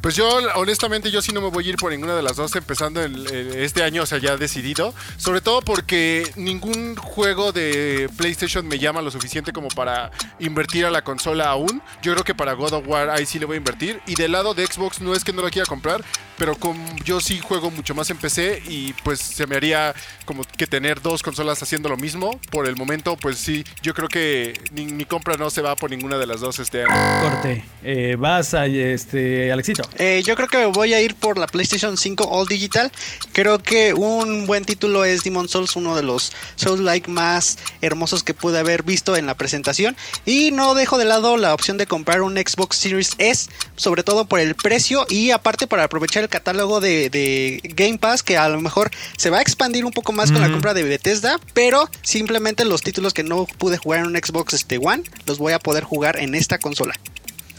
Pues 0.01 0.15
yo, 0.15 0.27
honestamente, 0.55 1.11
yo 1.11 1.21
sí 1.21 1.33
no 1.33 1.41
me 1.41 1.49
voy 1.49 1.65
a 1.65 1.69
ir 1.69 1.75
por 1.75 1.91
ninguna 1.91 2.15
de 2.15 2.21
las 2.21 2.37
dos 2.37 2.55
empezando 2.55 3.03
el- 3.03 3.27
este 3.27 3.83
año, 3.83 4.03
o 4.03 4.05
sea, 4.05 4.17
ya 4.17 4.37
decidido. 4.37 4.93
Sobre 5.17 5.41
todo 5.41 5.61
porque 5.61 6.23
ningún 6.35 6.95
juego 6.95 7.51
de 7.51 8.09
PlayStation 8.17 8.65
me 8.67 8.79
llama 8.79 9.01
lo 9.01 9.11
suficiente 9.11 9.51
como 9.51 9.67
para 9.67 10.11
invertir 10.39 10.85
a 10.85 10.91
la 10.91 11.03
consola 11.03 11.49
aún. 11.49 11.81
Yo 12.01 12.13
creo 12.13 12.23
que 12.23 12.33
para 12.33 12.53
God 12.53 12.73
of 12.73 12.87
War 12.87 13.09
ahí 13.09 13.25
sí 13.25 13.39
le 13.39 13.45
voy 13.45 13.55
a 13.55 13.57
invertir. 13.57 13.99
Y 14.07 14.15
del 14.15 14.31
lado 14.31 14.53
de 14.53 14.65
Xbox 14.65 15.01
no 15.01 15.13
es 15.13 15.23
que 15.25 15.33
no 15.33 15.41
lo 15.41 15.49
quiera 15.49 15.65
comprar, 15.65 16.01
pero 16.37 16.55
como 16.55 16.95
yo 17.03 17.19
sí 17.19 17.39
juego 17.39 17.69
mucho 17.69 17.93
más 17.93 18.09
en 18.09 18.17
PC 18.17 18.61
y 18.69 18.93
pues 19.03 19.19
se 19.19 19.47
me 19.47 19.57
haría 19.57 19.93
como 20.23 20.43
que 20.45 20.65
tener 20.67 21.01
dos 21.01 21.21
consolas 21.23 21.61
haciendo 21.61 21.89
lo 21.89 21.97
mismo. 21.97 22.39
Por 22.51 22.67
el 22.67 22.77
momento, 22.77 23.17
pues 23.17 23.37
sí, 23.37 23.65
yo 23.81 23.93
creo 23.93 24.07
que 24.07 24.53
ni- 24.71 24.85
mi 24.85 25.03
compra 25.03 25.35
no 25.35 25.49
se 25.49 25.61
va 25.61 25.75
por 25.75 25.89
ninguna 25.89 26.17
de 26.17 26.25
las 26.27 26.39
dos 26.39 26.59
este 26.59 26.83
año. 26.85 27.29
Corte. 27.29 27.65
Eh, 27.83 28.15
vas 28.17 28.53
a 28.53 28.65
este, 28.67 29.51
Alexito. 29.51 29.88
Eh, 29.97 30.21
yo 30.25 30.35
creo 30.35 30.47
que 30.47 30.65
voy 30.65 30.93
a 30.93 31.01
ir 31.01 31.15
por 31.15 31.37
la 31.37 31.47
PlayStation 31.47 31.97
5 31.97 32.25
All 32.29 32.47
Digital. 32.47 32.91
Creo 33.33 33.59
que 33.59 33.93
un 33.93 34.45
buen 34.45 34.65
título 34.65 35.05
es 35.05 35.23
Demon 35.23 35.49
Souls, 35.49 35.75
uno 35.75 35.95
de 35.95 36.03
los 36.03 36.31
Souls-like 36.55 37.09
más 37.09 37.57
hermosos 37.81 38.23
que 38.23 38.33
pude 38.33 38.59
haber 38.59 38.83
visto 38.83 39.15
en 39.15 39.25
la 39.25 39.35
presentación. 39.35 39.95
Y 40.25 40.51
no 40.51 40.75
dejo 40.75 40.97
de 40.97 41.05
lado 41.05 41.37
la 41.37 41.53
opción 41.53 41.77
de 41.77 41.87
comprar 41.87 42.21
un 42.21 42.35
Xbox 42.35 42.77
Series 42.77 43.11
S, 43.17 43.49
sobre 43.75 44.03
todo 44.03 44.25
por 44.25 44.39
el 44.39 44.55
precio 44.55 45.05
y 45.09 45.31
aparte 45.31 45.67
para 45.67 45.83
aprovechar 45.83 46.23
el 46.23 46.29
catálogo 46.29 46.79
de, 46.79 47.09
de 47.09 47.61
Game 47.63 47.97
Pass, 47.97 48.23
que 48.23 48.37
a 48.37 48.49
lo 48.49 48.61
mejor 48.61 48.91
se 49.17 49.29
va 49.29 49.39
a 49.39 49.41
expandir 49.41 49.85
un 49.85 49.91
poco 49.91 50.11
más 50.11 50.31
con 50.31 50.41
la 50.41 50.51
compra 50.51 50.73
de 50.73 50.83
Bethesda, 50.83 51.39
pero 51.53 51.89
simplemente 52.01 52.65
los 52.65 52.81
títulos 52.81 53.13
que 53.13 53.23
no 53.23 53.45
pude 53.45 53.77
jugar 53.77 54.01
en 54.01 54.07
un 54.07 54.15
Xbox 54.15 54.53
este, 54.53 54.77
One 54.77 55.03
los 55.25 55.37
voy 55.37 55.53
a 55.53 55.59
poder 55.59 55.83
jugar 55.83 56.17
en 56.19 56.35
esta 56.35 56.57
consola. 56.57 56.93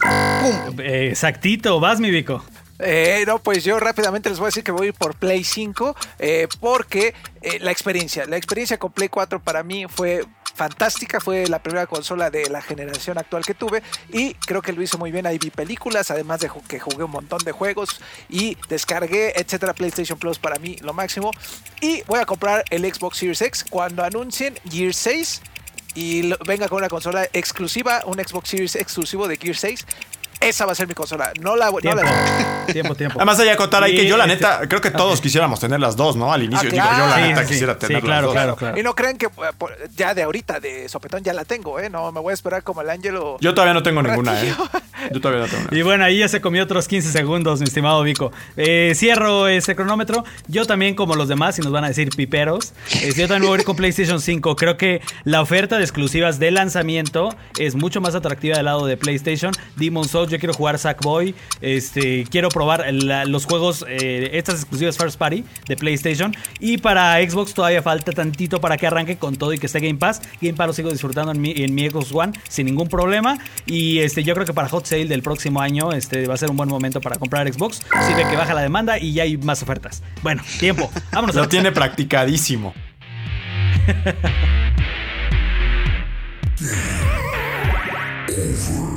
Eh, 0.05 1.09
exactito. 1.11 1.81
Vas, 1.81 2.01
mi 2.01 2.11
Vico. 2.11 2.43
Eh, 2.83 3.25
no, 3.27 3.39
pues 3.41 3.63
yo 3.63 3.79
rápidamente 3.79 4.31
les 4.31 4.39
voy 4.39 4.47
a 4.47 4.49
decir 4.49 4.65
que 4.65 4.73
voy 4.73 4.93
por 4.93 5.15
Play 5.15 5.45
5 5.45 5.95
eh, 6.19 6.49
porque 6.61 7.15
eh, 7.43 7.59
la 7.61 7.71
experiencia, 7.71 8.25
la 8.27 8.37
experiencia 8.37 8.79
con 8.79 8.93
Play 8.93 9.09
4 9.09 9.41
para 9.41 9.63
mí 9.63 9.85
fue 9.89 10.25
fantástica, 10.55 11.21
fue 11.21 11.47
la 11.47 11.63
primera 11.63 11.87
consola 11.87 12.31
de 12.31 12.49
la 12.49 12.61
generación 12.63 13.19
actual 13.19 13.45
que 13.45 13.55
tuve 13.55 13.83
y 14.13 14.35
creo 14.35 14.63
que 14.63 14.73
lo 14.73 14.83
hizo 14.83 14.99
muy 14.99 15.11
bien, 15.11 15.27
ahí 15.27 15.39
vi 15.39 15.51
películas, 15.51 16.11
además 16.11 16.41
de 16.41 16.51
que 16.69 16.81
jugué 16.81 17.05
un 17.05 17.11
montón 17.11 17.39
de 17.45 17.53
juegos 17.53 18.01
y 18.29 18.57
descargué, 18.69 19.33
etcétera, 19.37 19.75
PlayStation 19.75 20.19
Plus 20.19 20.39
para 20.39 20.59
mí 20.59 20.77
lo 20.81 20.93
máximo 20.93 21.31
y 21.81 22.03
voy 22.03 22.21
a 22.21 22.27
comprar 22.27 22.65
el 22.71 22.83
Xbox 22.93 23.19
Series 23.19 23.43
X 23.43 23.65
cuando 23.69 24.05
anuncien 24.05 24.55
Gear 24.71 24.93
6 24.93 25.43
y 25.95 26.33
venga 26.47 26.69
con 26.69 26.79
una 26.79 26.89
consola 26.89 27.29
exclusiva, 27.33 28.03
un 28.07 28.15
Xbox 28.15 28.51
Series 28.51 28.77
exclusivo 28.77 29.29
de 29.29 29.37
Gear 29.37 29.57
6 29.57 29.87
esa 30.41 30.67
va 30.67 30.73
a 30.73 30.75
ser 30.75 30.89
mi 30.89 30.95
consola. 30.95 31.33
No 31.41 31.55
la, 31.57 31.71
no 31.71 31.79
Tiempo, 31.79 32.03
la 32.03 32.67
tiempo, 32.73 32.95
tiempo. 32.95 33.19
Además 33.19 33.39
hay 33.41 33.47
que 33.47 33.53
acotar 33.53 33.83
ahí 33.83 33.95
que 33.95 34.07
yo 34.07 34.17
la 34.17 34.25
este- 34.25 34.37
neta, 34.37 34.61
creo 34.69 34.81
que 34.81 34.91
todos 34.91 35.21
quisiéramos 35.21 35.61
tener 35.61 35.79
las 35.81 35.97
dos, 35.97 36.17
¿no? 36.17 36.33
Al 36.33 36.43
inicio. 36.43 36.69
Ah, 36.69 36.73
Digo, 36.73 36.85
yo 36.99 37.07
la 37.07 37.17
neta 37.29 37.41
Sí, 37.43 37.47
sí, 37.47 37.53
quisiera 37.53 37.75
sí, 37.75 37.79
tener 37.81 38.03
claro, 38.03 38.21
las 38.21 38.25
dos. 38.27 38.33
claro, 38.33 38.57
claro. 38.57 38.79
Y 38.79 38.83
no 38.83 38.95
crean 38.95 39.19
que 39.19 39.27
eh, 39.27 39.31
ya 39.97 40.15
de 40.15 40.23
ahorita, 40.23 40.61
de 40.61 40.89
sopetón, 40.89 41.23
ya 41.23 41.33
la 41.35 41.45
tengo, 41.45 41.79
¿eh? 41.79 41.91
No, 41.91 42.11
me 42.13 42.21
voy 42.21 42.31
a 42.31 42.35
esperar 42.35 42.63
como 42.63 42.81
el 42.83 42.91
Ángelo. 42.91 43.37
Yo 43.41 43.53
todavía 43.55 43.75
no 43.75 43.83
tengo 43.83 44.03
ninguna, 44.03 44.43
¿eh? 44.43 44.55
Yo 45.13 45.21
todavía 45.21 45.43
no 45.43 45.49
tengo 45.49 45.63
ninguna. 45.63 45.79
Y 45.79 45.83
bueno, 45.83 46.05
ahí 46.05 46.19
ya 46.19 46.29
se 46.29 46.41
comió 46.41 46.63
otros 46.65 46.89
15 46.89 47.11
segundos, 47.13 47.61
mi 47.61 47.65
estimado 47.67 48.03
Vico. 48.03 48.33
Eh, 48.57 48.93
cierro 48.97 49.49
ese 49.49 49.77
cronómetro. 49.77 50.25
Yo 50.49 50.65
también, 50.67 50.95
como 50.95 51.17
los 51.17 51.29
demás, 51.29 51.59
y 51.59 51.63
nos 51.63 51.73
van 51.73 51.85
a 51.85 51.89
decir 51.89 52.09
piperos, 52.17 52.73
eh, 53.03 53.13
yo 53.15 53.29
también 53.29 53.49
voy 53.51 53.59
a 53.59 53.61
ir 53.61 53.67
con 53.67 53.77
PlayStation 53.77 54.21
5. 54.21 54.57
Creo 54.57 54.77
que 54.77 55.03
la 55.25 55.43
oferta 55.43 55.77
de 55.77 55.83
exclusivas 55.85 56.39
de 56.39 56.51
lanzamiento 56.51 57.29
es 57.59 57.75
mucho 57.75 58.01
más 58.01 58.15
atractiva 58.15 58.57
del 58.57 58.65
lado 58.67 58.87
de 58.87 58.97
PlayStation. 58.97 59.53
Demon 59.77 60.09
Souls, 60.09 60.30
yo 60.31 60.39
quiero 60.39 60.55
jugar 60.55 60.79
Sackboy. 60.79 61.35
Este, 61.61 62.25
quiero 62.31 62.49
probar 62.49 62.85
la- 62.93 63.25
los 63.25 63.45
juegos, 63.47 63.85
eh, 63.89 64.31
estas 64.35 64.57
exclusivas 64.61 64.97
First 64.97 65.19
Party 65.19 65.45
de 65.69 65.77
PlayStation. 65.77 66.35
Y 66.59 66.79
para 66.79 67.17
Xbox 67.29 67.53
todavía 67.55 67.83
falta 67.83 68.13
tantito 68.13 68.61
para 68.61 68.77
que 68.77 68.87
arranque 68.87 69.17
con 69.19 69.37
todo 69.37 69.53
y 69.53 69.59
que 69.59 69.67
esté 69.67 69.81
Game 69.81 69.99
Pass. 69.99 70.23
Game 70.41 70.55
Pass 70.55 70.67
lo 70.69 70.73
sigo 70.73 70.91
disfrutando 70.91 71.33
en 71.33 71.41
mi, 71.41 71.53
en 71.57 71.75
mi 71.75 71.89
Xbox 71.91 72.13
One 72.13 72.33
sin 72.49 72.67
ningún 72.67 72.89
problema. 72.89 73.39
Y 73.67 73.99
este, 73.99 74.23
yo 74.25 74.35
creo 74.35 74.47
que 74.47 74.55
para 74.55 74.69
Hot 74.69 74.87
Sale 74.87 75.07
del 75.07 75.23
próximo 75.23 75.61
año 75.61 75.93
este, 75.93 76.27
va 76.27 76.35
a 76.35 76.37
ser 76.39 76.51
un 76.51 76.57
buen 76.57 76.69
momento 76.69 77.01
para 77.01 77.17
comprar 77.19 77.53
Xbox. 77.53 77.83
Si 78.07 78.15
ve 78.15 78.25
que 78.31 78.37
baja 78.37 78.55
la 78.55 78.63
demanda 78.63 78.99
y 78.99 79.13
ya 79.13 79.25
hay 79.25 79.37
más 79.37 79.63
ofertas. 79.63 80.03
Bueno, 80.23 80.43
tiempo. 80.59 80.91
Vámonos. 81.13 81.35
Lo 81.37 81.49
tiene 81.49 81.73
practicadísimo. 81.73 82.75
La 83.87 84.15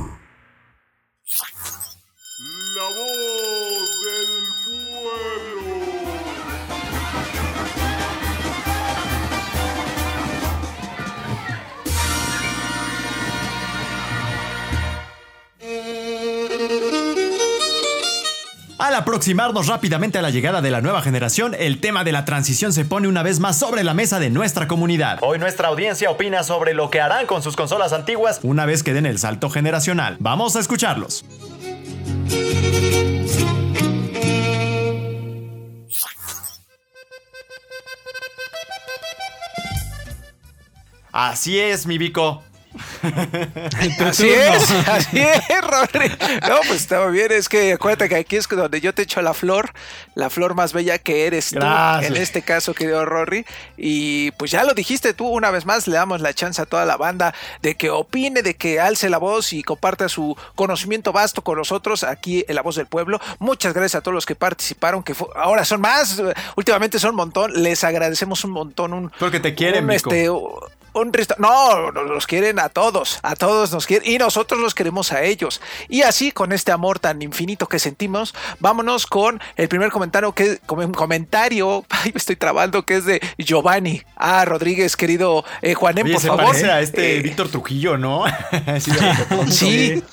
Al 18.81 18.95
aproximarnos 18.95 19.67
rápidamente 19.67 20.17
a 20.17 20.23
la 20.23 20.31
llegada 20.31 20.59
de 20.59 20.71
la 20.71 20.81
nueva 20.81 21.03
generación, 21.03 21.55
el 21.59 21.79
tema 21.79 22.03
de 22.03 22.11
la 22.11 22.25
transición 22.25 22.73
se 22.73 22.83
pone 22.83 23.07
una 23.07 23.21
vez 23.21 23.39
más 23.39 23.59
sobre 23.59 23.83
la 23.83 23.93
mesa 23.93 24.17
de 24.17 24.31
nuestra 24.31 24.67
comunidad. 24.67 25.19
Hoy 25.21 25.37
nuestra 25.37 25.67
audiencia 25.67 26.09
opina 26.09 26.41
sobre 26.41 26.73
lo 26.73 26.89
que 26.89 26.99
harán 26.99 27.27
con 27.27 27.43
sus 27.43 27.55
consolas 27.55 27.93
antiguas 27.93 28.39
una 28.41 28.65
vez 28.65 28.81
que 28.81 28.95
den 28.95 29.05
el 29.05 29.19
salto 29.19 29.51
generacional. 29.51 30.17
Vamos 30.19 30.55
a 30.55 30.61
escucharlos. 30.61 31.23
Así 41.11 41.59
es, 41.59 41.85
mi 41.85 41.99
Vico. 41.99 42.41
Así 43.99 44.29
es, 44.29 44.71
así 44.87 45.19
es, 45.19 45.61
Rory. 45.61 46.09
No, 46.47 46.57
pues 46.67 46.81
estaba 46.81 47.07
bien. 47.07 47.31
Es 47.31 47.49
que 47.49 47.73
acuérdate 47.73 48.09
que 48.09 48.15
aquí 48.15 48.35
es 48.35 48.47
donde 48.47 48.81
yo 48.81 48.93
te 48.93 49.03
echo 49.03 49.21
la 49.21 49.33
flor, 49.33 49.71
la 50.15 50.29
flor 50.29 50.55
más 50.55 50.73
bella 50.73 50.97
que 50.97 51.25
eres 51.25 51.49
tú. 51.49 51.59
En 51.59 52.15
este 52.15 52.41
caso, 52.41 52.73
querido 52.73 53.05
Rory. 53.05 53.45
Y 53.77 54.31
pues 54.31 54.51
ya 54.51 54.63
lo 54.63 54.73
dijiste 54.73 55.13
tú, 55.13 55.27
una 55.27 55.51
vez 55.51 55.65
más, 55.65 55.87
le 55.87 55.95
damos 55.95 56.21
la 56.21 56.33
chance 56.33 56.61
a 56.61 56.65
toda 56.65 56.85
la 56.85 56.97
banda 56.97 57.33
de 57.61 57.75
que 57.75 57.89
opine, 57.89 58.41
de 58.41 58.55
que 58.55 58.79
alce 58.79 59.09
la 59.09 59.17
voz 59.17 59.53
y 59.53 59.63
comparta 59.63 60.09
su 60.09 60.35
conocimiento 60.55 61.11
vasto 61.11 61.41
con 61.43 61.57
nosotros 61.57 62.03
aquí 62.03 62.45
en 62.47 62.55
La 62.55 62.61
Voz 62.61 62.75
del 62.75 62.87
Pueblo. 62.87 63.19
Muchas 63.39 63.73
gracias 63.73 63.95
a 63.99 64.01
todos 64.01 64.15
los 64.15 64.25
que 64.25 64.35
participaron, 64.35 65.03
que 65.03 65.15
ahora 65.35 65.65
son 65.65 65.81
más, 65.81 66.21
últimamente 66.55 66.99
son 66.99 67.11
un 67.11 67.15
montón. 67.17 67.51
Les 67.61 67.83
agradecemos 67.83 68.43
un 68.43 68.51
montón. 68.51 68.93
Un, 68.93 69.11
Porque 69.19 69.39
te 69.39 69.55
quieren, 69.55 69.85
un, 69.85 69.91
este, 69.91 70.29
un 70.93 71.13
resto- 71.13 71.35
no, 71.37 71.91
nos 71.91 72.05
los 72.09 72.27
quieren 72.27 72.59
a 72.59 72.69
todos, 72.69 73.19
a 73.23 73.35
todos 73.35 73.71
nos 73.71 73.85
quieren 73.85 74.09
y 74.11 74.17
nosotros 74.17 74.59
los 74.59 74.73
queremos 74.75 75.11
a 75.11 75.23
ellos. 75.23 75.61
Y 75.89 76.01
así 76.01 76.31
con 76.31 76.51
este 76.51 76.71
amor 76.71 76.99
tan 76.99 77.21
infinito 77.21 77.67
que 77.67 77.79
sentimos, 77.79 78.33
vámonos 78.59 79.07
con 79.07 79.39
el 79.55 79.67
primer 79.69 79.89
comentario 79.91 80.33
que 80.33 80.59
comentario, 80.95 81.85
ay, 81.89 82.11
me 82.13 82.17
estoy 82.17 82.35
trabando 82.35 82.85
que 82.85 82.95
es 82.97 83.05
de 83.05 83.21
Giovanni. 83.37 84.01
Ah, 84.15 84.43
Rodríguez, 84.45 84.95
querido 84.97 85.43
eh, 85.61 85.73
Juanem, 85.73 86.05
Oye, 86.05 86.13
por 86.13 86.21
se 86.21 86.27
favor. 86.27 86.45
parece 86.45 86.69
a 86.71 86.81
este 86.81 87.17
Eh, 87.17 87.21
Víctor 87.21 87.49
Trujillo, 87.49 87.97
¿no? 87.97 88.23
Sí. 89.49 90.01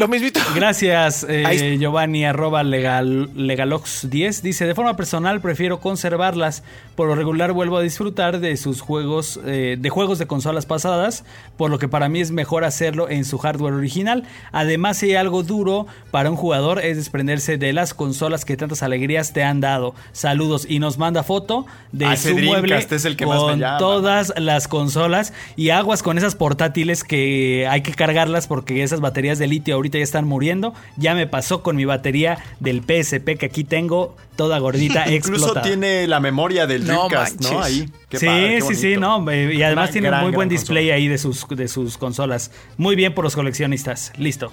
Lo 0.00 0.08
mismito. 0.08 0.40
Gracias, 0.54 1.26
eh, 1.28 1.76
Giovanni, 1.78 2.24
arroba 2.24 2.62
legal, 2.62 3.28
legalox10. 3.34 4.40
Dice, 4.40 4.64
de 4.64 4.74
forma 4.74 4.96
personal 4.96 5.42
prefiero 5.42 5.78
conservarlas. 5.80 6.62
Por 6.96 7.08
lo 7.08 7.14
regular 7.14 7.52
vuelvo 7.52 7.76
a 7.76 7.82
disfrutar 7.82 8.40
de 8.40 8.56
sus 8.56 8.80
juegos, 8.80 9.38
eh, 9.44 9.76
de 9.78 9.90
juegos 9.90 10.18
de 10.18 10.26
consolas 10.26 10.64
pasadas, 10.64 11.24
por 11.58 11.70
lo 11.70 11.78
que 11.78 11.86
para 11.86 12.08
mí 12.08 12.20
es 12.20 12.30
mejor 12.30 12.64
hacerlo 12.64 13.10
en 13.10 13.26
su 13.26 13.36
hardware 13.36 13.74
original. 13.74 14.24
Además, 14.52 14.96
si 14.96 15.10
hay 15.10 15.16
algo 15.16 15.42
duro 15.42 15.86
para 16.10 16.30
un 16.30 16.36
jugador 16.36 16.80
es 16.82 16.96
desprenderse 16.96 17.58
de 17.58 17.74
las 17.74 17.92
consolas 17.92 18.46
que 18.46 18.56
tantas 18.56 18.82
alegrías 18.82 19.34
te 19.34 19.42
han 19.44 19.60
dado. 19.60 19.94
Saludos 20.12 20.64
y 20.66 20.78
nos 20.78 20.96
manda 20.96 21.22
foto 21.24 21.66
de 21.92 22.06
Ah, 22.06 22.16
su 22.16 22.30
mueble 22.38 22.68
Dreamcast 22.68 22.92
es 22.92 23.04
el 23.04 23.16
que 23.16 23.26
más 23.26 23.36
me 23.36 23.42
con 23.42 23.58
llama. 23.60 23.76
todas 23.76 24.32
las 24.38 24.66
consolas 24.66 25.34
y 25.56 25.68
aguas 25.70 26.02
con 26.02 26.16
esas 26.16 26.36
portátiles 26.36 27.04
que 27.04 27.66
hay 27.68 27.82
que 27.82 27.92
cargarlas 27.92 28.46
porque 28.46 28.82
esas 28.82 29.00
baterías 29.00 29.38
de 29.38 29.46
litio 29.46 29.74
ahorita 29.74 29.89
ya 29.98 30.04
están 30.04 30.26
muriendo. 30.26 30.74
Ya 30.96 31.14
me 31.14 31.26
pasó 31.26 31.62
con 31.62 31.76
mi 31.76 31.84
batería 31.84 32.38
del 32.60 32.82
PSP 32.82 33.36
que 33.38 33.46
aquí 33.46 33.64
tengo 33.64 34.16
toda 34.36 34.58
gordita 34.58 35.10
Incluso 35.10 35.46
explotada. 35.46 35.66
tiene 35.66 36.06
la 36.06 36.20
memoria 36.20 36.66
del 36.66 36.86
No 36.86 37.08
Dreamcast, 37.08 37.40
¿no? 37.42 37.62
Ahí. 37.62 37.88
Qué 38.08 38.18
sí, 38.18 38.26
padre, 38.26 38.54
qué 38.56 38.62
sí, 38.62 38.74
sí, 38.74 38.96
no, 38.96 39.24
y 39.32 39.62
además 39.62 39.90
tiene 39.90 40.08
gran, 40.08 40.22
muy 40.22 40.32
buen 40.32 40.48
display 40.48 40.84
consola. 40.84 40.96
ahí 40.96 41.08
de 41.08 41.18
sus, 41.18 41.46
de 41.48 41.68
sus 41.68 41.98
consolas. 41.98 42.50
Muy 42.76 42.96
bien 42.96 43.14
por 43.14 43.24
los 43.24 43.34
coleccionistas. 43.34 44.12
Listo. 44.16 44.52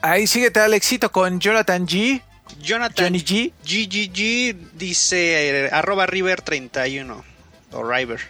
Ahí 0.00 0.26
síguete, 0.26 0.60
Alexito, 0.60 1.10
con 1.10 1.40
Jonathan 1.40 1.86
G. 1.86 2.22
Jonathan 2.62 3.06
Johnny 3.06 3.20
G. 3.20 3.52
GGG 3.64 4.78
dice 4.78 5.66
eh, 5.66 5.70
arroba 5.72 6.06
River 6.06 6.40
31 6.40 7.24
o 7.72 7.82
River. 7.82 8.20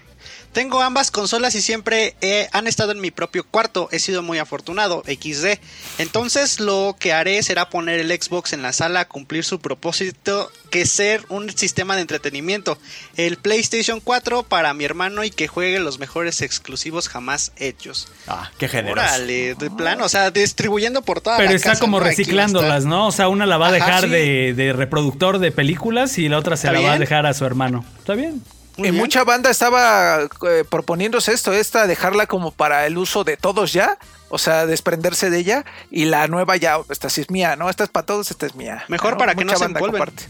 Tengo 0.59 0.83
ambas 0.83 1.13
consolas 1.13 1.55
y 1.55 1.63
siempre 1.63 2.17
eh, 2.21 2.49
han 2.51 2.67
estado 2.67 2.91
en 2.91 3.01
mi 3.01 3.13
propio 3.13 3.45
cuarto. 3.45 3.89
He 3.93 4.01
sido 4.01 4.25
muy 4.25 4.39
afortunado, 4.39 5.05
XD. 5.07 5.61
Entonces 5.99 6.59
lo 6.59 6.97
que 6.99 7.13
haré 7.13 7.41
será 7.45 7.71
poner 7.71 8.01
el 8.01 8.11
Xbox 8.11 8.53
en 8.53 8.63
la 8.63 8.73
sala 8.73 8.99
a 8.99 9.05
cumplir 9.07 9.45
su 9.45 9.61
propósito, 9.61 10.51
que 10.71 10.81
es 10.81 10.91
ser 10.91 11.23
un 11.29 11.57
sistema 11.57 11.95
de 11.95 12.03
entretenimiento. 12.03 12.77
El 13.17 13.37
PlayStation 13.37 14.01
4 14.01 14.43
para 14.43 14.75
mi 14.75 14.85
hermano 14.85 15.23
y 15.23 15.31
que 15.31 15.47
juegue 15.47 15.79
los 15.79 16.01
mejores 16.01 16.43
exclusivos 16.43 17.09
jamás 17.09 17.53
hechos. 17.57 18.09
Ah, 18.27 18.51
qué 18.59 18.67
generoso. 18.67 19.07
Órale, 19.07 19.55
de 19.55 19.71
plano, 19.71 20.07
o 20.07 20.09
sea, 20.09 20.33
distribuyendo 20.33 21.03
por 21.03 21.21
toda 21.21 21.37
Pero 21.37 21.51
la 21.51 21.55
está 21.57 21.71
casa, 21.71 21.81
como 21.81 22.01
reciclándolas. 22.01 22.85
¿no? 22.85 23.07
O 23.07 23.13
sea, 23.13 23.29
una 23.29 23.47
la 23.47 23.59
va 23.59 23.67
a 23.67 23.69
Ajá, 23.69 23.75
dejar 23.77 24.03
sí. 24.03 24.09
de, 24.09 24.55
de 24.55 24.73
reproductor 24.73 25.39
de 25.39 25.53
películas 25.53 26.19
y 26.19 26.29
la 26.29 26.37
otra 26.37 26.57
se 26.57 26.67
¿Está 26.67 26.81
la 26.81 26.85
va 26.85 26.95
a 26.95 26.99
dejar 26.99 27.27
a 27.27 27.35
su 27.35 27.45
hermano. 27.45 27.85
¿Está 28.01 28.17
bien? 28.17 28.43
Muy 28.79 28.89
En 28.89 28.95
bien. 28.95 29.05
mucha 29.05 29.25
banda 29.25 29.51
estaba 29.51 30.21
eh, 30.49 30.65
proponiéndose 30.69 31.33
esto, 31.33 31.53
esta 31.53 31.87
dejarla 31.87 32.27
como 32.27 32.53
para 32.53 32.87
el 32.87 32.97
uso 32.97 33.25
de 33.25 33.37
todos 33.37 33.73
ya, 33.73 33.99
o 34.31 34.39
sea, 34.39 34.67
desprenderse 34.67 35.31
de 35.31 35.39
ella 35.39 35.65
y 35.91 36.05
la 36.07 36.29
nueva 36.29 36.57
ya, 36.57 36.79
esta 36.89 37.11
sí 37.11 37.21
es 37.23 37.31
mía, 37.31 37.57
¿no? 37.57 37.69
Esta 37.71 37.85
es 37.85 37.91
para 37.91 38.07
todos, 38.07 38.31
esta 38.31 38.47
es 38.47 38.55
mía. 38.55 38.85
Mejor 38.89 39.19
para 39.19 39.35
que 39.35 39.45
no 39.45 39.53
se 39.53 39.59
banda 39.65 39.81
empolven. 39.81 40.01
comparte. 40.01 40.29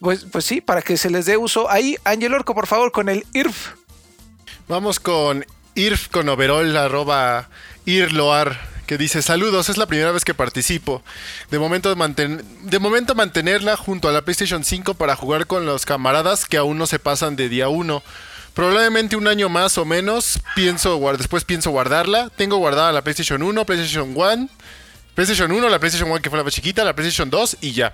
Pues, 0.00 0.26
pues 0.30 0.44
sí, 0.44 0.60
para 0.60 0.82
que 0.82 0.96
se 0.98 1.08
les 1.08 1.24
dé 1.24 1.36
uso. 1.38 1.70
Ahí, 1.70 1.96
Ángel 2.04 2.34
Orco, 2.34 2.54
por 2.54 2.66
favor, 2.66 2.92
con 2.92 3.08
el 3.08 3.24
IRF. 3.32 3.70
Vamos 4.68 5.00
con 5.00 5.46
IRF 5.74 6.08
con 6.08 6.28
overall, 6.28 6.76
arroba 6.76 7.48
IRLOAR, 7.86 8.58
que 8.86 8.98
dice 8.98 9.22
saludos, 9.22 9.68
es 9.68 9.76
la 9.76 9.86
primera 9.86 10.12
vez 10.12 10.24
que 10.24 10.34
participo. 10.34 11.02
De 11.50 11.58
momento, 11.58 11.94
de 11.94 12.78
momento 12.78 13.14
mantenerla 13.14 13.76
junto 13.76 14.08
a 14.08 14.12
la 14.12 14.22
PlayStation 14.22 14.64
5 14.64 14.94
para 14.94 15.16
jugar 15.16 15.46
con 15.46 15.66
los 15.66 15.86
camaradas 15.86 16.46
que 16.46 16.56
aún 16.56 16.78
no 16.78 16.86
se 16.86 16.98
pasan 16.98 17.36
de 17.36 17.48
día 17.48 17.68
1. 17.68 18.02
Probablemente 18.54 19.16
un 19.16 19.26
año 19.26 19.48
más 19.48 19.78
o 19.78 19.84
menos, 19.84 20.40
pienso 20.54 21.00
después 21.18 21.44
pienso 21.44 21.70
guardarla. 21.70 22.30
Tengo 22.36 22.58
guardada 22.58 22.92
la 22.92 23.02
PlayStation 23.02 23.42
1, 23.42 23.64
PlayStation 23.64 24.12
1, 24.16 24.48
PlayStation 25.14 25.50
1, 25.50 25.68
la 25.68 25.78
PlayStation 25.78 26.10
1 26.10 26.22
que 26.22 26.30
fue 26.30 26.38
la 26.38 26.44
más 26.44 26.54
chiquita, 26.54 26.84
la 26.84 26.94
PlayStation 26.94 27.30
2 27.30 27.58
y 27.62 27.72
ya. 27.72 27.92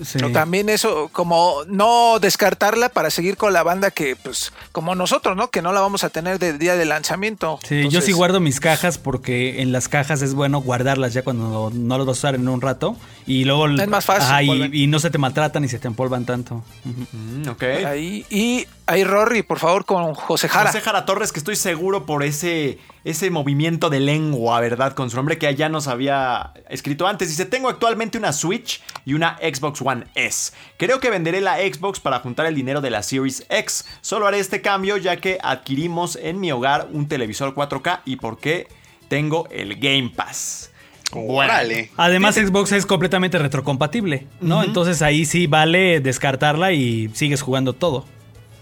Sí. 0.00 0.12
Pero 0.14 0.32
También 0.32 0.68
eso, 0.68 1.10
como 1.12 1.62
no 1.66 2.18
descartarla 2.18 2.88
para 2.88 3.10
seguir 3.10 3.36
con 3.36 3.52
la 3.52 3.62
banda 3.62 3.90
que, 3.90 4.16
pues, 4.16 4.52
como 4.72 4.94
nosotros, 4.94 5.36
¿no? 5.36 5.50
Que 5.50 5.60
no 5.60 5.72
la 5.72 5.80
vamos 5.80 6.02
a 6.02 6.08
tener 6.08 6.38
del 6.38 6.58
día 6.58 6.76
de 6.76 6.86
lanzamiento. 6.86 7.58
Sí, 7.68 7.88
yo 7.88 8.00
sí 8.00 8.12
guardo 8.12 8.40
mis 8.40 8.58
cajas 8.58 8.96
porque 8.96 9.60
en 9.60 9.70
las 9.70 9.88
cajas 9.88 10.22
es 10.22 10.34
bueno 10.34 10.60
guardarlas 10.62 11.12
ya 11.12 11.22
cuando 11.22 11.70
no 11.72 11.98
las 11.98 12.06
vas 12.06 12.16
a 12.16 12.18
usar 12.18 12.34
en 12.34 12.48
un 12.48 12.60
rato 12.60 12.96
y 13.26 13.44
luego 13.44 13.68
Es 13.68 13.88
más 13.88 14.04
fácil, 14.04 14.24
Ajá, 14.24 14.42
y, 14.42 14.86
no 14.86 14.98
se 14.98 15.10
te 15.10 15.18
maltratan 15.18 15.64
y 15.64 15.68
se 15.68 15.78
te 15.78 15.88
empolvan 15.88 16.24
tanto. 16.24 16.64
Mm, 16.84 17.48
ok. 17.48 17.62
Ahí. 17.86 18.24
Y 18.30 18.66
Ahí 18.86 19.04
Rory, 19.04 19.42
por 19.42 19.58
favor, 19.58 19.84
con 19.84 20.14
José 20.14 20.48
Jara. 20.48 20.66
José 20.66 20.80
Jara 20.80 21.04
Torres, 21.06 21.32
que 21.32 21.38
estoy 21.38 21.54
seguro 21.56 22.04
por 22.04 22.24
ese, 22.24 22.78
ese 23.04 23.30
movimiento 23.30 23.90
de 23.90 24.00
lengua, 24.00 24.60
¿verdad? 24.60 24.94
Con 24.94 25.08
su 25.08 25.16
nombre 25.16 25.38
que 25.38 25.54
ya 25.54 25.68
nos 25.68 25.86
había 25.86 26.52
escrito 26.68 27.06
antes. 27.06 27.28
Dice, 27.28 27.46
tengo 27.46 27.68
actualmente 27.68 28.18
una 28.18 28.32
Switch 28.32 28.82
y 29.04 29.14
una 29.14 29.38
Xbox 29.38 29.80
One 29.82 30.06
S. 30.14 30.52
Creo 30.78 30.98
que 30.98 31.10
venderé 31.10 31.40
la 31.40 31.58
Xbox 31.58 32.00
para 32.00 32.18
juntar 32.18 32.46
el 32.46 32.56
dinero 32.56 32.80
de 32.80 32.90
la 32.90 33.02
Series 33.02 33.46
X. 33.48 33.86
Solo 34.00 34.26
haré 34.26 34.40
este 34.40 34.62
cambio 34.62 34.96
ya 34.96 35.16
que 35.16 35.38
adquirimos 35.42 36.16
en 36.16 36.40
mi 36.40 36.50
hogar 36.50 36.88
un 36.92 37.06
televisor 37.06 37.54
4K 37.54 38.00
y 38.04 38.16
porque 38.16 38.66
tengo 39.08 39.46
el 39.50 39.76
Game 39.76 40.12
Pass. 40.14 40.70
Bueno. 41.12 41.52
Además, 41.96 42.34
Xbox 42.34 42.72
es 42.72 42.86
completamente 42.86 43.38
retrocompatible, 43.38 44.26
¿no? 44.40 44.64
Entonces 44.64 45.02
ahí 45.02 45.24
sí 45.26 45.46
vale 45.46 46.00
descartarla 46.00 46.72
y 46.72 47.10
sigues 47.14 47.42
jugando 47.42 47.74
todo. 47.74 48.06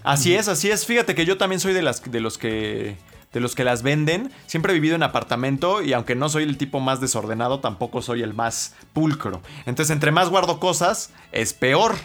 Así 0.03 0.35
es, 0.35 0.47
así 0.47 0.69
es. 0.69 0.85
Fíjate 0.85 1.15
que 1.15 1.25
yo 1.25 1.37
también 1.37 1.59
soy 1.59 1.73
de 1.73 1.81
las 1.81 2.09
de 2.09 2.19
los 2.19 2.37
que 2.37 2.97
de 3.33 3.39
los 3.39 3.55
que 3.55 3.63
las 3.63 3.83
venden. 3.83 4.31
Siempre 4.47 4.71
he 4.71 4.75
vivido 4.75 4.95
en 4.95 5.03
apartamento 5.03 5.81
y 5.81 5.93
aunque 5.93 6.15
no 6.15 6.29
soy 6.29 6.43
el 6.43 6.57
tipo 6.57 6.79
más 6.79 6.99
desordenado, 6.99 7.59
tampoco 7.59 8.01
soy 8.01 8.21
el 8.23 8.33
más 8.33 8.75
pulcro. 8.93 9.41
Entonces, 9.65 9.91
entre 9.91 10.11
más 10.11 10.29
guardo 10.29 10.59
cosas, 10.59 11.11
es 11.31 11.53
peor. 11.53 11.95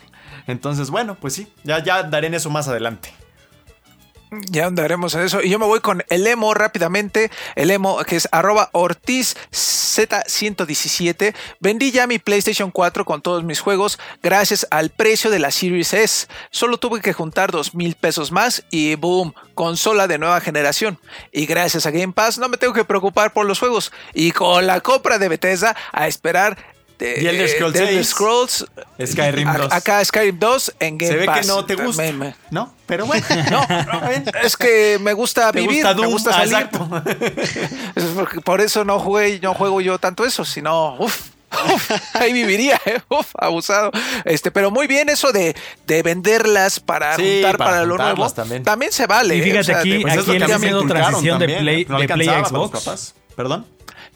Entonces, 0.47 0.91
bueno, 0.91 1.17
pues 1.21 1.35
sí, 1.35 1.49
ya 1.65 1.83
ya 1.83 2.05
daré 2.05 2.29
en 2.29 2.35
eso 2.35 2.51
más 2.51 2.69
adelante. 2.69 3.13
Ya 4.51 4.67
andaremos 4.67 5.15
en 5.15 5.23
eso. 5.23 5.43
Y 5.43 5.51
yo 5.51 5.59
me 5.59 5.67
voy 5.67 5.81
con 5.81 6.05
el 6.09 6.27
emo 6.27 6.55
rápidamente. 6.55 7.31
El 7.55 7.71
emo 7.71 7.99
que 8.05 8.17
es 8.17 8.29
arroba 8.33 8.71
Ortiz 8.73 9.37
Z117. 9.53 11.35
Vendí 11.61 11.91
ya 11.91 12.07
mi 12.07 12.19
PlayStation 12.19 12.71
4 12.71 13.05
con 13.05 13.23
todos 13.23 13.45
mis 13.45 13.61
juegos 13.61 13.99
gracias 14.23 14.67
al 14.71 14.91
precio 14.91 15.31
de 15.31 15.39
la 15.39 15.51
Series 15.51 15.93
S. 15.95 16.27
Solo 16.51 16.79
tuve 16.79 17.01
que 17.01 17.13
juntar 17.13 17.53
dos 17.53 17.75
mil 17.75 17.95
pesos 17.95 18.33
más 18.33 18.65
y 18.71 18.95
boom, 18.97 19.35
consola 19.55 20.07
de 20.07 20.19
nueva 20.19 20.41
generación. 20.41 20.99
Y 21.33 21.47
gracias 21.47 21.87
a 21.87 21.91
Game 21.91 22.13
Pass 22.13 22.39
no 22.39 22.49
me 22.49 22.57
tengo 22.57 22.73
que 22.73 22.85
preocupar 22.85 23.33
por 23.33 23.47
los 23.47 23.59
juegos. 23.59 23.93
Y 24.15 24.33
con 24.33 24.67
la 24.67 24.81
compra 24.81 25.19
de 25.19 25.29
Bethesda 25.29 25.77
a 25.93 26.07
esperar 26.07 26.76
de, 26.99 27.15
The 27.15 27.29
Elder 27.31 27.49
Scrolls 27.49 27.73
The 27.75 27.79
Elder 27.81 27.95
6. 27.97 28.09
Scrolls, 28.09 28.67
Skyrim 29.07 29.49
a- 29.49 29.59
2. 29.59 29.73
Acá 29.73 30.05
Skyrim 30.05 30.39
2 30.39 30.75
en 30.81 30.99
Game 30.99 31.13
Se 31.13 31.19
ve 31.19 31.27
Pass. 31.27 31.41
que 31.41 31.47
no 31.47 31.65
te 31.65 31.75
gusta, 31.77 32.03
Me- 32.03 32.13
me- 32.13 32.35
¿no? 32.51 32.73
Pero 32.87 33.07
bueno, 33.07 33.27
no, 33.51 33.67
es 34.43 34.57
que 34.57 34.99
me 35.01 35.13
gusta 35.13 35.53
¿Te 35.53 35.61
vivir, 35.61 35.83
gusta 35.85 35.89
me 35.95 36.03
Doom? 36.03 36.13
gusta 36.13 36.31
Ah, 36.31 36.33
salir. 36.35 36.53
exacto. 36.55 36.89
Es 37.97 38.05
porque 38.15 38.41
por 38.41 38.61
eso 38.61 38.85
no 38.85 38.99
jugué, 38.99 39.39
no 39.43 39.55
juego 39.55 39.81
yo 39.81 39.99
tanto 39.99 40.25
eso, 40.25 40.45
sino 40.45 40.97
uff. 40.99 41.31
ahí 42.15 42.33
viviría, 42.33 42.79
¿eh? 42.85 43.01
uf, 43.09 43.29
abusado. 43.39 43.91
Este, 44.25 44.51
pero 44.51 44.71
muy 44.71 44.87
bien 44.87 45.09
eso 45.09 45.33
de, 45.33 45.55
de 45.87 46.03
venderlas 46.03 46.81
para 46.81 47.15
Sí, 47.17 47.23
juntar 47.41 47.57
para 47.57 47.71
para, 47.71 47.85
lo 47.85 47.97
nuevo. 47.97 48.31
también. 48.31 48.63
También. 48.63 48.93
se 48.93 49.07
vale. 49.07 49.37
Y 49.37 49.41
¿eh? 49.41 49.43
fíjate 49.43 49.75
aquí- 49.75 49.99
Pues 50.03 50.15
es 50.15 50.21
aquí 50.21 50.27
lo 50.27 50.33
él 50.35 50.39
que 50.39 50.45
a 50.45 50.47
mí 50.47 50.47
está 50.47 50.49
me 50.49 50.55
haciendo 50.57 50.79
inculcaron 50.81 51.07
transición 51.11 51.39
de 51.39 51.47
también, 51.47 51.61
Play- 51.65 51.87
no 51.89 51.99
de 52.01 52.09
Play 52.09 52.29
a 52.29 52.45
Xbox. 52.45 53.15
¿Perdón? 53.37 53.67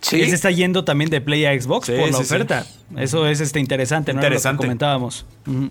Sí. 0.03 0.21
Él 0.21 0.29
se 0.29 0.35
está 0.35 0.51
yendo 0.51 0.85
también 0.85 1.11
de 1.11 1.21
Play 1.21 1.45
a 1.45 1.61
Xbox 1.61 1.87
Sí, 1.87 1.93
por 1.93 2.11
la 2.11 2.17
sí, 2.19 2.23
oferta. 2.23 2.67
Eso 2.97 3.27
es 3.27 3.41
este 3.41 3.61
interesante, 3.61 4.13
¿no? 4.13 4.21
Era 4.21 4.29
lo 4.29 4.33
que 4.33 4.37
Interesante. 4.37 4.63
comentábamos. 4.65 5.27
Ujú. 5.47 5.71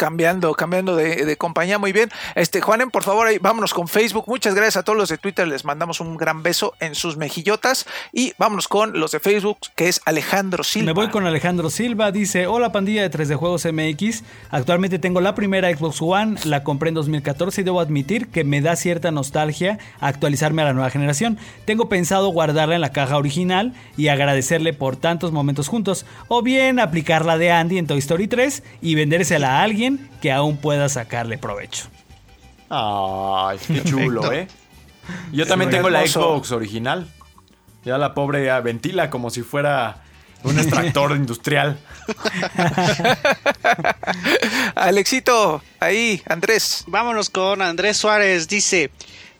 Cambiando, 0.00 0.54
cambiando 0.54 0.96
de, 0.96 1.26
de 1.26 1.36
compañía 1.36 1.78
muy 1.78 1.92
bien. 1.92 2.08
Este, 2.34 2.62
Juanen, 2.62 2.90
por 2.90 3.02
favor, 3.02 3.26
ahí 3.26 3.36
vámonos 3.36 3.74
con 3.74 3.86
Facebook. 3.86 4.24
Muchas 4.26 4.54
gracias 4.54 4.78
a 4.78 4.82
todos 4.82 4.96
los 4.96 5.10
de 5.10 5.18
Twitter, 5.18 5.46
les 5.46 5.66
mandamos 5.66 6.00
un 6.00 6.16
gran 6.16 6.42
beso 6.42 6.72
en 6.80 6.94
sus 6.94 7.18
mejillotas. 7.18 7.84
Y 8.10 8.32
vámonos 8.38 8.66
con 8.66 8.98
los 8.98 9.12
de 9.12 9.20
Facebook, 9.20 9.58
que 9.76 9.88
es 9.88 10.00
Alejandro 10.06 10.64
Silva. 10.64 10.86
Me 10.86 10.92
voy 10.94 11.08
con 11.10 11.26
Alejandro 11.26 11.68
Silva, 11.68 12.12
dice, 12.12 12.46
hola 12.46 12.72
pandilla 12.72 13.02
de 13.06 13.10
3D 13.10 13.36
Juegos 13.36 13.66
MX, 13.66 14.22
actualmente 14.50 14.98
tengo 14.98 15.20
la 15.20 15.34
primera 15.34 15.70
Xbox 15.70 16.00
One, 16.00 16.38
la 16.44 16.64
compré 16.64 16.88
en 16.88 16.94
2014 16.94 17.60
y 17.60 17.64
debo 17.64 17.80
admitir 17.80 18.28
que 18.28 18.42
me 18.42 18.62
da 18.62 18.76
cierta 18.76 19.10
nostalgia 19.10 19.78
actualizarme 20.00 20.62
a 20.62 20.64
la 20.64 20.72
nueva 20.72 20.88
generación. 20.88 21.36
Tengo 21.66 21.90
pensado 21.90 22.28
guardarla 22.28 22.76
en 22.76 22.80
la 22.80 22.92
caja 22.92 23.18
original 23.18 23.74
y 23.98 24.08
agradecerle 24.08 24.72
por 24.72 24.96
tantos 24.96 25.30
momentos 25.30 25.68
juntos, 25.68 26.06
o 26.28 26.40
bien 26.40 26.80
aplicar 26.80 27.26
la 27.26 27.36
de 27.36 27.52
Andy 27.52 27.76
en 27.76 27.86
Toy 27.86 27.98
Story 27.98 28.28
3 28.28 28.62
y 28.80 28.94
vendérsela 28.94 29.58
a 29.58 29.62
alguien 29.62 29.89
que 30.20 30.32
aún 30.32 30.56
pueda 30.56 30.88
sacarle 30.88 31.38
provecho. 31.38 31.86
Ay, 32.68 33.58
qué 33.66 33.82
chulo, 33.82 34.32
¿eh? 34.32 34.46
Yo 35.32 35.46
también 35.46 35.70
tengo 35.70 35.90
la. 35.90 36.06
Xbox 36.06 36.52
original. 36.52 37.08
Ya 37.84 37.98
la 37.98 38.14
pobre 38.14 38.44
ya 38.44 38.60
ventila 38.60 39.10
como 39.10 39.30
si 39.30 39.42
fuera 39.42 40.02
un 40.44 40.58
extractor 40.58 41.16
industrial. 41.16 41.78
Alexito, 44.74 45.62
ahí, 45.80 46.22
Andrés. 46.26 46.84
Vámonos 46.86 47.30
con 47.30 47.62
Andrés 47.62 47.96
Suárez. 47.96 48.48
Dice: 48.48 48.90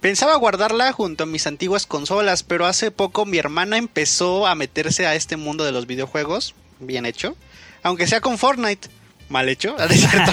Pensaba 0.01 0.35
guardarla 0.37 0.93
junto 0.93 1.25
a 1.25 1.27
mis 1.27 1.47
antiguas 1.47 1.87
consolas, 1.87 2.43
pero 2.43 2.67
hace 2.67 2.91
poco 2.91 3.27
mi 3.27 3.39
hermana 3.39 3.77
empezó 3.77 4.47
a 4.47 4.55
meterse 4.55 5.07
a 5.07 5.15
este 5.15 5.37
mundo 5.37 5.65
de 5.65 5.73
los 5.73 5.87
videojuegos. 5.87 6.55
Bien 6.81 7.07
hecho. 7.07 7.37
Aunque 7.83 8.07
sea 8.07 8.21
con 8.21 8.39
Fortnite. 8.39 8.89
Mal 9.31 9.49
hecho. 9.49 9.75
¿No 9.79 9.85
es 9.85 10.01
cierto? 10.01 10.33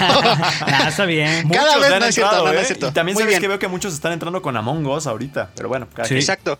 Ah, 0.60 0.86
está 0.88 1.06
bien. 1.06 1.48
Cada 1.48 1.76
Muchos 1.76 1.80
vez 1.90 2.00
no 2.00 2.06
es 2.06 2.14
cierto, 2.14 2.30
entrado, 2.32 2.46
no, 2.48 2.52
no 2.52 2.58
¿eh? 2.58 2.60
es 2.62 2.66
cierto. 2.66 2.88
Y 2.88 2.90
también 2.92 3.14
Muy 3.14 3.22
sabes 3.22 3.32
bien. 3.32 3.40
que 3.40 3.48
veo 3.48 3.58
que 3.58 3.68
muchos 3.68 3.94
están 3.94 4.12
entrando 4.12 4.42
con 4.42 4.56
Among 4.56 4.86
Us 4.86 5.06
ahorita. 5.06 5.52
Pero 5.54 5.68
bueno, 5.68 5.88
cada 5.94 6.04
Sí. 6.06 6.10
quien. 6.10 6.20
Exacto. 6.20 6.58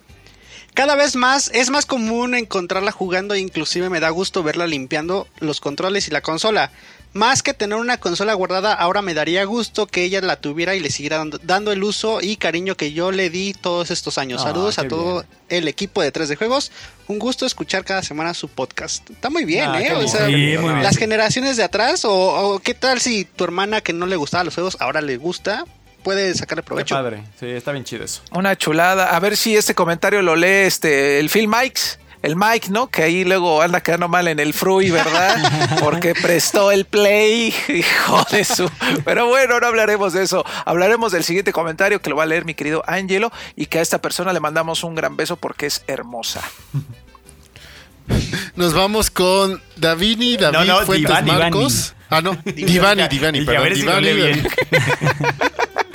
Cada 0.74 0.94
vez 0.94 1.16
más 1.16 1.50
es 1.52 1.70
más 1.70 1.84
común 1.86 2.34
encontrarla 2.36 2.92
jugando 2.92 3.34
e 3.34 3.40
inclusive 3.40 3.90
me 3.90 3.98
da 4.00 4.10
gusto 4.10 4.42
verla 4.44 4.66
limpiando 4.68 5.26
los 5.40 5.60
controles 5.60 6.06
y 6.06 6.12
la 6.12 6.20
consola. 6.20 6.70
Más 7.14 7.42
que 7.42 7.54
tener 7.54 7.78
una 7.78 7.96
consola 7.98 8.34
guardada, 8.34 8.74
ahora 8.74 9.00
me 9.02 9.14
daría 9.14 9.44
gusto 9.44 9.86
que 9.86 10.04
ella 10.04 10.20
la 10.20 10.36
tuviera 10.36 10.74
y 10.74 10.80
le 10.80 10.90
siguiera 10.90 11.16
dando, 11.16 11.38
dando 11.42 11.72
el 11.72 11.82
uso 11.82 12.18
y 12.20 12.36
cariño 12.36 12.76
que 12.76 12.92
yo 12.92 13.10
le 13.12 13.30
di 13.30 13.54
todos 13.54 13.90
estos 13.90 14.18
años. 14.18 14.42
Ah, 14.42 14.48
Saludos 14.48 14.74
qué 14.76 14.80
a 14.82 14.88
todo 14.88 15.24
el 15.48 15.68
equipo 15.68 16.02
de 16.02 16.12
3 16.12 16.28
de 16.28 16.36
Juegos. 16.36 16.70
Un 17.08 17.18
gusto 17.18 17.46
escuchar 17.46 17.84
cada 17.84 18.02
semana 18.02 18.34
su 18.34 18.48
podcast. 18.48 19.08
Está 19.10 19.30
muy 19.30 19.44
bien, 19.46 19.70
Ah, 19.70 19.80
¿eh? 19.80 19.86
qué 19.86 19.92
O 19.94 19.98
bien. 19.98 20.08
sea, 20.10 20.26
Sí, 20.26 20.32
muy 20.58 20.72
bien. 20.74 20.82
las 20.82 20.96
generaciones 20.98 21.56
de 21.56 21.64
atrás 21.64 22.04
o, 22.04 22.12
o 22.12 22.58
qué 22.60 22.74
tal 22.74 23.00
si 23.00 23.24
tu 23.24 23.44
hermana 23.44 23.80
que 23.80 23.94
no 23.94 24.06
le 24.06 24.16
gustaba 24.16 24.44
los 24.44 24.54
juegos 24.54 24.76
ahora 24.78 25.00
le 25.00 25.16
gusta, 25.16 25.64
puede 26.02 26.34
sacarle 26.34 26.62
Qué 26.62 26.66
provecho. 26.66 26.94
padre. 26.94 27.22
Sí, 27.40 27.46
está 27.46 27.72
bien 27.72 27.84
chido 27.84 28.04
eso. 28.04 28.20
Una 28.32 28.54
chulada. 28.56 29.16
A 29.16 29.18
ver 29.20 29.36
si 29.36 29.56
este 29.56 29.74
comentario 29.74 30.20
lo 30.20 30.36
lee 30.36 30.66
este 30.66 31.18
el 31.18 31.30
Phil 31.30 31.48
Mikes. 31.48 31.98
El 32.22 32.34
Mike, 32.36 32.68
¿no? 32.70 32.88
Que 32.88 33.04
ahí 33.04 33.24
luego 33.24 33.62
anda 33.62 33.80
quedando 33.80 34.08
mal 34.08 34.26
en 34.28 34.40
el 34.40 34.52
Frui, 34.52 34.90
¿verdad? 34.90 35.78
Porque 35.80 36.14
prestó 36.14 36.70
el 36.72 36.84
play. 36.84 37.54
Hijo 37.68 38.26
de 38.30 38.44
su. 38.44 38.70
Pero 39.04 39.28
bueno, 39.28 39.60
no 39.60 39.66
hablaremos 39.66 40.12
de 40.12 40.24
eso. 40.24 40.44
Hablaremos 40.64 41.12
del 41.12 41.22
siguiente 41.24 41.52
comentario 41.52 42.00
que 42.02 42.10
lo 42.10 42.16
va 42.16 42.24
a 42.24 42.26
leer 42.26 42.44
mi 42.44 42.54
querido 42.54 42.82
Angelo. 42.86 43.30
Y 43.54 43.66
que 43.66 43.78
a 43.78 43.82
esta 43.82 44.00
persona 44.00 44.32
le 44.32 44.40
mandamos 44.40 44.82
un 44.82 44.94
gran 44.94 45.16
beso 45.16 45.36
porque 45.36 45.66
es 45.66 45.84
hermosa. 45.86 46.42
Nos 48.56 48.74
vamos 48.74 49.10
con 49.10 49.62
Davini, 49.76 50.36
David 50.36 50.58
No, 50.58 50.64
no, 50.64 50.86
Fuentes 50.86 51.08
Divani. 51.08 51.30
Marcos. 51.30 51.94
Ah, 52.10 52.22
no, 52.22 52.36
Divani, 52.44 53.06
Divani, 53.06 53.44
perdón. 53.44 53.74
Divani, 53.74 54.12
bien. 54.14 54.48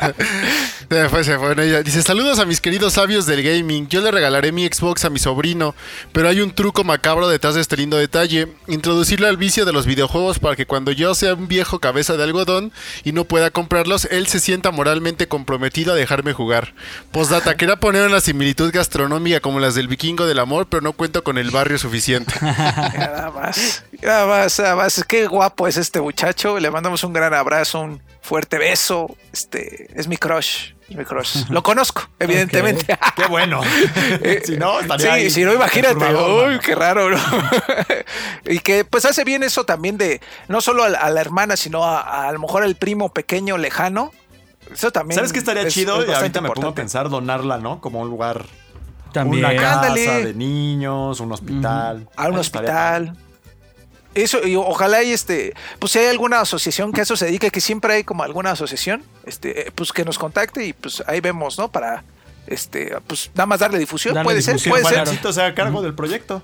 Se 0.93 1.09
fue, 1.09 1.23
se 1.23 1.37
fue. 1.39 1.47
Bueno, 1.47 1.63
ella 1.63 1.81
dice, 1.81 2.03
saludos 2.03 2.37
a 2.37 2.45
mis 2.45 2.61
queridos 2.61 2.93
sabios 2.93 3.25
del 3.25 3.41
gaming. 3.41 3.87
Yo 3.87 3.99
le 4.01 4.11
regalaré 4.11 4.51
mi 4.51 4.67
Xbox 4.67 5.03
a 5.05 5.09
mi 5.09 5.17
sobrino, 5.17 5.73
pero 6.11 6.29
hay 6.29 6.39
un 6.39 6.53
truco 6.53 6.83
macabro 6.83 7.27
detrás 7.27 7.55
de 7.55 7.61
este 7.61 7.77
lindo 7.77 7.97
detalle. 7.97 8.47
Introducirle 8.67 9.27
al 9.27 9.37
vicio 9.37 9.65
de 9.65 9.73
los 9.73 9.87
videojuegos 9.87 10.37
para 10.37 10.55
que 10.55 10.67
cuando 10.67 10.91
yo 10.91 11.15
sea 11.15 11.33
un 11.33 11.47
viejo 11.47 11.79
cabeza 11.79 12.15
de 12.15 12.23
algodón 12.23 12.71
y 13.03 13.11
no 13.11 13.25
pueda 13.25 13.49
comprarlos, 13.49 14.05
él 14.11 14.27
se 14.27 14.39
sienta 14.39 14.69
moralmente 14.69 15.27
comprometido 15.27 15.93
a 15.93 15.95
dejarme 15.95 16.31
jugar. 16.31 16.75
Postdata, 17.11 17.55
quería 17.57 17.77
poner 17.77 18.05
una 18.05 18.21
similitud 18.21 18.71
gastronómica 18.71 19.39
como 19.39 19.59
las 19.59 19.73
del 19.73 19.87
vikingo 19.87 20.27
del 20.27 20.37
amor, 20.37 20.67
pero 20.69 20.81
no 20.81 20.93
cuento 20.93 21.23
con 21.23 21.39
el 21.39 21.49
barrio 21.49 21.79
suficiente. 21.79 22.35
Nada 22.41 23.31
más. 23.31 23.83
Nada 23.99 24.27
más, 24.27 24.59
nada 24.59 24.75
más. 24.75 25.03
Qué 25.07 25.25
guapo 25.25 25.67
es 25.67 25.77
este 25.77 25.99
muchacho. 25.99 26.59
Le 26.59 26.69
mandamos 26.69 27.03
un 27.03 27.13
gran 27.13 27.33
abrazo, 27.33 27.79
un 27.79 28.01
fuerte 28.21 28.59
beso. 28.59 29.17
Este 29.31 29.89
es 29.95 30.07
mi 30.07 30.17
crush. 30.17 30.73
Es 30.89 30.95
mi 30.97 31.05
crush. 31.05 31.47
Lo 31.49 31.63
conozco, 31.63 32.03
evidentemente. 32.19 32.97
Qué 33.15 33.25
bueno. 33.27 33.61
si 34.43 34.57
no, 34.57 34.79
estaría 34.79 35.05
Sí, 35.05 35.11
ahí 35.11 35.29
si 35.29 35.43
no, 35.43 35.53
imagínate. 35.53 35.95
Uy, 36.13 36.59
qué 36.59 36.75
raro, 36.75 37.09
¿no? 37.09 37.17
y 38.45 38.59
que 38.59 38.83
pues 38.85 39.05
hace 39.05 39.23
bien 39.23 39.43
eso 39.43 39.63
también 39.65 39.97
de 39.97 40.21
no 40.47 40.61
solo 40.61 40.83
a 40.83 40.89
la, 40.89 40.99
a 40.99 41.09
la 41.09 41.21
hermana, 41.21 41.55
sino 41.57 41.83
a, 41.85 42.27
a 42.27 42.31
lo 42.31 42.39
mejor 42.39 42.63
al 42.63 42.75
primo 42.75 43.13
pequeño 43.13 43.57
lejano. 43.57 44.11
Eso 44.71 44.91
también. 44.91 45.15
¿Sabes 45.15 45.33
qué 45.33 45.39
estaría 45.39 45.63
es- 45.63 45.73
chido? 45.73 46.01
es 46.01 46.09
y 46.09 46.13
ahorita 46.13 46.41
me 46.41 46.47
pongo 46.49 46.67
a 46.67 46.69
importante. 46.69 46.81
pensar 46.81 47.09
donarla, 47.09 47.57
¿no? 47.57 47.79
Como 47.81 47.99
un 48.01 48.09
lugar. 48.09 48.45
También. 49.11 49.45
Una 49.45 49.55
casa 49.55 49.81
Ándale. 49.83 50.25
de 50.25 50.33
niños, 50.33 51.19
un 51.19 51.31
hospital. 51.31 52.07
a 52.15 52.25
un 52.27 52.31
Eso 52.33 52.41
estaría 52.41 52.69
hospital. 52.71 53.17
Eso, 54.15 54.45
y 54.47 54.55
ojalá 54.55 55.01
y 55.03 55.11
este, 55.11 55.53
pues 55.79 55.91
si 55.91 55.99
hay 55.99 56.07
alguna 56.07 56.39
asociación 56.41 56.91
que 56.91 57.01
a 57.01 57.03
eso 57.03 57.15
se 57.15 57.25
dedique, 57.25 57.49
que 57.49 57.61
siempre 57.61 57.95
hay 57.95 58.03
como 58.03 58.23
alguna 58.23 58.51
asociación, 58.51 59.03
este, 59.25 59.71
pues 59.75 59.91
que 59.91 60.05
nos 60.05 60.19
contacte 60.19 60.65
y 60.65 60.73
pues 60.73 61.03
ahí 61.07 61.19
vemos, 61.19 61.57
¿no? 61.57 61.71
Para 61.71 62.03
este, 62.45 62.95
pues 63.07 63.31
nada 63.33 63.47
más 63.47 63.59
darle 63.59 63.79
difusión, 63.79 64.13
Darle 64.13 64.25
puede 64.25 64.37
difusión, 64.37 64.59
ser, 64.59 64.69
puede 64.69 64.81
claro. 64.83 64.95
ser. 64.97 65.05
Juancito 65.05 65.33
se 65.33 65.41
haga 65.41 65.55
cargo 65.55 65.81
del 65.81 65.95
proyecto. 65.95 66.43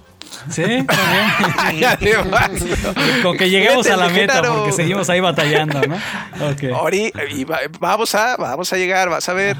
Sí, 0.49 0.61
también. 0.61 0.87
Con 3.23 3.37
que 3.37 3.49
lleguemos 3.49 3.87
a 3.87 3.97
la 3.97 4.09
meta, 4.09 4.35
Genaro. 4.35 4.55
porque 4.57 4.71
seguimos 4.71 5.09
ahí 5.09 5.19
batallando, 5.19 5.81
¿no? 5.81 5.95
Ok. 6.51 6.63
Ori, 6.81 7.11
y 7.31 7.43
va- 7.43 7.59
vamos 7.79 8.13
a, 8.15 8.35
vamos 8.37 8.71
a 8.73 8.77
llegar, 8.77 9.09
vas 9.09 9.27
a 9.29 9.33
ver. 9.33 9.57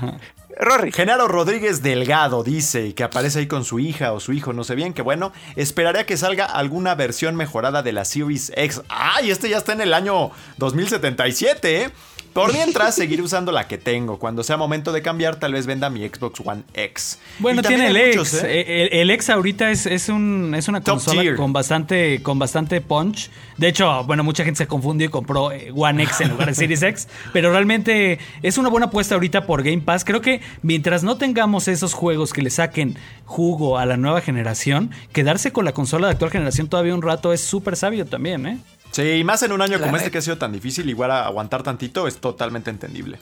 Rory. 0.58 0.92
Genaro 0.92 1.28
Rodríguez 1.28 1.84
Delgado 1.84 2.44
dice 2.44 2.96
que 2.96 3.04
aparece 3.04 3.40
ahí 3.40 3.48
con 3.48 3.64
su 3.64 3.80
hija 3.80 4.14
o 4.14 4.20
su 4.20 4.34
hijo, 4.34 4.52
no 4.52 4.64
sé 4.64 4.76
bien, 4.76 4.94
que 4.94 5.02
bueno, 5.02 5.32
esperaré 5.56 6.00
a 6.00 6.06
que 6.06 6.18
salga 6.18 6.46
alguna 6.46 6.96
versión 6.96 7.36
mejorada 7.36 7.84
de 7.84 7.92
la 7.92 8.04
Series 8.04 8.52
X. 8.56 8.82
¡Ay! 8.90 9.30
Este 9.30 9.50
ya 9.50 9.58
está 9.58 9.74
en 9.74 9.82
el 9.82 9.94
año 9.94 10.32
2077, 10.58 11.84
¿eh? 11.84 11.92
Por 12.34 12.54
mientras, 12.54 12.96
seguiré 12.96 13.22
usando 13.22 13.52
la 13.52 13.68
que 13.68 13.78
tengo. 13.78 14.20
Cuando 14.20 14.44
sea 14.44 14.58
momento 14.58 14.92
de 14.92 15.02
cambiar, 15.02 15.38
tal 15.38 15.54
vez 15.54 15.66
venda 15.66 15.90
mi 15.90 16.08
Xbox 16.08 16.42
One 16.44 16.64
X. 16.74 17.20
Bueno, 17.40 17.62
tiene 17.62 17.88
el 17.88 17.98
X. 17.98 18.44
¿eh? 18.44 18.62
Eh, 18.62 18.90
El, 18.92 19.00
el 19.02 19.12
X 19.12 19.30
ahorita 19.30 19.72
es, 19.72 19.86
es, 19.86 20.10
un, 20.10 20.54
es 20.56 20.68
una 20.68 20.82
Top 20.82 20.96
consola 20.96 21.22
tier. 21.22 21.36
con 21.36 21.54
bastante, 21.54 22.22
con 22.22 22.40
bastante 22.40 22.82
punch. 22.82 23.30
De 23.58 23.68
hecho, 23.68 24.04
bueno, 24.06 24.24
mucha 24.24 24.44
gente 24.44 24.60
se 24.60 24.68
confundió 24.68 25.08
y 25.08 25.10
compró 25.10 25.52
eh, 25.52 25.72
One 25.76 26.04
X 26.04 26.22
en 26.22 26.30
lugar 26.30 26.48
de 26.48 26.56
Series 26.56 26.82
X. 26.82 27.08
Pero 27.34 27.52
realmente 27.52 28.20
es 28.42 28.58
una 28.58 28.70
buena 28.70 28.88
apuesta 28.88 29.16
ahorita 29.16 29.46
por 29.46 29.64
Game 29.64 29.82
Pass. 29.82 30.06
Creo 30.06 30.22
que 30.22 30.42
mientras 30.62 31.04
no 31.04 31.18
tengamos 31.18 31.68
esos 31.68 31.94
juegos 31.94 32.34
que 32.34 32.42
le 32.42 32.50
saquen 32.50 32.98
jugo 33.26 33.78
a 33.78 33.86
la 33.86 33.98
nueva 33.98 34.22
generación, 34.22 34.92
quedarse 35.14 35.52
con 35.52 35.66
la 35.66 35.74
consola 35.74 36.08
de 36.08 36.14
actual 36.14 36.32
generación 36.32 36.68
todavía 36.68 36.96
un 36.96 37.02
rato 37.02 37.34
es 37.34 37.42
súper 37.42 37.76
sabio 37.76 38.06
también, 38.06 38.46
¿eh? 38.46 38.58
Sí, 38.92 39.04
y 39.04 39.24
más 39.24 39.44
en 39.44 39.52
un 39.52 39.62
año 39.62 39.78
La 39.78 39.86
como 39.86 39.98
este 39.98 40.12
que 40.12 40.18
ha 40.18 40.22
sido 40.22 40.38
tan 40.38 40.52
difícil, 40.52 40.90
igual 40.90 41.12
a 41.12 41.26
aguantar 41.26 41.64
tantito 41.64 42.08
es 42.08 42.18
totalmente 42.18 42.70
entendible. 42.70 43.20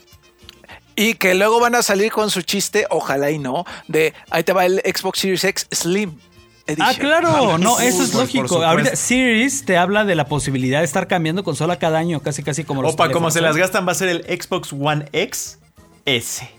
Y 0.96 1.14
que 1.14 1.34
luego 1.34 1.60
van 1.60 1.74
a 1.74 1.82
salir 1.82 2.10
con 2.10 2.30
su 2.30 2.42
chiste, 2.42 2.86
ojalá 2.90 3.30
y 3.30 3.38
no, 3.38 3.64
de 3.86 4.14
ahí 4.30 4.42
te 4.42 4.52
va 4.52 4.66
el 4.66 4.80
Xbox 4.80 5.20
Series 5.20 5.44
X 5.44 5.66
Slim. 5.72 6.18
Edition. 6.66 6.86
Ah, 6.86 6.94
claro, 6.98 7.56
no, 7.56 7.80
eso 7.80 8.02
es 8.02 8.12
lógico. 8.12 8.62
Ahorita 8.62 8.94
Series 8.94 9.64
te 9.64 9.78
habla 9.78 10.04
de 10.04 10.14
la 10.14 10.26
posibilidad 10.26 10.80
de 10.80 10.84
estar 10.84 11.06
cambiando 11.06 11.42
consola 11.42 11.78
cada 11.78 11.98
año, 11.98 12.20
casi 12.20 12.42
casi 12.42 12.64
como 12.64 12.82
los 12.82 12.92
Opa, 12.92 13.10
como 13.10 13.30
se 13.30 13.40
las 13.40 13.56
gastan, 13.56 13.86
va 13.86 13.92
a 13.92 13.94
ser 13.94 14.08
el 14.08 14.24
Xbox 14.24 14.72
One 14.72 15.06
X 15.12 15.58
S. 16.04 16.50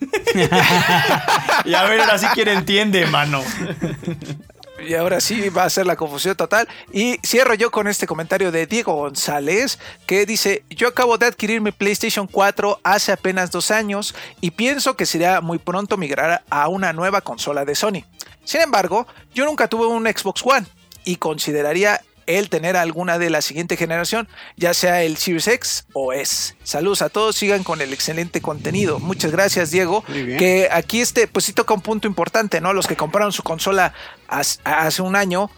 y 1.64 1.74
a 1.74 1.82
ver, 1.84 2.00
ahora 2.00 2.16
sí 2.16 2.26
quién 2.32 2.48
entiende, 2.48 3.04
mano. 3.06 3.42
Y 4.86 4.94
ahora 4.94 5.20
sí 5.20 5.48
va 5.50 5.64
a 5.64 5.70
ser 5.70 5.86
la 5.86 5.96
confusión 5.96 6.36
total. 6.36 6.68
Y 6.92 7.18
cierro 7.24 7.54
yo 7.54 7.70
con 7.70 7.88
este 7.88 8.06
comentario 8.06 8.50
de 8.50 8.66
Diego 8.66 8.94
González, 8.94 9.78
que 10.06 10.26
dice, 10.26 10.64
yo 10.70 10.88
acabo 10.88 11.18
de 11.18 11.26
adquirir 11.26 11.60
mi 11.60 11.72
PlayStation 11.72 12.26
4 12.26 12.80
hace 12.82 13.12
apenas 13.12 13.50
dos 13.50 13.70
años 13.70 14.14
y 14.40 14.52
pienso 14.52 14.96
que 14.96 15.06
sería 15.06 15.40
muy 15.40 15.58
pronto 15.58 15.96
migrar 15.96 16.42
a 16.50 16.68
una 16.68 16.92
nueva 16.92 17.20
consola 17.20 17.64
de 17.64 17.74
Sony. 17.74 18.04
Sin 18.44 18.62
embargo, 18.62 19.06
yo 19.34 19.44
nunca 19.44 19.68
tuve 19.68 19.86
un 19.86 20.06
Xbox 20.06 20.42
One 20.44 20.66
y 21.04 21.16
consideraría 21.16 22.00
el 22.26 22.48
tener 22.48 22.76
alguna 22.76 23.18
de 23.18 23.30
la 23.30 23.42
siguiente 23.42 23.76
generación, 23.76 24.28
ya 24.56 24.74
sea 24.74 25.02
el 25.02 25.16
Series 25.16 25.48
X 25.48 25.86
o 25.92 26.12
S. 26.12 26.54
Saludos 26.62 27.02
a 27.02 27.08
todos, 27.08 27.36
sigan 27.36 27.64
con 27.64 27.80
el 27.80 27.92
excelente 27.92 28.40
contenido. 28.40 28.98
Muchas 28.98 29.32
gracias, 29.32 29.70
Diego. 29.70 30.04
Muy 30.08 30.22
bien. 30.22 30.38
Que 30.38 30.68
aquí 30.70 31.00
este, 31.00 31.26
pues 31.26 31.44
sí 31.44 31.52
toca 31.52 31.74
un 31.74 31.80
punto 31.80 32.06
importante, 32.06 32.60
¿no? 32.60 32.72
Los 32.72 32.86
que 32.86 32.96
compraron 32.96 33.32
su 33.32 33.42
consola 33.42 33.92
hace, 34.28 35.02
un 35.02 35.16
año, 35.16 35.50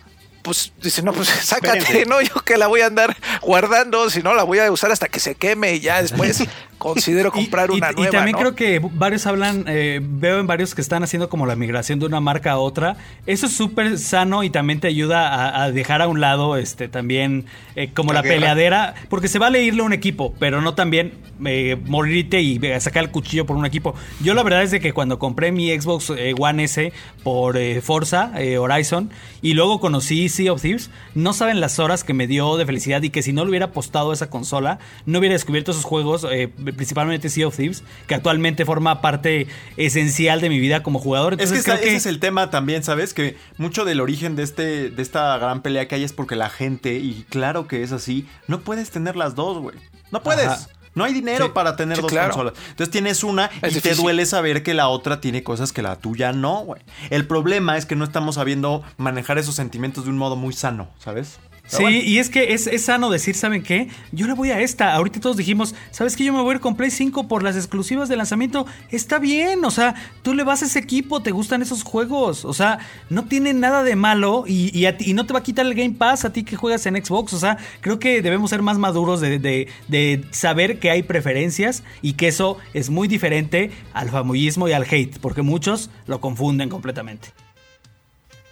pues 0.42 0.72
dicen, 0.82 1.04
no, 1.04 1.12
pues 1.12 1.28
sácate, 1.42 1.78
Espérense. 1.78 2.08
¿no? 2.08 2.20
Yo 2.20 2.34
que 2.44 2.56
la 2.56 2.66
voy 2.66 2.80
a 2.80 2.86
andar 2.86 3.16
guardando, 3.40 4.08
si 4.10 4.22
no 4.22 4.34
la 4.34 4.42
voy 4.42 4.58
a 4.58 4.70
usar 4.70 4.90
hasta 4.90 5.08
que 5.08 5.20
se 5.20 5.34
queme 5.34 5.74
y 5.74 5.80
ya 5.80 6.00
después 6.00 6.44
considero 6.82 7.32
comprar 7.32 7.70
y, 7.70 7.74
una 7.76 7.90
y 7.92 7.94
nueva. 7.94 8.10
también 8.10 8.32
¿no? 8.32 8.38
creo 8.38 8.54
que 8.54 8.80
varios 8.94 9.26
hablan, 9.26 9.64
eh, 9.68 10.00
veo 10.02 10.38
en 10.40 10.46
varios 10.46 10.74
que 10.74 10.80
están 10.80 11.02
haciendo 11.02 11.28
como 11.28 11.46
la 11.46 11.56
migración 11.56 11.98
de 11.98 12.06
una 12.06 12.20
marca 12.20 12.52
a 12.52 12.58
otra. 12.58 12.96
Eso 13.26 13.46
es 13.46 13.52
súper 13.52 13.98
sano 13.98 14.42
y 14.42 14.50
también 14.50 14.80
te 14.80 14.88
ayuda 14.88 15.28
a, 15.28 15.64
a 15.64 15.72
dejar 15.72 16.02
a 16.02 16.08
un 16.08 16.20
lado 16.20 16.56
este 16.56 16.88
también 16.88 17.46
eh, 17.74 17.90
como 17.94 18.12
La 18.12 18.22
peleadera, 18.22 18.94
porque 19.08 19.28
se 19.28 19.38
vale 19.38 19.62
irle 19.62 19.80
a 19.80 19.84
un 19.84 19.94
equipo, 19.94 20.34
pero 20.38 20.60
no 20.60 20.74
también 20.74 21.14
eh, 21.44 21.78
morirte 21.86 22.42
y 22.42 22.58
eh, 22.62 22.78
sacar 22.80 23.04
el 23.04 23.10
cuchillo 23.10 23.46
por 23.46 23.56
un 23.56 23.64
equipo. 23.64 23.94
Yo 24.22 24.34
la 24.34 24.42
verdad 24.42 24.62
es 24.62 24.70
de 24.70 24.80
que 24.80 24.92
cuando 24.92 25.18
compré 25.18 25.52
mi 25.52 25.70
Xbox 25.70 26.12
One 26.38 26.64
S 26.64 26.92
por 27.22 27.58
Forza 27.80 28.32
Horizon 28.58 29.10
y 29.40 29.54
luego 29.54 29.80
conocí 29.80 30.28
Sea 30.28 30.52
of 30.52 30.60
Thieves, 30.60 30.90
no 31.14 31.32
saben 31.32 31.60
las 31.60 31.78
horas 31.78 32.04
que 32.04 32.12
me 32.12 32.26
dio 32.26 32.56
de 32.58 32.66
felicidad 32.66 33.02
y 33.02 33.08
que 33.10 33.22
si 33.22 33.32
no 33.32 33.44
le 33.44 33.50
hubiera 33.50 33.66
apostado 33.66 34.10
a 34.10 34.14
esa 34.14 34.28
consola, 34.28 34.78
no 35.06 35.18
hubiera 35.18 35.32
descubierto 35.32 35.70
esos 35.70 35.84
juegos, 35.84 36.26
principalmente 36.72 37.28
Sea 37.28 37.46
of 37.48 37.56
Thieves, 37.56 37.82
que 38.06 38.14
actualmente 38.14 38.64
forma 38.64 39.00
parte 39.00 39.46
esencial 39.76 40.40
de 40.40 40.48
mi 40.48 40.58
vida 40.58 40.82
como 40.82 40.98
jugador. 40.98 41.34
Es 41.34 41.38
que, 41.38 41.42
Entonces 41.44 41.64
creo 41.64 41.76
que 41.80 41.88
ese 41.88 41.96
es 41.96 42.06
el 42.06 42.20
tema 42.20 42.50
también, 42.50 42.82
¿sabes? 42.82 43.14
Que 43.14 43.36
mucho 43.58 43.84
del 43.84 44.00
origen 44.00 44.36
de, 44.36 44.42
este, 44.42 44.90
de 44.90 45.02
esta 45.02 45.36
gran 45.38 45.62
pelea 45.62 45.88
que 45.88 45.94
hay 45.96 46.04
es 46.04 46.12
porque 46.12 46.36
la 46.36 46.50
gente, 46.50 46.94
y 46.94 47.24
claro 47.28 47.66
que 47.66 47.82
es 47.82 47.92
así, 47.92 48.26
no 48.48 48.60
puedes 48.60 48.90
tener 48.90 49.16
las 49.16 49.34
dos, 49.34 49.58
güey. 49.58 49.76
No 50.10 50.22
puedes. 50.22 50.46
Ajá. 50.46 50.68
No 50.94 51.04
hay 51.04 51.14
dinero 51.14 51.46
Sí. 51.46 51.52
para 51.54 51.74
tener 51.74 51.96
Sí, 51.96 52.02
dos 52.02 52.10
claro. 52.12 52.34
consolas. 52.34 52.52
Entonces 52.68 52.90
tienes 52.90 53.24
una 53.24 53.50
y 53.66 53.80
te 53.80 53.94
duele 53.94 54.26
saber 54.26 54.62
que 54.62 54.74
la 54.74 54.88
otra 54.88 55.22
tiene 55.22 55.42
cosas 55.42 55.72
que 55.72 55.80
la 55.80 55.96
tuya 55.96 56.32
no, 56.32 56.64
güey. 56.64 56.82
El 57.08 57.26
problema 57.26 57.78
es 57.78 57.86
que 57.86 57.96
no 57.96 58.04
estamos 58.04 58.34
sabiendo 58.34 58.82
manejar 58.98 59.38
esos 59.38 59.54
sentimientos 59.54 60.04
de 60.04 60.10
un 60.10 60.18
modo 60.18 60.36
muy 60.36 60.52
sano, 60.52 60.90
¿sabes? 60.98 61.38
Sí, 61.64 61.84
y 61.84 62.18
es 62.18 62.28
que 62.28 62.52
es, 62.52 62.66
es 62.66 62.84
sano 62.84 63.08
decir, 63.08 63.34
¿saben 63.34 63.62
qué? 63.62 63.88
Yo 64.10 64.26
le 64.26 64.34
voy 64.34 64.50
a 64.50 64.60
esta. 64.60 64.92
Ahorita 64.94 65.20
todos 65.20 65.38
dijimos, 65.38 65.74
¿sabes 65.90 66.16
qué? 66.16 66.24
Yo 66.24 66.32
me 66.34 66.42
voy 66.42 66.52
a 66.52 66.54
ir 66.56 66.60
con 66.60 66.76
Play 66.76 66.90
5 66.90 67.28
por 67.28 67.42
las 67.42 67.56
exclusivas 67.56 68.10
de 68.10 68.16
lanzamiento. 68.16 68.66
Está 68.90 69.18
bien, 69.18 69.64
o 69.64 69.70
sea, 69.70 69.94
tú 70.22 70.34
le 70.34 70.42
vas 70.44 70.62
a 70.62 70.66
ese 70.66 70.80
equipo, 70.80 71.22
te 71.22 71.30
gustan 71.30 71.62
esos 71.62 71.82
juegos. 71.82 72.44
O 72.44 72.52
sea, 72.52 72.78
no 73.08 73.24
tiene 73.24 73.54
nada 73.54 73.84
de 73.84 73.96
malo 73.96 74.44
y, 74.46 74.70
y 74.98 75.14
no 75.14 75.24
te 75.24 75.32
va 75.32 75.38
a 75.38 75.42
quitar 75.42 75.64
el 75.64 75.74
Game 75.74 75.94
Pass 75.94 76.24
a 76.26 76.32
ti 76.32 76.42
que 76.42 76.56
juegas 76.56 76.84
en 76.86 77.02
Xbox. 77.02 77.32
O 77.32 77.38
sea, 77.38 77.56
creo 77.80 77.98
que 77.98 78.20
debemos 78.20 78.50
ser 78.50 78.60
más 78.60 78.76
maduros 78.76 79.20
de, 79.20 79.38
de- 79.38 79.68
de 79.88 80.24
saber 80.30 80.78
que 80.78 80.90
hay 80.90 81.02
preferencias 81.04 81.84
y 82.02 82.14
que 82.14 82.28
eso 82.28 82.58
es 82.74 82.90
muy 82.90 83.08
diferente 83.08 83.70
al 83.94 84.10
famullismo 84.10 84.68
y 84.68 84.72
al 84.72 84.82
hate, 84.90 85.18
porque 85.20 85.40
muchos 85.42 85.88
lo 86.06 86.20
confunden 86.20 86.68
completamente. 86.68 87.28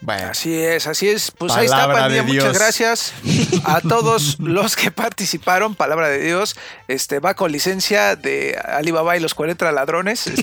Bueno. 0.03 0.29
Así 0.31 0.59
es, 0.59 0.87
así 0.87 1.09
es. 1.09 1.31
Pues 1.31 1.53
ahí 1.53 1.67
está, 1.67 1.91
pandilla. 1.93 2.23
Muchas 2.23 2.55
gracias 2.55 3.13
a 3.65 3.81
todos 3.89 4.39
los 4.41 4.75
que 4.75 4.91
participaron. 4.91 5.75
Palabra 5.75 6.09
de 6.09 6.21
Dios. 6.21 6.57
Este 6.89 7.19
va 7.19 7.35
con 7.35 7.53
licencia 7.53 8.17
de 8.17 8.59
Alibaba 8.65 9.17
y 9.17 9.21
los 9.21 9.35
40 9.35 9.71
ladrones. 9.73 10.27
Este, 10.27 10.43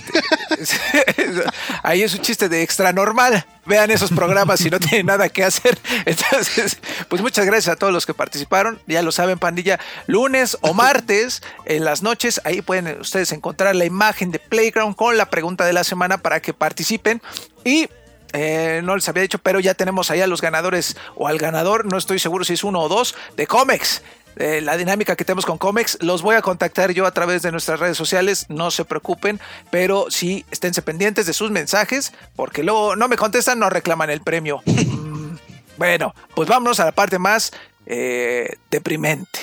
ahí 1.84 2.04
es 2.04 2.14
un 2.14 2.22
chiste 2.22 2.50
de 2.50 2.62
extra 2.62 2.94
normal. 2.94 3.46
Vean 3.66 3.90
esos 3.90 4.12
programas 4.12 4.60
si 4.60 4.70
no 4.70 4.80
tienen 4.80 5.08
nada 5.08 5.28
que 5.28 5.44
hacer. 5.44 5.78
Entonces, 6.06 6.78
pues 7.10 7.22
muchas 7.22 7.46
gracias 7.46 7.74
a 7.74 7.76
todos 7.78 7.92
los 7.92 8.06
que 8.06 8.14
participaron. 8.14 8.80
Ya 8.86 9.02
lo 9.02 9.12
saben, 9.12 9.40
pandilla. 9.40 9.80
Lunes 10.06 10.58
o 10.62 10.74
martes 10.74 11.42
en 11.66 11.84
las 11.84 12.04
noches, 12.04 12.40
ahí 12.46 12.62
pueden 12.62 13.02
ustedes 13.02 13.32
encontrar 13.32 13.76
la 13.76 13.86
imagen 13.86 14.32
de 14.32 14.40
Playground 14.40 14.96
con 14.96 15.18
la 15.18 15.30
pregunta 15.30 15.66
de 15.66 15.74
la 15.74 15.84
semana 15.84 16.20
para 16.20 16.42
que 16.42 16.54
participen. 16.54 17.22
Y 17.66 17.90
eh, 18.34 18.82
no 18.84 18.96
les 18.96 19.08
había 19.08 19.22
dicho, 19.22 19.40
pero 19.40 19.60
ya 19.60 19.74
tenemos 19.74 20.12
allá 20.12 20.28
los 20.28 20.42
ganadores 20.42 20.98
o 21.16 21.28
al 21.28 21.38
ganador, 21.38 21.86
no 21.86 21.98
estoy 21.98 22.20
seguro 22.20 22.44
si 22.44 22.54
es 22.54 22.64
uno 22.64 22.82
o 22.82 22.90
dos, 22.90 23.16
de 23.36 23.48
Comex. 23.48 24.02
Eh, 24.40 24.62
la 24.62 24.78
dinámica 24.78 25.16
que 25.16 25.26
tenemos 25.26 25.48
con 25.48 25.58
Comex, 25.58 25.98
los 26.02 26.22
voy 26.22 26.36
a 26.36 26.44
contactar 26.44 26.92
yo 26.92 27.08
a 27.08 27.12
través 27.12 27.42
de 27.42 27.52
nuestras 27.52 27.80
redes 27.80 27.98
sociales, 27.98 28.46
no 28.50 28.70
se 28.70 28.86
preocupen, 28.86 29.40
pero 29.72 30.08
sí 30.10 30.46
esténse 30.52 30.84
pendientes 30.84 31.26
de 31.26 31.34
sus 31.34 31.50
mensajes, 31.50 32.14
porque 32.36 32.62
luego 32.62 32.96
no 32.96 33.08
me 33.08 33.18
contestan, 33.18 33.58
no 33.58 33.70
reclaman 33.70 34.10
el 34.10 34.22
premio. 34.22 34.62
Mm, 35.08 35.38
bueno, 35.78 36.16
pues 36.36 36.48
vámonos 36.48 36.80
a 36.80 36.86
la 36.86 36.92
parte 36.92 37.20
más 37.20 37.52
eh, 37.86 38.58
deprimente. 38.72 39.40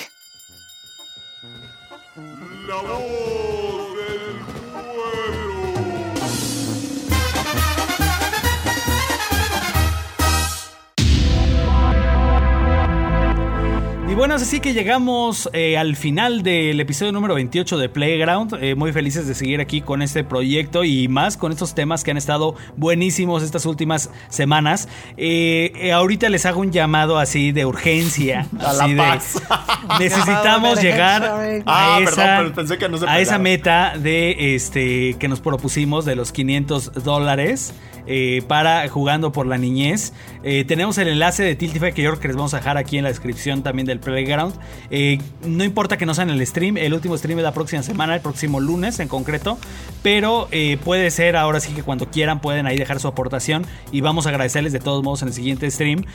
Y 14.07 14.13
bueno, 14.13 14.35
así 14.35 14.59
que 14.59 14.73
llegamos 14.73 15.49
eh, 15.51 15.77
al 15.79 15.95
final 15.95 16.43
del 16.43 16.79
episodio 16.79 17.11
número 17.11 17.33
28 17.33 17.77
de 17.79 17.89
Playground. 17.89 18.55
Eh, 18.61 18.75
muy 18.75 18.93
felices 18.93 19.27
de 19.27 19.33
seguir 19.33 19.59
aquí 19.59 19.81
con 19.81 20.03
este 20.03 20.23
proyecto 20.23 20.83
y 20.83 21.07
más 21.07 21.37
con 21.37 21.51
estos 21.51 21.73
temas 21.73 22.03
que 22.03 22.11
han 22.11 22.17
estado 22.17 22.55
buenísimos 22.77 23.41
estas 23.41 23.65
últimas 23.65 24.11
semanas. 24.29 24.87
Eh, 25.17 25.71
eh, 25.75 25.91
ahorita 25.91 26.29
les 26.29 26.45
hago 26.45 26.61
un 26.61 26.71
llamado 26.71 27.17
así 27.17 27.51
de 27.51 27.65
urgencia. 27.65 28.47
A 28.59 28.73
la 28.73 28.87
de- 28.87 28.95
paz. 28.95 29.41
necesitamos 29.99 30.81
llegar 30.81 31.23
a, 31.23 31.39
Ah, 31.65 31.99
esa, 31.99 32.15
perdón, 32.15 32.35
pero 32.43 32.53
pensé 32.55 32.77
que 32.77 32.87
no 32.89 32.97
se 32.99 33.09
a 33.09 33.19
esa 33.19 33.39
meta 33.39 33.97
de 33.97 34.55
este 34.55 35.15
que 35.19 35.27
nos 35.27 35.41
propusimos 35.41 36.05
de 36.05 36.15
los 36.15 36.31
500 36.31 37.03
dólares. 37.03 37.73
Eh, 38.07 38.41
para 38.47 38.87
jugando 38.89 39.31
por 39.31 39.45
la 39.47 39.57
niñez. 39.57 40.13
Eh, 40.43 40.63
tenemos 40.65 40.97
el 40.97 41.07
enlace 41.07 41.43
de 41.43 41.55
Tiltify 41.55 41.91
que 41.93 42.01
yo 42.01 42.11
creo 42.11 42.19
que 42.21 42.27
les 42.27 42.37
vamos 42.37 42.53
a 42.53 42.57
dejar 42.57 42.77
aquí 42.77 42.97
en 42.97 43.03
la 43.03 43.09
descripción 43.09 43.63
también 43.63 43.85
del 43.87 43.99
Playground. 43.99 44.53
Eh, 44.91 45.19
no 45.45 45.63
importa 45.63 45.97
que 45.97 46.05
no 46.05 46.13
sea 46.13 46.23
en 46.23 46.29
el 46.29 46.45
stream, 46.45 46.77
el 46.77 46.93
último 46.93 47.17
stream 47.17 47.39
es 47.39 47.43
la 47.43 47.53
próxima 47.53 47.83
semana, 47.83 48.15
el 48.15 48.21
próximo 48.21 48.59
lunes 48.59 48.99
en 48.99 49.07
concreto, 49.07 49.57
pero 50.03 50.47
puede 50.83 51.09
ser 51.11 51.35
ahora 51.35 51.59
sí 51.59 51.73
que 51.73 51.83
cuando 51.83 52.09
quieran 52.11 52.39
pueden 52.41 52.67
ahí 52.67 52.77
dejar 52.77 52.99
su 52.99 53.07
aportación 53.07 53.65
y 53.91 54.01
vamos 54.01 54.25
a 54.25 54.29
agradecerles 54.29 54.71
de 54.73 54.79
todos 54.79 55.03
modos 55.03 55.21
en 55.23 55.29
el 55.29 55.33
siguiente 55.33 55.69
stream 55.71 56.05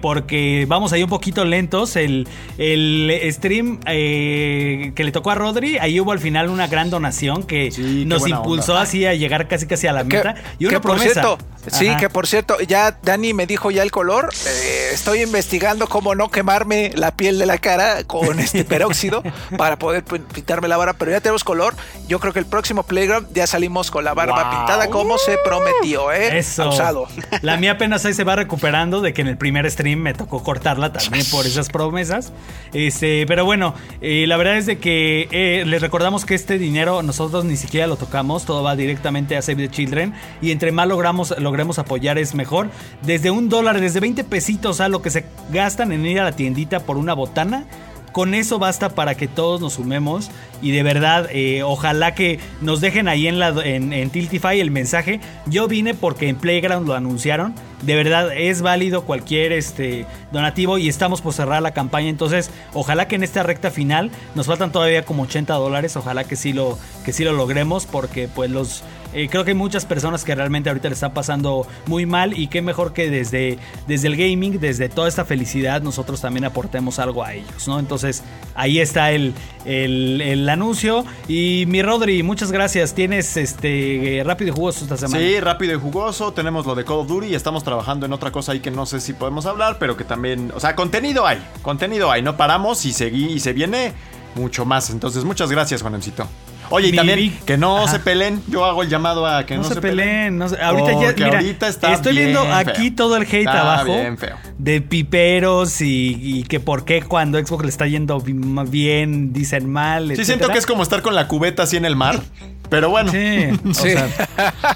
porque 0.00 0.64
vamos 0.68 0.92
ahí 0.92 1.02
un 1.02 1.10
poquito 1.10 1.44
lentos. 1.44 1.96
El, 1.96 2.26
el 2.56 3.20
stream 3.32 3.78
que 3.80 4.92
le 4.96 5.12
tocó 5.12 5.30
a 5.30 5.34
Rodri, 5.34 5.78
ahí 5.78 6.00
hubo 6.00 6.12
al 6.12 6.18
final 6.20 6.48
una 6.48 6.66
gran 6.66 6.90
donación 6.90 7.42
que 7.42 7.70
Sí, 7.70 8.04
nos 8.06 8.26
impulsó 8.26 8.72
onda. 8.72 8.82
así 8.82 9.04
a 9.04 9.14
llegar 9.14 9.46
casi 9.48 9.66
casi 9.66 9.86
a 9.86 9.92
la 9.92 10.04
meta 10.04 10.34
y 10.58 10.66
una 10.66 10.80
promesa. 10.80 11.17
Cierto, 11.22 11.38
sí, 11.66 11.88
Ajá. 11.88 11.98
que 11.98 12.08
por 12.08 12.26
cierto, 12.26 12.58
ya 12.60 12.96
Dani 13.02 13.34
me 13.34 13.46
dijo 13.46 13.70
ya 13.70 13.82
el 13.82 13.90
color. 13.90 14.30
eh, 14.46 14.90
estoy 14.92 15.22
investigando 15.22 15.86
cómo 15.88 16.14
no 16.14 16.30
quemarme 16.30 16.92
la 16.94 17.12
piel 17.14 17.38
de 17.38 17.46
la 17.46 17.58
cara 17.58 18.04
con 18.04 18.38
este 18.40 18.64
peróxido 18.64 19.22
para 19.56 19.76
poder 19.78 20.04
pin- 20.04 20.24
pintarme 20.32 20.68
la 20.68 20.76
barba, 20.76 20.94
pero 20.94 21.10
ya 21.10 21.20
tenemos 21.20 21.44
color. 21.44 21.74
Yo 22.08 22.20
creo 22.20 22.32
que 22.32 22.38
el 22.38 22.46
próximo 22.46 22.82
Playground 22.84 23.28
ya 23.34 23.46
salimos 23.46 23.90
con 23.90 24.04
la 24.04 24.14
barba 24.14 24.44
Wow. 24.44 24.58
pintada 24.58 24.88
como 24.88 25.18
se 25.18 25.36
prometió, 25.44 26.12
¿eh? 26.12 26.38
Eso. 26.38 26.62
Abusado. 26.64 27.06
La 27.42 27.56
mía 27.56 27.72
apenas 27.78 28.04
ahí 28.04 28.14
se 28.14 28.24
va 28.24 28.36
recuperando 28.36 29.00
de 29.00 29.12
que 29.12 29.22
en 29.22 29.28
el 29.28 29.36
primer 29.36 29.70
stream 29.70 29.98
me 30.00 30.14
tocó 30.14 30.42
cortarla 30.42 30.92
también 30.92 31.24
por 31.30 31.46
esas 31.46 31.68
promesas. 31.68 32.32
Este, 32.72 33.26
pero 33.26 33.44
bueno, 33.44 33.74
eh, 34.00 34.24
la 34.26 34.36
verdad 34.36 34.56
es 34.56 34.66
de 34.66 34.78
que 34.78 35.28
eh, 35.30 35.64
les 35.66 35.80
recordamos 35.82 36.24
que 36.24 36.34
este 36.34 36.58
dinero 36.58 37.02
nosotros 37.02 37.44
ni 37.44 37.56
siquiera 37.56 37.86
lo 37.86 37.96
tocamos, 37.96 38.44
todo 38.44 38.62
va 38.62 38.76
directamente 38.76 39.36
a 39.36 39.42
Save 39.42 39.68
the 39.68 39.70
Children 39.70 40.14
y 40.42 40.50
entre 40.50 40.72
más 40.72 40.86
logramos 40.86 41.34
logremos 41.48 41.78
apoyar 41.78 42.18
es 42.18 42.34
mejor. 42.34 42.68
Desde 43.02 43.30
un 43.30 43.48
dólar, 43.48 43.80
desde 43.80 44.00
20 44.00 44.22
pesitos 44.24 44.80
a 44.80 44.88
lo 44.88 45.00
que 45.00 45.10
se 45.10 45.24
gastan 45.50 45.92
en 45.92 46.04
ir 46.04 46.20
a 46.20 46.24
la 46.24 46.32
tiendita 46.32 46.80
por 46.80 46.98
una 46.98 47.14
botana. 47.14 47.64
Con 48.12 48.34
eso 48.34 48.58
basta 48.58 48.90
para 48.90 49.14
que 49.14 49.28
todos 49.28 49.60
nos 49.60 49.74
sumemos 49.74 50.30
y 50.62 50.72
de 50.72 50.82
verdad, 50.82 51.28
eh, 51.30 51.62
ojalá 51.62 52.14
que 52.14 52.40
nos 52.60 52.80
dejen 52.80 53.08
ahí 53.08 53.26
en, 53.28 53.38
la, 53.38 53.48
en, 53.64 53.92
en 53.92 54.10
Tiltify 54.10 54.60
el 54.60 54.70
mensaje. 54.70 55.20
Yo 55.46 55.68
vine 55.68 55.94
porque 55.94 56.28
en 56.28 56.36
Playground 56.36 56.86
lo 56.86 56.94
anunciaron. 56.94 57.54
De 57.82 57.94
verdad, 57.94 58.36
es 58.36 58.60
válido 58.60 59.02
cualquier 59.02 59.52
este, 59.52 60.04
donativo 60.32 60.78
y 60.78 60.88
estamos 60.88 61.20
por 61.20 61.32
cerrar 61.32 61.62
la 61.62 61.70
campaña. 61.70 62.08
Entonces, 62.08 62.50
ojalá 62.74 63.06
que 63.06 63.14
en 63.14 63.22
esta 63.22 63.44
recta 63.44 63.70
final 63.70 64.10
nos 64.34 64.46
faltan 64.46 64.72
todavía 64.72 65.04
como 65.04 65.22
80 65.22 65.54
dólares. 65.54 65.96
Ojalá 65.96 66.24
que 66.24 66.34
sí 66.34 66.52
lo, 66.52 66.76
que 67.04 67.12
sí 67.12 67.22
lo 67.22 67.32
logremos 67.32 67.86
porque 67.86 68.26
pues 68.26 68.50
los... 68.50 68.82
eh, 69.14 69.28
creo 69.30 69.44
que 69.44 69.52
hay 69.52 69.56
muchas 69.56 69.86
personas 69.86 70.24
que 70.24 70.34
realmente 70.34 70.70
ahorita 70.70 70.88
le 70.88 70.94
están 70.94 71.14
pasando 71.14 71.68
muy 71.86 72.04
mal 72.04 72.36
y 72.36 72.48
qué 72.48 72.62
mejor 72.62 72.92
que 72.92 73.10
desde, 73.10 73.58
desde 73.86 74.08
el 74.08 74.16
gaming, 74.16 74.58
desde 74.58 74.88
toda 74.88 75.06
esta 75.06 75.24
felicidad, 75.24 75.80
nosotros 75.80 76.20
también 76.20 76.46
aportemos 76.46 76.98
algo 76.98 77.22
a 77.22 77.34
ellos, 77.34 77.68
¿no? 77.68 77.78
Entonces 77.78 78.24
ahí 78.56 78.80
está 78.80 79.12
el, 79.12 79.34
el, 79.64 80.20
el 80.20 80.47
anuncio. 80.50 81.04
Y 81.26 81.64
mi 81.68 81.82
Rodri, 81.82 82.22
muchas 82.22 82.52
gracias. 82.52 82.94
Tienes 82.94 83.36
este 83.36 84.22
rápido 84.24 84.52
y 84.52 84.54
jugoso 84.54 84.84
esta 84.84 84.96
semana. 84.96 85.18
Sí, 85.18 85.40
rápido 85.40 85.74
y 85.74 85.76
jugoso. 85.76 86.32
Tenemos 86.32 86.66
lo 86.66 86.74
de 86.74 86.84
Call 86.84 86.98
of 86.98 87.08
Duty 87.08 87.28
y 87.28 87.34
estamos 87.34 87.64
trabajando 87.64 88.06
en 88.06 88.12
otra 88.12 88.30
cosa 88.32 88.52
ahí 88.52 88.60
que 88.60 88.70
no 88.70 88.86
sé 88.86 89.00
si 89.00 89.12
podemos 89.12 89.46
hablar, 89.46 89.76
pero 89.78 89.96
que 89.96 90.04
también, 90.04 90.52
o 90.54 90.60
sea, 90.60 90.74
contenido 90.76 91.26
hay, 91.26 91.38
contenido 91.62 92.10
hay. 92.10 92.22
No 92.22 92.36
paramos 92.36 92.84
y 92.84 92.92
seguí 92.92 93.26
y 93.26 93.40
se 93.40 93.52
viene 93.52 93.92
mucho 94.34 94.64
más. 94.64 94.90
Entonces, 94.90 95.24
muchas 95.24 95.50
gracias, 95.50 95.82
Juanemcito. 95.82 96.26
Oye, 96.70 96.88
y 96.88 96.90
Mi 96.92 96.96
también 96.98 97.18
Vic- 97.18 97.44
que 97.44 97.56
no 97.56 97.78
Ajá. 97.78 97.92
se 97.92 97.98
peleen. 98.00 98.42
Yo 98.48 98.64
hago 98.64 98.82
el 98.82 98.88
llamado 98.88 99.26
a 99.26 99.46
que 99.46 99.56
No, 99.56 99.62
no, 99.62 99.68
se, 99.68 99.80
peleen, 99.80 100.36
no 100.38 100.48
se- 100.48 100.60
ahorita 100.60 100.92
ya, 100.92 100.98
Porque 100.98 101.24
mira, 101.24 101.38
ahorita 101.38 101.68
está 101.68 101.92
estoy 101.94 102.12
bien 102.12 102.26
viendo 102.26 102.44
feo. 102.44 102.54
aquí 102.54 102.90
todo 102.90 103.16
el 103.16 103.22
hate 103.22 103.34
Está 103.40 103.60
abajo 103.60 103.84
bien 103.86 104.18
feo. 104.18 104.36
de 104.58 104.80
piperos 104.80 105.80
y, 105.80 106.16
y 106.20 106.42
que 106.44 106.60
por 106.60 106.84
qué 106.84 107.02
cuando 107.02 107.38
Xbox 107.38 107.64
le 107.64 107.70
está 107.70 107.86
yendo 107.86 108.20
bi- 108.20 108.34
bien 108.68 109.32
dicen 109.32 109.70
mal. 109.70 110.04
Sí, 110.08 110.12
etcétera. 110.12 110.24
siento 110.26 110.48
que 110.48 110.58
es 110.58 110.66
como 110.66 110.82
estar 110.82 111.00
con 111.02 111.14
la 111.14 111.26
cubeta 111.28 111.62
así 111.62 111.76
en 111.76 111.84
el 111.84 111.96
mar. 111.96 112.20
Pero 112.68 112.90
bueno. 112.90 113.10
Sí, 113.10 113.48
o 113.70 113.74
Sí. 113.74 113.90
sea, 113.92 114.08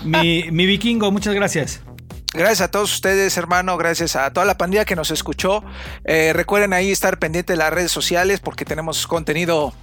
mi, 0.04 0.44
mi 0.50 0.64
vikingo, 0.66 1.10
muchas 1.12 1.34
gracias. 1.34 1.80
Gracias 2.34 2.62
a 2.62 2.70
todos 2.70 2.90
ustedes, 2.94 3.36
hermano. 3.36 3.76
Gracias 3.76 4.16
a 4.16 4.32
toda 4.32 4.46
la 4.46 4.56
pandilla 4.56 4.86
que 4.86 4.96
nos 4.96 5.10
escuchó. 5.10 5.62
Eh, 6.04 6.32
recuerden 6.32 6.72
ahí 6.72 6.90
estar 6.90 7.18
pendiente 7.18 7.52
de 7.52 7.58
las 7.58 7.70
redes 7.70 7.92
sociales 7.92 8.40
porque 8.40 8.64
tenemos 8.64 9.06
contenido 9.06 9.74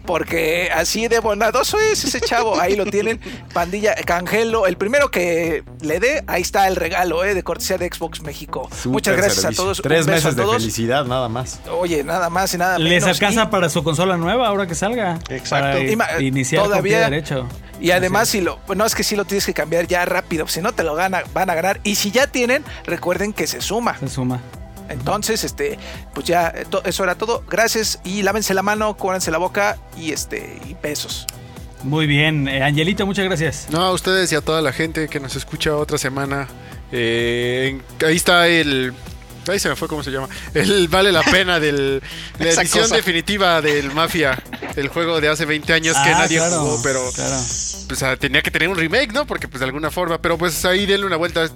Porque 0.07 0.71
así 0.75 1.09
de 1.09 1.19
bondadoso 1.21 1.79
es 1.81 2.05
ese 2.05 2.21
chavo. 2.21 2.59
Ahí 2.61 2.77
lo 2.77 2.87
tienen. 2.87 3.21
Pandilla, 3.53 3.95
canjelo. 3.97 4.67
El 4.67 4.77
primero 4.77 5.11
que 5.11 5.65
le 5.81 6.01
dé, 6.01 6.23
ahí 6.27 6.43
está 6.43 6.69
el 6.69 6.77
regalo 6.77 7.25
eh, 7.25 7.35
de 7.35 7.43
cortesía 7.43 7.77
de 7.79 7.89
Xbox 7.93 8.23
México. 8.23 8.71
Muchas 8.85 9.17
gracias 9.17 9.41
servicio. 9.43 9.63
a 9.63 9.65
todos. 9.65 9.83
Tres 9.83 10.07
meses 10.07 10.27
a 10.27 10.31
de 10.31 10.43
todos. 10.43 10.57
felicidad, 10.57 11.05
nada 11.05 11.29
más. 11.29 11.61
Oye, 11.71 12.05
nada 12.05 12.31
más 12.31 12.55
y 12.55 12.59
nada 12.59 12.79
Les 12.79 13.03
menos. 13.03 13.09
alcanza 13.09 13.43
Y- 13.45 13.47
para 13.49 13.69
su 13.69 13.83
consola 13.83 14.17
nueva 14.17 14.47
ahora 14.49 14.67
que 14.67 14.75
salga. 14.75 15.19
Exacto. 15.29 15.79
Para 15.99 16.23
iniciar 16.23 16.63
todavía- 16.65 17.01
derecho. 17.11 17.49
Y 17.79 17.91
además, 17.91 18.29
si 18.31 18.41
lo, 18.41 18.59
no 18.75 18.87
es 18.87 18.95
que 18.95 19.03
si 19.03 19.17
lo 19.17 19.27
tienes 19.27 19.45
que 19.45 19.53
cambiar 19.53 19.87
ya 19.87 20.05
rápido, 20.07 20.49
si 20.49 20.63
no 20.63 20.73
te 20.73 20.83
lo 20.83 20.95
gana, 20.95 21.23
van 21.35 21.51
a 21.51 21.55
ganar. 21.55 21.81
Y 21.85 21.97
si 21.97 22.11
ya 22.11 22.27
tienen, 22.27 22.65
recuerden 22.87 23.35
que 23.35 23.47
se 23.47 23.61
suma. 23.61 23.99
Se 23.99 24.09
suma. 24.09 24.41
Entonces, 24.89 25.45
este, 25.45 25.79
pues 26.15 26.27
ya, 26.27 26.49
eh, 26.55 26.65
eso 26.85 27.05
era 27.05 27.15
todo. 27.17 27.43
Gracias 27.49 28.01
y 28.05 28.23
lávense 28.23 28.55
la 28.55 28.63
mano, 28.63 28.97
cóbranse 28.97 29.31
la 29.31 29.39
boca 29.39 29.79
y 29.97 30.13
este, 30.13 30.61
y 30.67 30.75
besos. 30.83 31.27
Muy 31.83 32.07
bien. 32.07 32.49
Eh, 32.49 32.63
Angelito, 32.63 33.07
muchas 33.07 33.25
gracias. 33.27 33.67
No, 33.71 33.83
a 33.83 33.93
ustedes 33.93 34.33
y 34.33 34.35
a 34.35 34.41
toda 34.41 34.61
la 34.63 34.73
gente 34.73 35.09
que 35.09 35.21
nos 35.21 35.37
escucha 35.37 35.77
otra 35.77 35.99
semana. 35.99 36.49
Eh, 36.93 37.81
ahí 38.05 38.17
está 38.17 38.49
el. 38.49 38.93
Ahí 39.49 39.61
se 39.61 39.69
me 39.69 39.77
fue 39.77 39.87
cómo 39.87 40.03
se 40.03 40.11
llama. 40.11 40.29
El 40.55 40.89
vale 40.89 41.13
la 41.13 41.23
pena 41.23 41.61
del 41.61 42.03
la 42.41 42.51
edición 42.51 42.85
cosa. 42.85 42.97
definitiva 42.97 43.63
del 43.63 43.93
Mafia, 43.93 44.43
el 44.75 44.89
juego 44.89 45.21
de 45.21 45.29
hace 45.29 45.45
20 45.45 45.73
años 45.73 45.95
que 46.03 46.11
Ah, 46.11 46.19
nadie 46.19 46.39
claro, 46.39 46.61
jugó, 46.63 46.81
pero 46.83 47.01
claro. 47.15 47.37
pues 47.87 48.03
ah, 48.03 48.17
tenía 48.17 48.43
que 48.43 48.51
tener 48.51 48.69
un 48.69 48.77
remake, 48.77 49.13
¿no? 49.13 49.25
Porque 49.25 49.47
pues 49.47 49.61
de 49.61 49.67
alguna 49.67 49.93
forma, 49.93 50.21
pero 50.21 50.37
pues 50.37 50.65
ahí 50.65 50.87
denle 50.87 51.07
una 51.07 51.17
vuelta. 51.17 51.49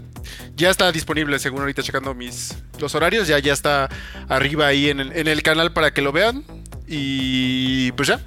Ya 0.56 0.70
está 0.70 0.90
disponible, 0.92 1.38
según 1.38 1.60
ahorita 1.60 1.82
checando 1.82 2.14
mis 2.14 2.56
los 2.78 2.94
horarios, 2.94 3.28
ya 3.28 3.38
ya 3.38 3.52
está 3.52 3.88
arriba 4.28 4.66
ahí 4.66 4.88
en 4.88 5.01
el, 5.01 5.12
en 5.12 5.28
el 5.28 5.42
canal 5.42 5.72
para 5.72 5.92
que 5.92 6.02
lo 6.02 6.12
vean 6.12 6.44
y 6.86 7.92
pues 7.92 8.09
ya 8.09 8.20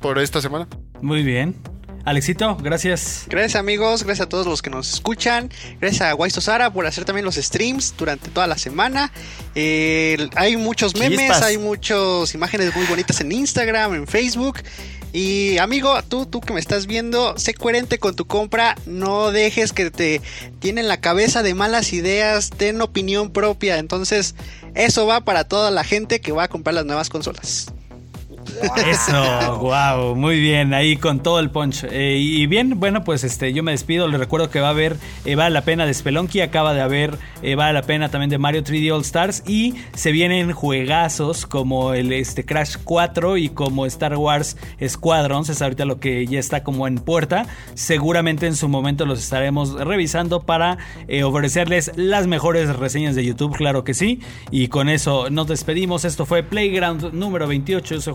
por 0.00 0.18
esta 0.18 0.40
semana. 0.40 0.68
Muy 1.00 1.22
bien. 1.22 1.56
Alexito, 2.04 2.56
gracias. 2.56 3.26
Gracias 3.28 3.56
amigos, 3.56 4.02
gracias 4.02 4.26
a 4.26 4.28
todos 4.30 4.46
los 4.46 4.62
que 4.62 4.70
nos 4.70 4.94
escuchan. 4.94 5.50
Gracias 5.78 6.00
a 6.00 6.14
Waisto 6.14 6.40
Sara 6.40 6.72
por 6.72 6.86
hacer 6.86 7.04
también 7.04 7.26
los 7.26 7.34
streams 7.34 7.94
durante 7.98 8.30
toda 8.30 8.46
la 8.46 8.56
semana. 8.56 9.12
Eh, 9.54 10.30
hay 10.34 10.56
muchos 10.56 10.96
memes, 10.96 11.18
Chispas. 11.18 11.42
hay 11.42 11.58
muchas 11.58 12.34
imágenes 12.34 12.74
muy 12.74 12.86
bonitas 12.86 13.20
en 13.20 13.30
Instagram, 13.30 13.94
en 13.94 14.06
Facebook. 14.06 14.60
Y 15.12 15.58
amigo, 15.58 15.94
tú, 16.08 16.26
tú 16.26 16.40
que 16.40 16.52
me 16.52 16.60
estás 16.60 16.86
viendo, 16.86 17.38
sé 17.38 17.54
coherente 17.54 17.98
con 17.98 18.14
tu 18.14 18.26
compra. 18.26 18.76
No 18.86 19.30
dejes 19.30 19.72
que 19.72 19.90
te 19.90 20.20
tienen 20.60 20.88
la 20.88 21.00
cabeza 21.00 21.42
de 21.42 21.54
malas 21.54 21.92
ideas. 21.92 22.50
Ten 22.50 22.80
opinión 22.82 23.30
propia. 23.30 23.78
Entonces, 23.78 24.34
eso 24.74 25.06
va 25.06 25.22
para 25.22 25.44
toda 25.44 25.70
la 25.70 25.84
gente 25.84 26.20
que 26.20 26.32
va 26.32 26.44
a 26.44 26.48
comprar 26.48 26.74
las 26.74 26.84
nuevas 26.84 27.08
consolas. 27.08 27.72
Eso, 28.86 29.58
wow, 29.58 30.14
muy 30.14 30.40
bien, 30.40 30.74
ahí 30.74 30.96
con 30.96 31.20
todo 31.20 31.40
el 31.40 31.50
punch. 31.50 31.84
Eh, 31.90 32.16
y 32.18 32.46
bien, 32.46 32.78
bueno, 32.78 33.04
pues 33.04 33.24
este, 33.24 33.52
yo 33.52 33.62
me 33.62 33.72
despido. 33.72 34.08
Les 34.08 34.18
recuerdo 34.18 34.50
que 34.50 34.60
va 34.60 34.68
a 34.68 34.70
haber, 34.70 34.96
eh, 35.24 35.34
vale 35.34 35.50
la 35.50 35.62
pena 35.62 35.86
de 35.86 35.94
Spelunky, 35.94 36.40
acaba 36.40 36.74
de 36.74 36.80
haber, 36.80 37.18
eh, 37.42 37.54
vale 37.54 37.72
la 37.72 37.82
pena 37.82 38.08
también 38.08 38.30
de 38.30 38.38
Mario 38.38 38.62
3D 38.62 38.92
All 38.92 39.02
Stars. 39.02 39.42
Y 39.46 39.74
se 39.94 40.12
vienen 40.12 40.52
juegazos 40.52 41.46
como 41.46 41.94
el 41.94 42.12
este, 42.12 42.44
Crash 42.44 42.76
4 42.84 43.36
y 43.36 43.48
como 43.48 43.86
Star 43.86 44.16
Wars 44.16 44.56
Squadrons. 44.86 45.48
Es 45.48 45.62
ahorita 45.62 45.84
lo 45.84 46.00
que 46.00 46.26
ya 46.26 46.38
está 46.38 46.64
como 46.64 46.86
en 46.86 46.96
puerta. 46.96 47.46
Seguramente 47.74 48.46
en 48.46 48.56
su 48.56 48.68
momento 48.68 49.06
los 49.06 49.18
estaremos 49.18 49.74
revisando 49.74 50.40
para 50.40 50.78
ofrecerles 51.24 51.92
las 51.96 52.26
mejores 52.26 52.74
reseñas 52.76 53.14
de 53.14 53.24
YouTube, 53.24 53.56
claro 53.56 53.84
que 53.84 53.94
sí. 53.94 54.20
Y 54.50 54.68
con 54.68 54.88
eso 54.88 55.30
nos 55.30 55.46
despedimos. 55.46 56.04
Esto 56.04 56.26
fue 56.26 56.42
Playground 56.42 57.12
número 57.12 57.46
28. 57.46 57.94
Yo 57.94 58.00
soy 58.00 58.14